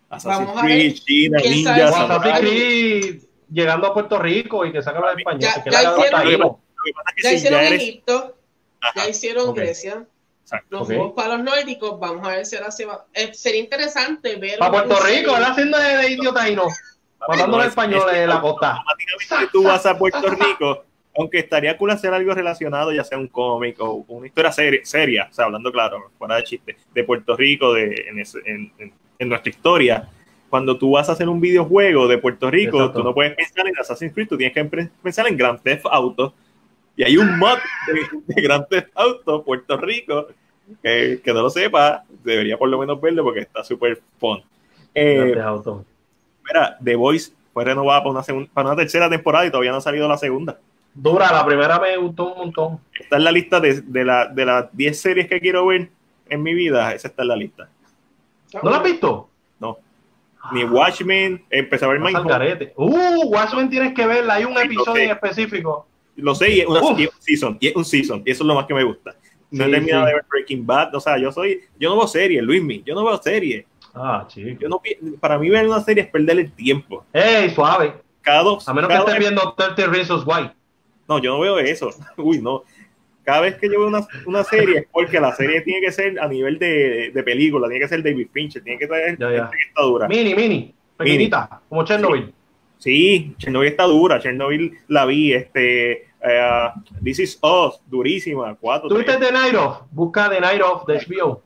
Assassin's 0.09 0.47
Vamos 0.49 0.63
Creed, 0.63 0.95
China, 0.95 1.39
Ninja. 1.43 1.75
Assassin's 1.89 2.39
Creed 2.41 3.23
llegando 3.51 3.87
a 3.89 3.95
Puerto 3.95 4.19
Rico 4.19 4.65
y 4.65 4.73
que 4.73 4.83
saca 4.83 4.99
los 5.01 5.17
españoles. 5.19 5.55
Ya- 5.55 5.63
que 5.63 5.71
ya 5.71 5.83
hicieron- 5.83 6.11
taíno. 6.11 6.61
Lo 6.77 6.83
que 6.85 6.93
pasa 6.93 7.11
es 7.11 7.15
que 7.17 7.23
Ya 7.23 7.29
si 7.31 7.35
hicieron 7.37 7.61
ya 7.61 7.67
eres- 7.69 7.83
Egipto, 7.83 8.37
Ajá, 8.81 8.93
ya 8.97 9.09
hicieron. 9.11 9.55
Grecia. 9.55 10.07
Exacto. 10.47 10.79
Ok. 10.81 10.87
fuimos 10.87 11.13
para 11.13 11.37
los 11.37 11.45
nórdicos, 11.45 11.99
vamos 11.99 12.27
a 12.27 12.31
ver 12.37 12.47
si 12.47 12.57
ahora 12.57 12.71
se 12.71 12.85
va. 12.87 13.05
eh, 13.13 13.35
sería 13.35 13.61
interesante 13.61 14.37
ver. 14.37 14.59
Para 14.59 14.71
Puerto 14.71 14.97
Rico, 15.05 15.37
él 15.37 15.45
haciendo 15.45 15.79
de, 15.79 15.97
de 15.97 16.11
idiota 16.13 16.41
taíno. 16.41 16.65
Matando 17.29 17.57
a 17.57 17.59
los 17.61 17.69
españoles 17.69 18.15
de 18.15 18.27
la 18.27 18.41
costa. 18.41 18.77
Automáticamente 18.77 19.49
tú 19.53 19.63
vas 19.65 19.85
a 19.87 19.99
Puerto 19.99 20.31
Rico, 20.31 20.85
aunque 21.19 21.39
estaría 21.39 21.77
cool 21.77 21.91
hacer 21.91 22.13
algo 22.15 22.33
relacionado, 22.35 22.93
ya 22.93 23.03
sea 23.03 23.19
un 23.19 23.27
cómic 23.29 23.77
o 23.81 24.05
una 24.09 24.27
historia 24.27 24.53
seria, 24.53 24.81
seria, 24.85 25.29
o 25.31 25.35
sea, 25.35 25.47
hablando 25.47 25.73
claro, 25.73 26.11
fuera 26.19 26.37
de 26.37 26.45
chiste, 26.45 26.77
de 26.95 27.05
Puerto 27.05 27.37
Rico, 27.37 27.73
de, 27.73 28.05
en, 28.09 28.19
ese- 28.21 28.39
en- 28.45 28.73
en- 28.79 28.93
en 29.19 29.29
nuestra 29.29 29.51
historia. 29.51 30.09
Cuando 30.51 30.79
tú 30.79 30.93
vas 30.93 31.09
a 31.09 31.13
hacer 31.13 31.29
un 31.29 31.41
videojuego 31.41 32.07
de 32.07 32.19
Puerto 32.19 32.51
Rico, 32.51 32.77
Exacto. 32.79 33.01
tú 33.01 33.05
no 33.05 33.15
puedes 33.15 33.35
pensar 33.35 33.67
en 33.67 33.77
Assassin's 33.79 34.13
Creed, 34.15 34.29
tú 34.29 34.37
tienes 34.37 34.55
que 34.55 34.89
pensar 35.03 35.27
en 35.27 35.37
Grand 35.37 35.61
Theft 35.61 35.87
Auto. 35.91 36.35
Y 36.97 37.05
hay 37.05 37.17
un 37.17 37.39
mod 37.39 37.59
de, 37.87 38.35
de 38.35 38.43
Grand 38.43 38.67
Theft 38.69 38.89
Auto 38.95 39.45
Puerto 39.45 39.77
Rico 39.77 40.29
que, 40.83 41.21
que 41.23 41.33
no 41.33 41.43
lo 41.43 41.51
sepa, 41.51 42.05
debería 42.25 42.57
por 42.57 42.69
lo 42.69 42.79
menos 42.79 43.01
verlo 43.01 43.23
porque 43.23 43.41
está 43.41 43.63
súper 43.63 44.01
fun. 44.19 44.43
Eh, 44.95 45.17
Grandes 45.17 45.45
autos. 45.45 45.85
Mira, 46.47 46.77
The 46.83 46.97
Voice 46.97 47.33
fue 47.53 47.65
renovada 47.65 48.03
para 48.03 48.11
una, 48.11 48.49
para 48.53 48.69
una 48.69 48.77
tercera 48.77 49.11
temporada 49.11 49.47
y 49.47 49.51
todavía 49.51 49.73
no 49.73 49.79
ha 49.79 49.83
salido 49.83 50.09
la 50.09 50.19
segunda. 50.19 50.59
Dura, 50.95 51.31
la 51.31 51.45
primera 51.45 51.79
me 51.79 51.97
gustó 51.99 52.33
un 52.33 52.39
montón. 52.39 52.81
Está 52.99 53.17
en 53.17 53.25
la 53.25 53.33
lista 53.33 53.61
de, 53.61 53.83
de, 53.83 54.05
la, 54.05 54.27
de 54.27 54.47
las 54.47 54.75
10 54.75 54.99
series 54.99 55.29
que 55.29 55.41
quiero 55.41 55.67
ver 55.67 55.91
en 56.29 56.43
mi 56.43 56.55
vida. 56.55 56.95
Esa 56.95 57.09
está 57.09 57.23
en 57.23 57.29
la 57.29 57.37
lista. 57.37 57.69
¿No 58.63 58.71
la 58.71 58.79
has 58.79 58.83
visto? 58.83 59.29
No. 59.61 59.79
Ni 60.53 60.65
Watchmen, 60.65 61.45
empecé 61.51 61.85
a 61.85 61.89
ver 61.89 62.01
Mindhunter. 62.01 62.73
Uh, 62.77 63.27
Watchmen 63.27 63.69
tienes 63.69 63.93
que 63.93 64.07
verla. 64.07 64.35
Hay 64.35 64.45
un 64.45 64.57
episodio 64.57 65.03
en 65.03 65.11
específico. 65.11 65.87
Lo 66.17 66.35
sé, 66.35 66.51
y 66.51 66.61
es, 66.61 66.67
una, 66.67 66.81
Uf. 66.83 66.99
y 66.99 67.05
es 67.05 67.11
un 67.15 67.21
season. 67.23 67.59
Y 67.61 67.67
es 67.69 67.77
un 67.77 67.85
season. 67.85 68.23
Y 68.25 68.31
eso 68.31 68.43
es 68.45 68.47
lo 68.47 68.55
más 68.55 68.67
que 68.67 68.75
me 68.75 68.85
gusta. 68.85 69.15
No 69.51 69.65
he 69.65 69.67
Sí, 69.67 69.73
terminado 69.73 70.05
sí. 70.05 70.09
de 70.09 70.15
ver 70.15 70.25
Breaking 70.31 70.67
Bad. 70.67 70.95
O 70.95 71.01
sea, 71.01 71.19
yo 71.19 71.31
soy. 71.33 71.61
Yo 71.79 71.91
no 71.91 71.97
veo 71.99 72.07
series, 72.09 72.43
Luismi. 72.43 72.83
Yo 72.85 72.95
no 72.95 73.05
veo 73.05 73.17
series. 73.23 73.65
Ah, 73.95 74.25
chico. 74.29 74.59
Yo 74.61 74.69
no, 74.69 74.81
para 75.21 75.39
mí, 75.39 75.49
ver 75.49 75.67
una 75.67 75.81
serie 75.81 76.05
es 76.05 76.11
perder 76.11 76.39
el 76.39 76.53
tiempo. 76.53 77.05
Ey, 77.13 77.51
suave. 77.51 77.95
Cada 78.23 78.43
dos. 78.43 78.69
A 78.69 78.75
menos 78.75 78.91
que 78.91 78.97
estés 78.97 79.19
viendo 79.19 79.55
30 79.57 79.87
Reasons 79.87 80.25
Why. 80.27 80.51
No, 81.09 81.19
yo 81.19 81.31
no 81.33 81.41
veo 81.41 81.59
eso. 81.59 81.91
Uy, 82.17 82.41
no. 82.41 82.65
Cada 83.23 83.41
vez 83.41 83.57
que 83.57 83.67
yo 83.67 83.79
veo 83.81 83.89
una, 83.89 84.07
una 84.27 84.45
serie 84.45 84.79
es 84.79 84.87
porque 84.93 85.19
la 85.21 85.35
serie 85.35 85.61
tiene 85.63 85.81
que 85.81 85.91
ser 85.93 86.19
a 86.21 86.29
nivel 86.29 86.59
de, 86.61 87.11
de 87.13 87.23
película, 87.25 87.67
tiene 87.69 87.81
que 87.83 87.89
ser 87.89 88.03
David 88.03 88.29
Fincher, 88.33 88.63
tiene 88.63 88.79
que 88.79 88.87
ser 88.87 89.19
Ya, 89.19 89.33
ya. 89.33 89.51
dura. 89.83 90.07
Mini, 90.09 90.35
mini. 90.35 90.73
Pequeñita. 90.97 91.61
Como 91.69 91.85
Chernobyl. 91.85 92.27
Sí, 92.27 92.33
Chernobyl 92.79 93.69
está 93.69 93.85
dura, 93.85 94.21
Chernobyl 94.21 94.79
la 94.89 95.05
vi, 95.07 95.33
este, 95.33 96.09
eh, 96.21 96.69
This 97.03 97.19
is 97.21 97.39
Us, 97.43 97.81
durísima, 97.87 98.55
cuatro, 98.61 98.89
¿Tú 98.89 98.97
viste. 98.97 99.17
The 99.17 99.33
Night 99.33 99.55
Of? 99.55 99.83
Busca 99.91 100.29
The 100.29 100.41
Night 100.41 100.61
Of 100.63 100.87
de 100.87 100.95
HBO. 100.99 101.43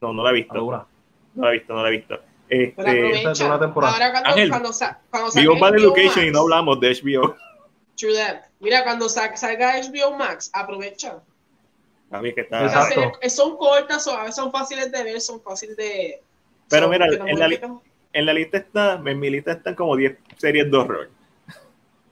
No, 0.00 0.12
no 0.12 0.22
la 0.22 0.30
he 0.30 0.34
visto, 0.34 0.58
dura. 0.58 0.86
no 1.34 1.44
la 1.44 1.50
he 1.50 1.58
visto, 1.58 1.74
no 1.74 1.82
la 1.82 1.88
he 1.88 1.92
visto. 1.92 2.18
Pero 2.48 2.72
Este, 2.90 3.30
es 3.30 3.40
una 3.40 3.60
temporada. 3.60 3.92
Ahora 3.92 4.10
cuando, 4.10 4.30
Ángel, 4.30 4.48
cuando, 4.50 4.72
sa- 4.72 5.00
cuando 5.10 5.30
salga 5.30 5.48
vivo 5.48 5.60
para 5.60 5.76
HBO 5.76 5.82
Education 5.96 6.24
y 6.24 6.26
Max, 6.26 6.32
no 6.32 6.40
hablamos 6.40 6.80
de 6.80 6.90
HBO. 6.94 7.36
True 7.96 8.14
that. 8.14 8.36
Mira, 8.58 8.82
cuando 8.82 9.08
sa- 9.08 9.36
salga 9.36 9.74
HBO 9.80 10.16
Max, 10.16 10.50
aprovecha. 10.52 11.20
A 12.10 12.20
mí 12.20 12.34
que 12.34 12.40
está... 12.40 12.64
Exacto. 12.64 13.12
son 13.28 13.56
cortas, 13.56 14.02
son, 14.02 14.16
a 14.18 14.22
veces 14.22 14.34
son 14.36 14.50
fáciles 14.50 14.90
de 14.90 15.04
ver, 15.04 15.20
son 15.20 15.40
fáciles 15.40 15.76
de. 15.76 16.20
Pero 16.68 16.82
son- 16.86 16.90
mira, 16.90 17.06
en 17.06 17.38
la 17.38 17.48
En 18.12 18.26
la 18.26 18.32
lista 18.32 18.58
está, 18.58 19.00
en 19.04 19.20
mi 19.20 19.30
lista 19.30 19.52
están 19.52 19.74
como 19.74 19.96
10 19.96 20.16
series 20.36 20.70
de 20.70 20.76
horror. 20.76 21.10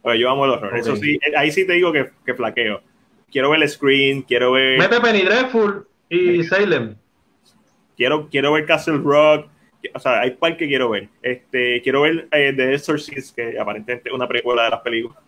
Pues 0.02 0.18
yo 0.20 0.30
amo 0.30 0.44
el 0.44 0.52
horror. 0.52 0.72
Ok. 0.72 0.78
Eso 0.78 0.96
sí, 0.96 1.14
eh, 1.16 1.32
ahí 1.36 1.50
sí 1.50 1.66
te 1.66 1.72
digo 1.74 1.92
que, 1.92 2.10
que 2.24 2.34
flaqueo. 2.34 2.80
Quiero 3.30 3.50
ver 3.50 3.62
el 3.62 3.68
Screen, 3.68 4.22
quiero 4.22 4.52
ver, 4.52 4.78
Mete 4.78 5.00
Penny 5.00 5.22
Dreadful 5.22 5.86
y 6.08 6.42
Salem. 6.44 6.94
quiero, 7.96 8.28
quiero 8.30 8.52
ver 8.52 8.64
Castle 8.64 8.98
Rock. 8.98 9.48
O 9.94 9.98
sea, 9.98 10.20
hay 10.20 10.32
par 10.32 10.56
que 10.56 10.66
quiero 10.66 10.90
ver. 10.90 11.08
Este, 11.22 11.82
quiero 11.82 12.02
ver 12.02 12.26
eh, 12.32 12.52
The 12.56 12.74
Exorcist, 12.74 13.34
que 13.36 13.58
aparentemente 13.58 14.08
es 14.08 14.14
una 14.14 14.26
precuela 14.26 14.64
de 14.64 14.70
las 14.70 14.80
películas. 14.80 15.18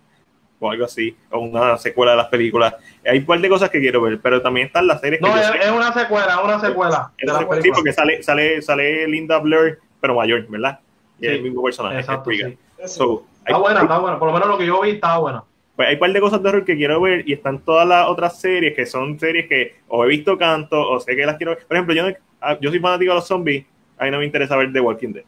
O 0.60 0.70
algo 0.70 0.84
así. 0.84 1.16
O 1.30 1.40
una 1.40 1.76
secuela 1.78 2.12
de 2.12 2.16
las 2.18 2.26
películas. 2.28 2.74
Hay 3.04 3.20
par 3.20 3.40
de 3.40 3.48
cosas 3.48 3.70
que 3.70 3.80
quiero 3.80 4.00
ver. 4.02 4.18
Pero 4.20 4.40
también 4.42 4.66
están 4.68 4.86
las 4.86 5.00
series 5.00 5.20
que 5.20 5.26
No, 5.28 5.34
yo 5.34 5.40
es, 5.42 5.48
sé- 5.48 5.58
es 5.58 5.70
una 5.70 5.92
secuela, 5.92 6.42
una 6.42 6.60
secuela 6.60 7.12
de 7.18 7.24
es 7.24 7.26
la 7.26 7.32
una- 7.38 7.42
sí, 7.42 7.48
película. 7.50 7.74
porque 7.74 7.92
sale, 7.92 8.22
sale, 8.22 8.62
sale 8.62 9.06
Linda 9.08 9.38
Blair, 9.38 9.78
pero 10.00 10.14
mayor, 10.14 10.46
¿verdad? 10.48 10.80
Y 11.20 11.26
es 11.26 11.32
Sí, 11.32 11.36
el 11.38 11.42
mismo 11.44 11.62
personaje. 11.62 11.98
Exacto, 12.00 12.30
sí. 12.30 12.58
So, 12.86 13.24
hay- 13.44 13.52
Está 13.52 13.58
buena, 13.58 13.80
está 13.82 13.98
buena. 13.98 14.18
Por 14.18 14.28
lo 14.28 14.34
menos 14.34 14.48
lo 14.48 14.58
que 14.58 14.66
yo 14.66 14.80
vi 14.80 14.90
está 14.90 15.18
buena. 15.18 15.44
Pues 15.76 15.88
hay 15.88 15.94
un 15.94 16.00
par 16.00 16.12
de 16.12 16.20
cosas 16.20 16.42
de 16.42 16.48
horror 16.48 16.64
que 16.64 16.76
quiero 16.76 17.00
ver 17.00 17.26
y 17.28 17.32
están 17.32 17.58
todas 17.60 17.86
las 17.88 18.06
otras 18.08 18.38
series 18.40 18.74
que 18.74 18.84
son 18.86 19.18
series 19.18 19.46
que 19.48 19.76
o 19.88 20.04
he 20.04 20.08
visto 20.08 20.36
canto 20.36 20.78
o 20.90 21.00
sé 21.00 21.16
que 21.16 21.24
las 21.24 21.36
quiero 21.36 21.54
ver. 21.54 21.66
Por 21.66 21.76
ejemplo, 21.76 21.94
yo, 21.94 22.08
no- 22.08 22.14
ah, 22.40 22.56
yo 22.60 22.70
soy 22.70 22.78
fanático 22.80 23.12
de 23.12 23.16
los 23.16 23.26
zombies, 23.26 23.64
a 23.98 24.04
mí 24.04 24.10
no 24.10 24.18
me 24.18 24.24
interesa 24.26 24.56
ver 24.56 24.72
The 24.72 24.80
Walking 24.80 25.12
Dead. 25.12 25.24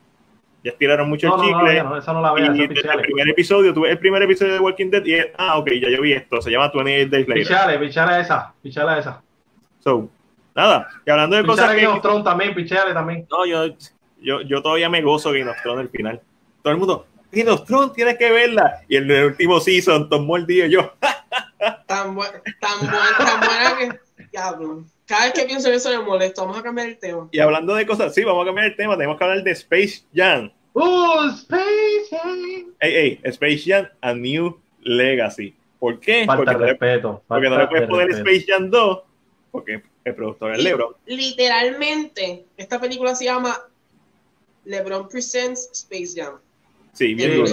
Ya 0.65 0.71
estiraron 0.71 1.09
mucho 1.09 1.27
No, 1.29 1.35
el 1.43 1.51
no, 1.51 1.59
no, 1.59 1.67
chicle. 1.67 1.83
no, 1.83 1.97
esa 1.97 2.13
no 2.13 2.21
la 2.23 2.33
veo. 2.33 2.55
y 2.55 2.61
el 2.61 2.69
pichale. 2.69 3.03
primer 3.03 3.29
episodio, 3.31 3.75
tuve 3.75 3.91
el 3.91 3.99
primer 3.99 4.23
episodio 4.23 4.53
de 4.53 4.59
The 4.59 4.65
Walking 4.65 4.91
Dead 4.91 5.05
y 5.07 5.15
es, 5.15 5.27
ah, 5.37 5.59
ok, 5.59 5.71
ya 5.81 5.89
yo 5.91 6.01
vi 6.03 6.13
esto, 6.13 6.41
se 6.41 6.51
llama 6.51 6.71
28 6.73 7.11
Days 7.11 7.29
Later. 7.29 7.43
Pichale, 7.43 7.79
pichale 7.79 8.21
esa, 8.21 8.55
pichale 8.63 9.01
esa. 9.01 9.23
So, 9.81 10.09
nada, 10.55 10.87
y 11.05 11.11
hablando 11.11 11.35
de 11.37 11.45
cosas 11.45 11.65
Pichale 11.65 11.81
que... 11.81 11.85
Game 11.87 11.97
of 11.97 12.03
Thrones 12.03 12.25
también, 12.25 12.55
pichale 12.55 12.93
también. 12.95 13.27
No, 13.31 13.45
yo, 13.47 13.75
yo, 14.23 14.43
yo 14.43 14.63
todavía 14.63 14.89
me 14.89 15.03
gozo 15.03 15.33
Game 15.33 15.51
of 15.51 15.57
Thrones 15.63 15.81
al 15.81 15.89
final. 15.91 16.21
Todo 16.63 16.73
el 16.73 16.79
mundo, 16.79 17.07
Game 17.31 17.51
of 17.51 17.65
Thrones, 17.65 17.93
tienes 17.93 18.19
que 18.19 18.31
verla. 18.31 18.83
Y 18.89 18.97
en 18.97 19.11
el 19.11 19.25
último 19.27 19.61
season 19.61 20.09
tomó 20.09 20.37
el 20.37 20.47
día 20.47 20.67
yo. 20.67 20.93
Tan, 21.87 22.15
bu 22.15 22.23
tan, 22.61 22.81
buena, 22.81 23.17
tan 23.19 23.41
buena 23.41 23.77
que. 23.79 24.25
Diablo. 24.33 24.85
Cada 25.07 25.27
vez 25.27 25.35
que 25.35 25.45
pienso 25.45 25.69
en 25.69 25.75
eso 25.75 25.91
me 25.91 25.99
molesto. 26.05 26.43
Vamos 26.43 26.59
a 26.59 26.63
cambiar 26.63 26.89
el 26.89 26.99
tema. 26.99 27.29
Y 27.31 27.39
hablando 27.39 27.75
de 27.75 27.87
cosas, 27.87 28.15
sí, 28.15 28.25
vamos 28.25 28.43
a 28.43 28.47
cambiar 28.47 28.67
el 28.67 28.77
tema. 28.77 28.97
Tenemos 28.97 29.17
que 29.17 29.25
hablar 29.25 29.45
de 29.45 29.51
Space 29.53 30.03
Jam. 30.13 30.51
¡Uh, 30.73 31.29
Space 31.35 32.09
Jam! 32.11 32.75
Hey, 32.81 32.93
hey, 32.95 33.21
Space 33.25 33.63
Jam 33.65 33.89
a 34.01 34.15
New 34.15 34.59
Legacy. 34.81 35.55
¿Por 35.79 36.01
qué? 36.01 36.25
Falta 36.25 36.53
porque, 36.53 36.67
respeto. 36.67 37.09
no, 37.09 37.23
porque 37.29 37.51
no 37.51 37.59
le 37.59 37.67
puedes 37.69 37.89
poner 37.89 38.11
Space 38.11 38.45
Jam 38.49 38.71
2 38.71 39.03
porque 39.51 39.83
el 40.05 40.15
productor 40.15 40.55
es 40.55 40.65
LeBron. 40.65 40.95
Literalmente, 41.07 42.47
esta 42.57 42.81
película 42.81 43.15
se 43.15 43.27
llama 43.27 43.57
LeBron 44.65 45.09
Presents 45.09 45.69
Space 45.73 46.13
Jam. 46.15 46.35
Sí, 46.93 47.15
bien. 47.15 47.45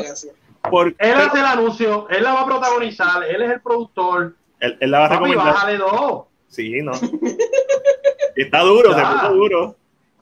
Porque 0.70 0.95
él 0.99 1.14
hace 1.14 1.39
el 1.39 1.45
anuncio, 1.45 2.07
él 2.10 2.22
la 2.24 2.34
va 2.34 2.41
a 2.41 2.45
protagonizar, 2.45 3.24
él 3.24 3.41
es 3.41 3.51
el 3.51 3.62
productor. 3.62 4.36
Él, 4.60 4.78
él 4.82 4.91
la 4.91 4.99
va 4.99 5.05
a 5.05 5.10
Papi, 5.10 5.24
recomendar. 5.32 5.53
bájale 5.53 5.78
dos. 5.78 6.24
Sí, 6.49 6.82
no. 6.82 6.91
Está 8.36 8.60
duro, 8.62 8.93
se 8.93 8.99
Ya. 8.99 9.12
puso 9.12 9.34
duro. 9.34 9.76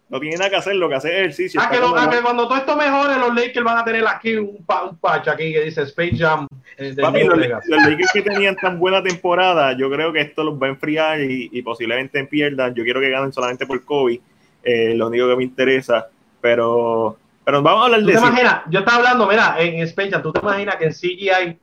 No 0.10 0.22
tiene 0.22 0.38
nada 0.38 0.50
que 0.50 0.56
hacer, 0.56 0.76
lo 0.78 0.88
que 0.88 0.96
hace 0.96 1.10
es 1.10 1.16
ejercicio. 1.16 1.60
Ah, 1.62 1.70
que, 1.70 1.80
lo- 1.80 1.94
ah, 1.98 2.10
que 2.10 2.22
cuando 2.22 2.48
todo 2.48 2.58
esto 2.58 2.78
mejore, 2.78 3.18
los 3.20 3.36
Lakers 3.36 3.64
van 3.66 3.78
a 3.80 3.84
tener 3.84 4.08
aquí 4.08 4.38
un, 4.38 4.64
pa- 4.66 4.86
un 4.86 4.98
patch 4.98 5.28
aquí 5.28 5.52
que 5.52 5.62
dice 5.66 5.82
Space 5.82 6.16
Jam. 6.18 6.48
eh, 6.78 6.96
Papi, 7.00 7.24
los, 7.26 7.38
los 7.38 7.84
Lakers 7.84 8.12
que 8.14 8.22
tenían 8.22 8.56
tan 8.56 8.80
buena 8.80 9.04
temporada, 9.04 9.76
yo 9.78 9.90
creo 9.92 10.14
que 10.14 10.22
esto 10.22 10.46
los 10.46 10.54
va 10.62 10.68
a 10.68 10.70
enfriar 10.70 11.20
y, 11.20 11.50
y 11.52 11.62
posiblemente 11.62 12.24
pierdan. 12.26 12.74
Yo 12.74 12.86
quiero 12.86 13.02
que 13.02 13.10
ganen 13.10 13.34
solamente 13.34 13.66
por 13.68 13.84
Kobe, 13.84 14.22
eh, 14.64 14.94
lo 14.96 15.08
único 15.08 15.28
que 15.28 15.36
me 15.36 15.44
interesa. 15.44 16.08
Pero, 16.48 17.18
pero 17.44 17.62
vamos 17.62 17.82
a 17.82 17.86
hablar 17.86 18.00
¿Tú 18.00 18.06
de 18.06 18.12
te 18.14 18.18
eso. 18.20 18.28
imaginas? 18.28 18.62
Yo 18.70 18.80
estaba 18.80 18.98
hablando, 19.00 19.28
mira, 19.28 19.56
en 19.60 19.82
Space 19.82 20.18
¿tú 20.20 20.32
te 20.32 20.40
imaginas 20.40 20.76
que 20.78 20.86
en 20.86 20.94
CGI 20.94 21.60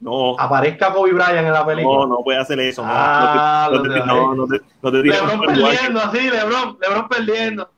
No, 0.00 0.38
aparezca 0.38 0.90
Kobe 0.90 1.12
Bryant 1.12 1.46
en 1.46 1.52
la 1.52 1.66
película? 1.66 1.98
no, 1.98 2.06
no 2.06 2.16
puede 2.24 2.38
hacer 2.38 2.58
eso. 2.60 2.82
No, 2.82 2.88
Ah, 2.90 3.68
no 3.70 3.82
te, 3.82 3.88
no 3.88 3.94
te, 3.94 4.00
no, 4.06 4.34
no 4.34 4.46
te, 4.46 4.60
no 4.80 4.90
te 4.92 5.02
tires 5.02 5.20
Lebron 5.20 5.40
perdiendo, 5.42 6.00
así, 6.00 6.30
Lebron, 6.30 6.78
Lebron 6.80 7.08
perdiendo. 7.08 7.70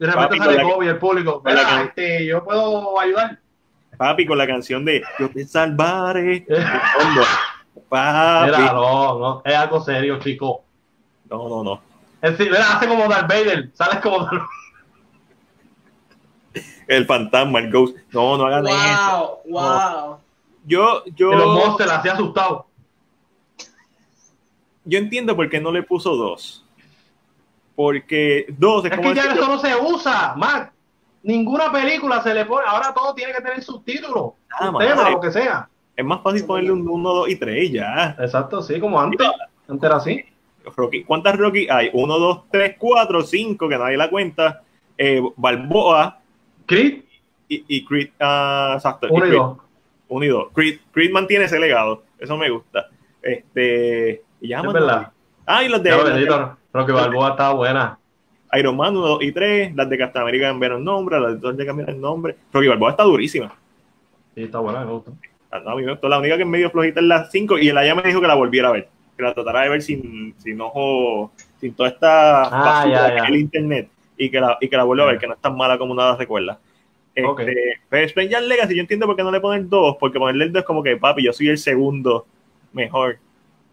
De 0.00 0.06
repente 0.06 0.36
Papi, 0.36 0.38
sale 0.56 0.62
Kobe 0.62 0.88
el 0.88 0.98
público. 0.98 1.42
la 1.44 1.50
Mira, 1.52 1.82
este, 1.84 2.26
yo 2.26 2.42
puedo 2.42 2.98
ayudar. 2.98 3.38
Papi, 3.96 4.26
con 4.26 4.36
la 4.38 4.46
canción 4.48 4.84
de 4.84 5.04
Yo 5.20 5.30
te 5.30 5.46
salvaré. 5.46 6.44
Papi. 7.88 8.50
Mira, 8.50 8.72
no, 8.72 9.18
no, 9.18 9.42
es 9.44 9.54
algo 9.54 9.80
serio, 9.80 10.18
chico. 10.18 10.64
No, 11.30 11.48
no, 11.48 11.62
no. 11.62 11.80
Es 12.20 12.36
decir, 12.36 12.50
mira, 12.50 12.72
hace 12.76 12.88
como 12.88 13.06
Darth 13.06 13.28
Vader, 13.28 13.70
sales 13.74 14.00
como 14.00 14.18
Darth 14.24 14.42
El 16.86 17.06
fantasma, 17.06 17.58
el 17.60 17.70
ghost. 17.72 17.96
No, 18.12 18.36
no 18.36 18.46
hagan 18.46 18.66
eso. 18.66 19.40
Wow, 19.46 19.60
wow. 19.60 20.16
Yo, 20.66 21.04
yo, 21.14 21.32
Y 21.32 21.36
los 21.36 21.46
monsters 21.54 21.90
así 21.90 22.08
asustados. 22.08 22.64
yo 24.84 24.98
entiendo 24.98 25.34
por 25.36 25.48
qué 25.48 25.60
no 25.60 25.70
le 25.72 25.82
puso 25.82 26.14
dos. 26.16 26.64
Porque 27.74 28.46
dos 28.56 28.84
es, 28.84 28.90
Es 28.92 28.96
como 28.96 29.10
que 29.10 29.16
ya 29.16 29.22
decir, 29.24 29.38
eso 29.38 29.48
no 29.48 29.58
se 29.58 29.74
usa, 29.76 30.34
Mac. 30.36 30.72
Ninguna 31.22 31.72
película 31.72 32.22
se 32.22 32.34
le 32.34 32.44
pone, 32.44 32.66
ahora 32.68 32.92
todo 32.94 33.14
tiene 33.14 33.32
que 33.32 33.40
tener 33.40 33.62
subtítulos, 33.62 34.32
Ah, 34.50 34.68
un 34.70 34.78
tema, 34.78 35.10
lo 35.10 35.20
que 35.20 35.32
sea. 35.32 35.68
es 35.96 36.04
más 36.04 36.22
fácil 36.22 36.44
ponerle 36.44 36.70
un 36.72 36.86
1, 36.88 37.12
2 37.14 37.28
y 37.30 37.36
3 37.36 37.72
ya. 37.72 38.16
Exacto, 38.20 38.62
sí, 38.62 38.78
como 38.78 39.00
antes. 39.00 39.26
Antes 39.68 39.84
era 39.88 39.96
así. 39.96 40.24
Rocky. 40.76 41.02
¿Cuántas 41.04 41.36
Rocky 41.36 41.66
hay? 41.68 41.90
1, 41.92 42.18
2, 42.18 42.40
3, 42.50 42.76
4, 42.78 43.22
5, 43.22 43.68
que 43.68 43.78
nadie 43.78 43.96
la 43.96 44.08
cuenta. 44.10 44.62
Eh, 44.96 45.20
Balboa 45.36 46.20
Creed, 46.66 47.02
y, 47.48 47.64
y 47.68 47.84
Creed. 47.84 48.10
ah, 48.20 48.72
exacto. 48.76 49.06
uno 49.10 49.24
y 49.26 49.28
Creed. 49.28 49.40
dos. 49.40 49.58
Uno 50.08 50.24
y 50.24 50.28
dos. 50.28 50.48
Creed, 50.54 50.78
Creed 50.92 51.10
mantiene 51.12 51.44
ese 51.46 51.58
legado. 51.58 52.02
Eso 52.18 52.36
me 52.36 52.50
gusta. 52.50 52.88
Este. 53.22 54.22
y 54.40 54.48
ya, 54.48 54.58
Es 54.58 54.64
mano. 54.64 54.72
verdad. 54.74 55.12
Ah, 55.46 55.62
y 55.64 55.68
las 55.68 55.82
de, 55.82 55.90
bendito, 55.94 56.56
Rocky 56.72 56.92
Balboa 56.92 57.30
estaba 57.30 57.54
buena. 57.54 57.98
Iron 58.54 58.76
Man 58.76 58.96
1, 58.96 59.06
2 59.06 59.22
y 59.22 59.32
3. 59.32 59.74
Las 59.74 59.88
de 59.90 59.98
Captain 59.98 60.22
America 60.22 60.46
cambiaron 60.48 60.78
el 60.78 60.84
nombre. 60.84 61.20
Las 61.20 61.34
de 61.34 61.38
Thor 61.40 61.56
cambiaron 61.66 61.94
el 61.94 62.00
nombre. 62.00 62.36
Rocky 62.52 62.68
Balboa 62.68 62.90
está 62.90 63.02
durísima. 63.02 63.52
Sí, 64.34 64.44
está 64.44 64.58
buena, 64.60 64.84
me 64.84 64.92
gusta. 64.92 65.10
Ah, 65.50 65.60
no, 65.60 65.70
a 65.70 65.76
mí 65.76 65.82
me 65.82 65.92
gustó. 65.92 66.08
La 66.08 66.18
única 66.18 66.36
que 66.36 66.42
es 66.42 66.48
medio 66.48 66.70
flojita 66.70 67.00
es 67.00 67.06
la 67.06 67.24
5. 67.26 67.58
Y 67.58 67.68
el 67.68 67.78
allá 67.78 67.94
me 67.94 68.02
dijo 68.02 68.20
que 68.20 68.26
la 68.26 68.34
volviera 68.34 68.68
a 68.68 68.72
ver. 68.72 68.88
Que 69.16 69.22
la 69.22 69.34
tratara 69.34 69.62
de 69.62 69.68
ver 69.70 69.82
sin, 69.82 70.34
sin 70.38 70.60
ojo. 70.60 71.32
Sin 71.60 71.74
toda 71.74 71.88
esta 71.90 72.42
Ah, 72.82 72.86
ya, 72.88 73.26
el 73.26 73.36
internet. 73.36 73.88
Y 74.16 74.30
que 74.30 74.40
la, 74.40 74.56
y 74.60 74.68
que 74.68 74.76
la 74.76 74.84
vuelva 74.84 75.04
a 75.04 75.08
ver, 75.08 75.18
que 75.18 75.26
no 75.26 75.34
es 75.34 75.40
tan 75.40 75.56
mala 75.56 75.76
como 75.78 75.94
nada 75.94 76.16
recuerda. 76.16 76.58
Este, 77.14 77.28
Ok. 77.28 77.42
Pero 77.88 78.08
Stranger 78.08 78.42
Legacy, 78.42 78.74
yo 78.74 78.80
entiendo 78.80 79.06
por 79.06 79.16
qué 79.16 79.22
no 79.22 79.30
le 79.30 79.40
ponen 79.40 79.68
dos, 79.68 79.96
porque 79.98 80.18
ponerle 80.18 80.44
el 80.44 80.52
2 80.52 80.60
es 80.60 80.66
como 80.66 80.82
que, 80.82 80.96
papi, 80.96 81.24
yo 81.24 81.32
soy 81.32 81.48
el 81.48 81.58
segundo 81.58 82.26
mejor. 82.72 83.18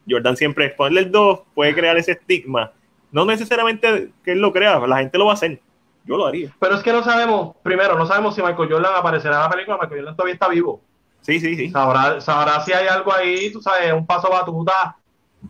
Jordan 0.09 0.37
siempre 0.37 0.65
es 0.65 0.73
ponerle 0.73 1.01
el 1.01 1.11
2, 1.11 1.41
puede 1.53 1.73
crear 1.73 1.97
ese 1.97 2.13
estigma. 2.13 2.71
No 3.11 3.25
necesariamente 3.25 4.09
que 4.23 4.33
él 4.33 4.39
lo 4.39 4.53
crea, 4.53 4.79
la 4.87 4.97
gente 4.97 5.17
lo 5.17 5.25
va 5.25 5.31
a 5.31 5.33
hacer. 5.35 5.59
Yo 6.05 6.17
lo 6.17 6.27
haría. 6.27 6.51
Pero 6.59 6.75
es 6.75 6.81
que 6.81 6.91
no 6.91 7.03
sabemos, 7.03 7.55
primero, 7.61 7.97
no 7.97 8.05
sabemos 8.05 8.35
si 8.35 8.41
Michael 8.41 8.71
Jordan 8.71 8.93
aparecerá 8.95 9.35
en 9.35 9.41
la 9.41 9.49
película. 9.49 9.77
Michael 9.77 9.99
Jordan 9.99 10.15
todavía 10.15 10.33
está 10.33 10.47
vivo. 10.47 10.81
Sí, 11.21 11.39
sí, 11.39 11.55
sí. 11.55 11.69
Sabrá, 11.69 12.19
sabrá 12.21 12.59
si 12.61 12.73
hay 12.73 12.87
algo 12.87 13.13
ahí, 13.13 13.51
tú 13.51 13.61
sabes, 13.61 13.93
un 13.93 14.05
paso 14.07 14.29
batuta 14.29 14.97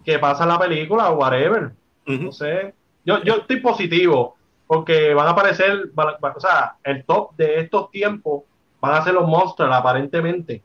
que 0.03 0.19
pasa 0.19 0.43
en 0.43 0.49
la 0.49 0.59
película 0.59 1.09
o 1.09 1.15
whatever. 1.15 1.71
No 2.05 2.31
sé. 2.31 2.73
Yo, 3.05 3.23
yo 3.23 3.35
estoy 3.35 3.61
positivo 3.61 4.35
porque 4.73 5.13
van 5.13 5.27
a 5.27 5.31
aparecer, 5.31 5.89
van 5.93 6.15
o 6.33 6.39
sea, 6.39 6.77
el 6.85 7.03
top 7.03 7.35
de 7.35 7.59
estos 7.59 7.91
tiempos 7.91 8.43
van 8.79 8.93
a 8.93 9.03
ser 9.03 9.13
los 9.13 9.27
monsters, 9.27 9.69
aparentemente. 9.69 10.63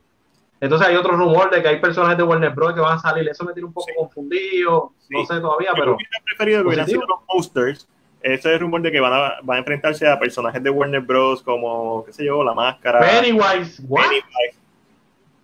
Entonces 0.61 0.86
hay 0.86 0.94
otro 0.94 1.16
rumor 1.16 1.50
de 1.50 1.61
que 1.61 1.66
hay 1.66 1.80
personajes 1.80 2.16
de 2.16 2.22
Warner 2.22 2.50
Bros. 2.54 2.72
que 2.72 2.78
van 2.80 2.98
a 2.98 3.00
salir. 3.00 3.28
Eso 3.28 3.42
me 3.44 3.52
tiene 3.52 3.66
un 3.66 3.72
poco 3.72 3.88
Sí. 3.88 3.94
confundido. 3.98 4.92
No 5.11 5.20
Sí. 5.20 5.26
sé 5.26 5.40
todavía, 5.40 5.70
Yo 5.70 5.74
pero 5.74 5.94
hubiera 5.96 6.20
preferido 6.24 6.62
que 6.62 6.68
hubieran 6.68 6.86
sido 6.86 7.00
los 7.04 7.18
Monsters. 7.28 7.88
Ese 8.22 8.34
es 8.34 8.44
el 8.46 8.61
rumor 8.61 8.80
de 8.82 8.92
que 8.92 9.00
van 9.00 9.12
a, 9.12 9.32
van 9.42 9.57
a 9.57 9.59
enfrentarse 9.59 10.07
a 10.09 10.16
personajes 10.20 10.62
de 10.62 10.70
Warner 10.70 11.00
Bros. 11.00 11.42
como, 11.42 12.04
qué 12.04 12.12
sé 12.12 12.24
yo, 12.26 12.44
La 12.44 12.54
Máscara. 12.54 13.00
Pennywise, 13.00 13.82
what? 13.88 14.02
Pennywise. 14.04 14.57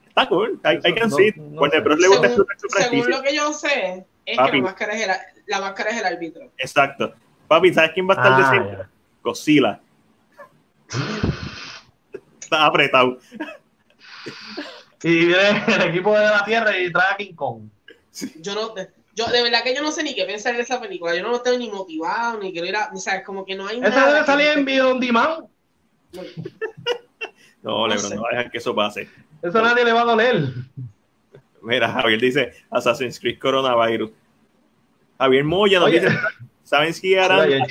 Está 0.06 0.28
cool. 0.28 0.60
I, 0.64 0.68
I 0.68 0.76
Eso 0.76 0.94
can 1.00 1.10
no- 1.10 1.16
see 1.16 1.26
it. 1.28 1.36
no 1.36 1.60
Warner 1.60 1.80
sé. 1.80 1.84
Bros. 1.84 1.98
le 1.98 2.06
gusta 2.06 2.28
Según, 2.28 2.46
explotar 2.52 2.82
su 2.84 2.90
según 2.90 3.10
lo 3.10 3.22
que 3.22 3.34
yo 3.34 3.52
sé, 3.52 4.06
es 4.24 4.36
Papi. 4.36 4.50
que 4.52 4.56
la 4.58 4.62
máscara 4.62 4.92
es 4.94 5.02
el, 5.08 5.10
la 5.46 5.60
máscara 5.60 5.90
es 5.90 5.96
el 6.00 6.06
árbitro. 6.06 6.44
Exacto. 6.58 7.12
Papi, 7.52 7.74
¿sabes 7.74 7.90
quién 7.92 8.08
va 8.08 8.14
a 8.14 8.16
estar 8.16 8.36
de 8.38 8.42
Ah, 8.44 8.50
centro? 8.50 8.78
ya. 8.78 8.88
Godzilla. 9.22 9.80
Está 12.40 12.66
apretado. 12.66 13.18
Y 15.02 15.26
viene 15.26 15.64
el 15.68 15.82
equipo 15.82 16.14
de 16.16 16.24
la 16.24 16.44
Tierra 16.44 16.78
y 16.78 16.90
trae 16.92 17.12
a 17.12 17.16
King 17.16 17.34
Kong. 17.34 17.62
Yo 18.40 18.54
no, 18.54 18.74
yo 19.14 19.26
de 19.26 19.42
verdad 19.42 19.62
que 19.64 19.74
yo 19.74 19.82
no 19.82 19.90
sé 19.92 20.02
ni 20.02 20.14
qué 20.14 20.24
pensar 20.24 20.54
de 20.56 20.62
esa 20.62 20.80
película. 20.80 21.14
Yo 21.14 21.22
no 21.22 21.34
estoy 21.36 21.58
ni 21.58 21.68
motivado, 21.70 22.38
ni 22.40 22.52
quiero 22.52 22.66
ir 22.66 22.76
a, 22.76 22.90
o 22.92 22.96
sea, 22.96 23.22
como 23.24 23.44
que 23.44 23.54
no 23.54 23.66
hay 23.66 23.78
Esa 23.80 23.88
nada. 23.90 24.06
debe 24.08 24.20
que- 24.20 24.26
salir 24.26 24.46
en 24.48 24.64
video 24.64 24.90
on 24.92 25.00
demand. 25.00 25.44
No, 27.64 27.78
No 27.78 27.86
Lebron, 27.86 28.08
sé. 28.08 28.16
no 28.16 28.22
va 28.22 28.28
a 28.32 28.36
dejar 28.36 28.50
que 28.50 28.58
eso 28.58 28.74
pase. 28.74 29.08
Eso 29.40 29.58
a 29.60 29.62
nadie 29.62 29.84
le 29.84 29.92
va 29.92 30.00
a 30.00 30.04
doler. 30.04 30.48
Mira, 31.62 31.88
Javier 31.92 32.20
dice 32.20 32.52
Assassin's 32.68 33.20
Creed 33.20 33.38
Coronavirus. 33.38 34.10
Javier 35.16 35.44
Moya 35.44 35.78
nos 35.78 35.88
Oye. 35.88 36.00
dice, 36.00 36.18
¿saben 36.62 36.94
si 36.94 37.14
harán 37.16 37.48
de 37.48 37.62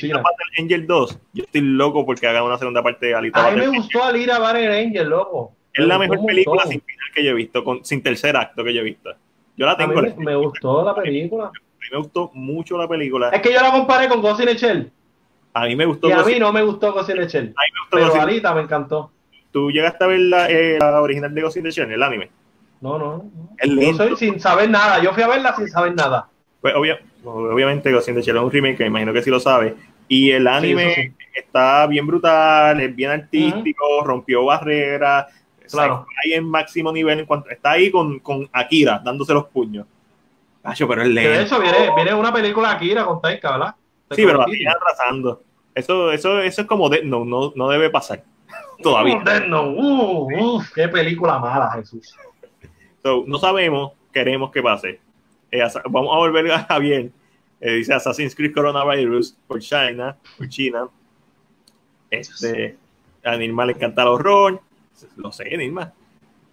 Angel 0.59 0.88
2? 0.88 1.19
Yo 1.34 1.43
estoy 1.43 1.61
loco 1.61 2.05
porque 2.05 2.27
hagan 2.27 2.43
una 2.43 2.57
segunda 2.57 2.81
parte 2.84 3.07
de 3.07 3.15
Alita 3.15 3.45
A 3.47 3.51
mí 3.51 3.57
me 3.59 3.65
Battle. 3.68 3.77
gustó 3.80 4.03
al 4.03 4.18
ir 4.18 4.31
a 4.31 4.39
Battle 4.39 4.80
Angel, 4.85 5.09
loco. 5.09 5.53
Es 5.73 5.85
la 5.85 5.97
Me 5.97 6.07
mejor 6.07 6.26
película 6.26 6.63
sin 6.63 6.81
final 6.81 7.07
que 7.15 7.23
yo 7.23 7.31
he 7.31 7.34
visto, 7.34 7.63
con, 7.63 7.84
sin 7.85 8.03
tercer 8.03 8.35
acto 8.35 8.63
que 8.63 8.73
yo 8.73 8.81
he 8.81 8.84
visto. 8.84 9.09
Yo 9.55 9.65
la 9.65 9.73
A 9.73 9.88
mí 9.88 9.93
tengo. 9.95 10.01
me, 10.18 10.26
me 10.26 10.35
gustó 10.35 10.84
la 10.84 10.93
película. 10.95 11.45
A 11.45 11.51
mí 11.51 11.88
me 11.91 11.97
gustó 11.97 12.31
mucho 12.34 12.77
la 12.77 12.88
película. 12.88 13.30
Es 13.30 13.41
que 13.41 13.53
yo 13.53 13.61
la 13.61 13.72
comparé 13.72 14.07
con 14.09 14.22
Ghost 14.22 14.41
in 14.41 14.47
the 14.47 14.55
Shell. 14.55 14.91
A 15.53 15.65
mí 15.65 15.76
me 15.76 15.85
gustó. 15.85 16.07
Y 16.09 16.11
a 16.11 16.23
mí 16.23 16.39
no 16.39 16.51
me 16.53 16.61
gustó 16.61 16.93
Ghost 16.93 17.09
in 17.09 17.18
the 17.18 17.27
Shell. 17.27 17.45
a 17.47 17.49
mí 17.49 17.72
me 17.73 17.99
gustó 17.99 18.11
Pero 18.15 18.22
Alita 18.22 18.53
me 18.53 18.61
encantó. 18.61 19.11
Tú 19.51 19.69
llegaste 19.72 20.03
a 20.03 20.07
ver 20.07 20.19
la, 20.22 20.49
eh, 20.49 20.77
la 20.80 21.01
original 21.01 21.34
de 21.34 21.41
Ghost 21.41 21.57
in 21.57 21.63
the 21.63 21.72
Shell, 21.72 21.91
el 21.91 22.01
anime. 22.03 22.30
No, 22.80 22.97
no. 22.97 23.30
no. 23.63 23.81
Yo 23.81 23.93
soy 23.93 24.15
sin 24.15 24.39
saber 24.39 24.69
nada. 24.69 25.01
Yo 25.03 25.13
fui 25.13 25.22
a 25.23 25.27
verla 25.27 25.55
sin 25.55 25.68
saber 25.68 25.93
nada. 25.95 26.27
Pues, 26.61 26.73
obvia- 26.76 26.99
obviamente 27.23 27.91
Ghost 27.91 28.10
in 28.10 28.15
the 28.15 28.22
Shell 28.22 28.38
es 28.38 28.43
un 28.43 28.52
remake, 28.52 28.77
que 28.77 28.84
me 28.84 28.89
imagino 28.89 29.14
que 29.14 29.22
sí 29.22 29.30
lo 29.30 29.39
sabe. 29.39 29.76
Y 30.07 30.31
el 30.31 30.48
anime 30.48 30.93
sí. 30.95 31.14
está 31.34 31.88
bien 31.88 32.06
brutal, 32.06 32.80
es 32.81 32.95
bien 32.95 33.11
artístico, 33.11 34.03
rompió 34.03 34.45
barreras. 34.45 35.27
Claro. 35.69 36.06
Está 36.10 36.22
ahí 36.26 36.34
en 36.34 36.49
máximo 36.49 36.91
nivel 36.91 37.19
en 37.19 37.26
cuanto 37.26 37.49
está 37.49 37.72
ahí 37.72 37.89
con, 37.89 38.19
con 38.19 38.49
Akira 38.52 39.02
dándose 39.03 39.34
los 39.34 39.45
puños. 39.45 39.85
Acho, 40.64 40.88
pero 40.88 41.03
lento. 41.03 41.31
de 41.31 41.41
hecho 41.43 41.60
viene, 41.60 41.89
viene 41.95 42.14
una 42.14 42.34
película 42.34 42.72
Akira 42.72 43.06
con 43.06 43.22
Taika, 43.22 43.52
¿verdad? 43.52 43.76
Sí, 44.11 44.26
pero 44.26 44.39
la 44.39 44.45
siguen 44.45 44.68
atrasando. 44.68 45.41
Eso, 45.73 46.11
eso, 46.11 46.41
eso 46.41 46.61
es 46.61 46.68
como 46.68 46.89
de, 46.89 47.03
no, 47.03 47.23
no, 47.23 47.53
no 47.56 47.69
debe 47.69 47.89
pasar 47.89 48.23
todavía. 48.81 49.18
Uh, 49.18 49.23
Death 49.23 49.48
Note, 49.48 49.80
uh, 49.80 50.56
uf, 50.56 50.73
qué 50.73 50.88
película 50.88 51.39
mala, 51.39 51.72
Jesús. 51.72 52.14
So, 53.03 53.23
no 53.26 53.38
sabemos, 53.39 53.93
queremos 54.11 54.52
que 54.52 54.61
pase. 54.61 54.99
Eh, 55.52 55.61
vamos 55.90 56.14
a 56.14 56.18
volver 56.18 56.52
a 56.52 56.64
Javier. 56.64 57.11
Eh, 57.60 57.73
dice 57.73 57.94
Assassin's 57.94 58.36
Creed 58.36 58.53
Coronavirus 58.53 59.38
por 59.48 59.60
China, 59.60 60.18
por 60.38 60.48
China. 60.49 60.88
Este, 62.10 62.78
a 63.23 63.38
Nirma 63.38 63.65
le 63.65 63.73
encanta 63.73 64.02
el 64.02 64.07
horror. 64.07 64.61
Lo 65.18 65.32
sé, 65.32 65.56
Nirma. 65.57 65.94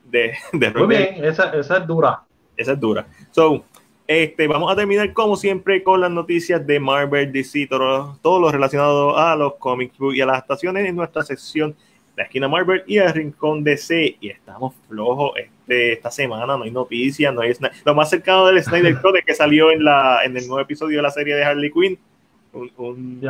De, 0.04 0.34
de 0.52 0.70
Muy 0.72 0.86
bien, 0.88 1.24
esa, 1.24 1.50
esa 1.50 1.78
es 1.78 1.86
dura. 1.86 2.22
Esa 2.56 2.72
es 2.72 2.80
dura. 2.80 3.06
So, 3.30 3.64
este, 4.06 4.48
vamos 4.48 4.72
a 4.72 4.76
terminar 4.76 5.12
como 5.12 5.36
siempre 5.36 5.82
con 5.82 6.00
las 6.00 6.10
noticias 6.10 6.66
de 6.66 6.80
Marvel, 6.80 7.30
DC, 7.30 7.66
todo, 7.68 8.18
todo 8.22 8.40
lo 8.40 8.50
relacionado 8.50 9.16
a 9.16 9.36
los 9.36 9.54
comics 9.56 9.94
y 10.14 10.20
a 10.20 10.26
las 10.26 10.38
estaciones 10.38 10.86
en 10.86 10.96
nuestra 10.96 11.22
sección 11.22 11.76
la 12.18 12.24
esquina 12.24 12.48
Marvel 12.48 12.82
y 12.86 12.98
el 12.98 13.12
rincón 13.12 13.62
DC. 13.62 14.16
Y 14.20 14.28
estamos 14.28 14.74
flojos 14.88 15.32
este, 15.36 15.52
esta 15.68 16.10
semana, 16.10 16.56
no 16.56 16.64
hay 16.64 16.70
noticias, 16.70 17.32
no 17.32 17.42
hay 17.42 17.54
Lo 17.84 17.94
más 17.94 18.10
cercano 18.10 18.46
del 18.46 18.62
Snyder 18.62 18.98
Code 19.02 19.22
que 19.22 19.34
salió 19.34 19.70
en, 19.70 19.84
la, 19.84 20.24
en 20.24 20.36
el 20.36 20.46
nuevo 20.46 20.60
episodio 20.60 20.98
de 20.98 21.02
la 21.02 21.10
serie 21.10 21.34
de 21.34 21.44
Harley 21.44 21.70
Quinn. 21.70 21.98
Un, 22.52 22.72
un, 22.76 23.20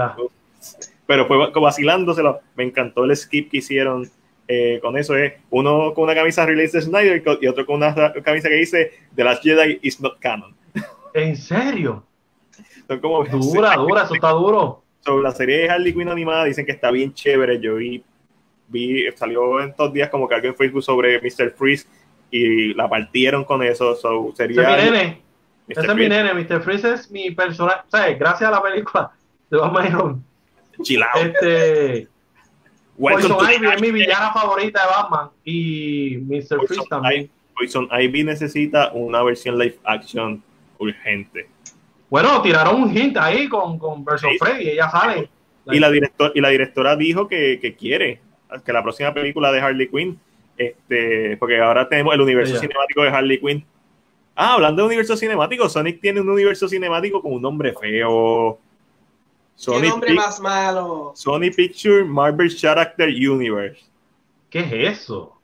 pero 1.07 1.27
fue 1.27 1.51
vacilándoselo. 1.51 2.41
Me 2.55 2.65
encantó 2.65 3.05
el 3.05 3.17
skip 3.17 3.51
que 3.51 3.59
hicieron 3.59 4.09
eh, 4.47 4.79
con 4.83 4.97
eso. 4.97 5.17
Es 5.17 5.35
uno 5.51 5.93
con 5.95 6.05
una 6.05 6.15
camisa 6.15 6.47
release 6.47 6.77
de 6.77 6.83
Snyder 6.83 7.23
Code 7.25 7.39
y 7.43 7.47
otro 7.47 7.67
con 7.67 7.77
una 7.77 8.13
camisa 8.23 8.49
que 8.49 8.57
dice 8.57 8.93
The 9.15 9.25
Last 9.25 9.43
Jedi 9.43 9.79
is 9.83 10.01
not 10.01 10.19
canon. 10.19 10.55
¿En 11.15 11.37
serio? 11.37 12.05
Son 12.87 13.01
como 13.01 13.25
dura, 13.25 13.75
dura, 13.77 14.03
eso 14.05 14.15
está 14.15 14.31
duro. 14.31 14.83
Sobre 15.01 15.23
la 15.23 15.33
serie 15.33 15.59
de 15.59 15.71
Harley 15.71 15.95
Quinn 15.95 16.09
animada 16.09 16.45
dicen 16.45 16.67
que 16.67 16.73
está 16.73 16.91
bien 16.91 17.13
chévere. 17.15 17.59
Yo 17.61 17.77
vi 17.77 18.03
vi, 18.69 19.11
salió 19.17 19.61
en 19.61 19.71
estos 19.71 19.93
días 19.93 20.09
como 20.11 20.29
que 20.29 20.35
algo 20.35 20.49
en 20.49 20.55
Facebook 20.55 20.83
sobre 20.83 21.21
Mr. 21.21 21.51
Freeze 21.51 21.87
y 22.31 22.75
la 22.75 22.89
partieron 22.89 23.45
con 23.45 23.63
eso. 23.63 23.95
So, 23.97 24.33
sería 24.37 24.63
Ese 24.63 24.71
es 24.71 24.85
mi 24.85 24.91
nene. 24.91 25.23
Ese 25.69 25.81
es 25.87 25.95
mi 25.95 26.09
nene. 26.09 26.35
Mr. 26.35 26.63
Freeze 26.63 26.93
es 26.93 27.11
mi 27.11 27.31
personaje. 27.31 27.81
O 27.87 27.91
sea, 27.91 28.13
gracias 28.15 28.49
a 28.49 28.53
la 28.53 28.63
película 28.63 29.11
de 29.51 29.59
Batman. 29.59 30.25
Chilao. 30.83 31.21
Este. 31.21 32.09
Poison 32.99 33.39
Ivy 33.49 33.67
es 33.69 33.81
mi 33.81 33.93
villana 33.93 34.33
favorita 34.33 34.81
de 34.81 34.87
Batman. 34.89 35.31
Y 35.45 36.19
Mr. 36.23 36.67
Freeze 36.67 36.87
también. 36.89 37.31
Poison 37.57 37.89
Ivy 37.91 38.25
necesita 38.25 38.91
una 38.93 39.23
versión 39.23 39.59
live 39.59 39.79
action 39.85 40.43
urgente. 40.79 41.49
Bueno, 42.11 42.41
tiraron 42.43 42.83
un 42.83 42.97
hint 42.97 43.17
ahí 43.19 43.49
con, 43.49 43.79
con 43.79 44.05
Verso 44.05 44.29
Freddy 44.39 44.65
y 44.65 44.69
ella 44.71 44.91
sale. 44.91 45.29
Y 45.67 45.79
la, 45.79 45.91
director, 45.91 46.33
y 46.35 46.41
la 46.41 46.49
directora 46.49 46.97
dijo 46.97 47.29
que, 47.29 47.59
que 47.61 47.75
quiere 47.75 48.21
que 48.65 48.73
la 48.73 48.83
próxima 48.83 49.13
película 49.13 49.53
de 49.53 49.61
Harley 49.61 49.89
Quinn, 49.89 50.19
este, 50.59 51.37
porque 51.37 51.61
ahora 51.61 51.89
tenemos 51.89 52.15
el 52.15 52.21
universo 52.21 52.59
cinemático 52.59 53.03
de 53.03 53.09
Harley 53.09 53.41
Quinn. 53.41 53.65
Ah, 54.35 54.55
hablando 54.55 54.83
de 54.83 54.87
universo 54.87 55.17
cinemático, 55.17 55.69
Sonic 55.69 56.01
tiene 56.01 56.21
un 56.21 56.29
universo 56.29 56.69
cinemático 56.69 57.23
con 57.23 57.33
un 57.33 57.43
nombre 57.43 57.73
feo. 57.73 58.59
Sonic 59.55 59.83
¿Qué 59.83 59.89
nombre 59.89 60.15
más 60.15 60.41
malo? 60.41 61.13
Sony 61.17 61.51
Picture 61.55 62.05
Marvel 62.05 62.55
Character 62.57 63.09
Universe. 63.09 63.83
¿Qué 64.51 64.61
es 64.61 65.01
eso? 65.01 65.37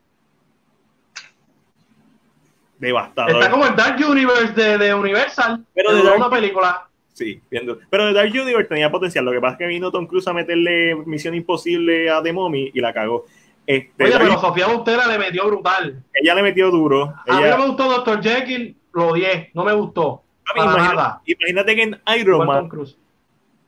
Devastador. 2.78 3.32
Está 3.32 3.50
como 3.50 3.66
el 3.66 3.74
Dark 3.74 3.98
Universe 4.08 4.52
de, 4.52 4.94
Universal, 4.94 5.64
pero 5.74 5.94
de, 5.94 6.02
una 6.02 6.30
película. 6.30 6.88
Sí, 7.12 7.40
viendo. 7.50 7.78
Pero 7.90 8.12
Dark 8.12 8.30
Universe 8.30 8.68
tenía 8.68 8.90
potencial. 8.90 9.24
Lo 9.24 9.32
que 9.32 9.40
pasa 9.40 9.52
es 9.54 9.58
que 9.58 9.66
vino 9.66 9.90
Tom 9.90 10.06
Cruise 10.06 10.28
a 10.28 10.32
meterle 10.32 10.94
Misión 11.06 11.34
Imposible 11.34 12.10
a 12.10 12.22
The 12.22 12.32
Mommy 12.32 12.70
y 12.72 12.80
la 12.80 12.92
cagó. 12.92 13.26
Este, 13.66 14.04
Oye, 14.04 14.14
pero 14.18 14.38
Sofía 14.38 14.66
Bustera 14.66 15.06
le 15.06 15.18
metió 15.18 15.46
brutal. 15.46 16.02
Ella 16.12 16.34
le 16.34 16.42
metió 16.42 16.70
duro. 16.70 17.14
A 17.26 17.40
mí 17.40 17.42
me 17.42 17.66
gustó 17.66 17.84
Dr. 17.88 18.22
Jekyll, 18.22 18.76
lo 18.92 19.08
odié, 19.08 19.50
no 19.54 19.64
me 19.64 19.72
gustó. 19.72 20.22
imagínate, 20.54 21.74
que 21.74 21.82
en 21.82 22.00
Iron 22.18 22.46
Man. 22.46 22.70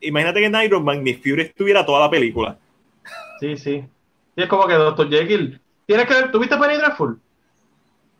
Imagínate 0.01 0.41
que 0.41 0.47
en 0.47 0.63
Iron 0.63 0.85
Man 0.85 1.03
Nick 1.03 1.23
Fury 1.23 1.43
estuviera 1.43 1.85
toda 1.87 2.01
la 2.01 2.11
película. 2.11 2.59
Sí, 3.41 3.57
sí. 3.57 3.85
Y 4.37 4.43
es 4.43 4.49
como 4.49 4.67
que 4.67 4.75
Dr. 4.75 5.09
Jekyll. 5.09 5.61
¿Tienes 5.87 6.07
que 6.07 6.15
ver? 6.15 6.31
¿Tuviste 6.31 6.57
Penny 6.57 6.77
Dreadful? 6.77 7.19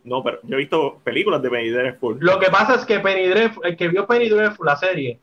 No, 0.05 0.23
pero 0.23 0.39
yo 0.45 0.55
he 0.55 0.61
visto 0.61 1.01
películas 1.03 1.43
de 1.43 1.51
Penny 1.51 1.69
Dreadful. 1.69 2.19
Lo 2.21 2.39
que 2.39 2.51
pasa 2.51 2.77
es 2.77 2.85
que 2.87 3.01
Penny 3.01 3.27
Dreadful, 3.27 3.67
el 3.67 3.77
que 3.77 3.89
vio 3.89 4.07
Penny 4.07 4.29
Dreadful, 4.29 4.65
la 4.65 4.77
serie, 4.77 5.19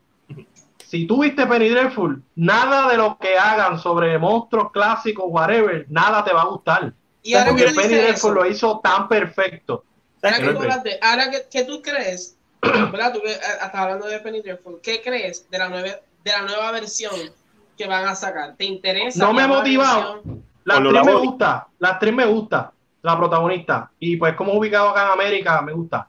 si 0.93 1.07
tú 1.07 1.23
viste 1.23 1.47
Penny 1.47 1.69
Dreadful, 1.69 2.21
nada 2.35 2.87
de 2.87 2.97
lo 2.97 3.17
que 3.17 3.35
hagan 3.35 3.79
sobre 3.79 4.15
monstruos 4.19 4.71
clásicos, 4.71 5.25
whatever, 5.27 5.87
nada 5.89 6.23
te 6.23 6.31
va 6.31 6.43
a 6.43 6.45
gustar. 6.45 6.93
Y 7.23 7.33
ahora 7.33 7.49
porque 7.49 7.71
Penny 7.71 7.95
Dreadful 7.95 8.35
lo 8.35 8.45
hizo 8.45 8.79
tan 8.83 9.07
perfecto. 9.07 9.83
Ahora 10.21 11.31
que, 11.31 11.47
¿qué 11.49 11.63
tú 11.63 11.81
crees? 11.81 12.37
¿Verdad? 12.61 13.11
Tú 13.11 13.21
eh, 13.25 13.31
estás 13.31 13.73
hablando 13.73 14.05
de 14.05 14.19
Penny 14.19 14.41
Dreadful, 14.41 14.81
¿qué 14.83 15.01
crees 15.01 15.49
de 15.49 15.57
la 15.57 15.67
nueva, 15.67 15.87
de 16.23 16.31
la 16.31 16.41
nueva 16.43 16.69
versión 16.69 17.15
que 17.75 17.87
van 17.87 18.05
a 18.05 18.13
sacar? 18.13 18.55
¿Te 18.55 18.65
interesa? 18.65 19.17
No 19.25 19.33
me 19.33 19.41
ha 19.41 19.47
motivado. 19.47 20.21
La 20.63 20.75
actriz 20.75 21.05
me 21.05 21.15
gusta, 21.15 21.67
la 21.79 21.89
actriz 21.89 22.13
me 22.13 22.25
gusta 22.27 22.71
la 23.01 23.17
protagonista. 23.17 23.89
Y 23.97 24.17
pues 24.17 24.35
como 24.35 24.53
ubicado 24.53 24.89
acá 24.89 25.05
en 25.05 25.11
América, 25.13 25.59
me 25.63 25.73
gusta. 25.73 26.07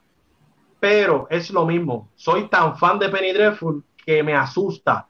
Pero 0.79 1.27
es 1.31 1.49
lo 1.49 1.65
mismo. 1.65 2.11
Soy 2.17 2.49
tan 2.51 2.77
fan 2.77 2.99
de 2.99 3.09
Penny 3.09 3.33
Dreadful 3.33 3.83
que 4.05 4.23
me 4.23 4.35
asusta. 4.35 5.07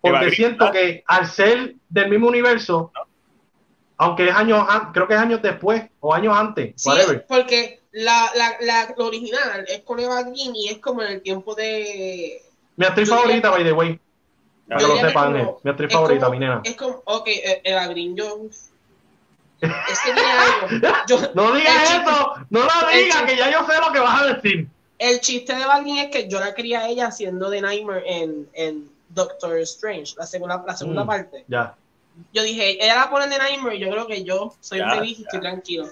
Porque 0.00 0.30
siento 0.30 0.70
que 0.70 1.02
al 1.06 1.26
ser 1.26 1.74
del 1.88 2.08
mismo 2.08 2.28
universo, 2.28 2.92
aunque 3.96 4.28
es 4.28 4.34
años, 4.34 4.66
creo 4.92 5.08
que 5.08 5.14
es 5.14 5.20
años 5.20 5.42
después 5.42 5.84
o 6.00 6.14
años 6.14 6.36
antes, 6.36 6.74
sí, 6.76 6.90
porque 7.28 7.80
la, 7.92 8.30
la, 8.34 8.56
la, 8.60 8.94
original 8.98 9.64
es 9.68 9.80
con 9.80 10.00
Eva 10.00 10.22
Green 10.22 10.54
y 10.54 10.68
es 10.68 10.78
como 10.78 11.02
en 11.02 11.12
el 11.12 11.22
tiempo 11.22 11.54
de... 11.54 12.40
Mi 12.76 12.86
actriz 12.86 13.08
favorita, 13.08 13.50
by 13.50 13.64
the 13.64 13.72
way. 13.72 14.00
Que 14.68 14.86
lo 14.86 14.96
sepan, 14.96 15.36
eh. 15.36 15.54
mi 15.62 15.70
actriz 15.70 15.92
favorita, 15.92 16.30
mi 16.30 16.38
nena. 16.38 16.62
Es 16.64 16.76
como, 16.76 17.02
ok, 17.04 17.28
e, 17.28 17.60
Eva 17.64 17.86
Green, 17.88 18.16
yo 18.16 18.48
es 19.62 20.00
que 20.00 20.10
algo. 20.10 21.30
no 21.34 21.52
digas 21.52 21.90
eso, 21.90 22.34
no 22.50 22.60
lo 22.60 22.88
digas, 22.92 23.22
que 23.22 23.36
ya 23.36 23.50
yo 23.50 23.64
sé 23.64 23.80
lo 23.80 23.92
que 23.92 24.00
vas 24.00 24.20
a 24.20 24.26
decir. 24.26 24.68
El 25.02 25.20
chiste 25.20 25.52
de 25.52 25.66
Balvin 25.66 25.98
es 25.98 26.10
que 26.10 26.28
yo 26.28 26.38
la 26.38 26.54
quería 26.54 26.82
a 26.82 26.88
ella 26.88 27.08
haciendo 27.08 27.50
de 27.50 27.60
Nightmare 27.60 28.04
en, 28.06 28.48
en 28.52 28.88
Doctor 29.08 29.58
Strange, 29.58 30.14
la 30.16 30.26
segunda, 30.26 30.62
la 30.64 30.76
segunda 30.76 31.02
mm, 31.02 31.06
parte. 31.08 31.44
Ya. 31.48 31.74
Yo 32.32 32.44
dije, 32.44 32.82
ella 32.82 32.94
la 32.94 33.10
pone 33.10 33.26
de 33.26 33.36
Nightmare, 33.36 33.80
yo 33.80 33.90
creo 33.90 34.06
que 34.06 34.22
yo 34.22 34.54
soy 34.60 34.78
feliz 34.78 35.18
y 35.18 35.22
estoy 35.22 35.40
tranquilo. 35.40 35.88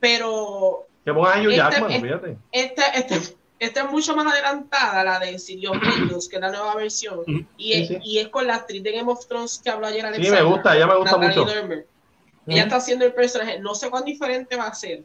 Pero. 0.00 0.86
Que 1.04 1.12
pongas 1.12 1.36
a 1.36 1.42
Hugh 1.42 1.50
Jackman, 1.50 2.00
fíjate. 2.00 2.38
Esta, 2.52 2.86
este, 2.92 3.36
esta 3.58 3.82
es 3.82 3.90
mucho 3.90 4.16
más 4.16 4.32
adelantada, 4.32 5.04
la 5.04 5.18
de 5.18 5.32
Medios, 5.32 6.26
que 6.26 6.36
es 6.36 6.40
la 6.40 6.50
nueva 6.50 6.74
versión. 6.74 7.46
Y, 7.58 7.74
es, 7.74 7.98
y 8.02 8.18
es 8.18 8.28
con 8.28 8.46
la 8.46 8.54
actriz 8.54 8.82
de 8.82 8.92
Game 8.92 9.12
of 9.12 9.26
Thrones 9.26 9.60
que 9.62 9.68
habló 9.68 9.88
ayer 9.88 10.06
Alexander. 10.06 10.38
Sí, 10.38 10.42
me 10.42 10.50
gusta, 10.50 10.74
ella 10.74 10.86
me 10.86 10.96
gusta 10.96 11.18
mucho. 11.18 11.46
Ella 12.46 12.62
está 12.62 12.76
haciendo 12.76 13.04
el 13.04 13.12
personaje. 13.12 13.60
No 13.60 13.74
sé 13.74 13.90
cuán 13.90 14.06
diferente 14.06 14.56
va 14.56 14.68
a 14.68 14.74
ser. 14.74 15.02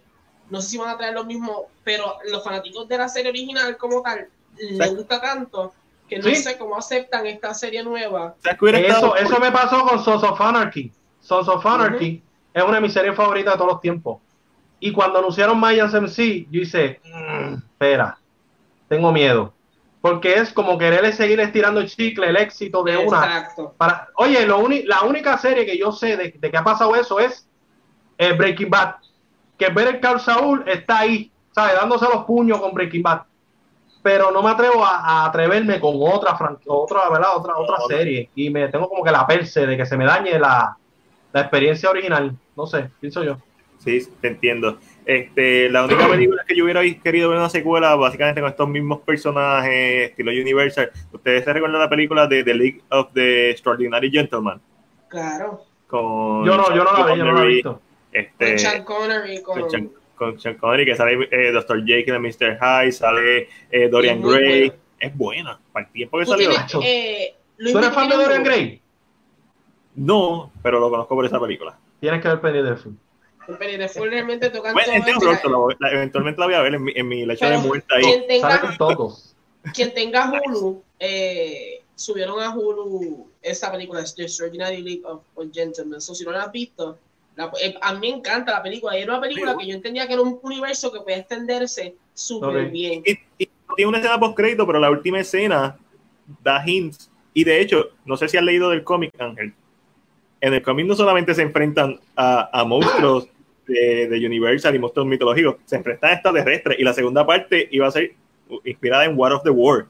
No 0.50 0.62
sé 0.62 0.70
si 0.70 0.78
van 0.78 0.90
a 0.90 0.98
traer 0.98 1.14
lo 1.14 1.24
mismo, 1.24 1.68
pero 1.84 2.18
los 2.26 2.44
fanáticos 2.44 2.88
de 2.88 2.98
la 2.98 3.10
serie 3.10 3.30
original 3.30 3.78
como 3.78 4.02
tal 4.02 4.28
les 4.58 4.96
gusta 4.96 5.22
tanto 5.22 5.74
que 6.10 6.20
no 6.20 6.34
sé 6.34 6.58
cómo 6.58 6.78
aceptan 6.78 7.26
esta 7.28 7.54
serie 7.54 7.84
nueva. 7.84 8.36
Eso, 8.44 9.16
eso 9.16 9.40
me 9.40 9.52
pasó 9.52 9.84
con 9.84 10.04
Sons 10.04 10.24
of 10.24 10.40
Anarchy. 10.40 10.92
Sons 11.20 11.48
of 11.50 11.66
Anarchy 11.66 12.24
es 12.54 12.64
una 12.64 12.76
de 12.76 12.82
mis 12.82 12.94
series 12.94 13.16
favoritas 13.16 13.54
de 13.54 13.58
todos 13.58 13.74
los 13.74 13.82
tiempos. 13.82 14.22
Y 14.80 14.92
cuando 14.92 15.20
anunciaron 15.20 15.60
Mayans 15.60 15.94
MC, 15.94 16.48
yo 16.50 16.62
hice, 16.62 17.02
mm, 17.04 17.56
espera, 17.56 18.18
tengo 18.88 19.12
miedo 19.12 19.54
porque 20.08 20.36
es 20.36 20.54
como 20.54 20.78
querer 20.78 21.12
seguir 21.14 21.40
estirando 21.42 21.82
el 21.82 21.90
chicle, 21.90 22.30
el 22.30 22.38
éxito 22.38 22.82
de 22.82 22.98
una. 22.98 23.50
Para, 23.78 24.08
oye, 24.16 24.46
lo 24.46 24.66
la 24.86 25.02
única 25.02 25.38
serie 25.38 25.66
que 25.66 25.78
yo 25.78 25.92
sé 25.92 26.16
de, 26.16 26.32
que 26.32 26.58
ha 26.58 26.64
pasado 26.64 26.96
eso 26.96 27.20
es 27.20 27.48
eh, 28.18 28.32
Breaking 28.32 28.70
Bad. 28.70 28.96
Que 29.58 29.70
ver 29.70 29.88
el 29.88 30.00
Carl 30.00 30.20
Saúl 30.20 30.64
está 30.68 31.00
ahí, 31.00 31.32
¿sabes? 31.52 31.76
Dándose 31.76 32.06
los 32.06 32.26
puños 32.26 32.60
con 32.60 32.74
Breaking 32.74 33.04
Bad. 33.04 33.22
Pero 34.04 34.32
no 34.32 34.42
me 34.42 34.52
atrevo 34.52 34.86
a, 34.86 35.26
atreverme 35.26 35.80
con 35.80 35.96
otra, 36.00 36.38
otra, 36.68 37.10
¿verdad? 37.10 37.36
otra, 37.36 37.58
otra 37.58 37.78
serie. 37.88 38.30
Y 38.36 38.50
me 38.50 38.68
tengo 38.70 38.88
como 38.88 39.04
que 39.04 39.12
la 39.12 39.26
perse 39.26 39.66
de 39.66 39.76
que 39.76 39.86
se 39.86 39.98
me 39.98 40.06
dañe 40.06 40.40
la, 40.40 40.78
la 41.34 41.42
experiencia 41.42 41.90
original. 41.90 42.36
No 42.56 42.68
sé, 42.68 42.90
pienso 43.00 43.24
yo. 43.24 43.38
Sí, 43.80 44.08
te 44.22 44.30
entiendo. 44.30 44.80
Este, 45.06 45.70
la 45.70 45.86
única 45.86 46.08
película 46.10 46.44
que 46.48 46.56
yo 46.56 46.64
hubiera 46.64 46.82
querido 47.04 47.30
ver 47.30 47.38
una 47.38 47.50
secuela, 47.50 47.96
básicamente 47.96 48.42
con 48.42 48.50
estos 48.50 48.70
mismos 48.70 49.00
personajes, 49.02 50.10
estilo 50.10 50.32
Universal. 50.32 50.92
¿Ustedes 51.12 51.46
se 51.46 51.54
recuerdan 51.54 51.80
la 51.80 51.90
película 51.90 52.28
de 52.28 52.44
The 52.44 52.54
League 52.54 52.82
of 52.90 53.14
the 53.14 53.52
Extraordinary 53.52 54.12
Gentlemen? 54.12 54.60
Claro. 55.08 55.64
Con 55.88 56.46
yo 56.46 56.58
no, 56.58 56.76
yo 56.76 56.84
no 56.84 56.92
la 56.92 57.06
vi, 57.06 57.18
yo 57.18 57.26
no 57.26 57.34
la 57.34 57.44
he 57.44 57.48
visto. 57.48 57.82
Este, 58.20 58.50
con 58.50 58.60
Sean 58.60 58.84
Connery. 58.84 59.42
Con, 59.42 60.40
Sean 60.40 60.56
Connery, 60.56 60.86
que 60.86 60.96
sale 60.96 61.28
eh, 61.32 61.52
Dr. 61.52 61.86
Jake 61.86 62.12
de 62.12 62.20
Mr. 62.20 62.58
High, 62.60 62.92
sale 62.92 63.50
eh, 63.72 63.88
Dorian 63.90 64.22
Gray. 64.22 64.72
Es 65.00 65.16
buena, 65.16 65.60
para 65.72 65.86
el 65.86 65.92
tiempo 65.92 66.18
que 66.18 66.26
salió. 66.26 66.52
Eh, 66.84 67.36
¿Tú 67.58 67.78
eres 67.78 67.90
fan 67.92 68.10
de 68.10 68.16
Dorian 68.16 68.44
Gray? 68.44 68.82
No, 69.96 70.52
pero 70.64 70.80
lo 70.80 70.90
conozco 70.90 71.16
por 71.16 71.26
esa 71.26 71.40
película. 71.40 71.78
Tienes 72.00 72.22
que 72.22 72.28
ver 72.28 72.42
Penny 72.42 72.62
Dreadful 72.62 72.98
realmente 74.10 74.50
tocando. 74.50 74.80
eventualmente 75.92 76.40
la 76.40 76.46
voy 76.46 76.56
a 76.56 76.62
ver 76.62 76.76
en 76.76 76.84
mi, 76.84 76.92
en 76.96 77.08
mi 77.08 77.26
leche 77.26 77.46
de 77.46 77.58
muerte 77.58 77.88
ahí. 77.96 78.04
Quien 78.04 78.28
tenga, 78.28 78.76
quien 79.74 79.94
tenga 79.94 80.32
Hulu, 80.32 80.84
eh, 81.00 81.82
subieron 81.96 82.42
a 82.42 82.54
Hulu 82.54 83.30
esa 83.42 83.72
película, 83.72 84.04
The 84.04 84.24
Extraordinary 84.24 84.82
League 84.82 85.04
of, 85.06 85.22
Gentlemen. 85.54 86.02
So, 86.02 86.14
si 86.14 86.26
no 86.26 86.32
la 86.32 86.44
has 86.44 86.52
visto, 86.52 86.98
eh, 87.62 87.76
a 87.82 87.94
mí 87.94 88.00
me 88.00 88.18
encanta 88.18 88.54
la 88.54 88.64
película. 88.64 88.98
Y 88.98 89.04
era 89.04 89.14
una 89.14 89.22
película 89.22 89.56
que 89.58 89.68
yo 89.68 89.76
entendía 89.76 90.08
que 90.08 90.14
era 90.14 90.22
un 90.22 90.40
universo 90.42 90.92
que 90.92 91.00
podía 91.00 91.18
extenderse 91.18 91.96
súper 92.14 92.70
bien. 92.70 93.04
Y, 93.06 93.50
tiene 93.76 93.90
una 93.90 94.00
escena 94.00 94.20
post 94.20 94.36
crédito, 94.36 94.66
pero 94.66 94.80
la 94.80 94.90
última 94.90 95.20
escena 95.20 95.78
da 96.42 96.64
hints. 96.66 97.12
Y 97.34 97.44
de 97.44 97.62
hecho, 97.62 97.90
no 98.06 98.18
sé 98.18 98.28
si 98.28 98.38
has 98.38 98.44
leído 98.44 98.70
del 98.70 98.84
cómic, 98.84 99.14
Ángel. 99.20 99.54
En 100.42 100.54
el 100.54 100.64
cómic 100.64 100.88
no 100.88 100.96
solamente 100.96 101.36
se 101.36 101.42
enfrentan 101.42 102.00
a, 102.16 102.64
monstruos 102.66 103.28
de, 103.68 104.08
de, 104.08 104.26
Universal 104.26 104.74
y 104.74 104.80
monstruos 104.80 105.08
mitológicos, 105.08 105.58
se 105.66 105.76
enfrentan 105.76 106.12
a 106.12 106.14
extraterrestres. 106.14 106.80
Y 106.80 106.84
la 106.84 106.94
segunda 106.94 107.26
parte 107.26 107.68
iba 107.72 107.88
a 107.88 107.92
ser 107.92 108.14
inspirada 108.64 109.06
en 109.06 109.18
War 109.18 109.34
of 109.34 109.44
the 109.44 109.50
World. 109.50 109.88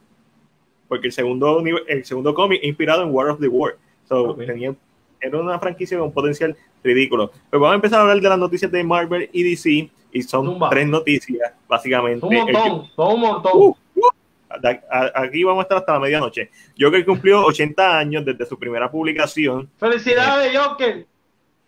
Porque 0.87 1.07
el 1.07 1.13
segundo, 1.13 1.63
el 1.87 2.05
segundo 2.05 2.33
cómic 2.33 2.63
inspirado 2.63 3.03
en 3.03 3.13
War 3.13 3.29
of 3.29 3.39
the 3.39 3.47
World. 3.47 3.77
So, 4.07 4.35
tenía, 4.35 4.73
era 5.19 5.37
una 5.37 5.59
franquicia 5.59 5.97
con 5.99 6.11
potencial 6.11 6.55
ridículo. 6.87 7.31
Pero 7.49 7.61
vamos 7.61 7.73
a 7.73 7.75
empezar 7.75 7.99
a 7.99 8.01
hablar 8.03 8.19
de 8.19 8.29
las 8.29 8.39
noticias 8.39 8.71
de 8.71 8.83
Marvel 8.83 9.29
y 9.31 9.43
DC. 9.43 9.89
Y 10.11 10.23
son 10.23 10.57
tres 10.69 10.87
noticias, 10.87 11.53
básicamente. 11.67 12.25
Un 12.25 12.33
montón, 12.33 12.89
un 12.95 13.19
montón. 13.19 13.51
Uh, 13.53 13.75
uh, 13.95 14.09
aquí 15.13 15.43
vamos 15.43 15.61
a 15.61 15.63
estar 15.63 15.77
hasta 15.77 15.93
la 15.93 15.99
medianoche. 15.99 16.49
Joker 16.79 17.05
cumplió 17.05 17.45
80 17.45 17.97
años 17.99 18.25
desde 18.25 18.45
su 18.45 18.57
primera 18.57 18.89
publicación. 18.89 19.69
¡Felicidades, 19.77 20.57
Joker! 20.57 21.05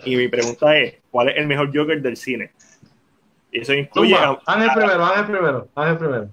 Y 0.05 0.15
mi 0.15 0.27
pregunta 0.29 0.77
es: 0.77 0.95
¿cuál 1.11 1.29
es 1.29 1.37
el 1.37 1.47
mejor 1.47 1.69
Joker 1.75 2.01
del 2.01 2.17
cine? 2.17 2.51
Y 3.51 3.61
eso 3.61 3.73
incluye. 3.73 4.15
a, 4.15 4.39
Ángel 4.45 4.69
primero, 4.73 5.05
Ángel 5.05 5.25
primero, 5.25 5.67
Ángel 5.75 5.97
primero. 5.97 6.29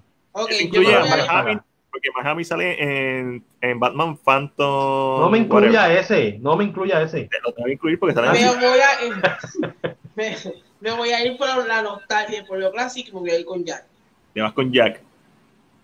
incluye 0.61 0.95
a 0.95 1.03
Mark 1.03 1.63
porque 1.97 2.11
Miami 2.15 2.43
sale 2.43 2.77
en, 2.79 3.43
en, 3.59 3.79
Batman 3.79 4.17
Phantom. 4.17 5.21
No 5.21 5.29
me 5.31 5.39
incluya 5.39 5.91
ese, 5.91 6.37
no 6.39 6.55
me 6.55 6.63
incluya 6.63 7.01
ese. 7.01 7.23
Te 7.23 7.39
lo 7.43 7.51
tengo 7.51 7.65
que 7.65 7.73
incluir 7.73 7.97
porque 7.97 8.13
sale 8.13 8.27
me 8.27 8.67
voy 8.67 8.79
a, 8.79 9.95
me, 10.15 10.37
me, 10.79 10.91
voy 10.91 11.09
a 11.09 11.25
ir 11.25 11.37
por 11.37 11.65
la 11.65 11.81
nostalgia, 11.81 12.45
por 12.45 12.59
lo 12.59 12.71
clásico, 12.71 13.13
me 13.13 13.19
voy 13.21 13.29
a 13.31 13.39
ir 13.39 13.45
con 13.45 13.65
Jack. 13.65 13.85
Te 14.33 14.41
vas 14.41 14.53
con 14.53 14.71
Jack. 14.71 15.01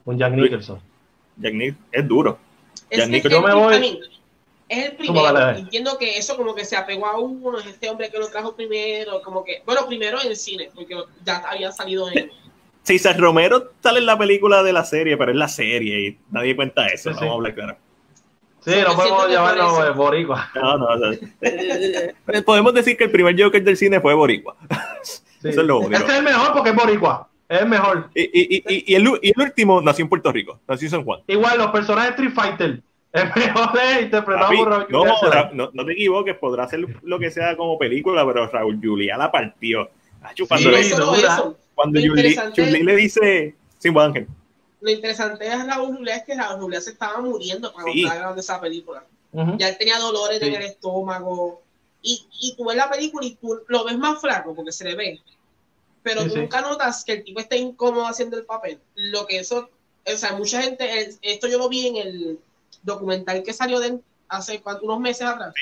Con 0.06 0.20
Jack 0.20 0.34
Nicholson. 0.34 0.80
Jack 1.38 1.54
Nicholson 1.54 1.86
es 1.92 2.08
duro. 2.08 2.38
Es 2.92 3.00
Jack 3.00 3.10
Nicholson. 3.10 3.42
Yo 3.42 3.48
me 3.48 3.54
voy. 3.56 4.00
Es 4.70 4.86
el 4.86 4.96
primero. 4.96 5.50
Entiendo 5.50 5.98
que 5.98 6.18
eso 6.18 6.38
como 6.38 6.54
que 6.54 6.64
se 6.64 6.76
apegó 6.76 7.08
a 7.08 7.20
uno, 7.20 7.58
es 7.58 7.66
este 7.66 7.90
hombre 7.90 8.12
que 8.12 8.20
lo 8.20 8.28
trajo 8.28 8.56
primero, 8.56 9.22
como 9.24 9.44
que, 9.44 9.64
bueno, 9.66 9.88
primero 9.88 10.22
en 10.22 10.28
el 10.28 10.36
cine, 10.36 10.70
porque 10.76 10.96
ya 11.26 11.38
había 11.38 11.72
salido 11.72 12.10
en 12.12 12.30
César 12.84 13.18
Romero 13.18 13.72
sale 13.82 14.00
en 14.00 14.06
la 14.06 14.18
película 14.18 14.62
de 14.62 14.74
la 14.74 14.84
serie, 14.84 15.18
pero 15.18 15.32
es 15.32 15.38
la 15.38 15.48
serie 15.48 16.08
y 16.08 16.20
nadie 16.32 16.56
cuenta 16.56 16.86
eso, 16.88 17.12
vamos 17.12 17.30
a 17.30 17.34
hablar 17.34 17.56
claro. 17.56 17.78
Sí, 18.60 18.72
no 18.86 18.96
podemos 18.96 19.30
llamarlo 19.30 19.94
boricua. 19.96 20.50
No, 20.56 20.78
no, 20.78 22.44
podemos 22.46 22.74
decir 22.74 22.96
que 22.96 23.06
el 23.06 23.12
primer 23.12 23.42
Joker 23.42 23.62
del 23.64 23.76
cine 23.76 24.00
fue 24.00 24.14
boricua. 24.14 24.56
Eso 25.44 25.62
es 25.62 25.68
lo 25.68 25.80
único. 25.80 25.96
Este 25.96 26.12
es 26.14 26.18
el 26.20 26.24
mejor 26.24 26.54
porque 26.54 26.70
es 26.70 26.76
boricua. 26.76 27.30
Es 27.50 27.62
el 27.62 27.68
mejor. 27.68 28.10
Y, 28.16 28.22
y, 28.22 28.64
y, 28.66 28.94
y, 28.94 28.96
el, 28.96 29.20
y 29.22 29.32
el 29.36 29.42
último 29.42 29.82
nació 29.82 30.04
en 30.04 30.10
Puerto 30.10 30.32
Rico, 30.32 30.62
nació 30.66 30.86
en 30.86 30.92
San 30.92 31.04
Juan. 31.04 31.20
Igual, 31.28 31.58
los 31.58 31.68
personajes 31.72 32.16
de 32.16 32.24
Street 32.24 32.34
Fighter. 32.34 32.82
El 33.14 33.30
mejor 33.36 33.70
es 33.80 34.02
interpretado 34.02 34.52
por 34.52 34.70
Raúl 34.70 34.88
no, 34.90 35.06
no, 35.54 35.70
no, 35.72 35.86
te 35.86 35.92
equivoques, 35.92 36.36
podrá 36.36 36.68
ser 36.68 36.84
lo 37.04 37.20
que 37.20 37.30
sea 37.30 37.56
como 37.56 37.78
película, 37.78 38.26
pero 38.26 38.48
Raúl 38.48 38.80
Julia 38.82 39.18
la 39.18 39.32
partió. 39.32 39.92
Sí, 40.36 40.44
eso, 40.74 41.16
eso. 41.16 41.58
Cuando 41.76 42.00
Julie, 42.00 42.84
le 42.84 42.96
dice, 42.96 43.56
sin 43.80 43.98
Ángel. 43.98 44.28
Lo 44.82 44.92
interesante 44.92 45.48
es 45.48 45.66
Raúl 45.66 45.96
Julia 45.96 46.18
es 46.18 46.24
que 46.24 46.36
Raúl 46.36 46.62
Julia 46.62 46.82
se 46.82 46.92
estaba 46.92 47.22
muriendo 47.22 47.72
cuando 47.72 47.92
estaba 47.92 48.16
grabando 48.16 48.42
esa 48.42 48.60
película. 48.60 49.06
Ya 49.58 49.70
él 49.70 49.78
tenía 49.78 49.98
dolores 49.98 50.42
en 50.42 50.54
el 50.54 50.62
estómago. 50.62 51.62
Y, 52.02 52.28
y 52.42 52.56
tú 52.56 52.66
ves 52.66 52.76
la 52.76 52.90
película 52.90 53.26
y 53.26 53.36
tú 53.36 53.62
lo 53.68 53.86
ves 53.86 53.98
más 53.98 54.20
flaco 54.20 54.54
porque 54.54 54.72
se 54.72 54.84
le 54.84 54.96
ve. 54.96 55.22
Pero 56.04 56.28
tú 56.28 56.36
nunca 56.38 56.62
notas 56.62 57.04
que 57.06 57.14
el 57.14 57.24
tipo 57.24 57.40
está 57.40 57.56
incómodo 57.56 58.06
haciendo 58.06 58.38
el 58.38 58.46
papel. 58.46 58.80
Lo 58.96 59.26
que 59.26 59.40
eso, 59.40 59.70
o 60.06 60.18
sea, 60.18 60.34
mucha 60.34 60.62
gente, 60.62 61.18
esto 61.22 61.48
yo 61.48 61.58
lo 61.58 61.70
vi 61.70 61.88
en 61.88 61.96
el 61.96 62.40
documental 62.84 63.42
que 63.42 63.54
salió 63.54 63.80
de 63.80 64.00
hace 64.28 64.62
unos 64.82 65.00
meses 65.00 65.26
atrás. 65.26 65.54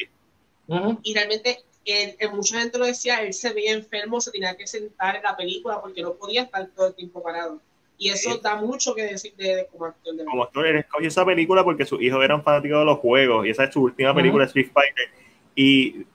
Y 1.03 1.13
realmente 1.13 1.63
él, 1.85 2.15
mucha 2.31 2.59
gente 2.59 2.77
lo 2.77 2.85
decía, 2.85 3.21
él 3.21 3.33
se 3.33 3.53
veía 3.53 3.73
enfermo, 3.73 4.21
se 4.21 4.31
tenía 4.31 4.55
que 4.55 4.67
sentar 4.67 5.15
en 5.15 5.23
la 5.23 5.35
película 5.35 5.81
porque 5.81 6.01
no 6.01 6.13
podía 6.13 6.43
estar 6.43 6.67
todo 6.75 6.87
el 6.87 6.95
tiempo 6.95 7.23
parado. 7.23 7.59
Y 7.97 8.09
eso 8.09 8.37
da 8.37 8.55
mucho 8.55 8.95
que 8.95 9.03
decir 9.03 9.33
de, 9.35 9.67
como 9.71 9.85
actor. 9.85 10.15
De 10.15 10.25
como 10.25 10.43
actor, 10.43 10.65
él 10.65 10.77
escogió 10.77 11.07
esa 11.07 11.25
película 11.25 11.63
porque 11.63 11.85
sus 11.85 12.01
hijos 12.01 12.23
eran 12.23 12.43
fanáticos 12.43 12.79
de 12.79 12.85
los 12.85 12.97
juegos 12.99 13.45
y 13.45 13.49
esa 13.49 13.65
es 13.65 13.73
su 13.73 13.83
última 13.83 14.13
película, 14.13 14.45
Street 14.45 14.71
Fighter. 14.73 15.09
Y, 15.55 16.05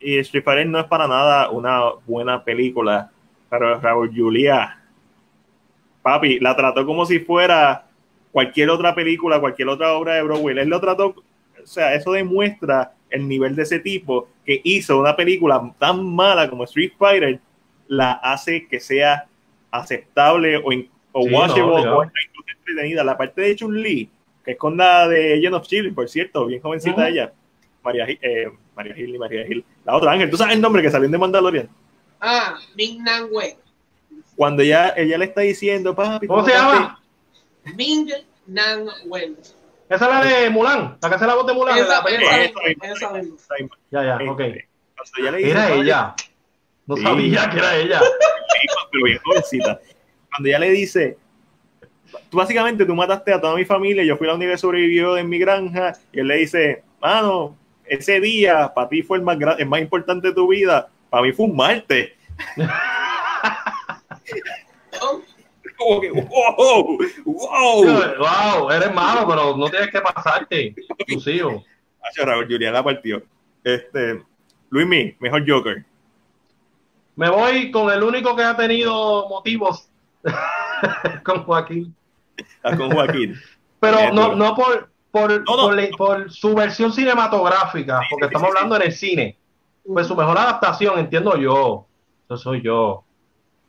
y, 0.00 0.18
Street 0.18 0.44
Fighter 0.44 0.66
no 0.66 0.80
es 0.80 0.86
para 0.86 1.06
nada 1.06 1.50
una 1.50 1.90
buena 2.06 2.42
película, 2.42 3.10
pero 3.50 3.78
Raúl 3.80 4.12
Julia, 4.14 4.82
papi, 6.02 6.40
la 6.40 6.56
trató 6.56 6.86
como 6.86 7.04
si 7.04 7.18
fuera 7.18 7.86
cualquier 8.32 8.70
otra 8.70 8.94
película, 8.94 9.40
cualquier 9.40 9.68
otra 9.68 9.92
obra 9.92 10.14
de 10.14 10.22
Broadway. 10.22 10.58
Él 10.58 10.68
lo 10.68 10.80
trató, 10.80 11.08
o 11.62 11.66
sea, 11.66 11.94
eso 11.94 12.12
demuestra 12.12 12.95
el 13.10 13.28
nivel 13.28 13.54
de 13.56 13.62
ese 13.62 13.78
tipo 13.78 14.28
que 14.44 14.60
hizo 14.64 14.98
una 14.98 15.16
película 15.16 15.72
tan 15.78 16.04
mala 16.14 16.48
como 16.48 16.64
Street 16.64 16.92
Fighter, 16.98 17.40
la 17.88 18.12
hace 18.12 18.66
que 18.66 18.80
sea 18.80 19.26
aceptable 19.70 20.56
o, 20.56 20.70
o 21.12 21.24
watchable 21.26 21.88
o 21.88 22.04
incluso 22.04 22.50
entretenida. 22.58 23.04
La 23.04 23.16
parte 23.16 23.42
de 23.42 23.56
Chun-Li, 23.56 24.10
que 24.44 24.52
es 24.52 24.56
con 24.56 24.76
la 24.76 25.08
de 25.08 25.34
Agent 25.34 25.54
of 25.54 25.66
Chile, 25.66 25.92
por 25.92 26.08
cierto, 26.08 26.46
bien 26.46 26.60
jovencita 26.60 27.08
ella, 27.08 27.32
María, 27.82 28.06
eh, 28.08 28.50
María 28.74 28.94
Gil 28.94 29.14
y 29.14 29.18
María 29.18 29.46
Gil. 29.46 29.64
La 29.84 29.96
otra 29.96 30.12
Ángel, 30.12 30.30
¿tú 30.30 30.36
sabes 30.36 30.54
el 30.54 30.60
nombre 30.60 30.82
que 30.82 30.90
salió 30.90 31.08
de 31.08 31.18
Mandalorian? 31.18 31.68
Ah, 32.20 32.58
Ming 32.76 33.02
Nan 33.02 33.28
Wen. 33.30 33.56
Cuando 34.34 34.62
ella, 34.62 34.94
ella 34.96 35.18
le 35.18 35.26
está 35.26 35.42
diciendo, 35.42 35.94
papi, 35.94 36.26
¿cómo 36.26 36.44
se 36.44 36.52
llama? 36.52 37.00
Ming 37.76 38.10
Nan 38.46 38.86
Wen. 39.06 39.36
Esa 39.88 40.04
es 40.04 40.10
la 40.10 40.24
de 40.24 40.50
Mulan, 40.50 40.98
la 41.00 41.08
que 41.08 41.14
hace 41.14 41.26
la 41.26 41.34
voz 41.34 41.46
de 41.46 41.54
Mulan. 41.54 41.78
Esa, 41.78 42.00
esa, 42.00 43.12
Ya, 43.90 44.04
ya, 44.04 44.30
ok. 44.30 44.40
era 45.38 45.72
ella. 45.72 46.14
No 46.86 46.96
sabía 46.96 47.50
que 47.50 47.58
era 47.58 47.76
ella. 47.76 48.00
pero 48.90 49.04
bien 49.04 49.18
jovencita. 49.24 49.80
Cuando 50.30 50.48
ella 50.48 50.58
le 50.58 50.70
dice, 50.70 51.18
tú 52.30 52.36
básicamente 52.36 52.84
tú 52.84 52.94
mataste 52.94 53.32
a 53.32 53.40
toda 53.40 53.54
mi 53.54 53.64
familia, 53.64 54.04
yo 54.04 54.16
fui 54.16 54.26
la 54.26 54.34
única 54.34 54.52
que 54.52 54.58
sobrevivió 54.58 55.16
en 55.16 55.28
mi 55.28 55.38
granja, 55.38 55.92
y 56.12 56.20
él 56.20 56.28
le 56.28 56.36
dice, 56.36 56.82
mano, 57.00 57.56
ese 57.84 58.20
día 58.20 58.72
para 58.74 58.88
ti 58.88 59.02
fue 59.02 59.18
el 59.18 59.24
más, 59.24 59.38
el 59.58 59.66
más 59.66 59.80
importante 59.80 60.28
de 60.28 60.34
tu 60.34 60.48
vida, 60.48 60.88
para 61.10 61.22
mí 61.22 61.32
fue 61.32 61.46
un 61.46 61.56
martes. 61.56 62.12
como 65.76 66.00
que, 66.00 66.10
wow, 66.10 66.56
wow. 66.56 66.98
Wow, 68.18 68.70
eres 68.70 68.94
malo, 68.94 69.26
pero 69.28 69.56
no 69.56 69.68
tienes 69.68 69.90
que 69.90 70.00
pasarte, 70.00 70.74
tus 71.06 71.26
hijos. 71.28 71.64
Raúl 72.24 72.46
Julián 72.46 72.72
la 72.72 72.82
partió. 72.82 73.22
Este, 73.64 74.22
Luis 74.70 75.16
mejor 75.18 75.44
Joker. 75.48 75.84
Me 77.16 77.30
voy 77.30 77.70
con 77.70 77.92
el 77.92 78.02
único 78.02 78.36
que 78.36 78.42
ha 78.42 78.56
tenido 78.56 79.28
motivos 79.28 79.88
con 81.24 81.44
Joaquín. 81.44 81.94
Ah, 82.62 82.76
con 82.76 82.90
Joaquín. 82.92 83.34
Pero 83.80 84.12
no, 84.12 84.34
no 84.34 84.54
por, 84.54 84.90
por, 85.10 85.44
por, 85.96 86.30
su 86.30 86.54
versión 86.54 86.92
cinematográfica, 86.92 88.00
porque 88.10 88.26
estamos 88.26 88.48
hablando 88.48 88.76
en 88.76 88.82
el 88.82 88.92
cine. 88.92 89.38
Pues 89.84 90.06
su 90.06 90.16
mejor 90.16 90.36
adaptación, 90.36 90.98
entiendo 90.98 91.36
yo. 91.36 91.86
Eso 92.26 92.36
soy 92.36 92.62
yo 92.62 93.05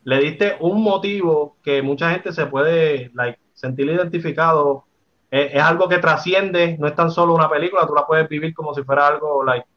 le 0.08 0.22
diste 0.22 0.56
un 0.62 0.82
motivo 0.82 1.58
que 1.62 1.82
mucha 1.82 2.12
gente 2.12 2.32
se 2.32 2.46
puede 2.46 3.12
sentir 3.54 3.88
identificado. 3.88 4.86
Es, 5.30 5.62
algo 5.62 5.90
que 5.90 5.98
trasciende, 5.98 6.78
no 6.80 6.88
es 6.88 6.96
tan 6.96 7.12
solo 7.12 7.34
una 7.36 7.50
película, 7.50 7.86
tú 7.86 7.94
la 7.94 8.08
puedes 8.08 8.30
vivir 8.30 8.54
como 8.54 8.74
si 8.74 8.84
fuera 8.84 9.06
algo 9.06 9.44
like. 9.44 9.68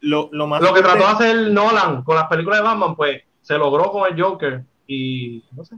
Lo, 0.00 0.30
lo, 0.32 0.46
más 0.46 0.62
lo 0.62 0.72
que 0.72 0.80
trató 0.80 1.00
de 1.00 1.12
hacer 1.12 1.50
Nolan 1.50 2.04
con 2.04 2.16
las 2.16 2.26
películas 2.26 2.60
de 2.60 2.64
Batman, 2.64 2.96
pues 2.96 3.20
se 3.42 3.58
logró 3.58 3.92
con 3.92 4.10
el 4.10 4.18
Joker 4.18 4.62
y 4.86 5.44
no 5.52 5.62
sé. 5.62 5.76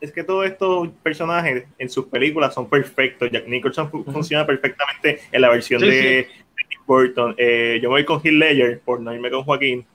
es 0.00 0.12
que 0.12 0.24
todos 0.24 0.46
estos 0.46 0.88
personajes 1.00 1.64
en 1.78 1.88
sus 1.88 2.06
películas 2.06 2.54
son 2.54 2.68
perfectos. 2.68 3.30
Jack 3.30 3.46
Nicholson 3.46 3.88
funciona 3.88 4.44
perfectamente 4.44 5.20
en 5.30 5.40
la 5.40 5.48
versión 5.48 5.80
de, 5.80 6.26
Tim 6.68 6.80
Burton. 6.84 7.36
Eh, 7.38 7.78
yo 7.80 7.88
voy 7.88 8.04
con 8.04 8.20
Heath 8.20 8.34
Ledger 8.34 8.80
por 8.80 9.00
no 9.00 9.14
irme 9.14 9.30
con 9.30 9.44
Joaquín, 9.44 9.86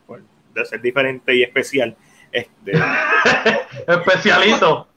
de 0.53 0.65
ser 0.65 0.81
diferente 0.81 1.35
y 1.35 1.43
especial. 1.43 1.95
Este, 2.31 2.73
Especialito. 3.87 4.87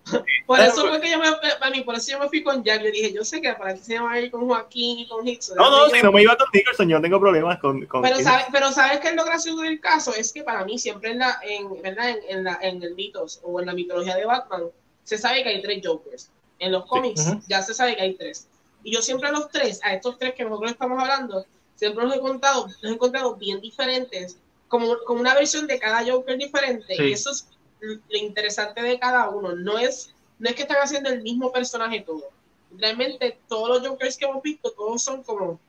Por 0.47 0.61
eso 0.61 0.87
fue 0.89 1.01
que 1.01 1.11
yo 1.11 1.19
me, 1.19 1.27
a 1.29 1.71
mí, 1.71 1.83
por 1.83 1.97
eso 1.97 2.13
yo 2.13 2.21
me 2.21 2.29
fui 2.29 2.43
con 2.43 2.63
Jack. 2.63 2.81
Le 2.81 2.93
dije, 2.93 3.13
yo 3.13 3.25
sé 3.25 3.41
que 3.41 3.53
para 3.55 3.75
que 3.75 3.81
se 3.81 3.99
va 3.99 4.13
a 4.13 4.21
ir 4.21 4.31
con 4.31 4.47
Joaquín 4.47 5.01
y 5.01 5.09
con 5.09 5.27
Hickson. 5.27 5.57
No, 5.57 5.69
no, 5.69 5.89
si 5.89 6.01
no 6.03 6.13
me 6.13 6.23
iba 6.23 6.37
con 6.37 6.47
Nicholson, 6.53 6.89
yo 6.89 7.01
tengo 7.01 7.21
problemas 7.21 7.59
con. 7.59 7.85
con 7.87 8.03
pero, 8.03 8.21
sabes, 8.21 8.47
pero 8.53 8.71
sabes 8.73 9.01
que 9.01 9.13
lo 9.13 9.25
gracioso 9.25 9.63
del 9.63 9.81
caso 9.81 10.15
es 10.15 10.33
que 10.33 10.45
para 10.45 10.65
mí, 10.65 10.79
siempre 10.79 11.11
en, 11.11 11.19
la, 11.19 11.39
en, 11.43 11.83
¿verdad? 11.83 12.11
En, 12.11 12.19
en, 12.29 12.45
la, 12.45 12.59
en 12.63 12.83
el 12.83 12.95
mitos 12.95 13.41
o 13.43 13.61
en 13.61 13.67
la 13.67 13.75
mitología 13.75 14.17
de 14.17 14.25
Batman, 14.25 14.63
se 15.03 15.19
sabe 15.19 15.43
que 15.43 15.49
hay 15.51 15.63
tres 15.63 15.81
Jokers. 15.85 16.31
En 16.59 16.73
los 16.73 16.87
cómics 16.87 17.23
ya 17.49 17.61
se 17.63 17.75
sabe 17.75 17.97
que 17.97 18.03
hay 18.03 18.15
tres. 18.15 18.49
Y 18.83 18.93
yo 18.93 19.03
siempre 19.03 19.29
a 19.29 19.33
los 19.33 19.51
tres, 19.51 19.81
a 19.83 19.95
estos 19.95 20.17
tres 20.17 20.35
que 20.35 20.45
nosotros 20.45 20.71
estamos 20.71 21.01
hablando, 21.03 21.45
siempre 21.75 22.05
los 22.05 22.15
he 22.15 22.21
contado, 22.21 22.67
los 22.81 22.93
he 22.93 22.95
encontrado 22.95 23.35
bien 23.35 23.61
diferentes, 23.61 24.39
como, 24.69 24.97
como 25.07 25.21
una 25.21 25.35
versión 25.35 25.67
de 25.67 25.79
cada 25.79 26.05
Joker 26.11 26.37
diferente. 26.39 26.95
Sí. 26.97 27.03
Y 27.05 27.13
eso 27.13 27.31
es 27.31 27.49
lo 27.81 28.19
interesante 28.19 28.83
de 28.83 28.99
cada 28.99 29.29
uno. 29.29 29.55
No 29.55 29.79
es, 29.79 30.15
no 30.39 30.49
es 30.49 30.55
que 30.55 30.63
están 30.63 30.79
haciendo 30.79 31.11
el 31.11 31.23
mismo 31.23 31.53
personaje 31.53 32.01
todo. 32.01 32.23
Realmente 32.77 33.39
todos 33.49 33.69
los 33.69 33.89
Jokers 33.89 34.17
que 34.17 34.25
hemos 34.27 34.43
visto, 34.43 34.71
todos 34.73 35.03
son 35.03 35.23
como 35.23 35.61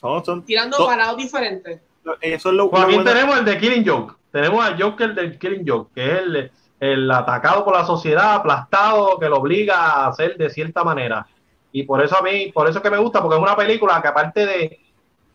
Son, 0.00 0.24
son, 0.24 0.44
tirando 0.44 0.76
to- 0.76 0.86
para 0.86 1.04
lados 1.06 1.18
diferentes. 1.18 1.80
eso 2.20 2.48
es 2.48 2.54
lo, 2.54 2.68
bueno. 2.68 3.04
tenemos 3.04 3.38
el 3.38 3.44
de 3.44 3.58
Killing 3.58 3.86
Joke. 3.86 4.14
Tenemos 4.30 4.64
al 4.64 4.80
Joker 4.80 5.14
del 5.14 5.38
Killing 5.38 5.66
Joke, 5.66 5.90
que 5.94 6.12
es 6.12 6.18
el, 6.20 6.50
el 6.80 7.10
atacado 7.10 7.64
por 7.64 7.74
la 7.74 7.84
sociedad, 7.84 8.34
aplastado, 8.34 9.18
que 9.18 9.28
lo 9.28 9.38
obliga 9.38 9.76
a 9.76 10.06
hacer 10.08 10.36
de 10.36 10.48
cierta 10.50 10.84
manera. 10.84 11.26
Y 11.72 11.82
por 11.82 12.02
eso 12.04 12.16
a 12.16 12.22
mí, 12.22 12.52
por 12.52 12.68
eso 12.68 12.78
es 12.78 12.82
que 12.82 12.90
me 12.90 12.98
gusta, 12.98 13.20
porque 13.20 13.36
es 13.36 13.42
una 13.42 13.56
película 13.56 14.00
que 14.00 14.08
aparte 14.08 14.46
de, 14.46 14.80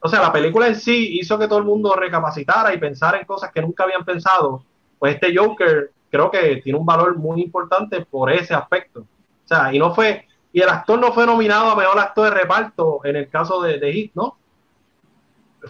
o 0.04 0.10
sea, 0.10 0.22
la 0.22 0.32
película 0.32 0.68
en 0.68 0.76
sí 0.76 1.18
hizo 1.20 1.40
que 1.40 1.48
todo 1.48 1.60
el 1.60 1.66
mundo 1.66 1.96
recapacitara 1.96 2.74
y 2.74 2.78
pensara 2.78 3.20
en 3.20 3.26
cosas 3.26 3.52
que 3.52 3.62
nunca 3.62 3.84
habían 3.86 4.04
pensado. 4.06 4.64
Pues 5.00 5.16
este 5.16 5.36
Joker 5.36 5.92
creo 6.12 6.30
que 6.30 6.58
tiene 6.58 6.78
un 6.78 6.86
valor 6.86 7.18
muy 7.18 7.42
importante 7.42 8.02
por 8.06 8.32
ese 8.32 8.54
aspecto. 8.54 9.00
O 9.02 9.48
sea, 9.48 9.74
y 9.74 9.80
no 9.80 9.94
fue, 9.96 10.28
y 10.52 10.62
el 10.62 10.70
actor 10.70 11.00
no 11.00 11.12
fue 11.14 11.26
nominado 11.26 11.72
a 11.72 11.76
mejor 11.76 11.98
actor 12.00 12.26
de 12.26 12.32
reparto 12.32 13.00
en 13.04 13.16
el 13.16 13.30
caso 13.30 13.62
de, 13.62 13.80
de 13.80 13.92
Hit, 13.94 14.12
¿no? 14.14 14.38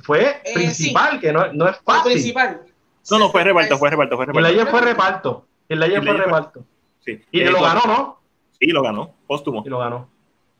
Fue 0.03 0.41
Eh, 0.43 0.53
principal, 0.53 1.19
que 1.19 1.31
no, 1.31 1.53
no 1.53 1.67
es 1.67 1.77
El 1.77 1.83
fácil. 1.83 2.11
principal. 2.13 2.61
No, 3.11 3.19
no, 3.19 3.29
fue 3.29 3.43
reparto, 3.43 3.77
fue 3.77 3.89
reparto, 3.89 4.15
fue 4.15 4.25
reparto. 4.25 4.47
Leyes 4.49 4.69
fue 4.69 4.81
reparto. 4.81 5.45
Y 5.69 5.75
Leyes 5.75 5.99
Y 6.01 6.05
fue 6.05 6.15
fue- 6.15 6.25
reparto. 6.25 6.65
Sí, 7.05 7.21
Y 7.31 7.41
Eh, 7.41 7.51
lo 7.51 7.61
ganó, 7.61 7.81
¿no? 7.85 8.19
Sí, 8.59 8.67
lo 8.67 8.81
ganó, 8.81 9.13
póstumo. 9.27 9.61
Y 9.65 9.69
lo 9.69 9.79
ganó. 9.79 10.09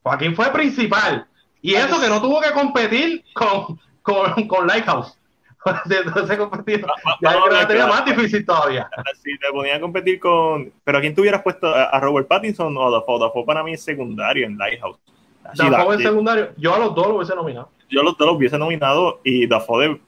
Joaquín 0.04 0.36
fue 0.36 0.52
principal. 0.52 1.28
Y 1.64 1.74
eso 1.76 2.00
que 2.00 2.10
no 2.10 2.22
tuvo 2.22 2.42
que 2.42 2.52
competir 2.52 3.24
con, 3.34 3.80
con, 4.02 4.48
con 4.48 4.68
Lighthouse. 4.68 5.18
Entonces 5.90 6.38
competir. 6.38 6.86
Ya 7.22 7.32
a 7.32 7.68
claro. 7.68 7.88
más 7.88 8.06
difícil 8.06 8.46
todavía. 8.46 8.90
Si 9.24 9.38
te 9.40 9.50
ponía 9.52 9.78
a 9.78 9.80
competir 9.80 10.20
con. 10.20 10.74
Pero 10.84 10.98
a 10.98 11.02
quién 11.02 11.16
te 11.16 11.22
hubieras 11.22 11.42
puesto 11.42 11.68
a, 11.74 11.86
a 11.86 12.00
Robert 12.02 12.28
Pattinson 12.28 12.76
o 12.76 12.88
a 12.88 12.92
Dafoe. 12.92 13.18
Dafoe 13.20 13.46
para 13.46 13.64
mí 13.64 13.74
es 13.74 13.82
secundario 13.84 14.46
en 14.46 14.58
Lighthouse. 14.58 14.98
Así, 15.46 15.70
Dafoe 15.70 15.96
da- 15.98 16.04
secundario. 16.04 16.50
Yo 16.58 16.76
a 16.76 16.80
los 16.80 16.94
dos 16.94 17.08
lo 17.08 17.16
hubiese 17.16 17.34
nominado. 17.34 17.70
yo 17.90 18.04
los 18.04 18.18
dos 18.18 18.28
los 18.28 18.36
hubiese 18.36 18.58
nominado 18.58 19.22
y 19.24 19.48
Dafoe 19.48 19.88
de- 19.88 20.02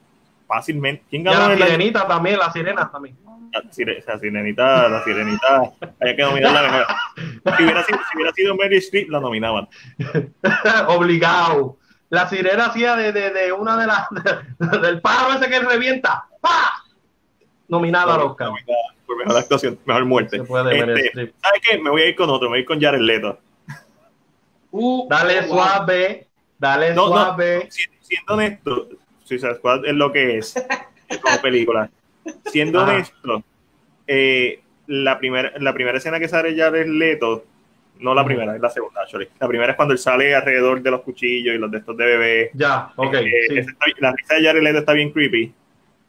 fácilmente. 0.46 1.04
¿Quién 1.10 1.22
Y 1.22 1.24
ganó 1.24 1.46
la 1.48 1.52
en 1.54 1.60
la 1.60 1.66
sirenita 1.66 2.06
también, 2.06 2.38
la 2.38 2.52
sirena 2.52 2.90
también. 2.90 3.16
La 3.52 3.62
sire- 3.70 4.04
la 4.06 4.18
sirenita, 4.18 4.88
la 4.88 5.04
sirenita, 5.04 5.62
hay 6.00 6.16
que 6.16 6.22
nominarla 6.22 6.62
mejor. 6.62 6.86
Si 7.56 7.62
hubiera 7.64 7.82
sido, 7.84 7.98
si 8.10 8.16
hubiera 8.16 8.32
sido 8.32 8.56
Mary 8.56 8.76
Streep, 8.78 9.08
la 9.10 9.20
nominaban. 9.20 9.68
Obligado. 10.88 11.78
La 12.08 12.28
sirena 12.28 12.66
hacía 12.66 12.94
de, 12.96 13.12
de, 13.12 13.30
de 13.30 13.52
una 13.52 13.76
de 13.76 13.86
las 13.86 14.06
del 14.82 15.00
pájaro 15.00 15.34
ese 15.38 15.48
que 15.50 15.60
revienta. 15.60 16.24
¡Pa! 16.40 16.84
Nominada 17.68 18.14
al 18.14 18.20
Oscar. 18.22 18.50
Por 19.06 19.16
mejor 19.18 19.36
actuación, 19.36 19.78
mejor 19.84 20.04
muerte. 20.04 20.42
Puede 20.44 20.78
Este. 20.78 21.32
¿Sabes 21.42 21.60
qué? 21.68 21.78
Me 21.78 21.90
voy 21.90 22.02
a 22.02 22.08
ir 22.08 22.16
con 22.16 22.28
otro, 22.30 22.48
me 22.48 22.50
voy 22.50 22.58
a 22.58 22.60
ir 22.60 22.66
con 22.66 22.80
Jared 22.80 23.00
Leto. 23.00 23.38
Uh, 24.70 25.08
Dale 25.08 25.40
wow. 25.42 25.48
suave, 25.56 26.26
dale 26.58 26.94
No, 26.94 27.06
suave. 27.08 27.68
Si- 27.70 27.84
siendo 28.00 28.34
honesto, 28.34 28.88
Suicide 29.26 29.56
Squad 29.56 29.84
es 29.84 29.94
lo 29.94 30.12
que 30.12 30.38
es 30.38 30.54
como 31.22 31.40
película. 31.42 31.90
Siendo 32.46 32.80
Ajá. 32.80 32.92
honesto, 32.94 33.42
eh, 34.06 34.60
la, 34.86 35.18
primera, 35.18 35.52
la 35.58 35.74
primera 35.74 35.98
escena 35.98 36.18
que 36.18 36.28
sale 36.28 36.56
Jared 36.56 36.86
Leto, 36.86 37.44
no 37.98 38.14
la 38.14 38.24
primera, 38.24 38.54
es 38.54 38.60
la 38.60 38.70
segunda, 38.70 39.00
actually. 39.02 39.28
La 39.40 39.48
primera 39.48 39.70
es 39.72 39.76
cuando 39.76 39.92
él 39.92 39.98
sale 39.98 40.34
alrededor 40.34 40.80
de 40.82 40.90
los 40.90 41.00
cuchillos 41.02 41.54
y 41.54 41.58
los 41.58 41.70
de 41.70 41.78
estos 41.78 41.96
de 41.96 42.04
bebé. 42.04 42.50
Ya, 42.54 42.92
ok. 42.96 43.14
Eh, 43.14 43.30
sí. 43.48 43.58
esa 43.58 43.70
está- 43.70 43.86
la 43.98 44.12
risa 44.12 44.34
de 44.34 44.44
Jared 44.44 44.62
Leto 44.62 44.78
está 44.78 44.92
bien 44.92 45.10
creepy. 45.12 45.52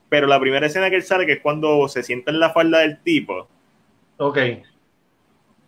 Pero 0.10 0.28
la 0.28 0.40
primera 0.40 0.66
escena 0.68 0.90
que 0.90 0.96
él 0.98 1.04
sale, 1.04 1.26
que 1.26 1.34
es 1.34 1.42
cuando 1.42 1.88
se 1.88 2.02
sienta 2.04 2.32
en 2.32 2.40
la 2.40 2.52
falda 2.52 2.80
del 2.80 3.00
tipo, 3.02 3.48
Ok. 4.18 4.38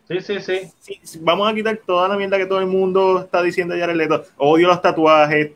Sí, 0.08 0.22
sí, 0.22 0.40
sí. 0.42 0.60
sí, 0.80 1.00
sí, 1.04 1.20
vamos 1.22 1.48
a 1.48 1.54
quitar 1.54 1.78
toda 1.86 2.08
la 2.08 2.18
mierda 2.18 2.38
que 2.40 2.48
todo 2.48 2.60
el 2.60 2.66
mundo 2.66 3.20
está 3.22 3.44
diciendo 3.44 3.76
de 3.76 3.80
Jared 3.82 3.96
Leto. 3.96 4.24
Odio 4.38 4.68
los 4.68 4.82
tatuajes, 4.82 5.52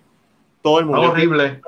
todo 0.62 0.80
el 0.80 0.86
mundo. 0.86 1.10
horrible. 1.10 1.60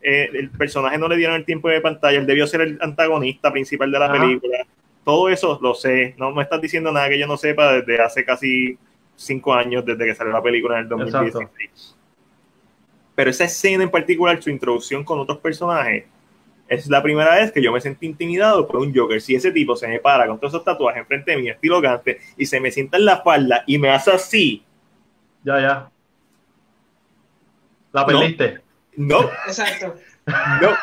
Eh, 0.00 0.30
el 0.34 0.50
personaje 0.50 0.98
no 0.98 1.08
le 1.08 1.16
dieron 1.16 1.36
el 1.36 1.44
tiempo 1.44 1.68
de 1.68 1.80
pantalla, 1.80 2.18
él 2.18 2.26
debió 2.26 2.46
ser 2.46 2.60
el 2.62 2.78
antagonista 2.80 3.52
principal 3.52 3.90
de 3.90 3.98
la 3.98 4.06
Ajá. 4.06 4.20
película. 4.20 4.66
Todo 5.04 5.28
eso 5.28 5.58
lo 5.62 5.74
sé, 5.74 6.14
no 6.18 6.32
me 6.32 6.42
estás 6.42 6.60
diciendo 6.60 6.92
nada 6.92 7.08
que 7.08 7.18
yo 7.18 7.26
no 7.26 7.36
sepa 7.36 7.72
desde 7.72 8.00
hace 8.02 8.24
casi 8.24 8.78
cinco 9.16 9.54
años, 9.54 9.84
desde 9.84 10.04
que 10.04 10.14
salió 10.14 10.32
la 10.32 10.42
película 10.42 10.76
en 10.76 10.82
el 10.82 10.88
2016. 10.88 11.96
Pero 13.14 13.30
esa 13.30 13.44
escena 13.44 13.82
en 13.84 13.90
particular, 13.90 14.40
su 14.42 14.50
introducción 14.50 15.02
con 15.04 15.18
otros 15.18 15.38
personajes, 15.38 16.04
es 16.68 16.86
la 16.88 17.02
primera 17.02 17.34
vez 17.36 17.50
que 17.50 17.62
yo 17.62 17.72
me 17.72 17.80
sentí 17.80 18.04
intimidado 18.06 18.66
por 18.66 18.76
un 18.76 18.94
Joker. 18.94 19.20
Si 19.22 19.34
ese 19.34 19.50
tipo 19.50 19.74
se 19.74 19.88
me 19.88 19.98
para 20.00 20.26
con 20.26 20.38
todos 20.38 20.52
esos 20.52 20.64
tatuajes 20.64 21.00
enfrente 21.00 21.30
de 21.30 21.36
mí, 21.38 21.48
estilo 21.48 21.80
Gante, 21.80 22.18
y 22.36 22.44
se 22.44 22.60
me 22.60 22.70
sienta 22.70 22.98
en 22.98 23.06
la 23.06 23.22
falda 23.22 23.64
y 23.66 23.78
me 23.78 23.90
hace 23.90 24.10
así, 24.12 24.62
Ya, 25.42 25.60
ya. 25.60 25.90
La 27.92 28.04
perdiste. 28.04 28.54
no, 28.54 28.60
Exacto. 29.46 29.94
No. 30.60 30.76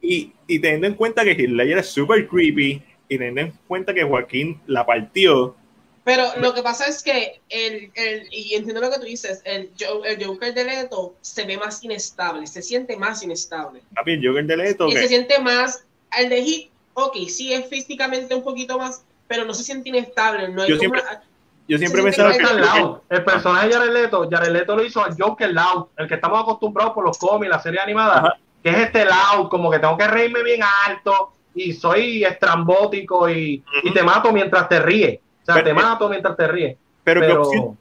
Y, 0.00 0.32
y 0.46 0.58
teniendo 0.60 0.86
en 0.86 0.94
cuenta 0.94 1.24
que 1.24 1.34
Ledger 1.34 1.78
es 1.78 1.88
súper 1.88 2.28
creepy 2.28 2.82
y 3.08 3.18
teniendo 3.18 3.40
en 3.40 3.52
cuenta 3.66 3.92
que 3.92 4.04
Joaquín 4.04 4.60
la 4.66 4.86
partió, 4.86 5.56
Pero 6.04 6.24
lo 6.40 6.54
que 6.54 6.62
pasa 6.62 6.86
es 6.86 7.02
que, 7.02 7.40
el, 7.48 7.90
el, 7.94 8.28
y 8.30 8.54
entiendo 8.54 8.80
lo 8.80 8.90
que 8.90 8.98
tú 8.98 9.04
dices, 9.04 9.42
el, 9.44 9.70
el 10.04 10.24
Joker 10.24 10.54
de 10.54 10.64
Leto 10.64 11.16
se 11.20 11.44
ve 11.44 11.56
más 11.56 11.82
inestable, 11.82 12.46
se 12.46 12.62
siente 12.62 12.96
más 12.96 13.22
inestable. 13.24 13.82
papi, 13.94 14.12
el 14.12 14.26
Joker 14.26 14.46
de 14.46 14.56
Leto, 14.56 14.86
Y 14.88 14.92
se 14.92 15.08
siente 15.08 15.40
más, 15.40 15.84
el 16.16 16.28
de 16.28 16.42
Hit, 16.42 16.70
ok, 16.94 17.16
sí 17.28 17.52
es 17.52 17.66
físicamente 17.68 18.34
un 18.34 18.44
poquito 18.44 18.78
más, 18.78 19.02
pero 19.26 19.44
no 19.44 19.52
se 19.54 19.64
siente 19.64 19.88
inestable. 19.88 20.48
No 20.48 20.62
hay 20.62 20.68
Yo 20.68 20.78
como 20.78 20.90
siempre- 20.94 21.02
una- 21.02 21.22
yo 21.68 21.78
siempre 21.78 22.00
sí, 22.00 22.04
pensaba 22.06 22.32
que. 22.32 23.14
El 23.14 23.24
personaje 23.24 23.68
de 23.68 23.74
Jared 23.74 23.92
Leto, 23.92 24.28
Jared 24.30 24.50
Leto 24.52 24.76
lo 24.76 24.84
hizo 24.84 25.04
al 25.04 25.14
Joker 25.18 25.52
Loud, 25.52 25.86
el 25.96 26.06
que 26.08 26.14
estamos 26.14 26.40
acostumbrados 26.42 26.92
por 26.94 27.04
los 27.04 27.18
cómics, 27.18 27.50
la 27.50 27.58
serie 27.60 27.80
animada, 27.80 28.18
Ajá. 28.18 28.36
que 28.62 28.70
es 28.70 28.76
este 28.78 29.04
Loud, 29.04 29.48
como 29.48 29.70
que 29.70 29.78
tengo 29.78 29.96
que 29.96 30.06
reírme 30.06 30.42
bien 30.42 30.60
alto 30.86 31.32
y 31.54 31.72
soy 31.72 32.24
estrambótico 32.24 33.28
y, 33.30 33.62
y 33.82 33.92
te 33.92 34.02
mato 34.02 34.32
mientras 34.32 34.68
te 34.68 34.78
ríes. 34.80 35.18
O 35.42 35.44
sea, 35.46 35.54
Pero- 35.56 35.66
te 35.68 35.74
mato 35.74 36.08
mientras 36.08 36.36
te 36.36 36.46
ríes. 36.48 36.76
pero, 37.02 37.20
¿qué, 37.20 37.32
opción, 37.32 37.78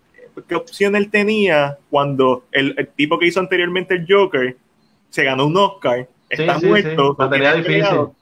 qué 0.47 0.55
opción 0.55 0.95
él 0.95 1.09
tenía 1.09 1.77
cuando 1.89 2.45
el, 2.51 2.73
el 2.77 2.87
tipo 2.89 3.17
que 3.19 3.27
hizo 3.27 3.39
anteriormente 3.39 3.95
el 3.95 4.05
Joker 4.09 4.55
se 5.09 5.23
ganó 5.23 5.45
un 5.47 5.57
Oscar? 5.57 6.07
Está 6.29 6.59
sí, 6.59 6.65
muerto, 6.65 7.11
sí. 7.11 7.15
La 7.19 7.29
tenía 7.29 7.53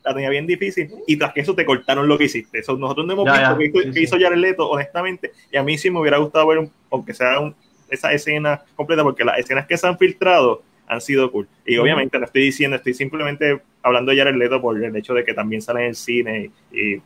la 0.03 0.13
tenía 0.13 0.29
bien 0.29 0.45
difícil, 0.45 0.89
y 1.07 1.17
tras 1.17 1.33
que 1.33 1.41
eso 1.41 1.55
te 1.55 1.65
cortaron 1.65 2.07
lo 2.07 2.17
que 2.17 2.25
hiciste. 2.25 2.59
Eso 2.59 2.75
nosotros 2.77 3.05
no 3.07 3.13
hemos 3.13 3.25
Ya, 3.25 3.53
visto 3.55 3.81
ya, 3.81 3.91
que, 3.93 3.99
hizo- 4.01 4.17
que 4.17 4.23
Jared 4.23 4.37
Leto, 4.37 4.69
honestamente, 4.69 5.31
y 5.51 5.57
a 5.57 5.63
mí 5.63 5.77
sí 5.77 5.89
me 5.89 5.99
hubiera 5.99 6.17
gustado 6.17 6.47
ver, 6.47 6.59
un- 6.59 6.71
aunque 6.91 7.13
sea 7.13 7.39
un- 7.39 7.55
esa 7.89 8.11
escena 8.11 8.61
completa, 8.75 9.03
porque 9.03 9.23
las 9.23 9.39
escenas 9.39 9.65
que 9.67 9.77
se 9.77 9.87
han 9.87 9.97
filtrado 9.97 10.61
han 10.87 10.99
sido 10.99 11.31
cool. 11.31 11.47
Y 11.65 11.77
obviamente 11.77 12.19
no 12.19 12.25
estoy 12.25 12.41
diciendo, 12.43 12.75
estoy 12.75 12.93
simplemente 12.93 13.61
hablando 13.81 14.11
de 14.11 14.17
Jared 14.17 14.35
Leto 14.35 14.59
por 14.61 14.81
el 14.83 14.95
hecho 14.95 15.13
de 15.13 15.23
que 15.23 15.33
también 15.33 15.61
sale 15.61 15.81
en 15.81 15.87
el 15.87 15.95
cine 15.95 16.51
y, 16.71 17.01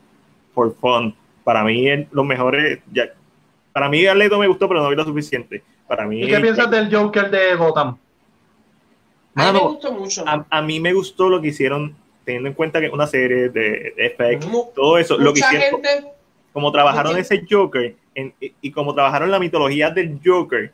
por 0.53 0.75
fun. 0.75 1.13
Para 1.43 1.63
mí, 1.63 1.87
el- 1.87 2.07
los 2.11 2.25
mejores, 2.25 2.79
ya, 2.91 3.09
para 3.71 3.87
mí 3.87 4.03
Jared 4.03 4.17
Leto 4.19 4.39
me 4.39 4.47
gustó, 4.47 4.67
pero 4.67 4.81
no 4.81 4.89
vi 4.89 4.95
lo 4.95 5.05
suficiente. 5.05 5.61
Para 5.87 6.05
mí, 6.07 6.23
¿Y 6.23 6.27
qué 6.27 6.39
piensas 6.39 6.69
del 6.71 6.93
Joker 6.93 7.29
de 7.29 7.55
Gotham? 7.55 7.97
A 9.37 9.51
mí 9.51 9.59
me 9.59 9.59
gustó 9.67 9.91
mucho. 9.93 10.23
a, 10.27 10.45
a 10.49 10.61
mí 10.61 10.79
me 10.79 10.93
gustó 10.93 11.29
lo 11.29 11.41
que 11.41 11.47
hicieron, 11.49 11.95
teniendo 12.25 12.49
en 12.49 12.55
cuenta 12.55 12.79
que 12.79 12.87
es 12.87 12.93
una 12.93 13.07
serie 13.07 13.49
de, 13.49 13.93
de 13.95 14.39
Mu- 14.49 14.65
todo 14.75 14.97
eso, 14.97 15.17
lo 15.17 15.33
que 15.33 15.39
hicieron, 15.39 15.81
gente, 15.83 16.07
como 16.53 16.71
trabajaron 16.71 17.17
ese 17.17 17.43
Joker 17.49 17.95
en- 18.15 18.33
y, 18.41 18.53
y 18.61 18.71
como 18.71 18.93
trabajaron 18.93 19.29
la 19.31 19.39
mitología 19.39 19.89
del 19.91 20.19
Joker 20.25 20.71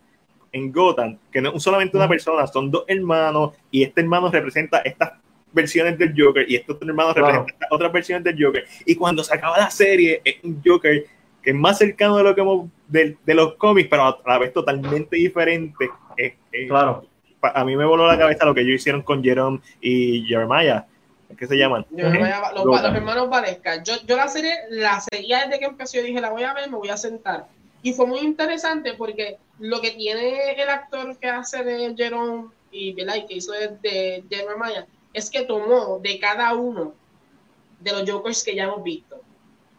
en 0.51 0.71
Gotham, 0.71 1.17
que 1.31 1.41
no 1.41 1.53
es 1.55 1.63
solamente 1.63 1.97
una 1.97 2.07
persona, 2.07 2.45
son 2.47 2.69
dos 2.71 2.85
hermanos 2.87 3.51
y 3.71 3.83
este 3.83 4.01
hermano 4.01 4.29
representa 4.31 4.79
estas 4.79 5.13
versiones 5.51 5.97
del 5.97 6.13
Joker 6.17 6.49
y 6.49 6.55
este 6.55 6.71
otro 6.71 6.87
hermano 6.87 7.13
Claro. 7.13 7.27
representa 7.27 7.53
estas 7.53 7.71
otras 7.71 7.91
versiones 7.91 8.23
del 8.23 8.43
Joker. 8.43 8.65
Y 8.85 8.95
cuando 8.95 9.23
se 9.23 9.33
acaba 9.35 9.57
la 9.57 9.69
serie, 9.69 10.21
es 10.23 10.35
un 10.43 10.61
Joker 10.65 11.05
que 11.43 11.49
es 11.49 11.55
más 11.55 11.77
cercano 11.77 12.17
de 12.17 12.23
lo 12.23 12.33
que 12.33 12.41
hemos, 12.41 12.69
de, 12.87 13.17
de 13.25 13.33
los 13.33 13.55
cómics, 13.55 13.87
pero 13.89 14.03
a 14.03 14.19
la 14.25 14.37
vez 14.39 14.53
totalmente 14.53 15.15
diferente. 15.17 15.89
Claro. 16.67 17.05
A 17.53 17.65
mí 17.65 17.75
me 17.75 17.85
voló 17.85 18.07
la 18.07 18.17
cabeza 18.17 18.45
lo 18.45 18.53
que 18.53 18.61
ellos 18.61 18.75
hicieron 18.75 19.01
con 19.01 19.23
Jerome 19.23 19.59
y 19.81 20.25
Jeremiah. 20.25 20.85
¿Qué 21.37 21.47
se 21.47 21.55
llaman? 21.57 21.85
a- 21.99 22.51
los, 22.53 22.63
los 22.65 22.83
hermanos 22.83 23.27
Valesca. 23.29 23.81
Yo, 23.83 23.93
yo 24.07 24.15
la 24.15 24.27
serie, 24.27 24.53
la 24.69 25.01
seguía 25.01 25.45
desde 25.45 25.59
que 25.59 25.65
empezó. 25.65 25.97
Yo 25.97 26.03
dije, 26.03 26.21
la 26.21 26.29
voy 26.29 26.43
a 26.43 26.53
ver, 26.53 26.69
me 26.69 26.77
voy 26.77 26.89
a 26.89 26.97
sentar. 26.97 27.47
Y 27.81 27.93
fue 27.93 28.05
muy 28.05 28.19
interesante 28.19 28.93
porque 28.93 29.37
lo 29.59 29.81
que 29.81 29.91
tiene 29.91 30.51
el 30.61 30.69
actor 30.69 31.17
que 31.17 31.27
hace 31.27 31.63
de 31.63 31.93
Jerome 31.97 32.49
y, 32.71 32.93
¿verdad? 32.93 33.15
y 33.15 33.25
que 33.25 33.33
hizo 33.35 33.51
de, 33.51 33.69
de 33.81 34.23
Jeremiah 34.29 34.85
es 35.13 35.29
que 35.29 35.41
tomó 35.43 35.99
de 36.01 36.19
cada 36.19 36.53
uno 36.53 36.93
de 37.79 37.91
los 37.91 38.09
Jokers 38.09 38.43
que 38.43 38.55
ya 38.55 38.63
hemos 38.65 38.83
visto. 38.83 39.19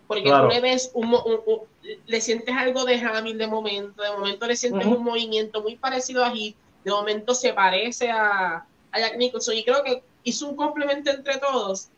Porque 0.06 0.24
Claro. 0.24 0.48
tú 0.48 0.54
le 0.54 0.60
ves 0.60 0.90
un, 0.94 1.06
un- 1.14 1.40
un- 1.46 1.60
le 2.06 2.20
sientes 2.20 2.54
algo 2.54 2.84
de 2.84 2.96
Hamill 2.98 3.38
de 3.38 3.46
momento, 3.46 4.02
de 4.02 4.10
momento 4.10 4.46
le 4.46 4.56
sientes 4.56 4.86
Ujú. 4.86 4.96
un 4.96 5.04
movimiento 5.04 5.62
muy 5.62 5.76
parecido 5.76 6.24
a 6.24 6.32
Heath, 6.34 6.56
de 6.84 6.90
momento 6.90 7.34
se 7.34 7.52
parece 7.52 8.10
a, 8.10 8.64
a 8.92 8.98
Jack 9.00 9.16
Nicholson 9.16 9.56
y 9.56 9.64
creo 9.64 9.82
que 9.82 10.02
hizo 10.24 10.46
un 10.48 10.56
complemento 10.56 11.10
entre 11.10 11.38
todos 11.38 11.88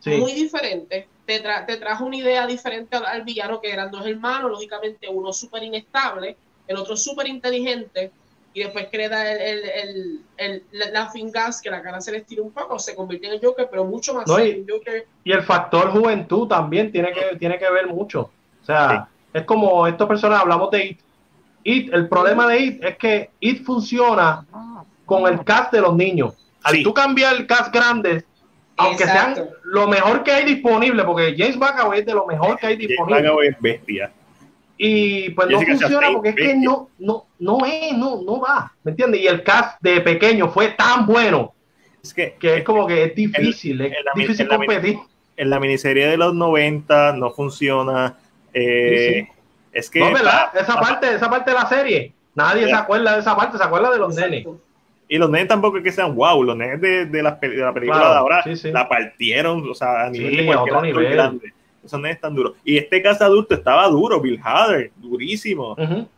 Sí. 0.00 0.10
muy 0.18 0.32
diferente. 0.34 1.08
Te, 1.24 1.42
tra- 1.42 1.66
te 1.66 1.78
trajo 1.78 2.04
una 2.04 2.16
idea 2.16 2.46
diferente 2.46 2.96
al, 2.96 3.06
al 3.06 3.22
villano, 3.22 3.60
que 3.60 3.72
eran 3.72 3.90
dos 3.90 4.06
hermanos, 4.06 4.50
lógicamente 4.50 5.08
uno 5.08 5.32
súper 5.32 5.64
inestable, 5.64 6.36
el 6.68 6.76
otro 6.76 6.96
súper 6.96 7.26
inteligente, 7.26 8.12
y 8.52 8.62
después 8.62 8.86
crea 8.90 9.32
el, 9.32 9.40
el, 9.40 9.64
el, 9.68 10.20
el, 10.36 10.62
la 10.72 10.90
laughing 10.90 11.32
gas, 11.32 11.60
que 11.60 11.70
la 11.70 11.82
cara 11.82 12.00
se 12.00 12.12
le 12.12 12.18
estira 12.18 12.42
un 12.42 12.52
poco, 12.52 12.78
se 12.78 12.94
convierte 12.94 13.26
en 13.26 13.32
el 13.32 13.40
Joker, 13.42 13.68
pero 13.68 13.84
mucho 13.84 14.14
más 14.14 14.28
No, 14.28 14.38
y- 14.44 14.64
Joker. 14.68 15.06
Y 15.24 15.32
el 15.32 15.42
factor 15.42 15.90
juventud 15.90 16.46
también 16.46 16.92
tiene 16.92 17.12
que, 17.12 17.36
tiene 17.36 17.58
que 17.58 17.68
ver 17.70 17.86
mucho. 17.88 18.30
O 18.62 18.64
sea, 18.64 19.08
es 19.32 19.44
como 19.44 19.86
estas 19.88 20.06
personas, 20.06 20.40
hablamos 20.40 20.70
de 20.70 20.84
IT. 20.86 21.00
IT, 21.68 21.92
el 21.92 22.08
problema 22.08 22.46
de 22.48 22.60
IT 22.60 22.84
es 22.84 22.96
que 22.96 23.30
IT 23.40 23.64
funciona 23.64 24.44
con 25.04 25.26
el 25.32 25.44
cast 25.44 25.72
de 25.72 25.80
los 25.80 25.94
niños. 25.96 26.34
Al 26.62 26.74
Sí. 26.76 26.82
tú 26.82 26.92
cambiar 26.94 27.36
el 27.36 27.46
cast 27.46 27.72
grande, 27.74 28.24
aunque 28.76 29.04
Exacto. 29.04 29.34
sean 29.44 29.48
lo 29.64 29.86
mejor 29.88 30.22
que 30.24 30.32
hay 30.32 30.44
disponible, 30.44 31.04
porque 31.04 31.34
James 31.36 31.56
McAvoy 31.56 32.00
es 32.00 32.06
de 32.06 32.14
lo 32.14 32.26
mejor 32.26 32.58
que 32.58 32.66
hay 32.66 32.74
James 32.74 32.88
disponible. 32.88 33.20
McAvoy 33.22 33.46
es 33.48 33.56
bestia. 33.60 34.12
Y 34.78 35.30
pues 35.30 35.48
no 35.48 35.60
funciona 35.62 36.08
porque 36.12 36.28
es 36.30 36.34
que 36.36 36.54
no, 36.56 36.90
no, 36.98 37.24
no 37.38 37.64
es, 37.64 37.92
no, 37.96 38.20
no 38.22 38.40
va. 38.40 38.72
¿Me 38.84 38.90
entiendes? 38.90 39.20
Y 39.22 39.26
el 39.26 39.42
cast 39.42 39.80
de 39.80 40.00
pequeño 40.02 40.50
fue 40.50 40.68
tan 40.68 41.06
bueno 41.06 41.54
Es 42.02 42.12
que, 42.12 42.34
que 42.38 42.58
es 42.58 42.62
como 42.64 42.86
que 42.86 43.04
es 43.04 43.14
difícil, 43.14 43.80
es 43.80 43.86
en 43.92 44.04
la- 44.04 44.12
difícil 44.14 44.42
en 44.42 44.48
la- 44.50 44.56
competir. 44.58 44.96
en 45.38 45.50
la 45.50 45.58
miniserie 45.60 46.06
de 46.08 46.16
los 46.18 46.34
90 46.34 47.12
no 47.14 47.30
funciona. 47.30 48.16
eh, 48.58 49.28
Es 49.76 49.90
que 49.90 50.00
No, 50.00 50.10
¿verdad? 50.12 50.46
Esa 50.54 50.74
pa- 50.74 50.80
parte, 50.80 51.14
esa 51.14 51.28
parte 51.28 51.50
de 51.50 51.56
la 51.56 51.66
serie. 51.66 52.12
Nadie 52.34 52.64
se 52.66 52.72
acuerda 52.74 53.14
de 53.14 53.20
esa 53.20 53.36
parte, 53.36 53.58
se 53.58 53.64
acuerda 53.64 53.90
de 53.90 53.98
los 53.98 54.14
nenes. 54.14 54.46
Y 55.08 55.18
los 55.18 55.28
nenes 55.30 55.48
tampoco 55.48 55.76
es 55.78 55.84
que 55.84 55.92
sean 55.92 56.14
wow, 56.14 56.42
los 56.42 56.56
nenes 56.56 56.80
de, 56.80 57.04
de, 57.06 57.22
la, 57.22 57.38
pe- 57.38 57.50
de 57.50 57.56
la 57.62 57.72
película 57.74 57.98
Claro, 57.98 58.12
de 58.14 58.18
ahora 58.18 58.42
sí, 58.42 58.56
sí. 58.56 58.72
la 58.72 58.88
partieron, 58.88 59.68
o 59.70 59.74
sea, 59.74 60.06
a 60.06 60.10
nivel 60.10 60.30
Sí, 60.30 60.36
de 60.44 60.52
a 60.52 60.60
otro 60.62 60.80
nivel. 60.82 61.12
grande. 61.12 61.52
Esos 61.84 62.00
nenes 62.00 62.16
están 62.16 62.34
duros. 62.34 62.54
Y 62.64 62.78
este 62.78 63.02
cast 63.02 63.20
adulto 63.22 63.54
estaba 63.54 63.86
duro, 63.88 64.20
Bill 64.20 64.40
Hader, 64.42 64.90
durísimo. 64.96 65.76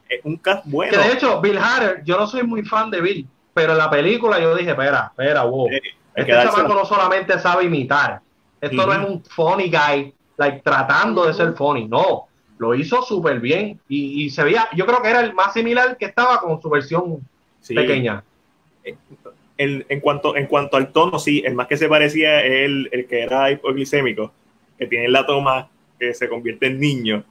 Es 0.09 0.21
un 0.25 0.37
cast 0.37 0.65
bueno. 0.67 0.93
Que 0.93 0.99
de 0.99 1.13
hecho, 1.13 1.41
Bill 1.41 1.59
Hader, 1.59 2.03
yo 2.05 2.17
no 2.17 2.27
soy 2.29 2.45
muy 2.45 2.63
fan 2.63 2.91
de 2.91 3.01
Bill, 3.01 3.27
pero 3.53 3.73
en 3.73 3.79
la 3.79 3.91
película 3.91 4.39
yo 4.41 4.55
dije, 4.55 4.71
espera, 4.71 5.09
espera, 5.11 5.43
wow. 5.43 5.69
Hay 5.69 5.81
Este 6.15 6.33
chamaco 6.33 6.75
no 6.75 6.85
solamente 6.85 7.39
sabe 7.41 7.65
imitar. 7.65 8.21
Esto 8.61 8.87
no 8.87 8.93
es 8.93 8.99
un 9.09 9.23
funny 9.25 9.71
guy, 9.71 10.15
like, 10.37 10.63
tratando 10.63 11.27
de 11.27 11.35
ser 11.35 11.53
funny. 11.55 11.87
No, 11.87 12.28
lo 12.59 12.75
hizo 12.75 13.03
súper 13.03 13.41
bien. 13.41 13.81
Y, 13.89 14.25
y 14.25 14.31
se 14.31 14.43
veía, 14.45 14.69
yo 14.75 14.85
creo 14.87 15.01
que 15.03 15.09
era 15.11 15.21
el 15.21 15.33
más 15.35 15.53
similar 15.53 15.97
que 15.97 16.07
estaba 16.07 16.41
con 16.41 16.61
su 16.61 16.69
versión 16.71 17.19
Sí. 17.61 17.75
pequeña. 17.75 18.23
El- 19.57 19.85
en, 19.89 20.01
cuanto, 20.01 20.37
en 20.37 20.47
cuanto 20.47 20.77
al 20.77 20.93
tono, 20.93 21.19
sí, 21.19 21.43
el 21.45 21.55
más 21.55 21.67
que 21.67 21.77
se 21.77 21.89
parecía 21.89 22.45
es 22.45 22.67
el, 22.67 22.89
el 22.93 23.07
que 23.09 23.23
era 23.23 23.51
hipoglicémico, 23.51 24.33
que 24.79 24.87
tiene 24.87 25.09
la 25.09 25.27
toma 25.27 25.69
que 25.99 26.15
se 26.15 26.29
convierte 26.29 26.67
en 26.67 26.79
niño. 26.79 27.25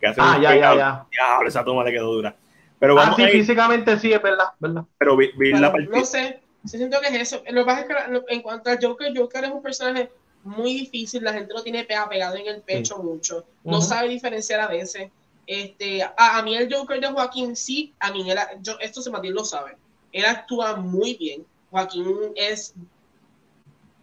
Que 0.00 0.06
hace 0.06 0.20
Ah, 0.22 0.34
un 0.36 0.42
ya, 0.42 0.54
ya, 0.54 0.74
ya. 0.76 1.06
Diablo, 1.10 1.48
esa 1.48 1.64
toma 1.64 1.82
le 1.82 1.90
quedó 1.92 2.12
dura. 2.12 2.36
Pero 2.78 2.92
Ah, 2.92 3.02
vamos 3.04 3.16
sí, 3.16 3.24
físicamente 3.26 3.98
sí, 3.98 4.12
es 4.12 4.22
verdad, 4.22 4.46
verdad. 4.60 4.84
pero 4.98 5.16
vi, 5.16 5.26
vi 5.36 5.50
Pero 5.50 5.58
la 5.58 5.72
partida. 5.72 5.98
no 5.98 6.04
sé, 6.04 6.40
siento 6.64 7.00
que 7.00 7.08
es 7.08 7.14
eso. 7.32 7.42
Lo 7.50 7.62
que 7.62 7.66
pasa 7.66 7.80
es 7.80 7.86
que 7.88 7.92
la- 7.94 8.08
lo- 8.08 8.24
en 8.28 8.40
cuanto 8.42 8.70
al 8.70 8.78
Joker, 8.80 9.12
Joker 9.16 9.44
es 9.44 9.50
un 9.50 9.62
personaje 9.62 10.10
muy 10.44 10.74
difícil, 10.74 11.22
la 11.24 11.32
gente 11.32 11.52
lo 11.54 11.62
tiene 11.62 11.86
pega- 11.86 12.08
pegado 12.08 12.36
en 12.36 12.46
el 12.46 12.60
pecho 12.62 12.98
mucho, 12.98 13.44
no 13.64 13.80
sabe 13.80 14.08
diferenciar 14.08 14.60
a 14.60 14.68
veces. 14.68 15.10
Este, 15.46 16.02
a, 16.02 16.14
a 16.16 16.42
mí 16.42 16.56
el 16.56 16.72
Joker 16.72 17.00
de 17.00 17.08
Joaquín 17.08 17.54
sí, 17.56 17.92
a 18.00 18.10
mí 18.12 18.30
él, 18.30 18.38
yo, 18.62 18.78
esto 18.80 19.02
se 19.02 19.10
Matilde 19.10 19.34
lo 19.34 19.44
sabe, 19.44 19.76
él 20.12 20.24
actúa 20.24 20.76
muy 20.76 21.14
bien, 21.16 21.44
Joaquín 21.70 22.06
es 22.36 22.68
Sí, 22.68 22.74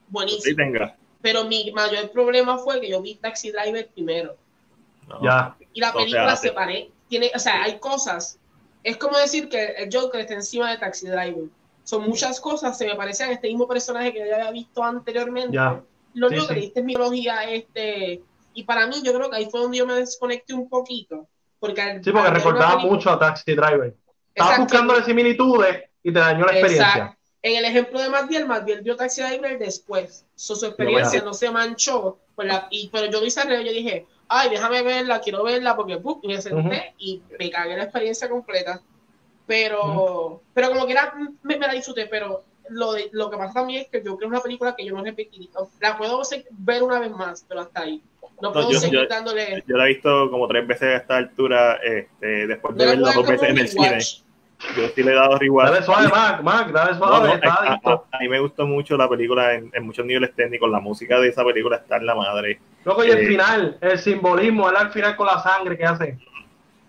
buenísimo, 0.09 0.55
tenga. 0.57 0.95
pero 1.21 1.45
mi 1.45 1.71
mayor 1.71 2.11
problema 2.11 2.57
fue 2.57 2.81
que 2.81 2.89
yo 2.89 3.01
vi 3.01 3.15
Taxi 3.15 3.51
Driver 3.51 3.87
primero 3.89 4.35
No. 5.07 5.21
Ya. 5.23 5.55
y 5.73 5.79
la 5.79 5.93
película 5.93 6.35
se 6.35 6.51
paré. 6.51 6.91
Tiene, 7.07 7.31
o 7.35 7.39
sea, 7.39 7.63
hay 7.63 7.77
cosas. 7.79 8.37
Es 8.83 8.97
como 8.97 9.17
decir 9.17 9.49
que 9.49 9.63
el 9.77 9.89
Joker 9.93 10.21
está 10.21 10.33
encima 10.33 10.71
de 10.71 10.77
Taxi 10.77 11.07
Driver. 11.07 11.45
Son 11.83 12.03
muchas 12.07 12.39
cosas, 12.39 12.77
se 12.77 12.85
me 12.85 12.95
parecen 12.95 13.29
a 13.29 13.31
este 13.33 13.47
mismo 13.47 13.67
personaje 13.67 14.13
que 14.13 14.19
yo 14.19 14.25
ya 14.25 14.35
había 14.35 14.51
visto 14.51 14.83
anteriormente. 14.83 15.55
Ya. 15.55 15.81
Lo 16.13 16.29
Sí, 16.29 16.35
que 16.35 16.41
sí. 16.41 16.53
viste 16.55 16.79
es 16.81 16.85
mitología, 16.85 17.43
este. 17.49 18.21
Y 18.53 18.63
para 18.63 18.85
mí, 18.87 19.01
yo 19.03 19.13
creo 19.13 19.29
que 19.29 19.37
ahí 19.37 19.49
fue 19.49 19.61
donde 19.61 19.77
yo 19.77 19.85
me 19.87 19.93
desconecté 19.95 20.53
un 20.53 20.67
poquito. 20.69 21.27
Porque 21.59 21.81
al- 21.81 22.03
Sí, 22.03 22.11
porque 22.11 22.29
recordaba 22.29 22.71
película- 22.71 22.91
mucho 22.93 23.09
a 23.11 23.19
Taxi 23.19 23.53
Driver. 23.55 23.95
Exacto. 24.33 24.61
buscando 24.63 25.03
similitudes 25.03 25.83
y 26.03 26.11
te 26.13 26.19
dañó 26.19 26.45
la 26.45 26.51
experiencia. 26.53 26.87
Exacto. 26.87 27.17
En 27.43 27.55
el 27.57 27.65
ejemplo 27.65 27.99
de 28.01 28.09
Matiel, 28.09 28.45
Matiel 28.45 28.81
vio 28.81 28.95
Taxi 28.95 29.21
Driver 29.21 29.57
después. 29.59 30.25
So, 30.35 30.55
su 30.55 30.65
experiencia 30.67 31.21
no 31.21 31.33
se 31.33 31.49
manchó. 31.51 32.17
Por 32.35 32.45
la, 32.45 32.67
y, 32.71 32.89
pero 32.89 33.11
yo 33.11 33.23
hice 33.25 33.41
al 33.41 33.49
yo 33.65 33.71
dije, 33.71 34.05
ay, 34.27 34.49
déjame 34.49 34.81
verla, 34.83 35.19
quiero 35.21 35.43
verla, 35.43 35.75
porque 35.75 35.99
y 36.23 36.27
me 36.27 36.41
senté 36.41 36.59
Ujú. 36.59 36.95
y 36.97 37.21
me 37.39 37.49
cagué 37.49 37.75
la 37.77 37.83
experiencia 37.83 38.29
completa. 38.29 38.81
Pero, 39.47 40.41
pero 40.53 40.69
como 40.69 40.85
que 40.85 40.93
era, 40.93 41.13
me, 41.43 41.57
me 41.57 41.67
la 41.67 41.73
disfruté, 41.73 42.05
pero 42.05 42.43
lo, 42.71 42.93
de, 42.93 43.09
lo 43.11 43.29
que 43.29 43.37
pasa 43.37 43.53
también 43.53 43.81
es 43.83 43.87
que 43.89 43.99
yo 44.03 44.15
creo 44.15 44.17
que 44.17 44.25
es 44.25 44.31
una 44.31 44.41
película 44.41 44.75
que 44.75 44.85
yo 44.85 44.95
no 44.95 45.03
repetiría. 45.03 45.49
La 45.79 45.97
puedo 45.97 46.21
ver 46.51 46.83
una 46.83 46.99
vez 46.99 47.11
más, 47.11 47.45
pero 47.47 47.61
hasta 47.61 47.81
ahí. 47.81 48.01
No 48.41 48.51
puedo 48.51 48.71
yo- 48.71 48.79
seguir 48.79 49.01
yo- 49.01 49.07
dándole. 49.07 49.63
Yo 49.67 49.77
la 49.77 49.85
he 49.85 49.89
visto 49.89 50.29
como 50.31 50.47
tres 50.47 50.65
veces 50.65 50.83
a 50.83 50.95
esta 50.97 51.17
altura, 51.17 51.75
este, 51.83 52.47
después 52.47 52.75
de 52.75 52.85
la 52.85 52.91
verla 52.91 53.11
dos 53.13 53.27
veces 53.27 53.49
en 53.49 53.57
el 53.57 53.67
cine. 53.67 53.99
Yo 54.77 54.87
sí 54.93 55.01
le 55.01 55.11
he 55.11 55.15
dado 55.15 55.37
rewatch. 55.39 55.71
Dale 55.71 55.83
suave, 55.85 56.07
Mac, 56.07 56.41
Mac, 56.43 56.71
dale 56.71 56.95
suave, 56.95 57.27
no, 57.29 57.33
está 57.33 57.49
a, 57.53 57.73
a- 57.83 58.19
mí 58.19 58.29
me 58.29 58.39
gustó 58.39 58.67
mucho 58.67 58.95
la 58.95 59.09
película 59.09 59.55
en, 59.55 59.71
en 59.73 59.85
muchos 59.85 60.05
niveles 60.05 60.35
técnicos. 60.35 60.69
La 60.69 60.79
música 60.79 61.19
de 61.19 61.29
esa 61.29 61.43
película 61.43 61.77
está 61.77 61.97
en 61.97 62.05
la 62.05 62.13
madre. 62.15 62.59
Loco, 62.85 63.03
y 63.03 63.09
el 63.09 63.19
eh, 63.19 63.27
final, 63.27 63.77
el 63.81 63.97
simbolismo, 63.97 64.69
él 64.69 64.75
al 64.75 64.91
final 64.91 65.15
con 65.15 65.25
la 65.27 65.39
sangre 65.41 65.77
que 65.77 65.85
hace. 65.85 66.17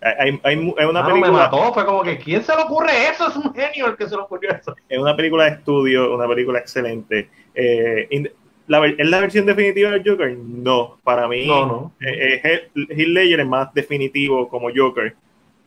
Hay, 0.02 0.40
hay- 0.42 0.74
hay 0.78 0.84
una 0.86 1.00
Mano, 1.02 1.14
me 1.14 1.20
película, 1.22 1.44
mató, 1.44 1.72
fue 1.72 1.84
como 1.86 2.02
que, 2.02 2.18
¿quién 2.18 2.42
se 2.42 2.54
le 2.56 2.62
ocurre 2.62 3.08
eso? 3.08 3.28
Es 3.28 3.36
un 3.36 3.54
genio 3.54 3.86
el 3.86 3.96
que 3.96 4.08
se 4.08 4.16
le 4.16 4.22
ocurrió 4.22 4.50
eso. 4.50 4.74
es 4.88 4.98
una 4.98 5.14
película 5.16 5.44
de 5.44 5.50
estudio, 5.50 6.14
una 6.14 6.26
película 6.26 6.58
excelente. 6.58 7.30
Eh, 7.54 8.08
in- 8.10 8.30
la, 8.66 8.86
¿Es 8.86 9.08
la 9.08 9.20
versión 9.20 9.44
definitiva 9.46 9.90
del 9.90 10.02
Joker? 10.08 10.36
No, 10.36 10.98
para 11.04 11.28
mí 11.28 11.46
No, 11.46 11.66
no. 11.66 11.92
eh, 12.00 12.40
eh, 12.44 12.68
Heath 12.74 13.08
Ledger 13.08 13.40
es 13.40 13.46
más 13.46 13.72
definitivo 13.74 14.48
como 14.48 14.68
Joker. 14.74 15.14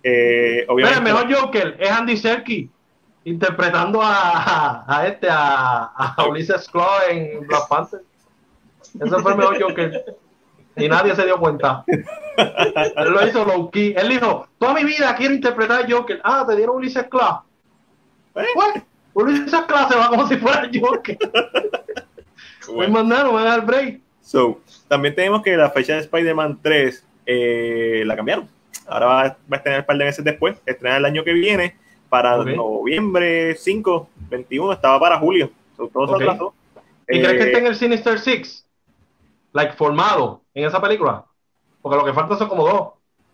Eh, 0.04 0.64
Pero 0.68 0.74
obviamente, 0.74 0.98
el 1.00 1.04
mejor 1.04 1.34
Joker 1.36 1.78
es 1.80 1.92
Andy 1.92 2.18
Serkis 2.18 2.70
interpretando 3.26 4.02
a, 4.02 4.14
a, 4.86 5.00
a 5.00 5.08
este, 5.08 5.28
a, 5.30 5.84
a 6.16 6.26
Ulysses 6.30 6.70
Claw 6.70 6.88
en 7.10 7.46
Black 7.48 7.68
Panther. 7.68 8.02
Ese 9.00 9.20
fue 9.20 9.32
el 9.32 9.38
mejor 9.38 9.62
Joker. 9.62 10.06
Y 10.78 10.90
nadie 10.90 11.16
se 11.16 11.26
dio 11.26 11.38
cuenta. 11.40 11.84
Él 11.88 13.12
lo 13.12 13.26
hizo 13.28 13.46
low 13.46 13.72
key. 13.72 13.94
Él 13.98 14.10
dijo, 14.10 14.48
toda 14.60 14.74
mi 14.74 14.84
vida 14.84 15.16
quiero 15.16 15.34
interpretar 15.34 15.84
a 15.86 15.88
Joker. 15.90 16.20
Ah, 16.24 16.44
te 16.48 16.56
dieron 16.56 16.76
Ulysses 16.78 17.06
Claw. 17.10 17.42
¿Eh? 18.36 18.46
Pues, 18.54 18.84
Ulysses 19.14 19.62
Claw 19.68 19.90
se 19.90 19.98
va 19.98 20.10
como 20.10 20.28
si 20.28 20.36
fuera 20.38 20.70
Joker. 20.74 21.18
bueno. 22.68 22.76
Pues 22.76 22.90
mandaron, 22.90 23.28
me 23.34 23.40
van 23.42 23.48
a 23.48 23.52
dar 23.52 23.66
break. 23.66 24.00
So, 24.22 24.60
también 24.88 25.16
tenemos 25.16 25.42
que 25.44 25.56
la 25.56 25.70
fecha 25.70 25.94
de 25.94 26.00
Spider-Man 26.02 26.60
3 26.62 27.06
eh, 27.28 28.04
la 28.06 28.16
cambiaron. 28.16 28.50
Ahora 28.88 29.06
va, 29.06 29.24
va 29.24 29.38
a 29.52 29.56
estrenar 29.56 29.80
un 29.82 29.86
par 29.86 29.98
de 29.98 30.06
meses 30.06 30.26
después, 30.26 30.58
estrena 30.66 30.98
el 30.98 31.06
año 31.06 31.24
que 31.24 31.34
viene 31.34 31.76
para 32.10 32.38
noviembre 32.38 33.56
5, 33.56 34.10
21, 34.30 34.74
estaba 34.74 35.00
para 35.00 35.18
julio. 35.20 35.52
So, 35.78 35.88
todo 35.88 36.04
Ok. 36.14 36.18
se 36.18 36.24
atrasó. 36.24 36.54
¿Y 37.08 37.18
Eh, 37.20 37.24
crees 37.24 37.32
que 37.34 37.44
esté 37.46 37.58
en 37.60 37.68
el 37.68 37.76
Sinister 37.76 38.20
Six? 38.20 38.65
Like, 39.56 39.74
formado 39.74 40.42
en 40.54 40.66
esa 40.66 40.82
película. 40.82 41.24
Porque 41.82 41.98
lo 41.98 42.06
que 42.06 42.14
falta 42.14 42.36
son 42.36 42.50
como 42.50 42.68
dos. 42.68 42.90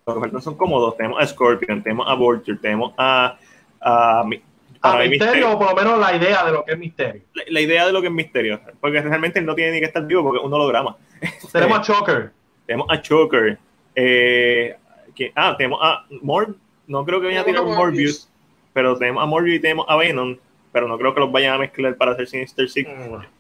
Los 0.06 0.15
que 0.15 0.22
faltan 0.22 0.41
son 0.41 0.56
como 0.56 0.80
dos. 0.80 0.95
Tenemos 0.95 1.19
a 1.19 1.26
Scorpion, 1.26 1.81
tenemos 1.81 2.07
a 2.07 2.14
Vulture, 2.14 2.57
tenemos 2.60 2.93
a, 2.95 3.38
a, 3.81 4.23
misterio, 4.26 5.10
Misterio. 5.10 5.52
o 5.52 5.57
por 5.57 5.69
lo 5.69 5.76
menos 5.76 5.99
la 5.99 6.15
idea 6.15 6.45
de 6.45 6.52
lo 6.52 6.64
que 6.64 6.73
es 6.73 6.77
misterio. 6.77 7.23
La, 7.34 7.43
la 7.48 7.61
idea 7.61 7.85
de 7.88 7.91
lo 7.91 8.02
que 8.02 8.07
es 8.07 8.14
Misterio, 8.14 8.60
porque 8.80 9.02
realmente 9.02 9.39
él 9.39 9.45
no 9.45 9.56
tiene 9.56 9.72
ni 9.72 9.80
que 9.80 9.85
estar 9.85 10.06
vivo 10.06 10.23
porque 10.23 10.39
es 10.39 10.45
un 10.45 10.53
holograma. 10.53 10.95
Tenemos 11.52 11.80
a 11.80 11.81
Choker. 11.81 12.31
Tenemos 12.68 12.88
a 12.89 13.02
Choker. 13.02 13.57
Eh, 13.95 14.76
que- 15.15 15.31
ah, 15.35 15.56
tenemos 15.57 15.80
a 15.81 16.06
Mor 16.22 16.56
no 16.88 17.06
creo 17.06 17.19
que 17.19 17.27
vayan 17.27 17.41
a 17.41 17.45
tirar 17.45 17.64
Morbius, 17.64 18.30
pero 18.73 18.98
tenemos 18.98 19.23
a 19.23 19.26
Morbius 19.26 19.57
y 19.57 19.60
tenemos 19.60 19.85
a 19.88 19.95
Venom, 19.95 20.38
pero 20.72 20.88
no 20.88 20.98
creo 20.98 21.14
que 21.14 21.19
los 21.22 21.31
vayan 21.31 21.56
a 21.56 21.57
mezclar 21.57 21.95
para 21.95 22.11
hacer 22.11 22.27
Sinister 22.27 22.69
Six. 22.69 22.89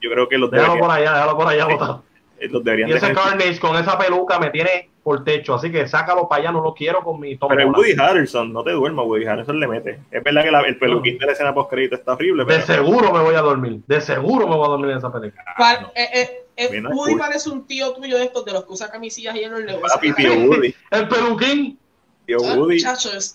Yo 0.01 0.09
creo 0.09 0.29
que 0.29 0.37
los 0.37 0.49
Déjalo 0.49 0.79
por 0.79 0.89
allá, 0.89 1.13
déjalo 1.13 1.37
por 1.37 1.47
allá 1.47 1.65
botado. 1.69 2.03
Eh, 2.41 2.47
los 2.49 2.63
deberían 2.63 2.89
Y 2.89 2.93
ese 2.93 3.07
dejar. 3.07 3.23
Carnage 3.29 3.59
con 3.59 3.75
esa 3.77 3.97
peluca 3.97 4.39
me 4.39 4.49
tiene 4.49 4.89
por 5.03 5.23
techo, 5.23 5.55
así 5.55 5.71
que 5.71 5.87
sácalo 5.87 6.27
para 6.29 6.41
allá, 6.43 6.51
no 6.51 6.61
lo 6.61 6.73
quiero 6.75 7.01
con 7.03 7.19
mi 7.19 7.35
Tom 7.37 7.49
Pero 7.49 7.61
es. 7.61 7.67
Woody 7.77 7.95
Harrelson, 7.99 8.53
no 8.53 8.63
te 8.63 8.71
duermas, 8.71 9.05
Woody 9.05 9.25
Harrelson 9.25 9.59
le 9.59 9.67
mete. 9.67 9.99
Es 10.11 10.23
verdad 10.23 10.43
que 10.43 10.51
la- 10.51 10.61
el 10.61 10.77
peluquín 10.77 11.17
de 11.17 11.25
la 11.25 11.31
escena 11.31 11.53
post 11.53 11.69
crédito 11.71 11.95
está 11.95 12.13
horrible, 12.13 12.45
De 12.45 12.61
seguro 12.61 13.11
me 13.11 13.19
voy 13.21 13.33
a 13.35 13.41
dormir, 13.41 13.79
de 13.87 14.01
seguro 14.01 14.47
me 14.47 14.55
voy 14.55 14.65
a 14.65 14.69
dormir 14.69 14.91
en 14.91 14.97
esa 14.97 15.11
película. 15.11 15.43
Pa- 15.57 15.81
no. 15.81 15.87
eh, 15.95 16.07
eh, 16.13 16.43
eh, 16.57 16.81
Woody 16.91 17.13
cool. 17.13 17.19
parece 17.19 17.49
un 17.49 17.65
tío 17.65 17.93
tuyo 17.93 18.17
de 18.17 18.25
estos 18.25 18.45
de 18.45 18.51
los 18.53 18.65
que 18.65 18.73
usa 18.73 18.91
camisillas 18.91 19.35
y 19.35 19.43
en 19.43 19.51
los 19.51 19.63
negocios. 19.63 19.91
papi, 19.93 20.13
tío 20.13 20.33
Woody, 20.35 20.75
El 20.91 21.07
peluquín, 21.07 21.79
tío 22.27 22.37
Ah, 22.45 22.53
Woody. 22.55 22.83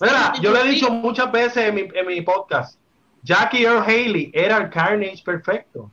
mira, 0.01 0.33
yo 0.41 0.51
le 0.53 0.61
he 0.61 0.67
dicho 0.69 0.89
muchas 0.89 1.29
veces 1.31 1.57
en 1.69 1.75
mi, 1.75 1.87
en 1.93 2.07
mi 2.07 2.21
podcast, 2.21 2.77
Jackie 3.23 3.65
Earl 3.65 3.81
Haley 3.83 4.31
era 4.33 4.57
el 4.57 4.69
Carnage 4.69 5.21
perfecto. 5.25 5.91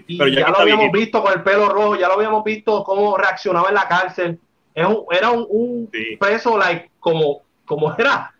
Sí, 0.00 0.04
Y 0.14 0.18
Pero 0.18 0.30
ya 0.30 0.40
ya 0.40 0.48
lo 0.50 0.58
habíamos 0.58 0.82
viejito. 0.92 0.98
visto 0.98 1.22
con 1.22 1.32
el 1.32 1.42
pelo 1.42 1.68
rojo, 1.68 1.96
ya 1.96 2.08
lo 2.08 2.14
habíamos 2.14 2.44
visto 2.44 2.84
cómo 2.84 3.16
reaccionaba 3.16 3.68
en 3.68 3.74
la 3.74 3.88
cárcel. 3.88 4.38
Es 4.74 4.86
un- 4.86 5.04
era 5.10 5.30
un, 5.30 5.46
un 5.48 5.90
Sí. 5.92 6.16
preso 6.18 6.56
like, 6.58 6.90
como, 7.00 7.42
como 7.64 7.94
era. 7.96 8.32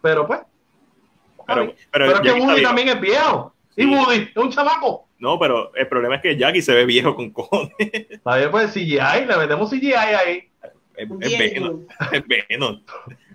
Pero 0.00 0.26
pues. 0.26 0.40
Pero, 1.46 1.74
pero 1.90 2.06
pero 2.06 2.14
es 2.14 2.20
que 2.20 2.32
Woody 2.40 2.62
también 2.62 2.88
es 2.88 3.00
viejo. 3.00 3.52
Y. 3.76 3.84
Woody 3.86 4.28
es 4.30 4.36
un 4.36 4.50
chamaco. 4.50 5.06
No, 5.18 5.38
pero 5.38 5.74
el 5.76 5.86
problema 5.88 6.16
es 6.16 6.22
que 6.22 6.36
Jackie 6.36 6.62
se 6.62 6.74
ve 6.74 6.84
viejo 6.84 7.14
con 7.14 7.30
cojones. 7.30 7.72
Está 7.78 8.36
bien, 8.36 8.50
pues 8.50 8.72
CGI, 8.72 9.26
le 9.26 9.36
metemos 9.36 9.70
CGI 9.70 9.92
ahí. 9.94 10.48
Es, 10.96 11.08
es. 11.20 11.38
Venom. 11.38 11.80
Es 12.12 12.22
Venom. 12.26 12.80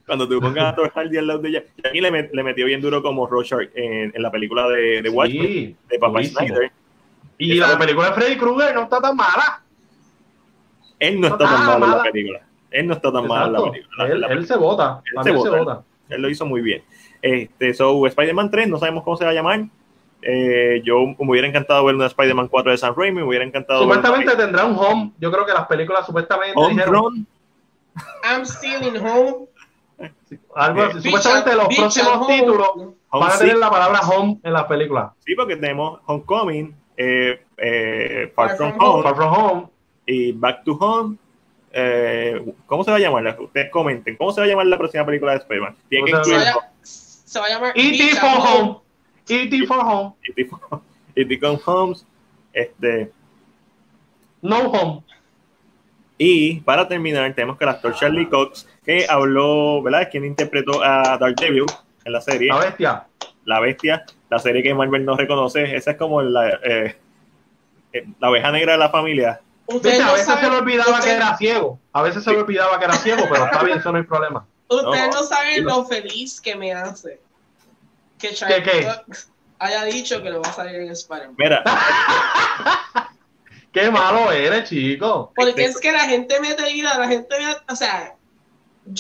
Cuando 0.06 0.28
tú 0.28 0.40
pongas 0.40 0.72
a 0.72 0.76
Thor 0.76 0.90
Hardy 0.96 1.18
al 1.18 1.28
lado 1.28 1.40
de 1.40 1.52
Jackie, 1.52 1.82
Jackie 1.84 2.02
le, 2.02 2.12
met- 2.12 2.30
le 2.32 2.44
metió 2.44 2.66
bien 2.66 2.80
duro 2.82 3.02
como 3.04 3.28
Rorschach 3.28 3.68
en, 3.76 4.12
en 4.16 4.22
la 4.22 4.32
película 4.32 4.68
de, 4.70 5.02
de 5.02 5.10
Watchmen, 5.10 5.48
Sí, 5.48 5.76
de 5.90 6.00
Papá. 6.00 6.24
Snyder. 6.24 6.72
Y 7.38 7.56
la 7.56 7.78
película 7.78 8.08
de 8.08 8.14
Freddy 8.14 8.38
Krueger 8.38 8.74
no 8.76 8.84
está 8.84 9.00
tan 9.00 9.16
mala. 9.16 9.62
Él 11.00 11.22
no 11.22 11.28
está 11.28 11.38
tan 11.38 11.66
mal 11.66 11.76
en 11.76 11.82
la 11.82 11.88
mala. 11.88 12.04
película. 12.04 12.42
Él 12.72 12.88
no 12.88 12.94
está 12.94 13.12
tan 13.12 13.28
mal 13.28 13.48
en 13.48 13.54
la 13.54 13.72
película. 13.72 14.08
Él, 14.08 14.22
La- 14.22 14.28
él 14.28 14.48
se 14.48 14.58
vota. 14.58 15.02
Él 15.16 15.24
se 15.24 15.32
vota. 15.32 15.84
Él 16.10 16.22
lo 16.22 16.30
hizo 16.30 16.46
muy 16.46 16.62
bien. 16.62 16.84
Este, 17.22 17.74
so, 17.74 18.06
Spider-Man 18.08 18.50
3, 18.50 18.70
no 18.70 18.78
sabemos 18.78 19.04
cómo 19.04 19.18
se 19.18 19.26
va 19.26 19.32
a 19.32 19.34
llamar. 19.34 19.66
Eh, 20.22 20.82
yo 20.84 21.00
me 21.00 21.16
hubiera 21.20 21.48
encantado 21.48 21.86
ver 21.86 21.96
una 21.96 22.08
Spider-Man 22.08 22.48
4 22.48 22.72
de 22.72 22.78
San 22.78 22.96
Raimi, 22.96 23.18
me 23.18 23.24
hubiera 23.24 23.46
encantado 23.46 23.88
ver 23.88 23.98
Supuestamente 23.98 24.36
tendrá 24.36 24.66
un 24.66 24.76
home. 24.76 25.12
Yo 25.20 25.32
creo 25.32 25.46
que 25.46 25.54
las 25.54 25.68
películas 25.68 26.06
supuestamente 26.06 26.54
Home 26.56 26.70
dijeron 26.74 26.94
Run. 26.94 27.28
I'm 28.24 28.42
still 28.46 28.84
in 28.88 28.98
home. 28.98 29.48
algo 30.56 30.84
así. 30.84 30.96
Bitch 30.96 31.04
Supuestamente 31.06 31.56
los 31.56 31.76
próximos 31.76 32.28
títulos 32.28 32.68
Home 32.76 32.96
van 33.12 33.32
a 33.32 33.38
tener 33.38 33.58
la 33.58 33.70
palabra 33.70 34.00
home 34.02 34.40
en 34.44 34.54
las 34.54 34.64
películas. 34.66 35.12
Sí, 35.26 35.36
porque 35.36 35.56
tenemos 35.56 36.00
Homecoming, 36.06 36.76
eh, 36.98 37.40
eh, 37.58 38.32
Far, 38.36 38.50
Far 38.50 38.58
From, 38.58 38.74
From 38.76 38.86
Home, 38.90 39.04
Far 39.04 39.16
From 39.16 39.34
Home. 39.34 39.68
y 40.06 40.32
Back 40.34 40.64
to 40.64 40.74
Home. 40.74 41.18
Eh, 41.72 42.54
¿Cómo 42.66 42.84
se 42.84 42.92
va 42.92 42.98
a 42.98 43.00
llamar? 43.00 43.38
Ustedes 43.40 43.70
comenten. 43.70 44.16
¿Cómo 44.16 44.32
se 44.32 44.42
va 44.42 44.46
a 44.46 44.50
llamar 44.50 44.66
la 44.68 44.78
próxima 44.78 45.06
película 45.06 45.34
de 45.34 45.38
Spider-Man? 45.40 45.76
Tiene 45.90 46.06
que 46.06 46.12
¿Cómo 46.12 46.24
se 46.24 46.30
Se 46.32 46.36
va, 46.38 46.42
incluir 46.44 46.58
a, 46.64 46.70
se 46.84 47.40
va 47.40 47.46
a 47.46 47.50
llamar 47.50 47.74
E.T. 47.76 48.16
For 48.16 48.30
Home. 48.48 48.78
E.T. 49.30 49.68
for 49.68 49.80
Home. 49.80 50.14
E.T. 50.28 50.46
for- 50.46 50.82
E.T. 51.16 51.40
con 51.40 51.60
Homes. 51.66 52.06
Este, 52.54 53.12
No 54.42 54.60
Home. 54.72 55.04
y 56.18 56.62
para 56.62 56.88
terminar, 56.88 57.32
tenemos 57.36 57.58
que 57.58 57.66
el 57.66 57.70
actor 57.70 57.94
Charlie 57.94 58.28
Cox, 58.30 58.68
que 58.84 59.06
habló, 59.08 59.84
¿verdad? 59.84 60.04
Es 60.04 60.08
quien 60.08 60.26
interpretó 60.26 60.82
a 60.84 61.18
Daredevil 61.20 61.66
en 62.06 62.12
la 62.12 62.22
serie. 62.22 62.48
La 62.48 62.58
bestia. 62.60 63.06
La 63.48 63.60
Bestia, 63.60 64.06
la 64.30 64.40
serie 64.40 64.62
que 64.62 64.74
Marvel 64.74 65.06
no 65.06 65.16
reconoce. 65.16 65.76
Esa 65.76 65.92
es 65.92 65.98
como 65.98 66.22
la, 66.22 66.50
eh, 66.64 66.98
eh, 67.94 68.06
la 68.20 68.30
oveja 68.30 68.52
negra 68.52 68.74
de 68.74 68.78
la 68.78 68.90
familia. 68.90 69.42
Viste, 69.68 70.02
a 70.02 70.06
no 70.06 70.14
veces 70.14 70.40
se 70.40 70.50
le 70.50 70.56
olvidaba 70.56 71.00
que 71.00 71.12
era 71.12 71.38
ciego. 71.38 71.80
A 71.94 72.02
veces 72.04 72.24
se 72.24 72.32
le 72.32 72.40
olvidaba 72.42 72.78
que 72.78 72.86
era 72.86 72.94
ciego, 72.94 73.24
pero 73.32 73.46
está 73.46 73.64
bien, 73.64 73.80
eso 73.80 73.92
no 73.92 73.98
hay 73.98 74.04
problema. 74.04 74.46
Ustedes 74.70 75.08
No, 75.08 75.22
no 75.22 75.24
saben 75.24 75.64
lo 75.64 75.86
feliz 75.86 76.40
que 76.40 76.56
me 76.56 76.74
hace 76.74 77.22
que 78.18 78.34
Charlie 78.34 78.88
haya 79.60 79.84
dicho 79.86 80.22
que 80.22 80.30
lo 80.30 80.42
va 80.42 80.50
a 80.50 80.54
salir 80.54 80.76
en 80.76 80.92
Spider-Man. 80.92 81.36
Mira, 81.38 81.64
Qué 83.72 83.92
malo 83.92 84.32
eres, 84.32 84.70
chico. 84.70 85.32
Porque 85.36 85.66
es 85.66 85.80
que 85.80 85.92
la 85.92 86.06
gente 86.06 86.40
me 86.40 86.56
vida, 86.56 86.98
la 86.98 87.08
gente 87.08 87.36
me, 87.38 87.56
o 87.72 87.76
sea, 87.76 88.16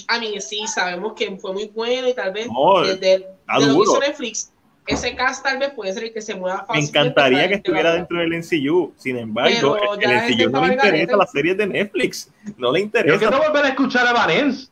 a 0.07 0.19
mí 0.19 0.39
sí 0.41 0.65
sabemos 0.67 1.13
que 1.13 1.35
fue 1.37 1.53
muy 1.53 1.67
bueno 1.73 2.07
y 2.07 2.13
tal 2.13 2.31
vez 2.33 2.47
No, 2.47 2.81
desde 2.81 2.99
de 2.99 3.19
lo 3.19 3.75
que 3.77 3.81
hizo 3.83 3.99
Netflix, 3.99 4.53
ese 4.85 5.15
cast 5.15 5.43
tal 5.43 5.57
vez 5.59 5.71
puede 5.71 5.91
ser 5.93 6.05
el 6.05 6.13
que 6.13 6.21
se 6.21 6.35
mueva 6.35 6.61
me 6.61 6.65
fácil. 6.67 6.83
encantaría 6.89 7.47
que 7.47 7.55
estuviera 7.55 7.93
dentro 7.93 8.19
del 8.19 8.31
NCU. 8.33 8.93
Sin 8.97 9.17
embargo, 9.17 9.77
el, 9.99 10.09
NCU 10.09 10.49
no 10.49 10.65
le 10.65 10.73
interesa 10.73 11.17
las 11.17 11.31
series 11.31 11.57
de 11.57 11.67
Netflix. 11.67 12.31
No 12.57 12.71
le 12.71 12.79
Yo 12.79 12.85
interesa. 12.85 13.17
quiero 13.17 13.37
volver 13.43 13.65
a 13.65 13.69
escuchar 13.69 14.07
a 14.07 14.13
Vanessa. 14.13 14.69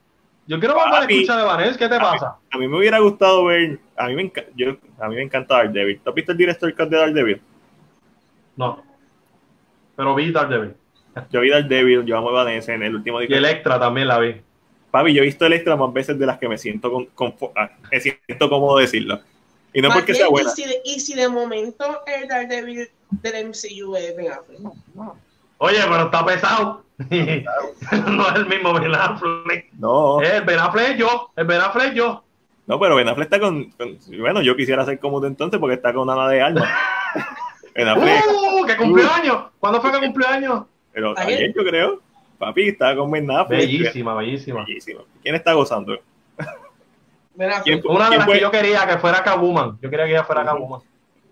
Yo 0.47 0.59
quiero 0.59 0.75
volver 0.75 1.03
a 1.03 1.05
escuchar 1.11 1.39
a 1.39 1.43
Vanessa. 1.43 1.77
¿Qué 1.77 1.89
te 1.89 1.99
pasa? 1.99 2.37
A 2.51 2.57
mí 2.57 2.67
me 2.67 2.77
hubiera 2.77 2.99
gustado 2.99 3.45
ver. 3.45 3.79
A 3.97 4.07
mí 4.07 4.15
me, 4.15 4.31
enca- 4.31 4.45
yo, 4.55 4.77
a 4.99 5.07
mí 5.09 5.15
me 5.15 5.23
encanta 5.23 5.55
Daredevil. 5.55 5.99
¿Tú 6.01 6.09
has 6.11 6.15
visto 6.15 6.31
el 6.31 6.37
director 6.37 6.73
cut 6.75 6.87
de 6.89 6.97
Daredevil? 6.97 7.41
No. 8.55 8.81
Pero 9.95 10.15
vi 10.15 10.31
Daredevil. 10.31 10.75
Yo 11.31 11.41
vi 11.41 11.49
Daredevil, 11.49 12.05
yo 12.05 12.17
amo 12.17 12.29
a 12.29 12.43
Vanessa 12.43 12.73
en 12.73 12.83
el 12.83 12.95
último 12.95 13.19
Y 13.21 13.27
disco. 13.27 13.37
Electra 13.37 13.79
también 13.79 14.07
la 14.07 14.19
vi. 14.19 14.41
Papi, 14.95 15.13
yo 15.13 15.21
he 15.23 15.25
visto 15.25 15.45
Electra 15.45 15.75
más 15.75 15.91
veces 15.91 16.17
de 16.17 16.25
las 16.25 16.37
que 16.37 16.47
me 16.47 16.57
siento 16.57 16.89
con, 16.89 17.07
confo- 17.13 17.51
ah, 17.57 17.69
me 17.91 17.99
siento 17.99 18.49
cómodo 18.49 18.77
decirlo. 18.77 19.19
Y 19.73 19.81
no 19.81 19.89
porque 19.89 20.15
sea 20.15 20.29
buena. 20.29 20.49
Y 20.49 20.53
si, 20.53 20.65
de, 20.69 20.81
y 20.85 20.99
si 21.01 21.13
de 21.15 21.27
momento 21.27 21.99
el 22.07 22.29
Daredevil 22.29 22.87
del 23.09 23.47
MCU 23.49 23.93
es 23.97 24.15
Ben 24.15 24.31
Affleck. 24.31 24.61
Oye, 25.57 25.79
pero 25.83 26.03
está 26.05 26.25
pesado. 26.25 26.83
no 27.09 28.29
es 28.29 28.35
el 28.35 28.45
mismo 28.45 28.71
Ben 28.73 28.95
Affleck. 28.95 29.73
No, 29.73 30.21
El 30.21 30.43
Ben 30.45 30.59
Affleck 30.59 30.95
yo. 30.95 31.29
El 31.35 31.45
Ben 31.45 31.59
Affleck 31.59 31.93
yo. 31.93 32.23
no, 32.67 32.79
pero 32.79 32.95
Ben 32.95 33.09
Affleck 33.09 33.25
está 33.25 33.39
con, 33.41 33.65
con- 33.71 33.97
Bueno, 34.17 34.41
yo 34.41 34.55
quisiera 34.55 34.85
ser 34.85 34.97
como 34.97 35.19
tú 35.19 35.27
entonces 35.27 35.59
porque 35.59 35.75
está 35.75 35.93
con 35.93 36.09
Ana 36.09 36.29
de 36.29 36.41
Alma. 36.41 36.73
Ben 37.75 37.89
Affleck. 37.89 38.23
¡Uh! 38.27 38.65
¡Que 38.65 38.77
cumplió 38.77 39.11
años! 39.11 39.47
¿Cuándo 39.59 39.81
fue 39.81 39.91
que 39.91 39.99
cumplió 39.99 40.25
años? 40.29 40.63
Pero 40.93 41.13
Ayer. 41.17 41.37
ayer 41.39 41.53
yo 41.53 41.63
creo. 41.65 42.04
Papi, 42.37 42.69
está 42.69 42.95
con 42.95 43.09
Ben 43.11 43.29
Affleck. 43.31 43.59
Bellísima, 43.61 44.13
bellísima. 44.15 44.65
Bellísima. 44.65 45.01
¿Quién 45.23 45.35
está 45.35 45.53
gozando? 45.53 45.93
Ben 47.35 47.49
¿Quién, 47.63 47.79
Affleck. 47.79 47.85
Una 47.89 48.09
de 48.09 48.17
las 48.17 48.25
fue- 48.25 48.35
que 48.35 48.41
yo 48.41 48.51
quería 48.51 48.87
que 48.87 48.97
fuera 48.97 49.23
Catwoman. 49.23 49.77
Yo 49.81 49.89
quería 49.89 50.05
que 50.05 50.11
ella 50.11 50.23
fuera 50.23 50.43
Catwoman. 50.45 50.81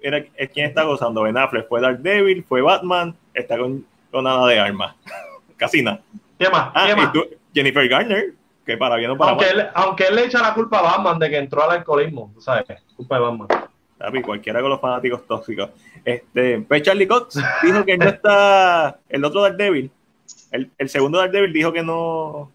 era, 0.02 0.18
es 0.36 0.50
quién 0.50 0.66
está 0.68 0.84
gozando? 0.84 1.24
Ben 1.24 1.38
Affleck. 1.38 1.68
Fue 1.68 1.82
Daredevil, 1.82 2.44
fue 2.44 2.62
Batman, 2.62 3.16
está 3.34 3.58
con, 3.58 3.86
con 4.12 4.28
Ana 4.28 4.46
de 4.48 4.60
Armas. 4.60 4.96
Casi 5.58 5.82
nada. 5.82 6.02
¿Qué 6.38 6.50
más? 6.50 6.72
Ah, 6.74 6.86
¿Qué 6.88 6.96
más? 6.96 7.14
tú- 7.14 7.26
Jennifer 7.54 7.88
Garner, 7.88 8.34
que 8.66 8.76
para 8.78 8.96
bien 8.98 9.12
o 9.12 9.18
para 9.18 9.32
Aunque 9.32 9.46
mal. 9.48 9.60
él, 9.60 9.68
aunque 9.76 10.04
él 10.08 10.16
le 10.16 10.26
echa 10.26 10.42
la 10.42 10.54
culpa 10.54 10.80
a 10.80 10.82
Batman 10.82 11.20
de 11.20 11.30
que 11.30 11.38
entró 11.38 11.64
al 11.64 11.78
alcoholismo, 11.78 12.32
tú 12.34 12.42
sabes, 12.42 12.66
culpa 12.98 13.16
de 13.16 13.22
Batman. 13.22 13.48
Papi, 13.98 14.22
cualquiera 14.22 14.60
con 14.60 14.72
los 14.72 14.82
fanáticos 14.82 15.26
tóxicos. 15.28 15.70
Este, 16.04 16.60
pues 16.68 16.82
Charlie 16.82 17.08
Cox 17.08 17.40
dijo 17.64 17.86
que 17.86 17.98
no 17.98 18.06
está. 18.10 19.00
El 19.08 19.24
otro 19.24 19.42
Daredevil, 19.44 19.90
el, 20.54 20.72
el 20.78 20.88
segundo 20.88 21.18
Daredevil 21.18 21.52
dijo 21.52 21.74
que 21.74 21.82
no. 21.84 22.50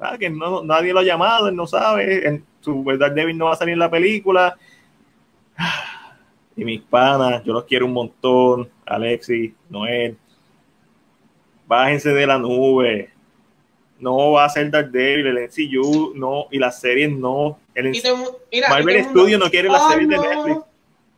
ah, 0.00 0.16
que 0.18 0.28
no, 0.30 0.64
nadie 0.64 0.92
lo 0.92 1.00
ha 1.00 1.04
llamado, 1.04 1.48
él 1.48 1.54
no 1.54 1.66
sabe. 1.66 2.26
En, 2.26 2.44
su 2.60 2.82
Daredevil 2.84 3.36
no 3.38 3.44
va 3.46 3.52
a 3.52 3.56
salir 3.56 3.74
en 3.74 3.78
la 3.78 3.90
película. 3.90 4.56
Y 6.54 6.66
mis 6.66 6.82
panas, 6.82 7.42
yo 7.44 7.54
los 7.54 7.64
quiero 7.64 7.86
un 7.86 7.94
montón. 7.94 8.68
Alexis, 8.84 9.54
Noel. 9.70 10.18
Bájense 11.66 12.10
de 12.10 12.26
la 12.26 12.38
nube. 12.38 13.08
No 13.98 14.32
va 14.32 14.44
a 14.44 14.48
ser 14.50 14.70
Daredevil, 14.70 15.28
el 15.28 15.48
NCU, 15.48 16.12
no, 16.14 16.48
y 16.50 16.58
las 16.58 16.78
series 16.78 17.10
no. 17.10 17.58
El 17.74 17.96
Y 17.96 18.02
mira, 18.52 18.68
Marvel 18.68 19.02
Studios 19.04 19.40
no 19.40 19.48
quiere 19.48 19.70
las 19.70 19.80
"Oh, 19.80 19.90
series 19.92 20.08
de 20.10 20.18
Netflix. 20.18 20.56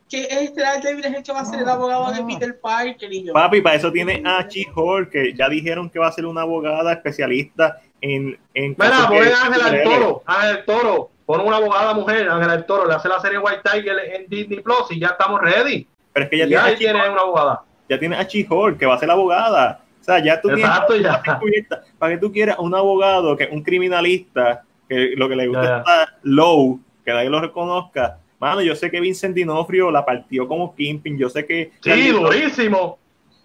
Que 0.08 0.26
este 0.30 0.60
Daredevil 0.60 1.04
es 1.04 1.14
el 1.14 1.22
que 1.22 1.32
va 1.32 1.40
a 1.40 1.44
ser 1.44 1.60
el 1.60 1.68
abogado 1.68 2.12
de 2.12 2.22
Peter 2.24 2.60
Parker 2.60 3.12
y 3.12 3.24
yo. 3.24 3.32
Papi, 3.32 3.60
para 3.62 3.76
eso 3.76 3.90
tiene 3.90 4.22
a 4.24 4.46
She-Hulk, 4.46 5.10
que 5.10 5.34
ya 5.34 5.48
dijeron 5.48 5.88
que 5.90 5.98
va 5.98 6.08
a 6.08 6.12
ser 6.12 6.26
una 6.26 6.42
abogada 6.42 6.92
especialista 6.92 7.80
en... 8.00 8.38
en 8.52 8.76
Mira, 8.78 8.98
a 8.98 9.46
Ángela 9.46 9.70
del. 9.70 9.82
Toro, 9.84 10.22
Ángela 10.26 10.52
del 10.54 10.64
Toro, 10.66 11.10
pon 11.24 11.40
una 11.40 11.56
abogada 11.56 11.94
mujer, 11.94 12.28
Ángela 12.28 12.52
del 12.56 12.66
Toro, 12.66 12.86
le 12.86 12.94
hace 12.94 13.08
la 13.08 13.18
serie 13.20 13.38
White 13.38 13.62
Tiger 13.64 13.96
en 14.14 14.26
Disney 14.28 14.60
Plus 14.60 14.90
y 14.90 15.00
ya 15.00 15.08
estamos 15.08 15.40
ready. 15.40 15.86
Pero 16.12 16.24
es 16.24 16.30
que 16.30 16.38
ya 16.48 16.72
Y 16.72 16.76
tiene, 16.76 17.08
una 17.08 17.20
abogada. 17.22 17.62
ya 17.88 17.98
tiene 17.98 18.16
a 18.16 18.22
She-Hulk, 18.24 18.78
que 18.78 18.86
va 18.86 18.94
a 18.94 18.98
ser 18.98 19.08
la 19.08 19.14
abogada. 19.14 19.80
O 20.00 20.04
sea, 20.04 20.22
ya 20.22 20.38
tú 20.38 20.50
Exacto, 20.50 20.92
tienes 20.92 21.10
ya. 21.10 21.82
Para 21.98 22.12
que 22.14 22.18
tú 22.20 22.30
quieras 22.30 22.58
un 22.58 22.74
abogado, 22.74 23.36
que 23.38 23.48
un 23.50 23.62
criminalista, 23.62 24.62
que 24.86 25.14
lo 25.16 25.30
que 25.30 25.34
le 25.36 25.46
gusta 25.48 25.62
Ya, 25.62 25.68
ya. 25.70 25.78
está 25.78 26.18
low, 26.22 26.78
que 27.04 27.12
nadie 27.12 27.30
lo 27.30 27.40
reconozca. 27.40 28.18
Mano, 28.44 28.60
yo 28.60 28.76
sé 28.76 28.90
que 28.90 29.00
Vincent 29.00 29.34
Dinofrio 29.34 29.90
la 29.90 30.04
partió 30.04 30.46
como 30.46 30.76
Kingpin, 30.76 31.16
yo 31.16 31.30
sé 31.30 31.46
que... 31.46 31.70
Sí, 31.76 31.88
Charlie 31.88 32.10
durísimo. 32.10 32.98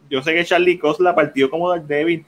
yo 0.10 0.22
sé 0.22 0.34
que 0.34 0.44
Charlie 0.44 0.78
Cox 0.78 1.00
la 1.00 1.16
partió 1.16 1.50
como 1.50 1.70
Daredevil. 1.70 2.26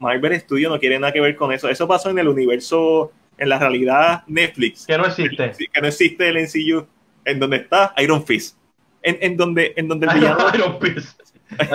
Marvel 0.00 0.40
Studios 0.40 0.72
no 0.72 0.80
tiene 0.80 0.98
nada 0.98 1.12
que 1.12 1.20
ver 1.20 1.36
con 1.36 1.52
eso. 1.52 1.68
Eso 1.68 1.86
pasó 1.86 2.10
en 2.10 2.18
el 2.18 2.26
universo, 2.26 3.12
en 3.38 3.48
la 3.48 3.60
realidad 3.60 4.24
Netflix. 4.26 4.84
Que 4.84 4.98
no 4.98 5.06
existe. 5.06 5.52
Que 5.72 5.80
no 5.80 5.86
existe 5.86 6.28
el 6.28 6.42
NCU. 6.42 6.88
En 7.24 7.38
donde 7.38 7.58
está 7.58 7.94
Iron 7.98 8.26
Fist. 8.26 8.56
En, 9.00 9.18
en 9.20 9.36
donde, 9.36 9.72
en 9.76 9.86
donde 9.86 10.08
el 10.08 10.14
villano, 10.14 10.44
Iron 10.54 10.80
Fist. 10.80 11.20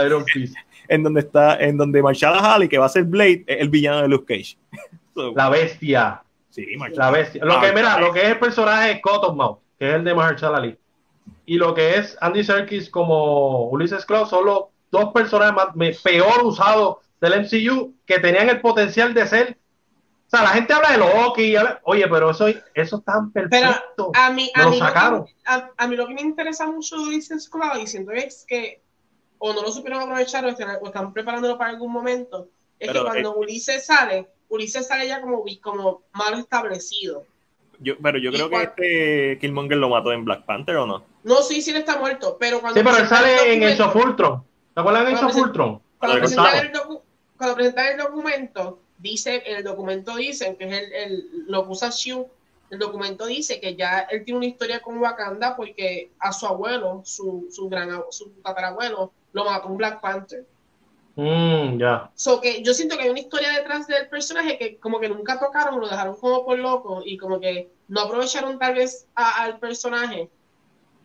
Iron 0.06 0.26
Fist. 0.26 0.58
en 0.90 1.04
donde 1.04 1.22
está, 1.22 1.56
en 1.56 1.78
donde 1.78 2.04
Marshall 2.04 2.38
Halley, 2.38 2.68
que 2.68 2.78
va 2.78 2.88
a 2.88 2.90
ser 2.90 3.06
Blade, 3.06 3.45
es 3.48 3.62
el 3.62 3.70
villano 3.70 4.02
de 4.02 4.10
Luke 4.10 4.26
Cage. 4.26 4.58
So, 5.14 5.34
la 5.34 5.49
bestia. 5.49 6.22
Sí, 6.49 6.68
Marshall. 6.78 6.99
La 6.99 7.12
bestia. 7.12 7.45
Lo 7.45 7.62
que, 7.62 7.72
mira, 7.72 7.98
lo 7.98 8.12
que 8.12 8.24
es 8.24 8.28
el 8.28 8.40
personaje 8.40 8.90
de 8.90 9.02
Cottonmouth, 9.02 9.60
que 9.80 9.90
es 9.90 9.95
el 9.95 10.04
de 10.04 10.14
Marshall 10.14 10.56
Ali, 10.56 10.78
y 11.45 11.56
lo 11.58 11.74
que 11.74 11.95
es 11.98 12.18
Andy 12.22 12.44
Serkis 12.44 12.90
como 12.90 13.70
Ulysses 13.70 14.06
Klaue 14.06 14.26
son 14.28 14.45
los 14.45 14.66
dos 14.91 15.12
personajes 15.14 15.54
más 15.56 15.76
me- 15.76 15.94
peor 15.94 16.44
usados 16.44 16.98
del 17.22 17.34
MCU 17.41 17.94
que 18.06 18.20
tenían 18.20 18.49
el 18.49 18.62
potencial 18.62 19.14
de 19.14 19.28
ser. 19.28 19.58
O 20.28 20.30
sea, 20.30 20.41
la 20.44 20.49
gente 20.49 20.74
habla 20.74 20.91
de 20.91 20.98
Loki, 20.98 21.56
habla- 21.56 21.80
oye, 21.84 22.06
pero 22.08 22.32
eso, 22.32 22.48
eso 22.74 22.98
es 22.98 23.04
tan 23.06 23.32
perfecto. 23.32 24.12
A 24.14 24.30
mí, 24.32 24.52
a, 24.56 24.64
lo 24.64 24.72
mí 24.72 24.80
lo 24.80 24.86
sacaron. 24.86 25.26
que, 25.26 25.34
a, 25.45 25.72
a 25.78 25.88
mí 25.88 25.95
lo 25.95 26.06
que 26.08 26.14
me 26.14 26.22
interesa 26.22 26.68
mucho 26.68 26.98
de 26.98 27.04
Ulysses 27.04 27.48
Claw 27.49 27.78
y 27.80 27.88
siento 27.88 28.12
es 28.12 28.45
que 28.48 28.82
o 29.40 29.54
no 29.54 29.62
lo 29.62 29.72
supieron 29.72 30.02
aprovechar 30.02 30.44
o 30.45 30.49
están, 30.49 30.78
o 30.82 30.88
están 30.88 31.14
preparándolo 31.14 31.58
para 31.58 31.70
algún 31.70 31.91
momento. 31.91 32.49
Es 32.80 32.88
Pero, 32.90 33.04
que 33.04 33.10
cuando 33.10 33.36
Ulises 33.36 33.86
sale, 33.86 34.28
Ulises 34.49 34.88
sale 34.88 35.08
ya 35.08 35.22
como, 35.22 35.44
como 35.62 36.02
mal 36.14 36.34
establecido. 36.40 37.24
Yo, 37.80 37.94
pero 38.02 38.18
yo 38.18 38.30
¿Y 38.32 38.34
creo 38.34 38.48
que 38.49 38.56
cuál? 38.56 38.64
este 38.76 39.38
Killmonger 39.40 39.78
lo 39.78 39.90
mató 39.90 40.12
en 40.12 40.26
Black 40.26 40.45
Panther 40.45 40.78
o 40.78 40.86
no. 40.88 41.04
No 41.24 41.41
sé 41.41 41.62
si 41.62 41.72
él 41.72 41.78
está 41.78 41.98
muerto, 41.99 42.38
pero 42.40 42.60
cuando 42.62 42.80
Sí, 42.80 42.84
pero 42.84 42.98
él 42.98 43.04
el 43.04 43.10
sale 43.10 43.54
en 43.54 43.64
Age 43.64 43.76
documento- 43.76 43.88
of 43.99 44.06
Ultron. 44.06 44.44
¿Te 44.74 44.80
acuerdas 44.82 45.06
de 45.06 45.12
Age 45.14 45.20
Cuando 45.22 45.34
present- 45.40 45.82
cuando 45.99 46.18
presentan 46.20 46.56
el, 46.66 46.72
docu- 46.72 47.02
cuando 47.38 47.56
presentan 47.56 47.86
el 47.88 47.98
documento, 47.98 48.80
dice, 48.98 49.44
en 49.45 49.58
el 49.58 49.64
documento 49.64 50.16
dicen 50.16 50.56
que 50.56 50.66
es 50.66 50.74
el, 50.74 50.94
el- 50.94 51.26
lo 51.48 51.64
que 51.66 51.70
usa 51.72 51.90
Shield, 51.90 52.26
el 52.70 52.80
documento 52.80 53.26
dice 53.26 53.60
que 53.62 53.76
ya 53.76 53.99
él 54.12 54.26
tiene 54.26 54.38
una 54.40 54.48
historia 54.48 54.82
con 54.82 54.98
Wakanda 54.98 55.56
porque 55.56 56.12
a 56.20 56.34
su 56.34 56.45
abuelo, 56.48 57.02
su, 57.06 57.48
su 57.52 57.70
gran 57.70 57.90
su 58.10 58.30
tatarabuelo, 58.44 59.12
lo 59.34 59.45
mató 59.45 59.68
un 59.68 59.78
Black 59.78 60.02
Panther. 60.02 60.45
Mm, 61.18 61.80
ya. 61.80 62.11
So 62.15 62.39
que 62.39 62.61
yo 62.64 62.73
siento 62.73 62.95
que 62.95 63.03
hay 63.03 63.10
una 63.10 63.19
historia 63.19 63.49
detrás 63.52 63.88
del 63.88 64.07
personaje 64.07 64.57
que 64.57 64.77
como 64.77 64.99
que 64.99 65.10
nunca 65.10 65.39
tocaron, 65.39 65.80
lo 65.80 65.88
dejaron 65.89 66.15
como 66.15 66.45
por 66.45 66.60
loco 66.60 67.02
y 67.03 67.18
como 67.18 67.39
que 67.39 67.69
no 67.88 68.02
aprovecharon 68.02 68.60
tal 68.60 68.76
vez 68.76 69.07
a- 69.15 69.41
al 69.44 69.57
personaje 69.60 70.30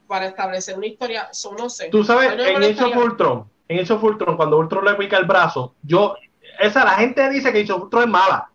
para 0.06 0.26
establecer 0.26 0.76
una 0.76 0.86
historia, 0.86 1.28
so 1.32 1.54
no 1.54 1.70
sé. 1.70 1.88
Tú 1.88 2.04
sabes, 2.04 2.36
no 2.36 2.42
en 2.44 2.56
Age 2.56 2.56
of 2.56 2.60
molestaría. 2.60 2.98
Ultron, 2.98 3.50
en 3.68 3.80
Age 3.80 3.92
of 3.94 4.04
Ultron, 4.04 4.36
cuando 4.36 4.58
Ultron 4.58 4.84
le 4.84 4.94
pica 4.94 5.16
el 5.16 5.24
brazo, 5.24 5.74
yo, 5.82 6.14
esa, 6.60 6.84
la 6.84 6.90
gente 6.92 7.30
dice 7.30 7.50
que 7.50 7.72
of 7.72 7.84
Ultron 7.84 8.02
es 8.02 8.08
mala, 8.10 8.50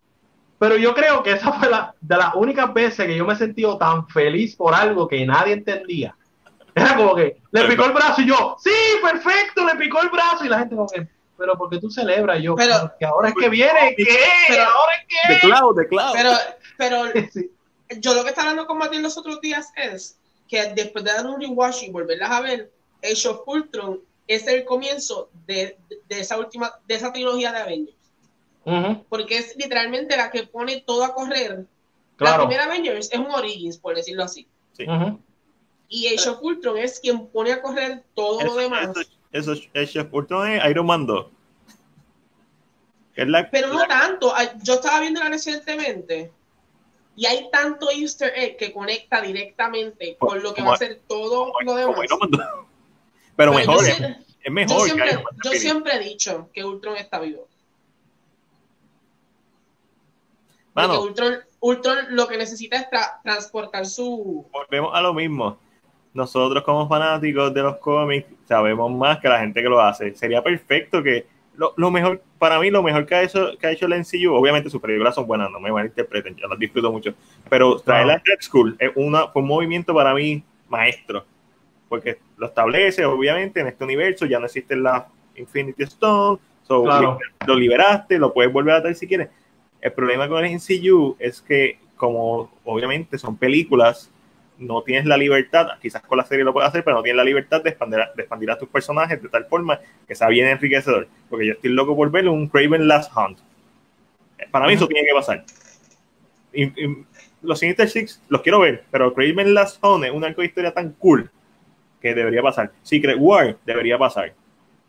pero 0.59 0.77
yo 0.77 0.93
creo 0.93 1.23
que 1.23 1.31
esa 1.31 1.51
fue 1.53 1.69
la, 1.71 1.95
de 1.99 2.17
las 2.17 2.35
únicas 2.35 2.71
veces 2.71 3.07
que 3.07 3.15
yo 3.17 3.25
me 3.25 3.34
he 3.34 3.38
sentido 3.38 3.79
tan 3.79 4.07
feliz 4.09 4.55
por 4.55 4.75
algo 4.75 5.07
que 5.07 5.25
nadie 5.25 5.53
entendía. 5.53 6.15
Era 6.75 6.95
como 6.95 7.15
que 7.15 7.38
le 7.51 7.63
picó 7.65 7.85
el 7.85 7.93
brazo 7.93 8.21
y 8.21 8.27
yo, 8.27 8.55
sí, 8.59 8.69
perfecto, 9.01 9.65
le 9.65 9.75
picó 9.75 9.99
el 10.03 10.09
brazo 10.09 10.45
y 10.45 10.49
la 10.49 10.59
gente 10.59 10.75
como 10.75 10.88
que, 10.88 11.07
pero 11.38 11.57
porque 11.57 11.80
tú 11.80 11.89
celebras? 11.89 12.41
Yo, 12.41 12.55
Pero- 12.55 12.93
que 12.99 13.05
ahora 13.05 13.30
es 13.30 13.35
que 13.39 13.49
viene, 13.49 13.93
¿qué? 13.95 14.05
Pero- 14.47 14.64
¿Ahora 14.64 14.91
es 14.95 15.30
De 15.30 15.39
Cloud, 15.39 15.76
de 15.77 15.88
Cloud. 15.88 16.14
Pero, 16.14 16.31
pero? 16.77 17.03
Sí. 17.31 17.51
yo 17.99 18.14
lo 18.14 18.23
que 18.23 18.30
estaba 18.30 18.49
hablando 18.49 18.68
con 18.68 18.77
Martín 18.77 19.01
los 19.01 19.18
otros 19.18 19.39
días 19.41 19.68
es 19.76 20.18
que 20.47 20.73
después 20.73 21.03
de 21.05 21.14
dar 21.14 21.26
un 21.26 21.39
rewatch 21.39 21.84
y 21.84 21.89
volverlas 21.91 22.31
a 22.31 22.41
ver, 22.41 22.72
Age 23.03 23.27
of 23.30 23.41
Ultron 23.47 23.99
es 24.27 24.45
el 24.47 24.65
comienzo 24.65 25.30
de, 25.45 25.77
de 26.09 26.19
esa 26.19 26.38
última, 26.38 26.73
de 26.88 26.95
esa 26.95 27.14
trilogía 27.14 27.51
de 27.51 27.59
Avengers. 27.59 27.97
Porque 29.07 29.38
es 29.38 29.55
literalmente 29.55 30.18
la 30.18 30.30
que 30.30 30.43
pone 30.43 30.81
todo 30.85 31.05
a 31.05 31.14
correr. 31.14 31.65
La 32.19 32.38
primera 32.38 32.65
Avengers 32.65 33.09
es 33.11 33.18
un 33.19 33.31
Origins, 33.31 33.77
por 33.77 33.95
decirlo 33.95 34.23
así. 34.26 34.47
Y 35.89 36.07
Age 36.14 36.30
of 36.30 36.39
Ultron 36.41 36.77
es 36.77 36.99
quien 36.99 37.27
pone 37.27 37.53
a 37.53 37.61
correr 37.61 38.03
todo 38.14 38.41
lo 38.43 38.55
demás. 38.55 38.89
eso, 38.89 39.09
eso 39.38 39.53
es 39.73 39.91
Chef 39.91 40.07
Ultron 40.11 40.49
es 40.51 40.69
Iron 40.69 40.85
Man 40.85 41.05
2. 41.05 41.27
Que 43.14 43.22
es 43.23 43.27
la, 43.27 43.49
Pero 43.49 43.68
no 43.69 43.80
la- 43.80 43.88
tanto. 43.88 44.34
Yo 44.64 44.76
estaba 44.76 44.99
viéndola 44.99 45.30
recientemente 45.30 46.31
y 47.15 47.26
hay 47.26 47.49
tanto 47.51 47.89
Easter 47.89 48.31
egg 48.35 48.57
que 48.57 48.72
conecta 48.72 49.22
directamente 49.22 50.15
con 50.18 50.41
lo 50.43 50.53
que 50.53 50.61
va 50.61 50.73
a 50.73 50.77
ser 50.77 51.01
todo 51.07 51.51
como- 51.51 51.61
lo 51.72 51.76
demás. 51.76 51.99
Iron 52.03 52.19
Man 52.19 52.31
2. 52.31 52.39
Pero, 52.39 52.65
Pero 53.35 53.53
mejor, 53.53 53.85
es, 53.88 53.97
sie- 53.97 54.26
es 54.43 54.51
mejor 54.51 54.81
siempre, 54.81 55.11
yo 55.14 55.49
3. 55.49 55.61
siempre 55.61 55.95
he 55.95 55.99
dicho 55.99 56.49
que 56.53 56.64
Ultron 56.64 56.97
está 56.97 57.19
vivo. 57.19 57.47
Mano, 60.73 61.01
Ultron, 61.01 61.38
Ultron 61.59 61.97
lo 62.09 62.27
que 62.27 62.38
necesita 62.38 62.77
es 62.77 62.88
tra- 62.89 63.19
transportar 63.23 63.85
su. 63.88 64.45
volvemos 64.51 64.91
a 64.93 65.01
lo 65.01 65.14
mismo. 65.14 65.57
Nosotros 66.14 66.64
como 66.64 66.88
fanáticos 66.88 67.53
de 67.53 67.61
los 67.64 67.77
cómics 67.77 68.27
sabemos 68.48 68.91
más 68.91 69.19
que 69.19 69.28
la 69.30 69.40
gente 69.40 69.61
que 69.61 69.69
lo 69.69 69.82
hace. 69.82 70.15
Sería 70.15 70.41
perfecto 70.41 71.03
que 71.03 71.26
lo, 71.57 71.74
lo 71.76 71.91
mejor, 71.91 72.22
para 72.38 72.60
mí 72.60 72.69
lo 72.69 72.84
mejor 72.84 73.06
que 73.06 73.15
ha 73.15 73.24
hecho, 73.24 73.57
que 73.60 73.68
ha 73.68 73.72
hecho 73.72 73.88
el 73.88 73.94
MCU, 73.94 74.34
obviamente 74.34 74.69
sus 74.69 74.80
películas 74.80 75.15
son 75.15 75.26
buenas, 75.26 75.49
no 75.52 75.60
me 75.60 75.72
malinterpreten, 75.72 76.36
yo 76.36 76.48
las 76.48 76.60
disfruto 76.60 76.91
mucho, 76.91 77.14
pero 77.49 77.80
traer 77.80 78.11
a 78.11 78.22
Red 78.24 78.41
School 78.41 78.76
es 78.80 78.91
una, 78.95 79.28
fue 79.30 79.41
un 79.41 79.48
movimiento 79.48 79.94
para 79.94 80.14
mí 80.14 80.44
maestro, 80.69 81.26
porque 81.90 82.19
lo 82.38 82.48
establece, 82.48 83.06
obviamente, 83.06 83.60
en 83.60 83.68
este 83.68 83.84
universo 83.84 84.26
ya 84.26 84.40
no 84.40 84.45
existe 84.45 84.76
la 84.76 85.07
Infinity 85.36 85.84
Stone, 85.84 86.40
so, 86.64 86.84
Claro. 86.84 87.18
lo 87.48 87.56
liberaste, 87.56 88.19
lo 88.19 88.34
puedes 88.34 88.53
volver 88.53 88.76
a 88.76 88.82
traer 88.82 88.95
si 88.95 89.07
quieres. 89.07 89.30
El 89.82 89.94
problema 89.94 90.28
con 90.28 90.44
el 90.45 90.52
MCU 90.52 91.15
es 91.18 91.41
que, 91.41 91.80
como 91.95 92.52
obviamente 92.65 93.18
son 93.18 93.36
películas, 93.38 94.11
no 94.59 94.81
tienes 94.81 95.05
la 95.05 95.17
libertad, 95.17 95.67
quizás 95.81 96.01
con 96.01 96.17
la 96.17 96.25
serie 96.25 96.43
lo 96.43 96.51
puedes 96.53 96.67
hacer, 96.69 96.84
pero 96.84 96.97
no 96.97 97.03
tienes 97.03 97.17
la 97.17 97.23
libertad 97.23 97.61
de 97.61 97.69
expandir, 97.69 97.99
a- 98.01 98.11
de 98.15 98.23
expandir 98.23 98.49
a 98.51 98.57
tus 98.57 98.67
personajes 98.69 99.21
de 99.21 99.29
tal 99.29 99.45
forma 99.45 99.79
que 100.07 100.15
sea 100.15 100.27
bien 100.29 100.47
enriquecedor. 100.47 101.07
Porque 101.29 101.45
yo 101.47 101.53
estoy 101.53 101.71
loco 101.71 101.95
por 101.95 102.09
ver 102.11 102.27
un 102.27 102.47
Craven 102.47 102.88
Last 102.88 103.11
Hunt. 103.15 103.39
Para 104.51 104.67
mí 104.67 104.73
eso 104.73 104.88
tiene 104.88 105.07
que 105.07 105.13
pasar. 105.13 105.43
Y- 106.53 106.63
y 106.85 107.05
los 107.41 107.59
Sinister 107.59 107.88
Six 107.89 108.21
los 108.29 108.41
quiero 108.41 108.59
ver, 108.59 108.84
pero 108.89 109.13
Craven 109.13 109.53
Last 109.53 109.84
Hunt 109.84 110.05
es 110.05 110.11
un 110.11 110.23
arco 110.23 110.41
de 110.41 110.47
historia 110.47 110.73
tan 110.73 110.91
cool 110.93 111.29
que 112.01 112.13
debería 112.15 112.41
pasar. 112.41 112.71
Secret 112.84 113.17
War 113.19 113.57
debería 113.65 113.97
pasar. 113.97 114.34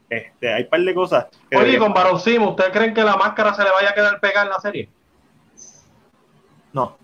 Este, 0.08 0.50
hay 0.52 0.62
un 0.62 0.68
par 0.70 0.80
de 0.80 0.94
cosas. 0.94 1.26
Oye, 1.54 1.76
con 1.78 1.92
Baron 1.92 2.18
Zemo, 2.18 2.50
¿ustedes 2.50 2.70
creen 2.70 2.94
que 2.94 3.02
la 3.02 3.16
máscara 3.16 3.52
se 3.52 3.62
le 3.62 3.70
vaya 3.70 3.90
a 3.90 3.94
quedar 3.94 4.18
pegada 4.20 4.44
en 4.46 4.50
la 4.52 4.60
serie? 4.60 4.88
No. 6.72 6.96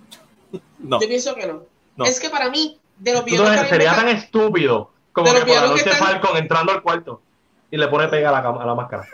No. 0.79 1.01
Yo 1.01 1.09
pienso 1.09 1.35
que 1.35 1.47
no. 1.47 1.65
No. 1.97 2.05
Es 2.05 2.19
que 2.21 2.31
para 2.31 2.51
mí, 2.51 2.81
de 2.99 3.13
los 3.13 3.25
villanos 3.25 3.49
Entonces 3.49 3.67
que 3.71 3.79
me 3.79 3.85
sería 3.85 3.97
tan 3.97 4.09
estúpido 4.09 4.91
como 5.13 5.33
De 5.33 5.41
que 5.41 5.47
por 5.47 5.55
la 5.55 5.63
que 5.63 5.69
noche 5.69 5.91
están- 5.91 6.09
Falcon 6.09 6.37
entrando 6.37 6.73
al 6.73 6.83
cuarto 6.83 7.21
y 7.71 7.77
le 7.77 7.89
pone 7.89 8.09
pega 8.09 8.31
a 8.31 8.33
la, 8.33 8.49
a 8.49 8.67
la 8.67 8.75
máscara. 8.75 9.07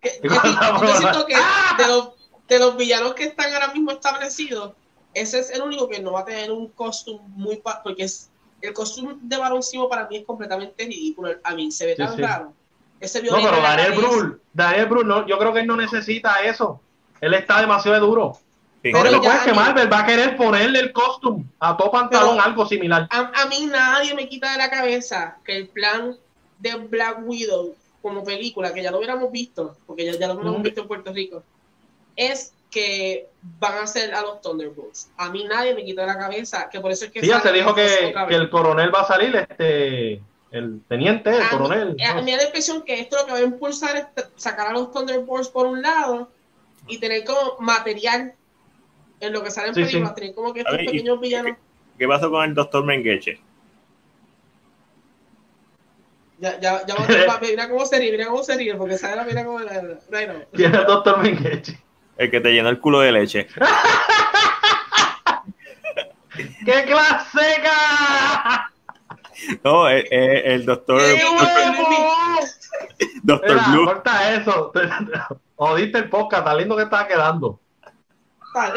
que- 0.00 0.10
que 0.22 0.28
yo 0.28 0.96
siento 0.96 1.26
que 1.26 1.34
de 1.34 1.88
los, 1.88 2.08
de 2.48 2.58
los 2.58 2.76
villanos 2.76 3.14
que 3.14 3.24
están 3.24 3.52
ahora 3.54 3.68
mismo 3.72 3.90
establecidos, 3.92 4.72
ese 5.14 5.40
es 5.40 5.50
el 5.50 5.62
único 5.62 5.88
que 5.88 6.00
no 6.00 6.12
va 6.12 6.20
a 6.20 6.24
tener 6.24 6.50
un 6.52 6.68
costume 6.68 7.20
muy 7.28 7.62
porque 7.82 8.04
es 8.04 8.30
el 8.60 8.72
costume 8.72 9.14
de 9.22 9.36
Barón 9.38 9.62
Simo 9.62 9.88
para 9.88 10.06
mí 10.06 10.18
es 10.18 10.24
completamente 10.26 10.84
ridículo. 10.84 11.30
A 11.42 11.54
mí 11.54 11.70
se 11.72 11.86
ve 11.86 11.96
tan 11.96 12.14
sí. 12.14 12.22
raro. 12.22 12.52
Ese 13.00 13.22
No, 13.22 13.36
pero 13.42 13.62
Daniel. 13.62 13.92
Brühl, 13.94 14.40
Daniel 14.52 14.86
Brühl, 14.86 15.06
no, 15.08 15.26
yo 15.26 15.38
creo 15.38 15.52
que 15.54 15.60
él 15.60 15.66
no 15.66 15.76
necesita 15.76 16.40
eso. 16.40 16.80
Él 17.20 17.32
está 17.34 17.60
demasiado 17.60 17.98
duro. 18.06 18.36
Sí. 18.82 18.92
Lo 18.92 18.98
Pero 19.02 19.10
único 19.10 19.24
ya, 19.24 19.34
es 19.36 19.40
que 19.42 19.50
Daniel- 19.50 19.64
Marvel 19.66 19.92
va 19.92 19.98
a 20.00 20.06
querer 20.06 20.36
ponerle 20.36 20.78
el 20.80 20.92
costume 20.92 21.44
a 21.58 21.76
todo 21.76 21.90
pantalón, 21.90 22.30
Pero- 22.36 22.42
algo 22.42 22.66
similar. 22.66 23.06
A, 23.10 23.30
a 23.42 23.46
mí 23.46 23.66
nadie 23.66 24.14
me 24.14 24.28
quita 24.28 24.52
de 24.52 24.58
la 24.58 24.70
cabeza 24.70 25.36
que 25.44 25.56
el 25.56 25.68
plan 25.68 26.16
de 26.58 26.74
Black 26.76 27.18
Widow 27.22 27.74
como 28.00 28.24
película, 28.24 28.72
que 28.72 28.82
ya 28.82 28.90
lo 28.90 28.96
hubiéramos 28.98 29.30
visto, 29.30 29.76
porque 29.86 30.06
ya, 30.06 30.12
ya 30.18 30.28
lo 30.28 30.34
hubiéramos 30.34 30.62
visto 30.62 30.80
en 30.80 30.88
Puerto 30.88 31.12
Rico, 31.12 31.42
es 32.16 32.54
que 32.70 33.28
van 33.58 33.74
a 33.74 33.82
hacer 33.82 34.14
a 34.14 34.22
los 34.22 34.40
Thunderbolts. 34.40 35.10
A 35.18 35.28
mí 35.28 35.44
nadie 35.44 35.74
me 35.74 35.84
quita 35.84 36.02
de 36.02 36.06
la 36.06 36.18
cabeza, 36.18 36.70
que 36.70 36.80
por 36.80 36.90
eso 36.92 37.04
es 37.04 37.10
que... 37.10 37.20
Sí, 37.20 37.26
ya 37.26 37.40
se 37.40 37.52
dijo 37.52 37.74
que, 37.74 38.14
el 38.30 38.48
coronel 38.48 38.94
va 38.94 39.00
a 39.02 39.06
salir, 39.06 39.34
este, 39.36 40.22
el 40.52 40.80
teniente, 40.88 41.30
el 41.30 41.42
A 41.42 41.44
mí- 41.44 41.50
coronel. 41.50 41.96
A 42.08 42.14
mí 42.14 42.22
me 42.22 42.30
da 42.30 42.36
la 42.38 42.44
impresión 42.44 42.82
que 42.82 43.00
esto 43.00 43.16
lo 43.18 43.26
que 43.26 43.32
va 43.32 43.38
a 43.38 43.42
impulsar 43.42 43.96
es 44.16 44.24
sacar 44.36 44.68
a 44.68 44.72
los 44.72 44.90
Thunderbolts 44.92 45.48
por 45.48 45.66
un 45.66 45.82
lado 45.82 46.30
y 46.86 46.96
tener 46.98 47.24
como 47.24 47.56
material 47.58 48.32
en 49.20 49.32
lo 49.32 49.42
que 49.42 49.50
salen 49.50 49.74
Sí, 49.74 49.82
películas, 49.84 50.14
sí. 50.18 50.32
como 50.34 50.52
que 50.54 50.60
estos 50.60 50.72
ver, 50.76 50.84
y- 50.84 50.86
pequeños 50.86 51.20
villanos. 51.20 51.56
¿Qué 51.98 52.08
pasó 52.08 52.30
con 52.30 52.44
el 52.44 52.54
Doctor 52.54 52.84
Mengeche? 52.84 53.40
Ya, 56.38 56.58
ya, 56.58 56.86
ya, 56.86 56.94
mira 57.42 57.68
cómo 57.68 57.84
se 57.84 57.98
ríe, 57.98 58.12
mira 58.12 58.26
cómo 58.26 58.42
se 58.42 58.56
ríe, 58.56 58.74
porque 58.74 58.96
sabe 58.96 59.16
la 59.16 59.24
mira 59.24 59.44
como 59.44 59.60
la, 59.60 59.82
no, 59.82 59.88
no. 59.90 59.98
¿Quién 60.52 60.72
es 60.74 60.78
el 60.80 60.86
doctor 60.86 61.18
Mengeche? 61.22 61.78
El 62.16 62.30
que 62.30 62.40
te 62.40 62.52
llenó 62.52 62.70
el 62.70 62.80
culo 62.80 63.00
de 63.00 63.12
leche. 63.12 63.46
¡Qué 66.64 66.84
clase 66.86 67.38
seca! 67.38 68.70
No, 69.64 69.88
el, 69.88 70.06
el- 70.10 70.52
el 70.52 70.66
doctor, 70.66 71.00
¡Qué 71.00 71.22
doctor, 71.22 71.48
huevo! 71.48 72.38
doctor 73.22 73.50
Mira, 73.54 73.68
Blue. 73.68 73.84
corta 73.86 74.34
eso. 74.34 74.72
Jodiste 75.56 75.98
el 75.98 76.08
podcast, 76.08 76.44
tan 76.44 76.56
lindo 76.58 76.76
que 76.76 76.84
estaba 76.84 77.06
quedando. 77.08 77.60
Tal. 78.54 78.72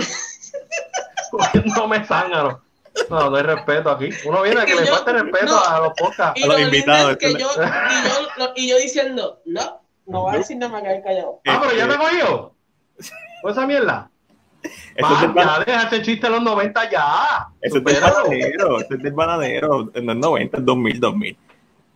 Cogiéndome 1.31 2.05
zángano. 2.05 2.61
No, 3.09 3.29
no 3.29 3.35
hay 3.37 3.43
respeto 3.43 3.89
aquí. 3.89 4.09
Uno 4.25 4.43
viene 4.43 4.61
a 4.61 4.65
que 4.65 4.73
Es 4.73 4.77
que 4.79 4.85
le 4.85 4.91
falte 4.91 5.13
respeto 5.13 5.45
no. 5.47 5.63
a 5.65 5.79
los 5.79 5.93
podcasts. 5.97 6.39
Y 6.39 6.43
A 6.43 6.47
los 6.47 6.59
invitados, 6.61 7.11
es 7.11 7.17
que 7.17 7.31
yo, 7.33 7.37
y 7.37 8.07
yo, 8.07 8.27
lo- 8.37 8.53
y 8.55 8.69
yo 8.69 8.77
diciendo, 8.77 9.41
no, 9.45 9.81
No 10.05 10.25
va 10.25 10.33
a 10.33 10.37
decir 10.37 10.57
nada 10.57 10.71
más 10.71 10.83
que 10.83 11.01
callado. 11.01 11.41
Ah, 11.47 11.59
pero 11.63 11.75
ya 11.75 11.87
te 11.87 11.97
cogió. 11.97 12.53
¿Pues 13.41 13.57
esa 13.57 13.65
mierda? 13.65 14.09
Eso 14.95 15.07
es 15.15 15.35
ya 15.35 15.59
deja 15.59 15.83
ese 15.87 16.01
chiste 16.03 16.27
en 16.27 16.33
los 16.33 16.43
90 16.43 16.89
ya. 16.89 17.47
eso 17.61 17.77
es 17.79 17.83
del 17.83 17.99
bananero, 18.01 18.79
eso 18.79 18.93
es 18.93 19.01
del 19.03 19.13
bananero, 19.13 19.91
en 19.93 20.05
los 20.05 20.15
90, 20.15 20.57
2000, 20.61 20.99
2000. 20.99 21.37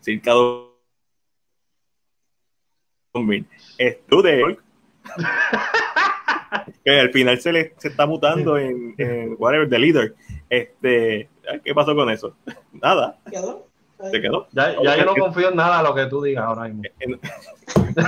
Circa 0.02 0.32
2000. 3.14 3.48
Es 3.78 3.98
de 4.10 4.58
que 6.84 7.00
al 7.00 7.12
final 7.12 7.40
se 7.40 7.52
le 7.52 7.74
se 7.78 7.88
está 7.90 8.06
mutando 8.06 8.58
en, 8.58 8.96
en 8.98 9.36
whatever, 9.38 9.70
the 9.70 9.80
leader. 9.80 10.16
Este, 10.50 11.30
¿qué 11.64 11.74
pasó 11.74 11.96
con 11.96 12.10
eso? 12.10 12.36
Nada, 12.74 13.18
¿Quedó? 13.30 13.68
se 14.12 14.22
quedó. 14.22 14.48
Ya, 14.52 14.76
ya 14.84 14.98
yo 14.98 15.06
no 15.06 15.16
confío 15.16 15.50
en 15.50 15.56
nada 15.56 15.78
de 15.78 15.84
lo 15.84 15.96
que 15.96 16.06
tú 16.06 16.22
digas 16.22 16.46
ahora 16.46 16.68
mismo. 16.68 16.84
En- 17.00 17.20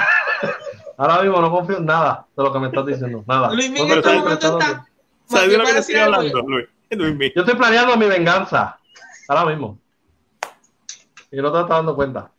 Ahora 0.98 1.22
mismo 1.22 1.40
no 1.40 1.50
confío 1.50 1.78
en 1.78 1.86
nada 1.86 2.28
de 2.36 2.44
lo 2.44 2.52
que 2.52 2.60
me 2.60 2.68
estás 2.68 2.86
diciendo. 2.86 3.24
Nada. 3.26 3.54
Luis 3.54 3.72
No 3.72 3.84
Miguel 3.86 4.02
prestando 4.02 4.34
está. 4.34 4.86
¿Sabes 5.28 5.50
de 5.52 5.58
lo 5.58 5.64
que 5.64 5.70
para 5.70 5.72
te 5.72 5.76
decir 5.76 5.96
estoy 5.96 6.14
algo, 6.14 6.16
hablando, 6.18 6.42
Luis? 6.50 6.68
Luis 6.90 7.14
Miguel. 7.14 7.34
Yo 7.38 7.42
estoy 7.44 7.56
planeando 7.58 7.96
mi 7.96 8.06
venganza. 8.08 8.78
Ahora 9.30 9.46
mismo. 9.46 9.80
Y 11.32 11.38
no 11.38 11.52
te 11.54 11.58
estás 11.60 11.70
dando 11.70 11.96
cuenta. 11.96 12.32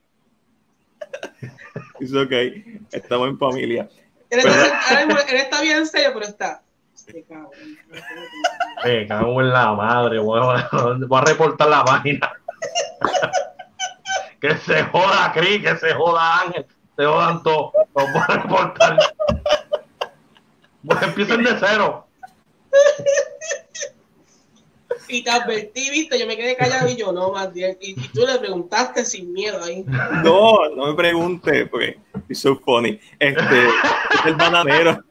It's 2.00 2.14
okay. 2.14 2.80
Estamos 2.92 3.28
en 3.30 3.38
familia. 3.38 3.88
Él 4.30 4.38
está, 4.38 5.02
él 5.02 5.62
bien 5.62 5.86
serio, 5.86 6.10
pero 6.14 6.26
está. 6.26 6.62
Este 6.94 7.24
cabrón. 7.24 7.50
Me 8.84 9.06
cago 9.06 9.40
en 9.40 9.50
la 9.50 9.72
madre. 9.72 10.18
Voy 10.18 10.40
a, 10.40 10.68
voy 11.06 11.18
a 11.18 11.24
reportar 11.24 11.68
la 11.68 11.84
página. 11.84 12.32
que 14.40 14.56
se 14.58 14.84
joda 14.84 15.32
Cris, 15.32 15.62
que 15.62 15.76
se 15.76 15.94
joda 15.94 16.40
Ángel. 16.42 16.66
Se 16.96 17.04
jodan 17.04 17.42
todos. 17.42 17.72
Los 17.94 18.12
voy 18.12 18.22
a 18.28 18.36
reportar. 18.36 18.98
Pues 20.86 21.02
empiecen 21.02 21.42
de 21.42 21.56
cero. 21.58 22.06
Y 25.10 25.22
te 25.24 25.30
advertí, 25.30 25.90
viste, 25.90 26.18
yo 26.18 26.26
me 26.26 26.36
quedé 26.36 26.56
callado 26.56 26.88
y 26.88 26.96
yo 26.96 27.12
no, 27.12 27.32
más 27.32 27.52
bien. 27.52 27.76
Y, 27.80 27.90
y 27.92 28.08
tú 28.08 28.20
le 28.26 28.38
preguntaste 28.38 29.04
sin 29.04 29.32
miedo 29.32 29.62
ahí. 29.64 29.84
No, 30.24 30.68
no 30.76 30.86
me 30.86 30.94
pregunte, 30.94 31.66
porque 31.66 31.98
it's 32.28 32.40
so 32.40 32.56
funny. 32.56 33.00
Este, 33.18 33.66
es 33.66 34.26
el 34.26 34.34
bananero, 34.36 35.02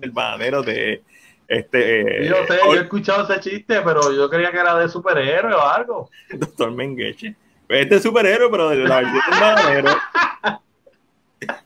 el 0.00 0.10
bananero 0.10 0.62
de 0.62 1.02
este 1.48 2.28
yo 2.28 2.36
sé, 2.46 2.58
yo 2.64 2.74
he 2.74 2.78
escuchado 2.82 3.28
ese 3.28 3.40
chiste, 3.40 3.80
pero 3.80 4.12
yo 4.14 4.30
creía 4.30 4.52
que 4.52 4.58
era 4.58 4.76
de 4.76 4.88
superhéroe 4.88 5.52
o 5.54 5.60
algo. 5.66 6.10
Doctor 6.32 6.70
Mengeche. 6.70 7.34
Pues 7.66 7.82
este 7.82 7.96
es 7.96 8.02
superhéroe, 8.02 8.50
pero 8.50 8.68
de 8.70 8.76
la 8.76 8.96
versión 9.00 9.22
del 9.30 9.40
bananero. 9.40 9.90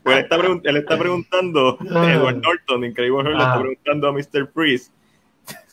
Pues 0.03 0.17
él 0.17 0.23
está, 0.23 0.35
él 0.69 0.77
está 0.77 0.97
preguntando, 0.97 1.77
Edward 1.81 2.37
Norton, 2.37 2.85
increíble 2.85 3.17
Hulk, 3.19 3.27
le 3.27 3.33
está 3.33 3.53
Ah. 3.55 3.59
preguntando 3.59 4.07
a 4.07 4.11
Mr. 4.13 4.47
Freeze 4.53 4.89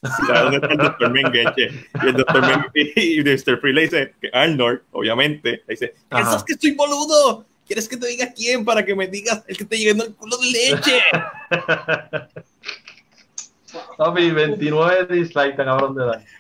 dónde 0.03 0.57
está 0.57 0.67
el 0.69 0.79
Doctor 0.79 1.11
Mengeche. 1.11 1.87
Y 2.03 2.07
el 2.07 2.15
Doctor 2.15 2.41
Men 2.43 2.67
y 2.75 3.21
Mr. 3.21 3.61
Freeze 3.61 3.73
le 3.75 3.83
dice 3.83 4.15
que 4.21 4.31
Arnold, 4.33 4.81
obviamente, 4.91 5.63
le 5.67 5.75
dice. 5.75 5.95
¿piensas 6.09 6.45
que 6.45 6.55
estoy 6.55 6.73
boludo? 6.73 7.47
¿Quieres 7.67 7.89
que 7.89 7.97
te 7.97 8.09
diga 8.09 8.33
quién 8.35 8.65
para 8.65 8.85
que 8.85 8.95
me 8.95 9.07
digas 9.07 9.45
el 9.47 9.57
que 9.57 9.65
te 9.65 9.79
llenó 9.79 10.05
el 10.05 10.15
culo 10.15 10.37
de 10.39 10.47
leche? 10.47 11.01
Papi, 13.97 14.31
29 14.31 15.07
dislikes, 15.07 15.57
cabrón 15.57 15.95
de 15.95 16.05
dar. 16.05 16.25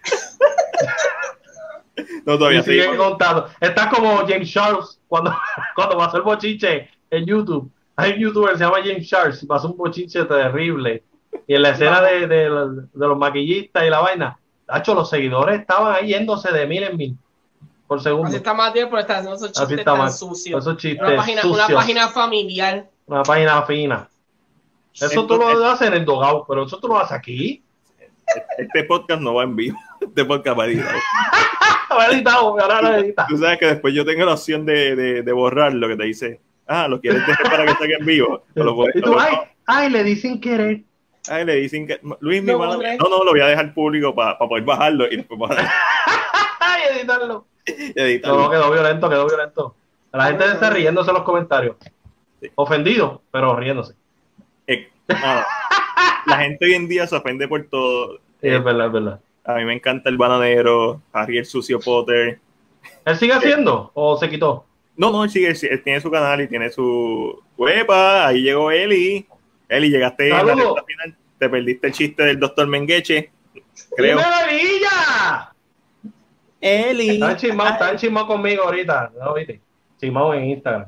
No, 2.24 2.38
todavía 2.38 2.62
sigue. 2.62 2.96
contando. 2.96 3.48
Está 3.60 3.90
como 3.90 4.18
James 4.26 4.50
Charles 4.50 4.98
cuando, 5.08 5.36
cuando 5.74 5.98
pasó 5.98 6.16
el 6.16 6.22
bochinche 6.22 6.88
en 7.10 7.26
YouTube. 7.26 7.70
Hay 7.96 8.12
un 8.12 8.18
youtuber 8.20 8.52
que 8.52 8.58
se 8.58 8.64
llama 8.64 8.78
James 8.82 9.08
Charles 9.08 9.42
y 9.42 9.46
pasó 9.46 9.68
un 9.68 9.76
bochinche 9.76 10.24
terrible. 10.24 11.02
Y 11.46 11.54
en 11.54 11.62
la 11.62 11.70
escena 11.70 12.00
de, 12.02 12.26
de, 12.26 12.48
los- 12.48 12.76
de 12.92 13.06
los 13.08 13.18
maquillistas 13.18 13.84
y 13.84 13.90
la 13.90 14.00
vaina, 14.00 14.38
los 14.86 15.08
seguidores 15.10 15.60
estaban 15.60 15.94
ahí 15.94 16.08
yéndose 16.08 16.50
de 16.52 16.66
mil 16.66 16.82
en 16.82 16.96
mil 16.96 17.16
por 17.86 18.00
segundo. 18.00 18.28
Así 18.28 18.36
está 18.36 18.54
más 18.54 18.72
bien 18.72 18.88
por 18.88 18.98
estar 18.98 19.16
haciendo 19.16 19.36
esos 19.36 19.50
Así 19.50 19.60
chistes 19.60 19.78
está 19.80 19.90
tan 19.92 20.00
mal. 20.00 20.10
sucios. 20.12 20.60
Esos 20.60 20.76
chistes 20.78 21.06
Una 21.06 21.16
página, 21.16 21.42
una 21.44 21.62
sucios. 21.64 21.80
página 21.80 22.08
familiar. 22.08 22.86
Una 23.06 23.22
página 23.22 23.62
fina. 23.62 24.08
Eso 24.94 25.26
tú 25.26 25.36
lo 25.36 25.48
haces 25.66 25.88
en 25.88 25.94
el 25.94 26.04
dogao, 26.04 26.46
pero 26.46 26.64
eso 26.64 26.78
tú 26.78 26.88
lo 26.88 26.98
haces 26.98 27.12
aquí. 27.12 27.62
Este 28.58 28.84
podcast 28.84 29.20
no 29.20 29.34
va 29.34 29.44
en 29.44 29.56
vivo. 29.56 29.78
Este 30.00 30.24
podcast 30.24 30.58
va 30.58 30.66
editado. 30.66 30.98
Lo 31.90 32.00
he 32.02 32.14
editado, 32.14 32.58
ahora 32.58 32.80
lo 32.80 32.94
edita. 32.96 33.26
Tú 33.28 33.36
sabes 33.36 33.58
que 33.58 33.66
después 33.66 33.92
yo 33.92 34.02
tengo 34.06 34.24
la 34.24 34.32
opción 34.32 34.64
de, 34.64 34.96
de, 34.96 35.22
de 35.22 35.32
borrar 35.32 35.74
lo 35.74 35.86
que 35.88 35.96
te 35.96 36.04
dice. 36.04 36.40
Ah, 36.66 36.88
¿lo 36.88 36.98
quieres 37.00 37.26
dejar 37.26 37.50
para 37.50 37.66
que 37.66 37.72
salga 37.74 37.96
en 38.00 38.06
vivo? 38.06 38.42
O 38.56 38.62
lo 38.64 38.74
puedes- 38.74 38.96
Y 38.96 39.02
tú, 39.02 39.12
lo- 39.12 39.20
ay, 39.20 39.34
ay, 39.66 39.90
le 39.90 40.02
dicen 40.02 40.40
querer. 40.40 40.80
Ay, 41.28 41.44
le 41.44 41.54
dicen 41.56 41.86
que. 41.86 42.00
Luis, 42.20 42.42
mi 42.42 42.52
No. 42.52 42.58
No, 42.58 42.76
no, 43.08 43.24
lo 43.24 43.30
voy 43.30 43.40
a 43.40 43.46
dejar 43.46 43.72
público 43.74 44.14
para 44.14 44.38
poder 44.38 44.64
bajarlo 44.64 45.06
y 45.10 45.16
después 45.16 45.38
bajar 45.38 45.68
Ay, 46.58 46.82
editarlo. 46.98 47.46
y 47.66 47.70
No, 47.70 47.76
no, 47.76 48.04
editarlo. 48.06 48.50
quedó 48.50 48.72
violento, 48.72 49.08
quedó 49.08 49.26
violento. 49.26 49.74
La 50.12 50.24
gente 50.26 50.44
está 50.44 50.70
riéndose 50.70 51.10
en 51.10 51.14
los 51.14 51.22
comentarios. 51.24 51.76
Sí. 52.40 52.50
Ofendido, 52.56 53.22
pero 53.30 53.54
riéndose. 53.56 53.94
Eh, 54.66 54.90
nada. 55.08 55.46
La 56.26 56.36
gente 56.38 56.64
hoy 56.66 56.74
en 56.74 56.88
día 56.88 57.06
se 57.06 57.16
ofende 57.16 57.46
por 57.48 57.64
todo. 57.68 58.18
Sí, 58.40 58.48
es 58.48 58.62
verdad, 58.62 58.86
es 58.86 58.92
verdad. 58.92 59.20
A 59.44 59.54
mí 59.54 59.64
me 59.64 59.74
encanta 59.74 60.08
el 60.08 60.16
bananero, 60.18 61.00
Harry 61.12 61.38
el 61.38 61.46
sucio 61.46 61.80
Potter. 61.80 62.38
¿Él 63.04 63.16
sigue 63.16 63.32
haciendo 63.32 63.90
o 63.94 64.16
se 64.16 64.28
quitó? 64.28 64.64
No, 64.96 65.10
no, 65.10 65.24
él, 65.24 65.30
sigue, 65.30 65.48
él 65.48 65.82
tiene 65.82 66.00
su 66.00 66.10
canal 66.10 66.40
y 66.40 66.48
tiene 66.48 66.70
su. 66.70 67.40
¡Huepa! 67.56 68.26
Ahí 68.26 68.42
llegó 68.42 68.70
Eli. 68.70 69.26
Eli, 69.76 69.90
llegaste 69.90 70.28
en 70.28 70.46
la 70.46 70.54
final. 70.86 71.16
Te 71.38 71.48
perdiste 71.48 71.86
el 71.88 71.92
chiste 71.92 72.22
del 72.24 72.38
doctor 72.38 72.66
Mengeche. 72.66 73.30
Creo. 73.96 74.18
¡Dime, 74.18 74.62
Villa! 74.62 75.52
Eli. 76.60 77.10
Está 77.10 77.36
chismado, 77.36 77.70
está 77.70 77.96
chismado 77.96 78.26
conmigo 78.28 78.64
ahorita. 78.64 79.10
¿No 79.18 79.34
viste? 79.34 79.60
Chismado 80.00 80.34
en 80.34 80.44
Instagram. 80.50 80.86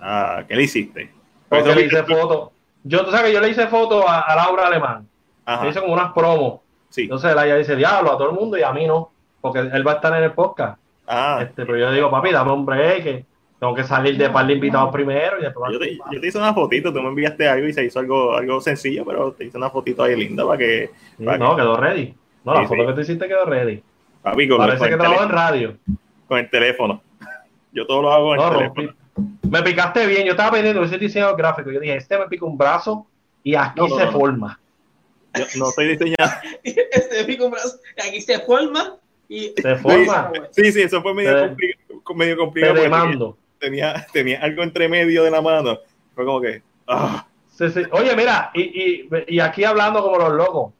Ah, 0.00 0.44
¿qué 0.48 0.54
le 0.56 0.62
hiciste? 0.64 1.10
Porque 1.48 1.74
le 1.74 1.86
hice 1.86 2.02
tú. 2.04 2.14
foto. 2.14 2.52
Yo, 2.84 3.04
tú 3.04 3.10
sabes 3.10 3.26
que 3.28 3.32
yo 3.34 3.40
le 3.40 3.48
hice 3.50 3.66
foto 3.68 4.08
a, 4.08 4.20
a 4.20 4.36
Laura 4.36 4.66
Alemán. 4.66 5.08
Ajá, 5.44 5.64
Le 5.64 5.70
hice 5.70 5.80
como 5.80 5.92
unas 5.92 6.12
promos. 6.12 6.60
sí. 6.90 7.02
Entonces 7.02 7.32
ella 7.32 7.56
dice, 7.56 7.76
diablo, 7.76 8.12
a 8.12 8.18
todo 8.18 8.30
el 8.30 8.36
mundo 8.36 8.56
y 8.56 8.62
a 8.62 8.72
mí 8.72 8.86
no. 8.86 9.10
Porque 9.40 9.58
él 9.58 9.86
va 9.86 9.92
a 9.92 9.94
estar 9.96 10.14
en 10.16 10.22
el 10.24 10.32
podcast. 10.32 10.78
Ah, 11.06 11.40
Este, 11.42 11.66
pero 11.66 11.76
yo 11.78 11.88
le 11.90 11.96
digo, 11.96 12.10
papi, 12.10 12.30
dame 12.30 12.52
un 12.52 12.64
break. 12.64 13.24
Tengo 13.62 13.76
que 13.76 13.84
salir 13.84 14.18
de 14.18 14.28
par 14.28 14.44
de 14.44 14.54
invitados 14.54 14.90
primero 14.92 15.38
y 15.38 15.42
después. 15.44 15.72
yo 15.72 15.78
te, 15.78 15.96
yo 16.10 16.20
te 16.20 16.26
hice 16.26 16.36
una 16.36 16.52
fotito, 16.52 16.92
tú 16.92 17.00
me 17.00 17.10
enviaste 17.10 17.46
algo 17.46 17.68
y 17.68 17.72
se 17.72 17.84
hizo 17.84 18.00
algo, 18.00 18.34
algo 18.34 18.60
sencillo, 18.60 19.04
pero 19.06 19.30
te 19.34 19.44
hice 19.44 19.56
una 19.56 19.70
fotito 19.70 20.02
ahí 20.02 20.16
linda 20.16 20.44
para 20.44 20.58
que, 20.58 20.90
para 21.24 21.38
no, 21.38 21.54
quedó 21.54 21.76
ready. 21.76 22.12
No, 22.44 22.54
la 22.54 22.62
foto 22.66 22.80
sí. 22.80 22.86
que 22.88 22.92
tú 22.92 23.00
hiciste 23.02 23.28
quedó 23.28 23.44
ready. 23.44 23.80
papi, 24.20 24.48
con, 24.48 24.58
Parece 24.58 24.78
con 24.80 24.88
que 24.88 24.96
trabajo 24.96 25.22
en 25.22 25.28
radio. 25.28 25.76
con 26.26 26.38
el 26.40 26.50
teléfono. 26.50 27.00
Yo 27.72 27.86
todo 27.86 28.02
lo 28.02 28.12
hago 28.12 28.26
con 28.30 28.36
No, 28.38 28.48
el 28.48 28.52
rompí. 28.64 28.80
teléfono. 28.82 28.98
Me 29.48 29.62
picaste 29.62 30.06
bien. 30.08 30.24
Yo 30.24 30.32
estaba 30.32 30.50
pendiente 30.50 30.82
ese 30.82 30.98
diseño 30.98 31.36
gráfico. 31.36 31.70
Yo 31.70 31.78
dije, 31.78 31.94
este 31.96 32.18
me 32.18 32.26
pica 32.26 32.44
un 32.44 32.58
brazo 32.58 33.06
y 33.44 33.54
aquí 33.54 33.78
No, 33.80 33.86
no, 33.86 33.96
se 33.96 34.06
forma. 34.08 34.58
Yo 35.34 35.44
no 35.60 35.68
estoy 35.68 35.86
diseñando. 35.96 36.34
Este 36.64 37.22
pico 37.26 37.44
un 37.44 37.52
brazo, 37.52 37.76
aquí 38.04 38.20
se 38.20 38.40
forma 38.40 38.96
y 39.28 39.52
Se 39.56 39.76
forma. 39.76 40.32
Sí, 40.50 40.72
sí, 40.72 40.82
eso 40.82 41.00
fue 41.00 41.14
medio, 41.14 41.32
Te- 41.32 41.54
compli- 41.54 42.16
medio 42.16 42.34
Te 42.34 42.40
complicado. 42.40 42.72
porque 42.74 42.82
demando. 42.88 43.38
Tenía, 43.62 44.04
tenía 44.12 44.40
algo 44.42 44.64
entre 44.64 44.88
medio 44.88 45.22
de 45.22 45.30
la 45.30 45.40
mano. 45.40 45.78
Fue 46.16 46.24
como 46.24 46.40
que. 46.40 46.62
ah, 46.88 47.24
Sí, 47.48 47.70
sí. 47.70 47.82
Oye, 47.92 48.16
mira, 48.16 48.50
y, 48.54 48.62
y, 48.62 49.08
y 49.28 49.38
aquí 49.40 49.62
hablando 49.62 50.02
como 50.02 50.16
los 50.18 50.32
locos. 50.32 50.72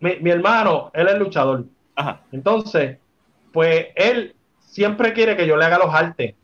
Mi, 0.00 0.16
mi 0.16 0.30
hermano, 0.30 0.90
él 0.94 1.06
es 1.06 1.18
luchador. 1.18 1.64
ajá. 1.94 2.22
Entonces, 2.32 2.98
pues 3.52 3.86
él 3.94 4.34
siempre 4.58 5.12
quiere 5.12 5.36
que 5.36 5.46
yo 5.46 5.56
le 5.56 5.64
haga 5.64 5.78
los 5.78 5.94
artes 5.94 6.34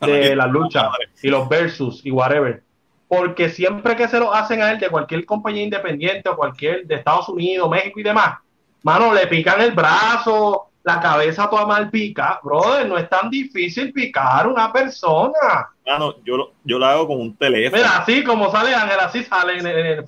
de 0.00 0.34
la 0.34 0.46
lucha 0.48 0.90
y 1.22 1.28
los 1.28 1.48
versus 1.48 2.04
y 2.04 2.10
whatever. 2.10 2.62
Porque 3.06 3.50
siempre 3.50 3.94
que 3.94 4.08
se 4.08 4.18
lo 4.18 4.34
hacen 4.34 4.60
a 4.62 4.72
él 4.72 4.80
de 4.80 4.88
cualquier 4.88 5.24
compañía 5.26 5.62
independiente 5.62 6.28
o 6.28 6.36
cualquier 6.36 6.84
de 6.86 6.96
Estados 6.96 7.28
Unidos, 7.28 7.70
México 7.70 8.00
y 8.00 8.02
demás, 8.02 8.38
mano, 8.82 9.14
le 9.14 9.26
pican 9.28 9.60
el 9.60 9.70
brazo, 9.72 10.70
la 10.84 11.00
cabeza 11.00 11.48
toda 11.50 11.66
mal 11.66 11.90
pica. 11.90 12.38
Brother, 12.42 12.86
no 12.86 12.96
es 12.98 13.08
tan 13.08 13.30
difícil 13.30 13.92
picar 13.92 14.46
una 14.46 14.72
persona. 14.72 15.68
Mano, 15.86 16.14
yo 16.24 16.36
lo, 16.36 16.52
yo 16.62 16.78
lo 16.78 16.86
hago 16.86 17.06
con 17.08 17.20
un 17.20 17.36
teléfono. 17.36 17.82
Mira, 17.82 17.98
así 17.98 18.22
como 18.22 18.50
sale 18.52 18.74
Ángel, 18.74 19.00
así 19.00 19.24
sale. 19.24 19.58
En, 19.58 19.66
en- 19.66 19.76
en- 19.98 20.04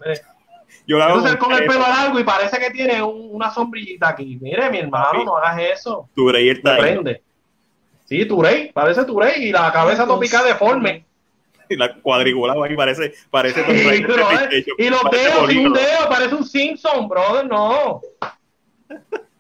yo 0.87 0.99
lo 0.99 1.05
hago 1.05 1.15
entonces 1.17 1.37
con 1.39 1.51
con 1.51 1.59
el 1.61 1.67
pelo 1.67 1.81
largo 1.81 2.21
y 2.21 2.25
parece 2.25 2.59
que 2.59 2.71
tiene 2.71 3.03
un- 3.03 3.31
una 3.33 3.51
sombrillita 3.51 4.11
aquí. 4.11 4.39
Mire, 4.41 4.71
mi 4.71 4.79
hermano, 4.79 5.25
no 5.25 5.37
hagas 5.37 5.59
eso. 5.75 6.09
Tu 6.15 6.25
Me 6.27 6.49
está 6.51 6.75
ahí. 6.75 6.81
prende. 6.81 7.23
Sí, 8.05 8.25
Turey, 8.27 8.71
parece 8.73 9.05
Turey 9.05 9.49
y 9.49 9.53
la 9.53 9.73
cabeza 9.73 10.07
tópica 10.07 10.43
deforme. 10.45 11.05
Y 11.69 11.75
la 11.75 11.93
cuadriculada 11.97 12.65
ahí 12.65 12.77
parece, 12.77 13.13
parece 13.29 13.65
Sí, 13.65 14.05
brother. 14.05 14.65
Y 14.79 14.89
los 14.89 15.03
dedos, 15.11 15.49
sin 15.49 15.67
un 15.67 15.73
dedo, 15.73 16.09
parece 16.09 16.35
un 16.37 16.45
Simpson, 16.45 17.09
brother, 17.09 17.45
no. 17.45 18.03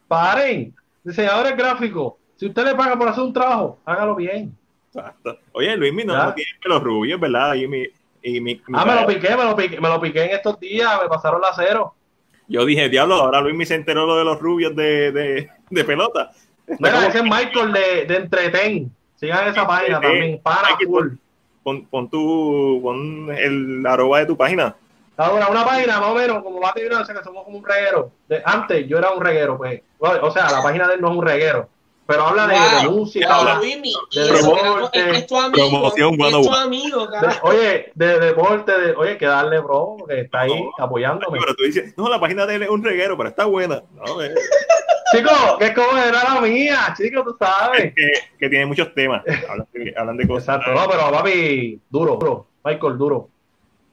Paren. 0.08 0.74
Diseñadores 1.06 1.56
gráficos, 1.56 2.14
si 2.36 2.46
usted 2.46 2.64
le 2.64 2.74
paga 2.74 2.96
por 2.98 3.08
hacer 3.08 3.22
un 3.24 3.32
trabajo, 3.32 3.78
hágalo 3.84 4.14
bien. 4.16 4.56
Exacto. 4.92 5.38
Oye, 5.52 5.76
Luis 5.76 5.92
no, 6.04 6.12
Ya. 6.14 6.24
no 6.26 6.34
tiene 6.34 6.50
pelo 6.62 6.80
rubio, 6.80 7.18
¿verdad? 7.18 7.52
Ahí 7.52 7.66
mi, 7.68 7.84
Y 8.22 8.40
mi, 8.40 8.54
mi 8.54 8.60
Ah, 8.74 8.84
me 8.84 8.94
lo 8.94 9.06
piqué, 9.06 9.36
me 9.36 9.44
lo 9.44 9.54
piqué, 9.54 9.80
me 9.80 9.88
lo 9.88 10.00
piqué 10.00 10.24
en 10.24 10.30
estos 10.32 10.58
días, 10.58 10.90
me 11.00 11.08
pasaron 11.08 11.40
la 11.40 11.48
cero. 11.54 11.94
yo 12.48 12.64
dije, 12.64 12.88
diablo, 12.88 13.14
ahora 13.14 13.40
Luis 13.40 13.54
me 13.54 13.64
se 13.66 13.74
enteró 13.76 14.04
lo 14.06 14.16
de 14.16 14.24
los 14.24 14.40
rubios 14.40 14.74
de, 14.74 15.12
de, 15.12 15.48
de 15.70 15.84
pelota. 15.84 16.32
Mira, 16.80 17.06
ese 17.06 17.18
es 17.18 17.24
Michael 17.24 17.72
de, 17.72 18.04
de 18.06 18.16
Entreten. 18.16 18.90
Sigan 19.14 19.48
esa 19.48 19.66
página 19.66 20.00
también, 20.00 20.40
para 20.42 20.76
full. 20.84 21.08
Pon, 21.62 21.84
pon 21.86 22.08
tu, 22.10 22.80
pon 22.82 23.28
el 23.36 23.84
arroba 23.86 24.18
de 24.20 24.26
tu 24.26 24.36
página. 24.36 24.74
Ahora, 25.16 25.48
una 25.48 25.64
página 25.64 25.98
más 26.00 26.10
o 26.10 26.14
menos 26.14 26.42
como 26.42 26.60
Bate 26.60 26.82
y 26.84 26.88
Bronce, 26.88 27.14
que 27.14 27.24
somos 27.24 27.44
como 27.44 27.58
un 27.58 27.64
reguero. 27.64 28.10
De- 28.28 28.42
antes 28.44 28.86
yo 28.86 28.98
era 28.98 29.10
un 29.12 29.22
reguero, 29.24 29.56
pues. 29.56 29.80
O 29.98 30.30
sea, 30.30 30.50
la 30.50 30.62
página 30.62 30.86
de 30.88 30.94
él 30.94 31.00
no 31.00 31.10
es 31.10 31.16
un 31.16 31.24
reguero. 31.26 31.68
Pero 32.06 32.22
habla 32.22 32.46
de, 32.46 32.88
música. 32.88 33.26
wow, 33.26 33.36
habla- 33.48 33.58
de 33.60 34.32
deporte, 34.32 35.10
es, 35.10 35.18
es 35.18 35.26
tu 35.26 35.36
amigo, 35.40 35.68
promoción 35.70 36.12
es 36.12 36.18
tu 36.18 36.24
101. 36.44 36.56
amigo, 36.56 37.06
de- 37.06 37.12
carajo. 37.12 37.48
oye, 37.48 37.92
de 37.96 38.20
deporte, 38.20 38.78
de, 38.80 38.92
oye, 38.94 39.18
que 39.18 39.26
darle, 39.26 39.58
bro, 39.58 39.96
que 40.06 40.20
está 40.20 40.42
ahí 40.42 40.52
No, 40.78 40.84
apoyándome. 40.84 41.40
Pero 41.40 41.54
tú 41.56 41.64
dices, 41.64 41.94
no, 41.96 42.08
la 42.08 42.20
página 42.20 42.46
de 42.46 42.54
él 42.56 42.62
es 42.62 42.68
un 42.70 42.84
reguero, 42.84 43.16
pero 43.16 43.28
está 43.30 43.46
buena. 43.46 43.82
No, 43.92 44.22
es 44.22 44.32
Chico, 45.12 45.30
que 45.58 45.64
es 45.66 45.72
como 45.72 45.96
era 45.98 46.22
la 46.34 46.40
mía, 46.40 46.94
chico, 46.96 47.24
tú 47.24 47.36
sabes. 47.40 47.92
que, 47.94 48.10
que 48.38 48.48
tiene 48.50 48.66
muchos 48.66 48.92
temas. 48.94 49.22
Hablan 49.48 49.66
de, 49.72 49.94
hablan 49.96 50.16
de 50.16 50.28
cosas. 50.28 50.56
Exacto, 50.58 50.80
no, 50.80 50.88
pero 50.88 51.10
papi, 51.10 51.80
duro, 51.90 52.16
duro. 52.16 52.46
Michael, 52.64 52.98
duro. 52.98 53.28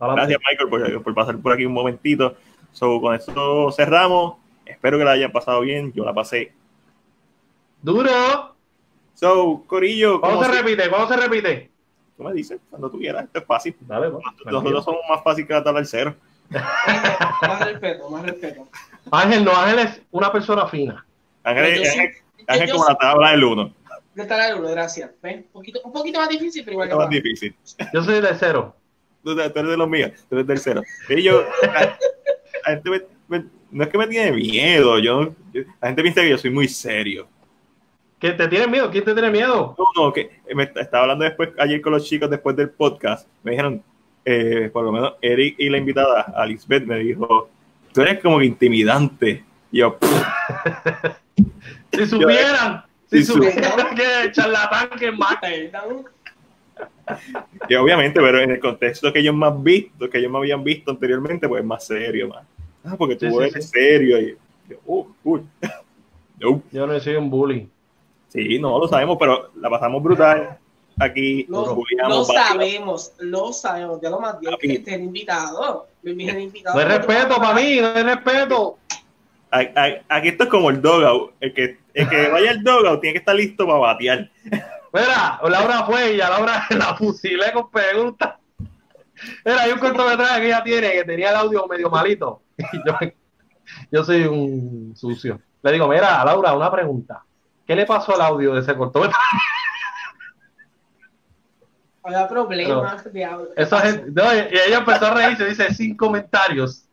Adelante. 0.06 0.34
Gracias, 0.34 0.42
Michael, 0.52 0.70
por, 0.70 1.04
por 1.04 1.14
pasar 1.14 1.38
por 1.38 1.54
aquí 1.54 1.66
un 1.66 1.74
momentito. 1.74 2.36
So, 2.72 3.00
con 3.02 3.16
esto 3.16 3.72
cerramos. 3.72 4.36
Espero 4.66 4.98
que 4.98 5.04
la 5.06 5.12
hayan 5.12 5.32
pasado 5.32 5.62
bien. 5.62 5.92
Yo 5.94 6.04
la 6.06 6.14
pasé. 6.14 6.52
Duro. 7.82 8.56
So, 9.14 9.64
Corillo, 9.68 10.20
¿Cuándo 10.20 10.40
¿cómo 10.40 10.50
se 10.50 10.58
si- 10.58 10.64
repite? 10.64 10.90
¿Cuándo 10.90 11.08
se 11.08 11.18
repite? 11.18 11.70
tú 12.18 12.24
me 12.24 12.34
dices? 12.34 12.60
Cuando 12.70 12.90
tú 12.90 12.98
quieras. 13.00 13.26
Esto 13.26 13.40
es 13.40 13.46
fácil. 13.46 13.76
Dale, 13.82 14.10
pues. 14.10 14.24
Nosotros 14.46 14.86
somos 14.86 15.02
más 15.10 15.24
fácil 15.24 15.46
que 15.48 15.54
la 15.54 15.64
tabla 15.64 15.80
del 15.80 15.88
cero. 15.88 16.16
Más 16.54 17.66
respeto, 17.66 18.10
más 18.12 18.24
respeto. 18.24 18.68
Ángel, 19.12 19.44
no, 19.44 19.52
Ángel 19.56 19.80
es 19.80 20.02
una 20.12 20.32
persona 20.32 20.68
fina. 20.68 21.04
Ángel, 21.44 21.66
Ángel- 21.84 22.12
Ángel 22.48 22.72
como 22.72 22.84
sí- 22.84 22.92
la 22.92 22.98
tabla 22.98 23.32
del 23.32 23.44
uno. 23.44 23.74
De 24.14 24.22
estar 24.22 24.40
al 24.40 24.60
uno, 24.60 24.70
gracias. 24.70 25.10
¿Ves? 25.22 25.38
Un 25.38 25.44
poquito, 25.52 25.80
un 25.84 25.92
poquito 25.92 26.20
más 26.20 26.30
difícil, 26.30 26.64
pero 26.64 26.74
igual 26.74 26.90
Es 26.90 26.96
más 26.96 27.10
que 27.10 27.16
difícil. 27.22 27.56
Yo 27.94 28.04
soy 28.04 28.22
de 28.22 28.36
cero. 28.36 28.76
Tú, 29.24 29.36
tú 29.36 29.40
eres 29.42 29.54
de 29.54 29.78
los 29.78 29.90
míos. 29.90 30.12
Tú 30.30 30.36
eres 30.36 30.48
del 30.48 30.58
cero. 30.60 30.82
Y 31.10 31.22
yo, 31.24 31.46
la, 31.64 31.98
la 32.66 32.72
gente 32.72 32.90
me- 32.90 33.02
me- 33.40 33.46
no 33.72 33.84
es 33.84 33.90
que 33.90 33.98
me 33.98 34.08
tiene 34.08 34.32
miedo. 34.34 35.00
Yo, 35.00 35.34
yo- 35.54 35.64
la 35.82 35.88
gente 35.88 36.02
piensa 36.02 36.22
que 36.22 36.30
yo 36.30 36.38
soy 36.38 36.50
muy 36.52 36.68
serio. 36.68 37.28
¿Qué 38.20 38.32
te 38.32 38.48
tiene 38.48 38.68
miedo? 38.68 38.90
¿Quién 38.90 39.04
te 39.04 39.14
tiene 39.14 39.30
miedo? 39.30 39.76
No, 39.78 39.86
no, 40.06 40.14
que 40.14 40.30
me 40.56 40.64
estaba 40.64 41.04
hablando 41.04 41.26
después, 41.26 41.50
ayer 41.60 41.82
con 41.82 41.92
los 41.94 42.06
chicos 42.06 42.30
después 42.30 42.56
del 42.56 42.70
podcast. 42.70 43.28
Me 43.44 43.52
dijeron, 43.52 43.84
eh, 44.26 44.70
por 44.72 44.84
lo 44.86 44.92
menos 44.94 45.14
Eric 45.22 45.56
y 45.58 45.70
la 45.70 45.78
invitada, 45.78 46.22
Alisbeth, 46.36 46.86
me 46.86 47.00
dijo, 47.00 47.50
tú 47.94 48.02
eres 48.02 48.22
como 48.22 48.40
que 48.40 48.46
intimidante. 48.46 49.44
Y 49.72 49.80
yo, 49.80 49.98
"Pff, 50.00 50.24
Si 51.94 52.06
supieran, 52.08 52.84
Si 53.10 53.18
si 53.20 53.26
supieran 53.26 53.96
que 53.96 54.32
charlatán 54.32 54.90
que 54.98 55.12
más. 55.12 55.36
Perdón. 55.42 56.06
y 57.70 57.76
obviamente, 57.76 58.20
pero 58.22 58.40
en 58.40 58.52
el 58.52 58.60
contexto 58.60 59.12
que 59.12 59.20
ellos 59.20 59.36
más 59.36 59.62
visto, 59.62 60.10
que 60.10 60.18
ellos 60.20 60.32
me 60.32 60.38
habían 60.38 60.64
visto 60.64 60.92
anteriormente, 60.92 61.48
pues 61.48 61.62
es 61.62 61.68
más 61.68 61.86
serio, 61.86 62.28
más. 62.28 62.46
Ah, 62.84 62.96
porque 62.98 63.16
tú 63.16 63.30
Sí, 63.30 63.38
eres 63.38 63.54
sí. 63.54 63.62
serio. 63.62 64.20
Y 64.20 64.38
yo, 64.70 64.78
oh, 64.88 65.08
cool. 65.24 65.44
No. 66.40 66.62
Yo 66.72 66.86
no 66.86 67.00
soy 67.00 67.16
un 67.16 67.30
bully. 67.30 67.70
Sí, 68.28 68.60
no 68.60 68.78
lo 68.78 68.88
sabemos, 68.88 69.16
pero 69.18 69.52
la 69.56 69.70
pasamos 69.70 70.04
brutal. 70.04 70.58
Aquí 71.00 71.46
Lo, 71.48 71.66
nos 71.66 71.78
lo 72.10 72.24
sabemos, 72.26 73.14
lo 73.20 73.54
sabemos. 73.54 74.00
Ya 74.02 74.10
lo 74.10 74.20
más 74.20 74.40
bien 74.40 74.56
que 74.60 74.74
este 74.74 74.92
es 74.92 74.98
el 74.98 75.04
invitado. 75.04 75.88
El. 76.04 76.18
No 76.18 76.80
hay 76.80 76.86
respeto 76.86 77.38
para 77.38 77.54
mí, 77.54 77.80
no 77.80 77.88
hay 77.88 78.04
respeto. 78.04 78.78
Aquí 79.52 80.30
esto 80.30 80.44
es 80.44 80.50
como 80.50 80.70
el 80.70 80.82
dogout. 80.82 81.32
El 81.40 81.54
que, 81.54 81.78
el 81.94 82.10
que 82.10 82.28
vaya 82.30 82.52
al 82.52 82.64
dogout 82.64 83.00
tiene 83.00 83.14
que 83.14 83.20
estar 83.20 83.36
listo 83.36 83.66
para 83.66 83.80
batear. 83.80 84.30
Mira, 84.94 85.40
Laura 85.50 85.84
fue 85.86 86.14
y 86.14 86.22
a 86.22 86.30
Laura 86.30 86.68
la 86.70 86.96
fusilé 86.96 87.52
con 87.52 87.72
preguntas. 87.72 88.36
Mira, 89.44 89.62
hay 89.64 89.72
un 89.72 89.80
cortometraje 89.80 90.42
que 90.42 90.48
ella 90.48 90.64
tiene 90.64 90.92
que 90.92 91.04
tenía 91.04 91.32
el 91.32 91.36
audio 91.36 91.68
medio 91.68 91.90
malito. 91.90 92.44
Y 92.58 92.78
yo, 92.86 92.94
yo 93.92 94.04
soy 94.04 94.26
un 94.26 94.94
sucio. 94.96 95.42
Le 95.64 95.72
digo, 95.72 95.88
mira, 95.88 96.24
Laura, 96.24 96.54
una 96.54 96.72
pregunta. 96.72 97.24
¿Qué 97.66 97.76
le 97.76 97.86
pasó 97.86 98.14
al 98.14 98.22
audio 98.22 98.54
de 98.54 98.62
ese 98.62 98.76
cortometraje? 98.76 99.38
Había 102.04 102.28
problemas 102.28 103.12
de 103.12 103.26
audio. 103.26 103.50
Esa 103.56 103.80
gente, 103.80 104.12
no, 104.12 104.34
y 104.34 104.60
ella 104.68 104.78
empezó 104.80 105.08
a 105.08 105.14
reírse, 105.14 105.46
dice, 105.46 105.74
sin 105.74 105.98
comentarios. 105.98 106.86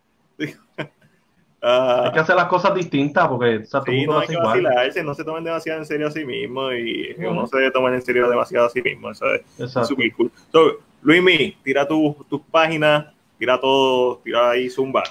Ah, 1.63 2.05
Hay 2.07 2.13
que 2.13 2.21
hacer 2.21 2.37
las 2.37 2.47
cosas 2.47 2.75
distintas 2.75 3.29
porque 3.29 3.59
o 3.59 3.65
sea, 3.67 3.81
todo 3.81 3.93
el 3.93 3.93
sí, 3.93 3.99
mundo 4.07 4.13
no 4.15 4.21
hay 4.21 4.27
que 4.27 4.33
igual. 4.33 4.47
vacilarse, 4.63 5.05
no 5.05 5.15
se 5.15 5.25
tomen 5.25 5.45
demasiado 5.45 5.79
en 5.81 5.85
serio 5.87 6.07
a 6.09 6.11
sí 6.11 6.25
mismo 6.25 6.73
y 6.73 7.15
Ujú. 7.19 7.29
uno 7.31 7.47
se 7.47 7.59
debe 7.59 7.71
tomar 7.71 7.93
en 7.95 8.03
serio 8.03 8.29
demasiado 8.31 8.67
a 8.67 8.71
sí 8.71 8.81
mismo. 8.81 9.11
Eso 9.11 9.27
es 9.35 9.43
Exacto. 9.59 9.95
cool. 10.17 10.31
So, 10.53 10.79
Luismi, 11.03 11.57
tira 11.63 11.87
tu- 11.87 12.17
tus 12.31 12.41
páginas, 12.51 13.07
tira 13.39 13.61
todo, 13.61 14.19
tira 14.25 14.51
ahí 14.51 14.71
Zumba. 14.71 15.03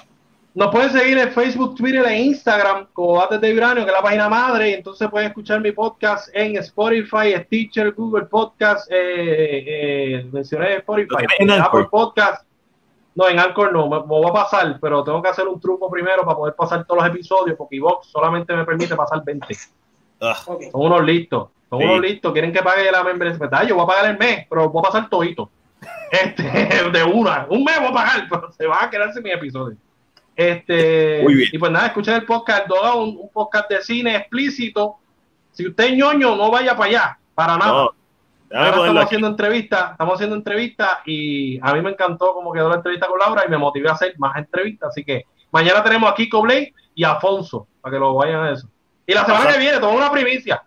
Nos 0.52 0.72
pueden 0.72 0.90
seguir 0.90 1.16
en 1.16 1.30
Facebook, 1.30 1.76
Twitter 1.76 2.04
e 2.06 2.18
Instagram 2.22 2.88
como 2.92 3.14
Bates 3.14 3.40
de 3.40 3.52
Vibranio, 3.52 3.84
que 3.84 3.90
es 3.90 3.96
la 3.96 4.02
página 4.02 4.28
madre, 4.28 4.70
y 4.70 4.74
entonces 4.74 5.08
pueden 5.08 5.28
escuchar 5.28 5.60
mi 5.60 5.70
podcast 5.70 6.28
en 6.34 6.56
Spotify, 6.56 7.34
Stitcher, 7.44 7.92
Google 7.92 8.24
Podcast, 8.24 8.90
eh, 8.90 10.16
eh, 10.18 10.26
mencioné 10.32 10.78
Spotify, 10.78 11.06
¿Lo 11.08 11.16
tienes 11.18 11.40
en 11.40 11.50
Apple? 11.62 11.86
Podcast. 11.88 12.44
No, 13.14 13.28
en 13.28 13.38
Anchor 13.40 13.72
no, 13.72 13.88
me, 13.88 13.98
me 14.00 14.06
voy 14.06 14.26
a 14.28 14.32
pasar, 14.32 14.78
pero 14.80 15.02
tengo 15.02 15.20
que 15.22 15.28
hacer 15.28 15.46
un 15.48 15.60
truco 15.60 15.90
primero 15.90 16.24
para 16.24 16.36
poder 16.36 16.54
pasar 16.54 16.84
todos 16.84 17.02
los 17.02 17.10
episodios, 17.12 17.56
porque 17.56 17.80
Vox 17.80 18.06
solamente 18.08 18.54
me 18.54 18.64
permite 18.64 18.94
pasar 18.96 19.22
20. 19.24 19.46
Ah. 20.22 20.34
Son 20.34 20.58
unos 20.74 21.02
listos, 21.02 21.48
son 21.70 21.78
Sí. 21.78 21.84
unos 21.86 22.00
listos, 22.02 22.30
quieren 22.34 22.52
que 22.52 22.60
pague 22.62 22.92
la 22.92 23.02
membresía. 23.02 23.38
Pues, 23.38 23.50
ah, 23.54 23.64
yo 23.64 23.74
voy 23.74 23.84
a 23.84 23.86
pagar 23.86 24.10
el 24.10 24.18
mes, 24.18 24.46
pero 24.50 24.68
voy 24.68 24.80
a 24.84 24.90
pasar 24.90 25.08
todito. 25.08 25.48
Este, 26.10 26.42
de 26.90 27.04
una, 27.04 27.46
un 27.48 27.64
mes 27.64 27.78
voy 27.80 27.88
a 27.88 27.92
pagar, 27.94 28.26
pero 28.28 28.52
se 28.52 28.66
van 28.66 28.84
a 28.84 28.90
quedar 28.90 29.12
sin 29.14 29.22
mi 29.22 29.30
episodio. 29.30 29.78
Este, 30.36 31.22
Muy 31.22 31.34
bien. 31.36 31.48
y 31.52 31.58
pues 31.58 31.72
nada, 31.72 31.86
escuchen 31.86 32.14
el 32.16 32.26
podcast, 32.26 32.66
Doga, 32.66 32.94
un, 32.96 33.16
un 33.18 33.28
podcast 33.30 33.70
de 33.70 33.80
cine 33.82 34.16
explícito. 34.16 34.96
Si 35.52 35.66
usted 35.66 35.84
es 35.84 35.92
ñoño, 35.96 36.36
no 36.36 36.50
vaya 36.50 36.76
para 36.76 36.90
allá, 36.90 37.18
para 37.34 37.56
nada. 37.56 37.72
no, 37.72 37.90
Ahora 38.52 38.68
estamos 38.70 38.88
aquí. 38.96 38.98
haciendo 39.04 39.28
entrevistas, 39.28 39.92
estamos 39.92 40.14
haciendo 40.14 40.36
entrevistas 40.36 40.88
y 41.06 41.58
a 41.62 41.72
mí 41.74 41.80
me 41.82 41.90
encantó 41.90 42.34
cómo 42.34 42.52
quedó 42.52 42.68
la 42.68 42.76
entrevista 42.76 43.06
con 43.06 43.18
Laura 43.18 43.44
y 43.46 43.50
me 43.50 43.58
motivé 43.58 43.88
a 43.88 43.92
hacer 43.92 44.14
más 44.18 44.36
entrevistas. 44.36 44.88
Así 44.90 45.04
que 45.04 45.24
mañana 45.52 45.82
tenemos 45.84 46.10
a 46.10 46.14
Kiko 46.14 46.42
Blake 46.42 46.74
y 46.94 47.04
a 47.04 47.12
Afonso 47.12 47.66
para 47.80 47.94
que 47.94 48.00
lo 48.00 48.14
vayan 48.14 48.42
a 48.44 48.50
eso. 48.52 48.68
Y 49.06 49.14
la 49.14 49.24
semana 49.24 49.44
Ajá. 49.44 49.52
que 49.54 49.58
viene, 49.60 49.78
todo 49.78 49.92
una 49.92 50.10
primicia. 50.10 50.62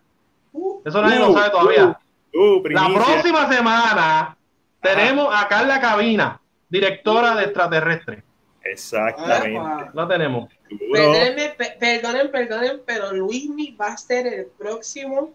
Uh, 0.54 0.82
Eso 0.86 1.02
nadie 1.02 1.18
Uh, 1.20 1.28
lo 1.28 1.34
sabe 1.34 1.50
todavía. 1.50 2.00
Uh, 2.34 2.68
la 2.70 2.88
próxima 2.94 3.48
semana 3.52 4.38
tenemos 4.82 5.28
a 5.34 5.48
Carla 5.48 5.80
Cabina, 5.80 6.40
directora 6.70 7.36
de 7.36 7.44
extraterrestre. 7.46 8.24
Exactamente. 8.64 9.56
Epa. 9.56 9.92
La 9.94 10.08
tenemos. 10.08 10.50
Duro. 10.70 10.92
Perdónenme, 10.94 11.50
pe- 11.58 11.76
perdonen, 11.80 12.32
perdonen, 12.32 12.82
pero 12.86 13.12
Luismi 13.14 13.72
va 13.76 13.88
a 13.88 13.98
ser 13.98 14.26
el 14.28 14.46
próximo 14.58 15.32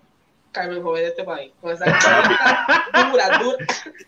Carmen 0.59 0.83
Joven 0.83 1.03
de 1.03 1.09
este 1.09 1.25
país. 1.25 1.53
Con 1.61 1.73
esa 1.73 1.85
dura, 3.11 3.39
dura. 3.39 3.57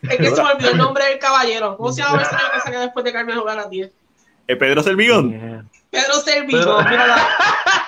Es 0.02 0.16
que 0.16 0.30
se 0.30 0.42
me 0.42 0.50
olvidó 0.50 0.70
el 0.70 0.78
nombre 0.78 1.04
del 1.06 1.18
caballero. 1.18 1.76
¿Cómo 1.76 1.92
se 1.92 2.02
llama 2.02 2.22
ese 2.22 2.30
señor 2.30 2.50
que 2.52 2.60
saca 2.60 2.80
después 2.80 3.04
de 3.04 3.12
Carmen 3.12 3.36
Joven 3.38 3.52
a 3.52 3.56
las 3.62 3.70
10? 3.70 3.90
Eh, 4.48 4.56
Pedro 4.56 4.82
Servigón, 4.82 5.30
Pedro 5.90 6.82
mírala. 6.82 7.16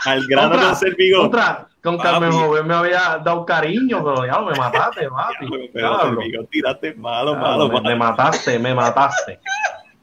al 0.05 0.27
grano 0.27 0.61
con 0.61 0.77
Servigón. 0.77 1.27
Otra, 1.27 1.67
con. 1.83 1.99
Carmen 1.99 2.31
Joven 2.33 2.67
me 2.67 2.75
había 2.75 3.19
dado 3.25 3.45
cariño, 3.45 4.05
pero 4.05 4.25
ya 4.27 4.39
me 4.41 4.55
mataste, 4.57 5.03
Ya, 5.03 5.11
papi. 5.11 5.69
Pedro. 5.73 6.01
Servigón, 6.01 6.47
tírate 6.47 6.95
malo, 6.95 7.35
malo, 7.35 7.67
me, 7.69 7.75
malo. 7.75 7.89
me 7.89 7.97
mataste, 7.97 8.59
me 8.61 8.75
mataste. 8.75 9.41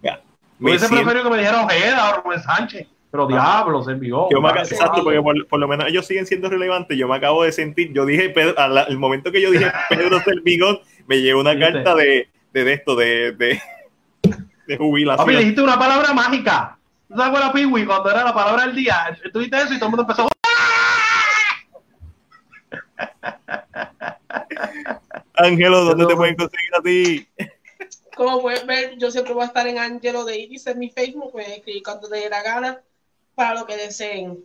Ya. 0.03 0.19
Me 0.57 0.71
Hubiese 0.71 0.87
siento- 0.87 1.05
preferido 1.05 1.23
que 1.23 1.29
me 1.29 1.37
dijera 1.41 1.63
Ojeda 1.63 2.09
o 2.09 2.21
Rubén 2.21 2.43
Sánchez. 2.43 2.87
Pero 3.11 3.25
diablo, 3.25 3.81
se 3.83 3.91
envió. 3.91 4.27
Yo 4.29 4.39
me 4.39 4.49
exacto, 4.49 5.03
porque 5.03 5.19
por, 5.21 5.47
por 5.47 5.59
lo 5.59 5.67
menos 5.67 5.87
ellos 5.87 6.05
siguen 6.05 6.27
siendo 6.27 6.47
relevantes. 6.49 6.95
Yo 6.97 7.07
me 7.07 7.15
acabo 7.15 7.43
de 7.43 7.51
sentir, 7.51 7.91
yo 7.91 8.05
dije, 8.05 8.29
Pedro, 8.29 8.53
al, 8.59 8.77
al 8.77 8.97
momento 8.99 9.31
que 9.31 9.41
yo 9.41 9.49
dije 9.49 9.71
Pedro 9.89 10.19
Servigón, 10.21 10.79
me 11.07 11.19
llegó 11.21 11.41
una 11.41 11.53
¿Viste? 11.53 11.73
carta 11.73 11.95
de, 11.95 12.29
de, 12.53 12.63
de 12.63 12.73
esto, 12.73 12.95
de, 12.95 13.31
de, 13.31 13.47
de 14.23 14.31
Papi, 14.67 14.77
jubilación. 14.77 15.27
dijiste 15.39 15.61
una 15.61 15.79
palabra 15.79 16.13
mágica. 16.13 16.77
¿Tú 17.07 17.15
sabes 17.15 17.31
cuál 17.31 17.41
era 17.43 17.51
Piwi 17.53 17.85
cuando 17.87 18.11
era 18.11 18.23
la 18.23 18.33
palabra 18.35 18.67
del 18.67 18.75
día? 18.75 19.17
Tú 19.33 19.39
dijiste 19.39 19.57
eso 19.57 19.73
y 19.73 19.79
todo 19.79 19.85
el 19.89 19.95
mundo 19.95 20.03
empezó. 20.03 20.29
Ángelo, 25.33 25.85
¿dónde 25.85 26.05
te 26.05 26.15
pueden 26.15 26.35
conseguir 26.35 26.69
a 26.77 26.81
ti? 26.83 27.27
Como 28.15 28.41
pueden 28.41 28.67
ver, 28.67 28.95
yo 28.99 29.09
siempre 29.09 29.33
voy 29.33 29.41
a 29.43 29.47
estar 29.47 29.65
en 29.65 29.79
Angelo 29.79 30.23
de 30.25 30.37
Iris 30.37 30.67
en 30.67 30.77
mi 30.77 30.91
Facebook. 30.91 31.31
Pueden 31.31 31.53
escribir 31.53 31.81
cuando 31.81 32.07
te 32.07 32.17
dé 32.17 32.29
la 32.29 32.43
gana 32.43 32.79
para 33.39 33.57
lo 33.61 33.65
que 33.65 33.77
deseen. 33.77 34.37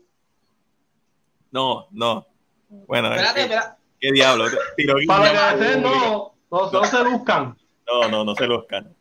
No, 1.50 1.88
no. 1.90 2.26
Bueno, 2.68 3.08
Espérate, 3.12 3.34
¿qué, 3.34 3.42
espérate. 3.42 3.76
qué 4.00 4.12
diablo? 4.12 4.44
Tiro 4.76 4.94
Para 5.08 5.32
lo 5.32 5.58
que 5.58 5.64
deseen, 5.64 5.82
no, 5.82 6.34
no, 6.50 6.70
no 6.70 6.84
se 6.84 7.02
buscan. 7.02 7.56
No, 7.86 8.08
no, 8.08 8.24
no 8.24 8.34
se 8.36 8.46
los 8.46 8.64
can. 8.66 8.94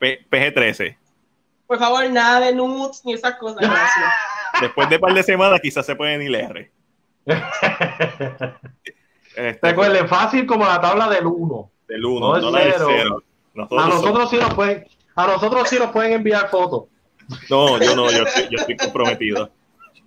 PG-13. 0.00 0.96
Por 1.66 1.78
favor, 1.80 2.08
nada 2.10 2.40
de 2.46 2.54
nudes 2.54 3.02
ni 3.04 3.14
esas 3.14 3.34
cosas. 3.34 3.58
Gracias. 3.60 4.12
Después 4.60 4.88
de 4.88 4.94
un 4.96 5.00
par 5.00 5.12
de 5.14 5.22
semanas, 5.24 5.60
quizás 5.60 5.84
se 5.84 5.96
pueden 5.96 6.22
ir 6.22 6.34
R. 6.34 6.70
Este, 9.36 9.68
Recuerden, 9.68 10.08
fácil 10.08 10.46
como 10.46 10.64
la 10.64 10.80
tabla 10.80 11.08
del 11.08 11.24
1. 11.26 11.70
del 11.86 12.04
1, 12.04 12.20
no 12.20 12.28
no, 12.32 12.36
es 12.48 12.52
la 12.52 12.60
del 12.60 12.72
cero. 12.72 12.86
0. 12.88 13.22
Nosotros 13.54 13.84
A 13.84 13.88
nosotros 13.88 14.12
somos- 14.14 14.30
sí 14.30 14.36
nos 14.38 14.54
pueden, 14.54 14.86
a 15.14 15.26
nosotros 15.28 15.68
sí 15.68 15.78
nos 15.78 15.90
pueden 15.92 16.12
enviar 16.12 16.48
fotos. 16.50 16.84
No, 17.50 17.78
yo 17.82 17.94
no, 17.96 18.10
yo, 18.10 18.24
estoy- 18.24 18.48
yo 18.50 18.58
estoy 18.58 18.76
comprometido. 18.76 19.50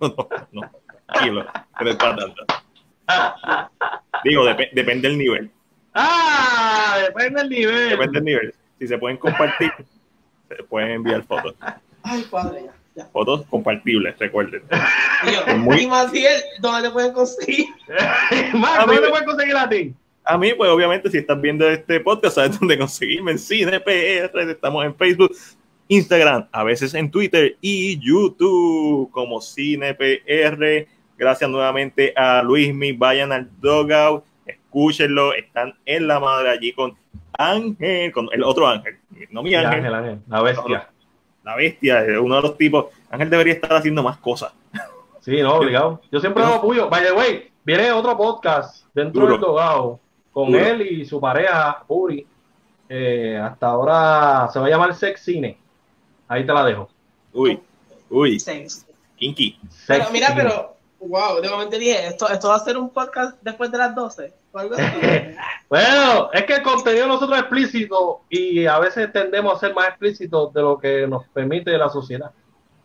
Yo 0.00 0.08
no, 0.08 0.28
no. 0.52 0.70
Tranquilo, 1.06 1.46
que 1.78 1.84
no 1.84 1.90
es 1.90 1.96
para 1.96 2.16
tanto. 2.16 2.44
Digo, 4.24 4.44
dep- 4.46 4.70
depende 4.72 5.08
del 5.08 5.18
nivel. 5.18 5.50
Ah, 5.94 6.98
depende 7.06 7.40
del 7.40 7.48
nivel. 7.50 7.88
Depende 7.90 8.12
del 8.18 8.24
nivel. 8.24 8.54
Si 8.78 8.88
se 8.88 8.98
pueden 8.98 9.16
compartir, 9.18 9.70
se 10.48 10.62
pueden 10.64 10.90
enviar 10.92 11.22
fotos. 11.24 11.54
Ay, 12.02 12.24
padre, 12.30 12.64
ya. 12.66 12.72
ya. 12.94 13.06
Fotos 13.06 13.44
compartibles, 13.46 14.18
recuerden. 14.18 14.62
Yo, 15.46 15.56
Muy- 15.58 15.82
Y 15.82 15.86
Maciel, 15.86 16.42
¿dónde 16.60 16.88
te 16.88 16.92
pueden 16.92 17.12
conseguir? 17.12 17.66
Max, 18.54 18.78
A 18.80 18.86
mí 18.86 18.94
¿dónde 18.94 19.02
te 19.02 19.08
pueden 19.10 19.26
conseguir 19.26 19.56
a 19.56 19.68
ti? 19.68 19.94
A 20.24 20.38
mí, 20.38 20.54
pues 20.54 20.70
obviamente, 20.70 21.10
si 21.10 21.18
estás 21.18 21.40
viendo 21.40 21.68
este 21.68 21.98
podcast, 22.00 22.36
sabes 22.36 22.58
dónde 22.58 22.78
conseguirme 22.78 23.32
en 23.32 23.38
CinePR. 23.38 24.50
Estamos 24.50 24.84
en 24.84 24.94
Facebook, 24.94 25.34
Instagram, 25.88 26.48
a 26.52 26.64
veces 26.64 26.94
en 26.94 27.10
Twitter 27.10 27.56
y 27.60 27.98
YouTube 27.98 29.10
como 29.10 29.40
CinePR. 29.40 30.86
Gracias 31.18 31.50
nuevamente 31.50 32.12
a 32.16 32.42
Luismi. 32.42 32.92
Vayan 32.92 33.32
al 33.32 33.48
Dogout, 33.60 34.24
escúchenlo. 34.46 35.34
Están 35.34 35.74
en 35.84 36.06
la 36.06 36.18
madre 36.20 36.50
allí 36.50 36.72
con 36.72 36.96
Ángel, 37.38 38.12
con 38.12 38.28
el 38.32 38.42
otro 38.42 38.66
Ángel, 38.68 38.98
no 39.30 39.42
mi 39.42 39.54
Ángel, 39.54 39.78
Ángel, 39.78 39.94
Ángel, 39.94 40.18
la 40.28 40.42
bestia. 40.42 40.90
la 41.44 41.56
bestia, 41.56 42.04
uno 42.20 42.36
de 42.36 42.42
los 42.42 42.58
tipos. 42.58 42.86
Ángel 43.10 43.30
debería 43.30 43.54
estar 43.54 43.72
haciendo 43.72 44.02
más 44.02 44.18
cosas. 44.18 44.52
Sí, 45.20 45.40
no, 45.40 45.54
obligado. 45.54 46.00
Yo 46.10 46.20
siempre 46.20 46.42
hago 46.42 46.60
puyo. 46.60 46.88
By 46.88 47.04
the 47.04 47.12
way, 47.12 47.50
viene 47.64 47.92
otro 47.92 48.16
podcast 48.16 48.86
dentro 48.94 49.22
Duro. 49.22 49.32
del 49.34 49.40
Dogado 49.40 50.00
con 50.32 50.50
Duro. 50.50 50.64
él 50.64 50.82
y 50.82 51.04
su 51.04 51.20
pareja, 51.20 51.84
Uri. 51.88 52.26
Eh, 52.88 53.38
hasta 53.42 53.68
ahora 53.68 54.48
se 54.52 54.58
va 54.58 54.66
a 54.66 54.68
llamar 54.68 54.94
Sex 54.94 55.20
Cine. 55.22 55.56
Ahí 56.32 56.46
te 56.46 56.52
la 56.54 56.64
dejo. 56.64 56.88
Uy, 57.34 57.60
uy, 58.08 58.40
Sex. 58.40 58.86
kinky. 59.16 59.60
Pero 59.86 60.06
mira, 60.10 60.32
pero, 60.34 60.76
wow, 61.00 61.42
de 61.42 61.50
momento 61.50 61.78
dije, 61.78 62.06
esto, 62.06 62.26
esto 62.26 62.48
va 62.48 62.54
a 62.54 62.64
ser 62.64 62.78
un 62.78 62.88
podcast 62.88 63.36
después 63.42 63.70
de 63.70 63.76
las 63.76 63.94
12. 63.94 64.32
o 64.52 64.58
algo 64.58 64.74
así. 64.74 64.84
Bueno, 65.68 66.30
es 66.32 66.44
que 66.44 66.54
el 66.54 66.62
contenido 66.62 67.06
nosotros 67.06 67.36
es 67.36 67.42
explícito 67.42 68.22
y 68.30 68.66
a 68.66 68.78
veces 68.78 69.12
tendemos 69.12 69.54
a 69.54 69.60
ser 69.60 69.74
más 69.74 69.88
explícitos 69.88 70.52
de 70.54 70.62
lo 70.62 70.78
que 70.78 71.06
nos 71.06 71.26
permite 71.28 71.76
la 71.76 71.90
sociedad. 71.90 72.30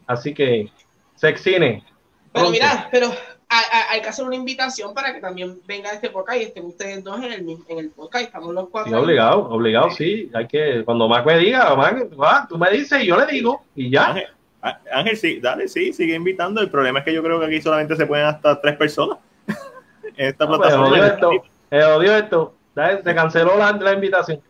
Así 0.06 0.34
que, 0.34 0.70
Sex 1.16 1.42
Cine. 1.42 1.86
Pero 2.34 2.50
mira, 2.50 2.90
pero 2.92 3.12
hay, 3.50 4.02
que 4.02 4.10
hacer 4.10 4.26
una 4.26 4.36
invitación 4.36 4.94
para 4.94 5.14
que 5.14 5.22
también 5.22 5.60
venga 5.66 5.92
este 5.92 6.10
podcast 6.10 6.40
y 6.40 6.44
estén 6.44 6.66
ustedes 6.66 7.04
dos 7.04 7.18
en 7.24 7.32
el, 7.32 7.58
en 7.68 7.80
el 7.80 7.90
podcast. 7.92 8.26
Estamos 8.26 8.54
los 8.54 8.70
cuatro. 8.70 8.92
Sí, 8.92 8.98
obligado, 8.98 9.50
obligado, 9.50 9.90
sí. 9.92 10.30
Hay 10.34 10.48
que, 10.48 10.84
cuando 10.84 11.08
Mac 11.08 11.26
me 11.26 11.38
diga, 11.38 11.74
Mac, 11.76 12.08
ah, 12.20 12.46
tú 12.50 12.58
me 12.58 12.70
dices 12.72 13.04
y 13.04 13.08
yo 13.08 13.18
le 13.18 13.26
digo 13.28 13.64
y 13.76 13.90
ya. 13.90 14.08
Ángel, 14.08 14.28
Ángel, 14.92 15.18
sí, 15.18 15.40
dale, 15.40 15.68
sí, 15.68 15.94
sigue 15.94 16.16
invitando. 16.16 16.62
El 16.62 16.70
problema 16.70 17.00
es 17.00 17.06
que 17.06 17.14
yo 17.14 17.24
creo 17.24 17.40
que 17.40 17.46
aquí 17.46 17.62
solamente 17.62 17.96
se 17.96 18.06
pueden 18.06 18.26
hasta 18.26 18.60
tres 18.60 18.76
personas. 18.76 19.18
en 20.18 20.28
esta 20.28 20.46
No, 20.46 20.58
pues, 20.58 20.70
plataforma. 20.70 20.94
odio 20.94 21.06
esto, 21.06 21.32
eh, 21.72 21.84
odio 21.84 22.16
esto. 22.18 22.54
Ya, 22.76 23.02
Se 23.02 23.16
canceló 23.16 23.58
la, 23.58 23.72
la 23.72 23.94
invitación. 23.94 24.42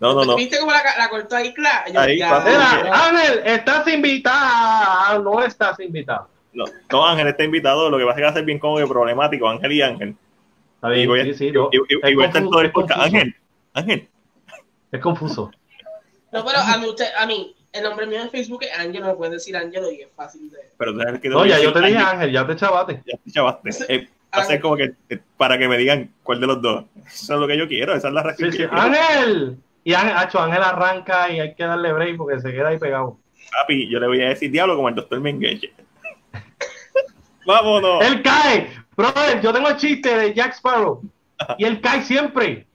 No, 0.00 0.12
no, 0.12 0.24
no. 0.24 0.36
¿Viste 0.36 0.58
cómo 0.58 0.72
la, 0.72 0.82
la 0.98 1.08
cortó 1.08 1.36
ahí, 1.36 1.54
claro? 1.54 1.98
Ángel, 1.98 3.42
estás 3.44 3.86
invitada. 3.88 5.18
No 5.20 5.42
estás 5.42 5.78
invitada. 5.80 6.26
No, 6.54 6.64
no, 6.90 7.06
Ángel 7.06 7.26
está 7.28 7.44
invitado. 7.44 7.90
Lo 7.90 7.98
que 7.98 8.04
pasa 8.04 8.12
es 8.14 8.16
que 8.18 8.24
va 8.24 8.30
a 8.30 8.34
ser 8.34 8.44
bien 8.44 8.58
cómodo 8.58 8.84
y 8.84 8.88
problemático. 8.88 9.48
Ángel 9.48 9.72
y 9.72 9.82
Ángel. 9.82 10.16
Está 10.76 10.92
Y 10.92 10.94
bien, 10.96 11.08
voy 11.08 11.20
a, 11.20 11.24
sí, 11.24 11.34
sí. 11.34 11.46
y- 11.48 11.52
no, 11.52 11.68
y- 11.72 11.76
y- 11.76 11.98
es 12.02 12.10
y 12.10 12.14
voy 12.14 12.24
a 12.24 12.26
estar 12.28 12.42
todo 12.44 12.60
el 12.60 12.70
podcast. 12.72 13.00
Ángel, 13.00 13.34
Ángel. 13.72 14.08
Es 14.92 15.00
confuso. 15.00 15.50
No, 16.32 16.44
pero 16.44 16.58
a 16.58 16.78
mí, 16.78 16.86
usted, 16.86 17.06
a 17.18 17.26
mí, 17.26 17.54
el 17.72 17.82
nombre 17.82 18.06
mío 18.06 18.20
en 18.22 18.30
Facebook 18.30 18.62
es 18.62 18.78
Ángelo, 18.78 19.06
me 19.06 19.14
pueden 19.14 19.32
decir 19.34 19.56
Ángelo 19.56 19.90
y 19.90 20.02
es 20.02 20.08
fácil 20.14 20.50
de. 20.50 20.58
Pero 20.78 20.96
sabes 20.96 21.20
que 21.20 21.28
No, 21.28 21.44
ya 21.46 21.58
yo 21.60 21.72
te 21.72 21.80
dije, 21.80 21.98
Ángel, 21.98 22.32
ya 22.32 22.46
te 22.46 22.56
chavaste. 22.56 23.02
Ya 23.06 23.16
te 23.24 23.30
chavaste. 23.30 23.70
Eh, 23.88 24.08
va 24.36 24.42
a 24.42 24.44
ser 24.44 24.60
como 24.60 24.76
que 24.76 24.92
eh, 25.10 25.18
para 25.36 25.58
que 25.58 25.66
me 25.68 25.76
digan 25.78 26.10
cuál 26.22 26.40
de 26.40 26.46
los 26.46 26.60
dos. 26.62 26.84
Eso 27.06 27.34
es 27.34 27.40
lo 27.40 27.46
que 27.48 27.56
yo 27.58 27.66
quiero. 27.68 27.94
Esa 27.94 28.08
es 28.08 28.14
la 28.14 28.20
Sí, 28.22 28.26
reacción. 28.26 28.52
sí. 28.52 28.58
yo 28.58 28.68
quiero. 28.70 28.82
Ángel. 28.84 29.56
Y 29.84 29.94
Ángel, 29.94 30.16
Ángel 30.16 30.62
arranca 30.62 31.30
y 31.30 31.40
hay 31.40 31.54
que 31.54 31.64
darle 31.64 31.92
break 31.92 32.16
porque 32.16 32.40
se 32.40 32.52
queda 32.52 32.68
ahí 32.68 32.78
pegado. 32.78 33.18
Papi, 33.52 33.88
yo 33.88 34.00
le 34.00 34.06
voy 34.06 34.22
a 34.22 34.28
decir 34.30 34.50
diablo 34.50 34.74
como 34.76 34.88
el 34.88 34.94
doctor 34.94 35.20
Mengeche. 35.20 35.72
Vámonos. 37.46 38.04
Él 38.04 38.22
cae. 38.22 38.70
Brother, 38.96 39.40
yo 39.40 39.52
tengo 39.52 39.68
el 39.68 39.76
chiste 39.76 40.16
de 40.16 40.34
Jack 40.34 40.54
Sparrow. 40.54 41.02
Y 41.58 41.64
él 41.64 41.80
cae 41.80 42.02
siempre. 42.02 42.66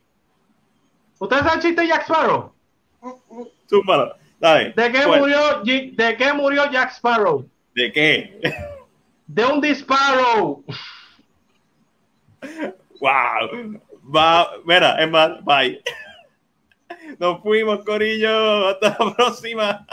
¿Ustedes 1.18 1.44
saben 1.44 1.60
el 1.60 1.66
chiste 1.66 1.82
de 1.82 1.88
Jack 1.88 2.04
Sparrow? 2.04 2.54
Zúmbalo. 3.70 4.16
Dale. 4.40 4.74
¿De 4.76 4.92
qué 4.92 5.08
murió, 5.08 5.62
¿De 5.64 6.16
qué 6.18 6.34
murió 6.34 6.70
Jack 6.72 6.92
Sparrow? 6.92 7.50
¿De 7.74 7.92
qué? 7.92 8.40
De 9.28 9.46
un 9.46 9.62
disparo. 9.62 10.64
Wow. 13.00 13.82
Va, 14.16 14.50
mira, 14.66 15.02
es 15.02 15.10
más, 15.10 15.44
bye. 15.44 15.82
Nos 17.20 17.42
fuimos, 17.42 17.84
Corillo. 17.86 18.68
Hasta 18.68 18.98
la 19.00 19.16
próxima. 19.16 19.88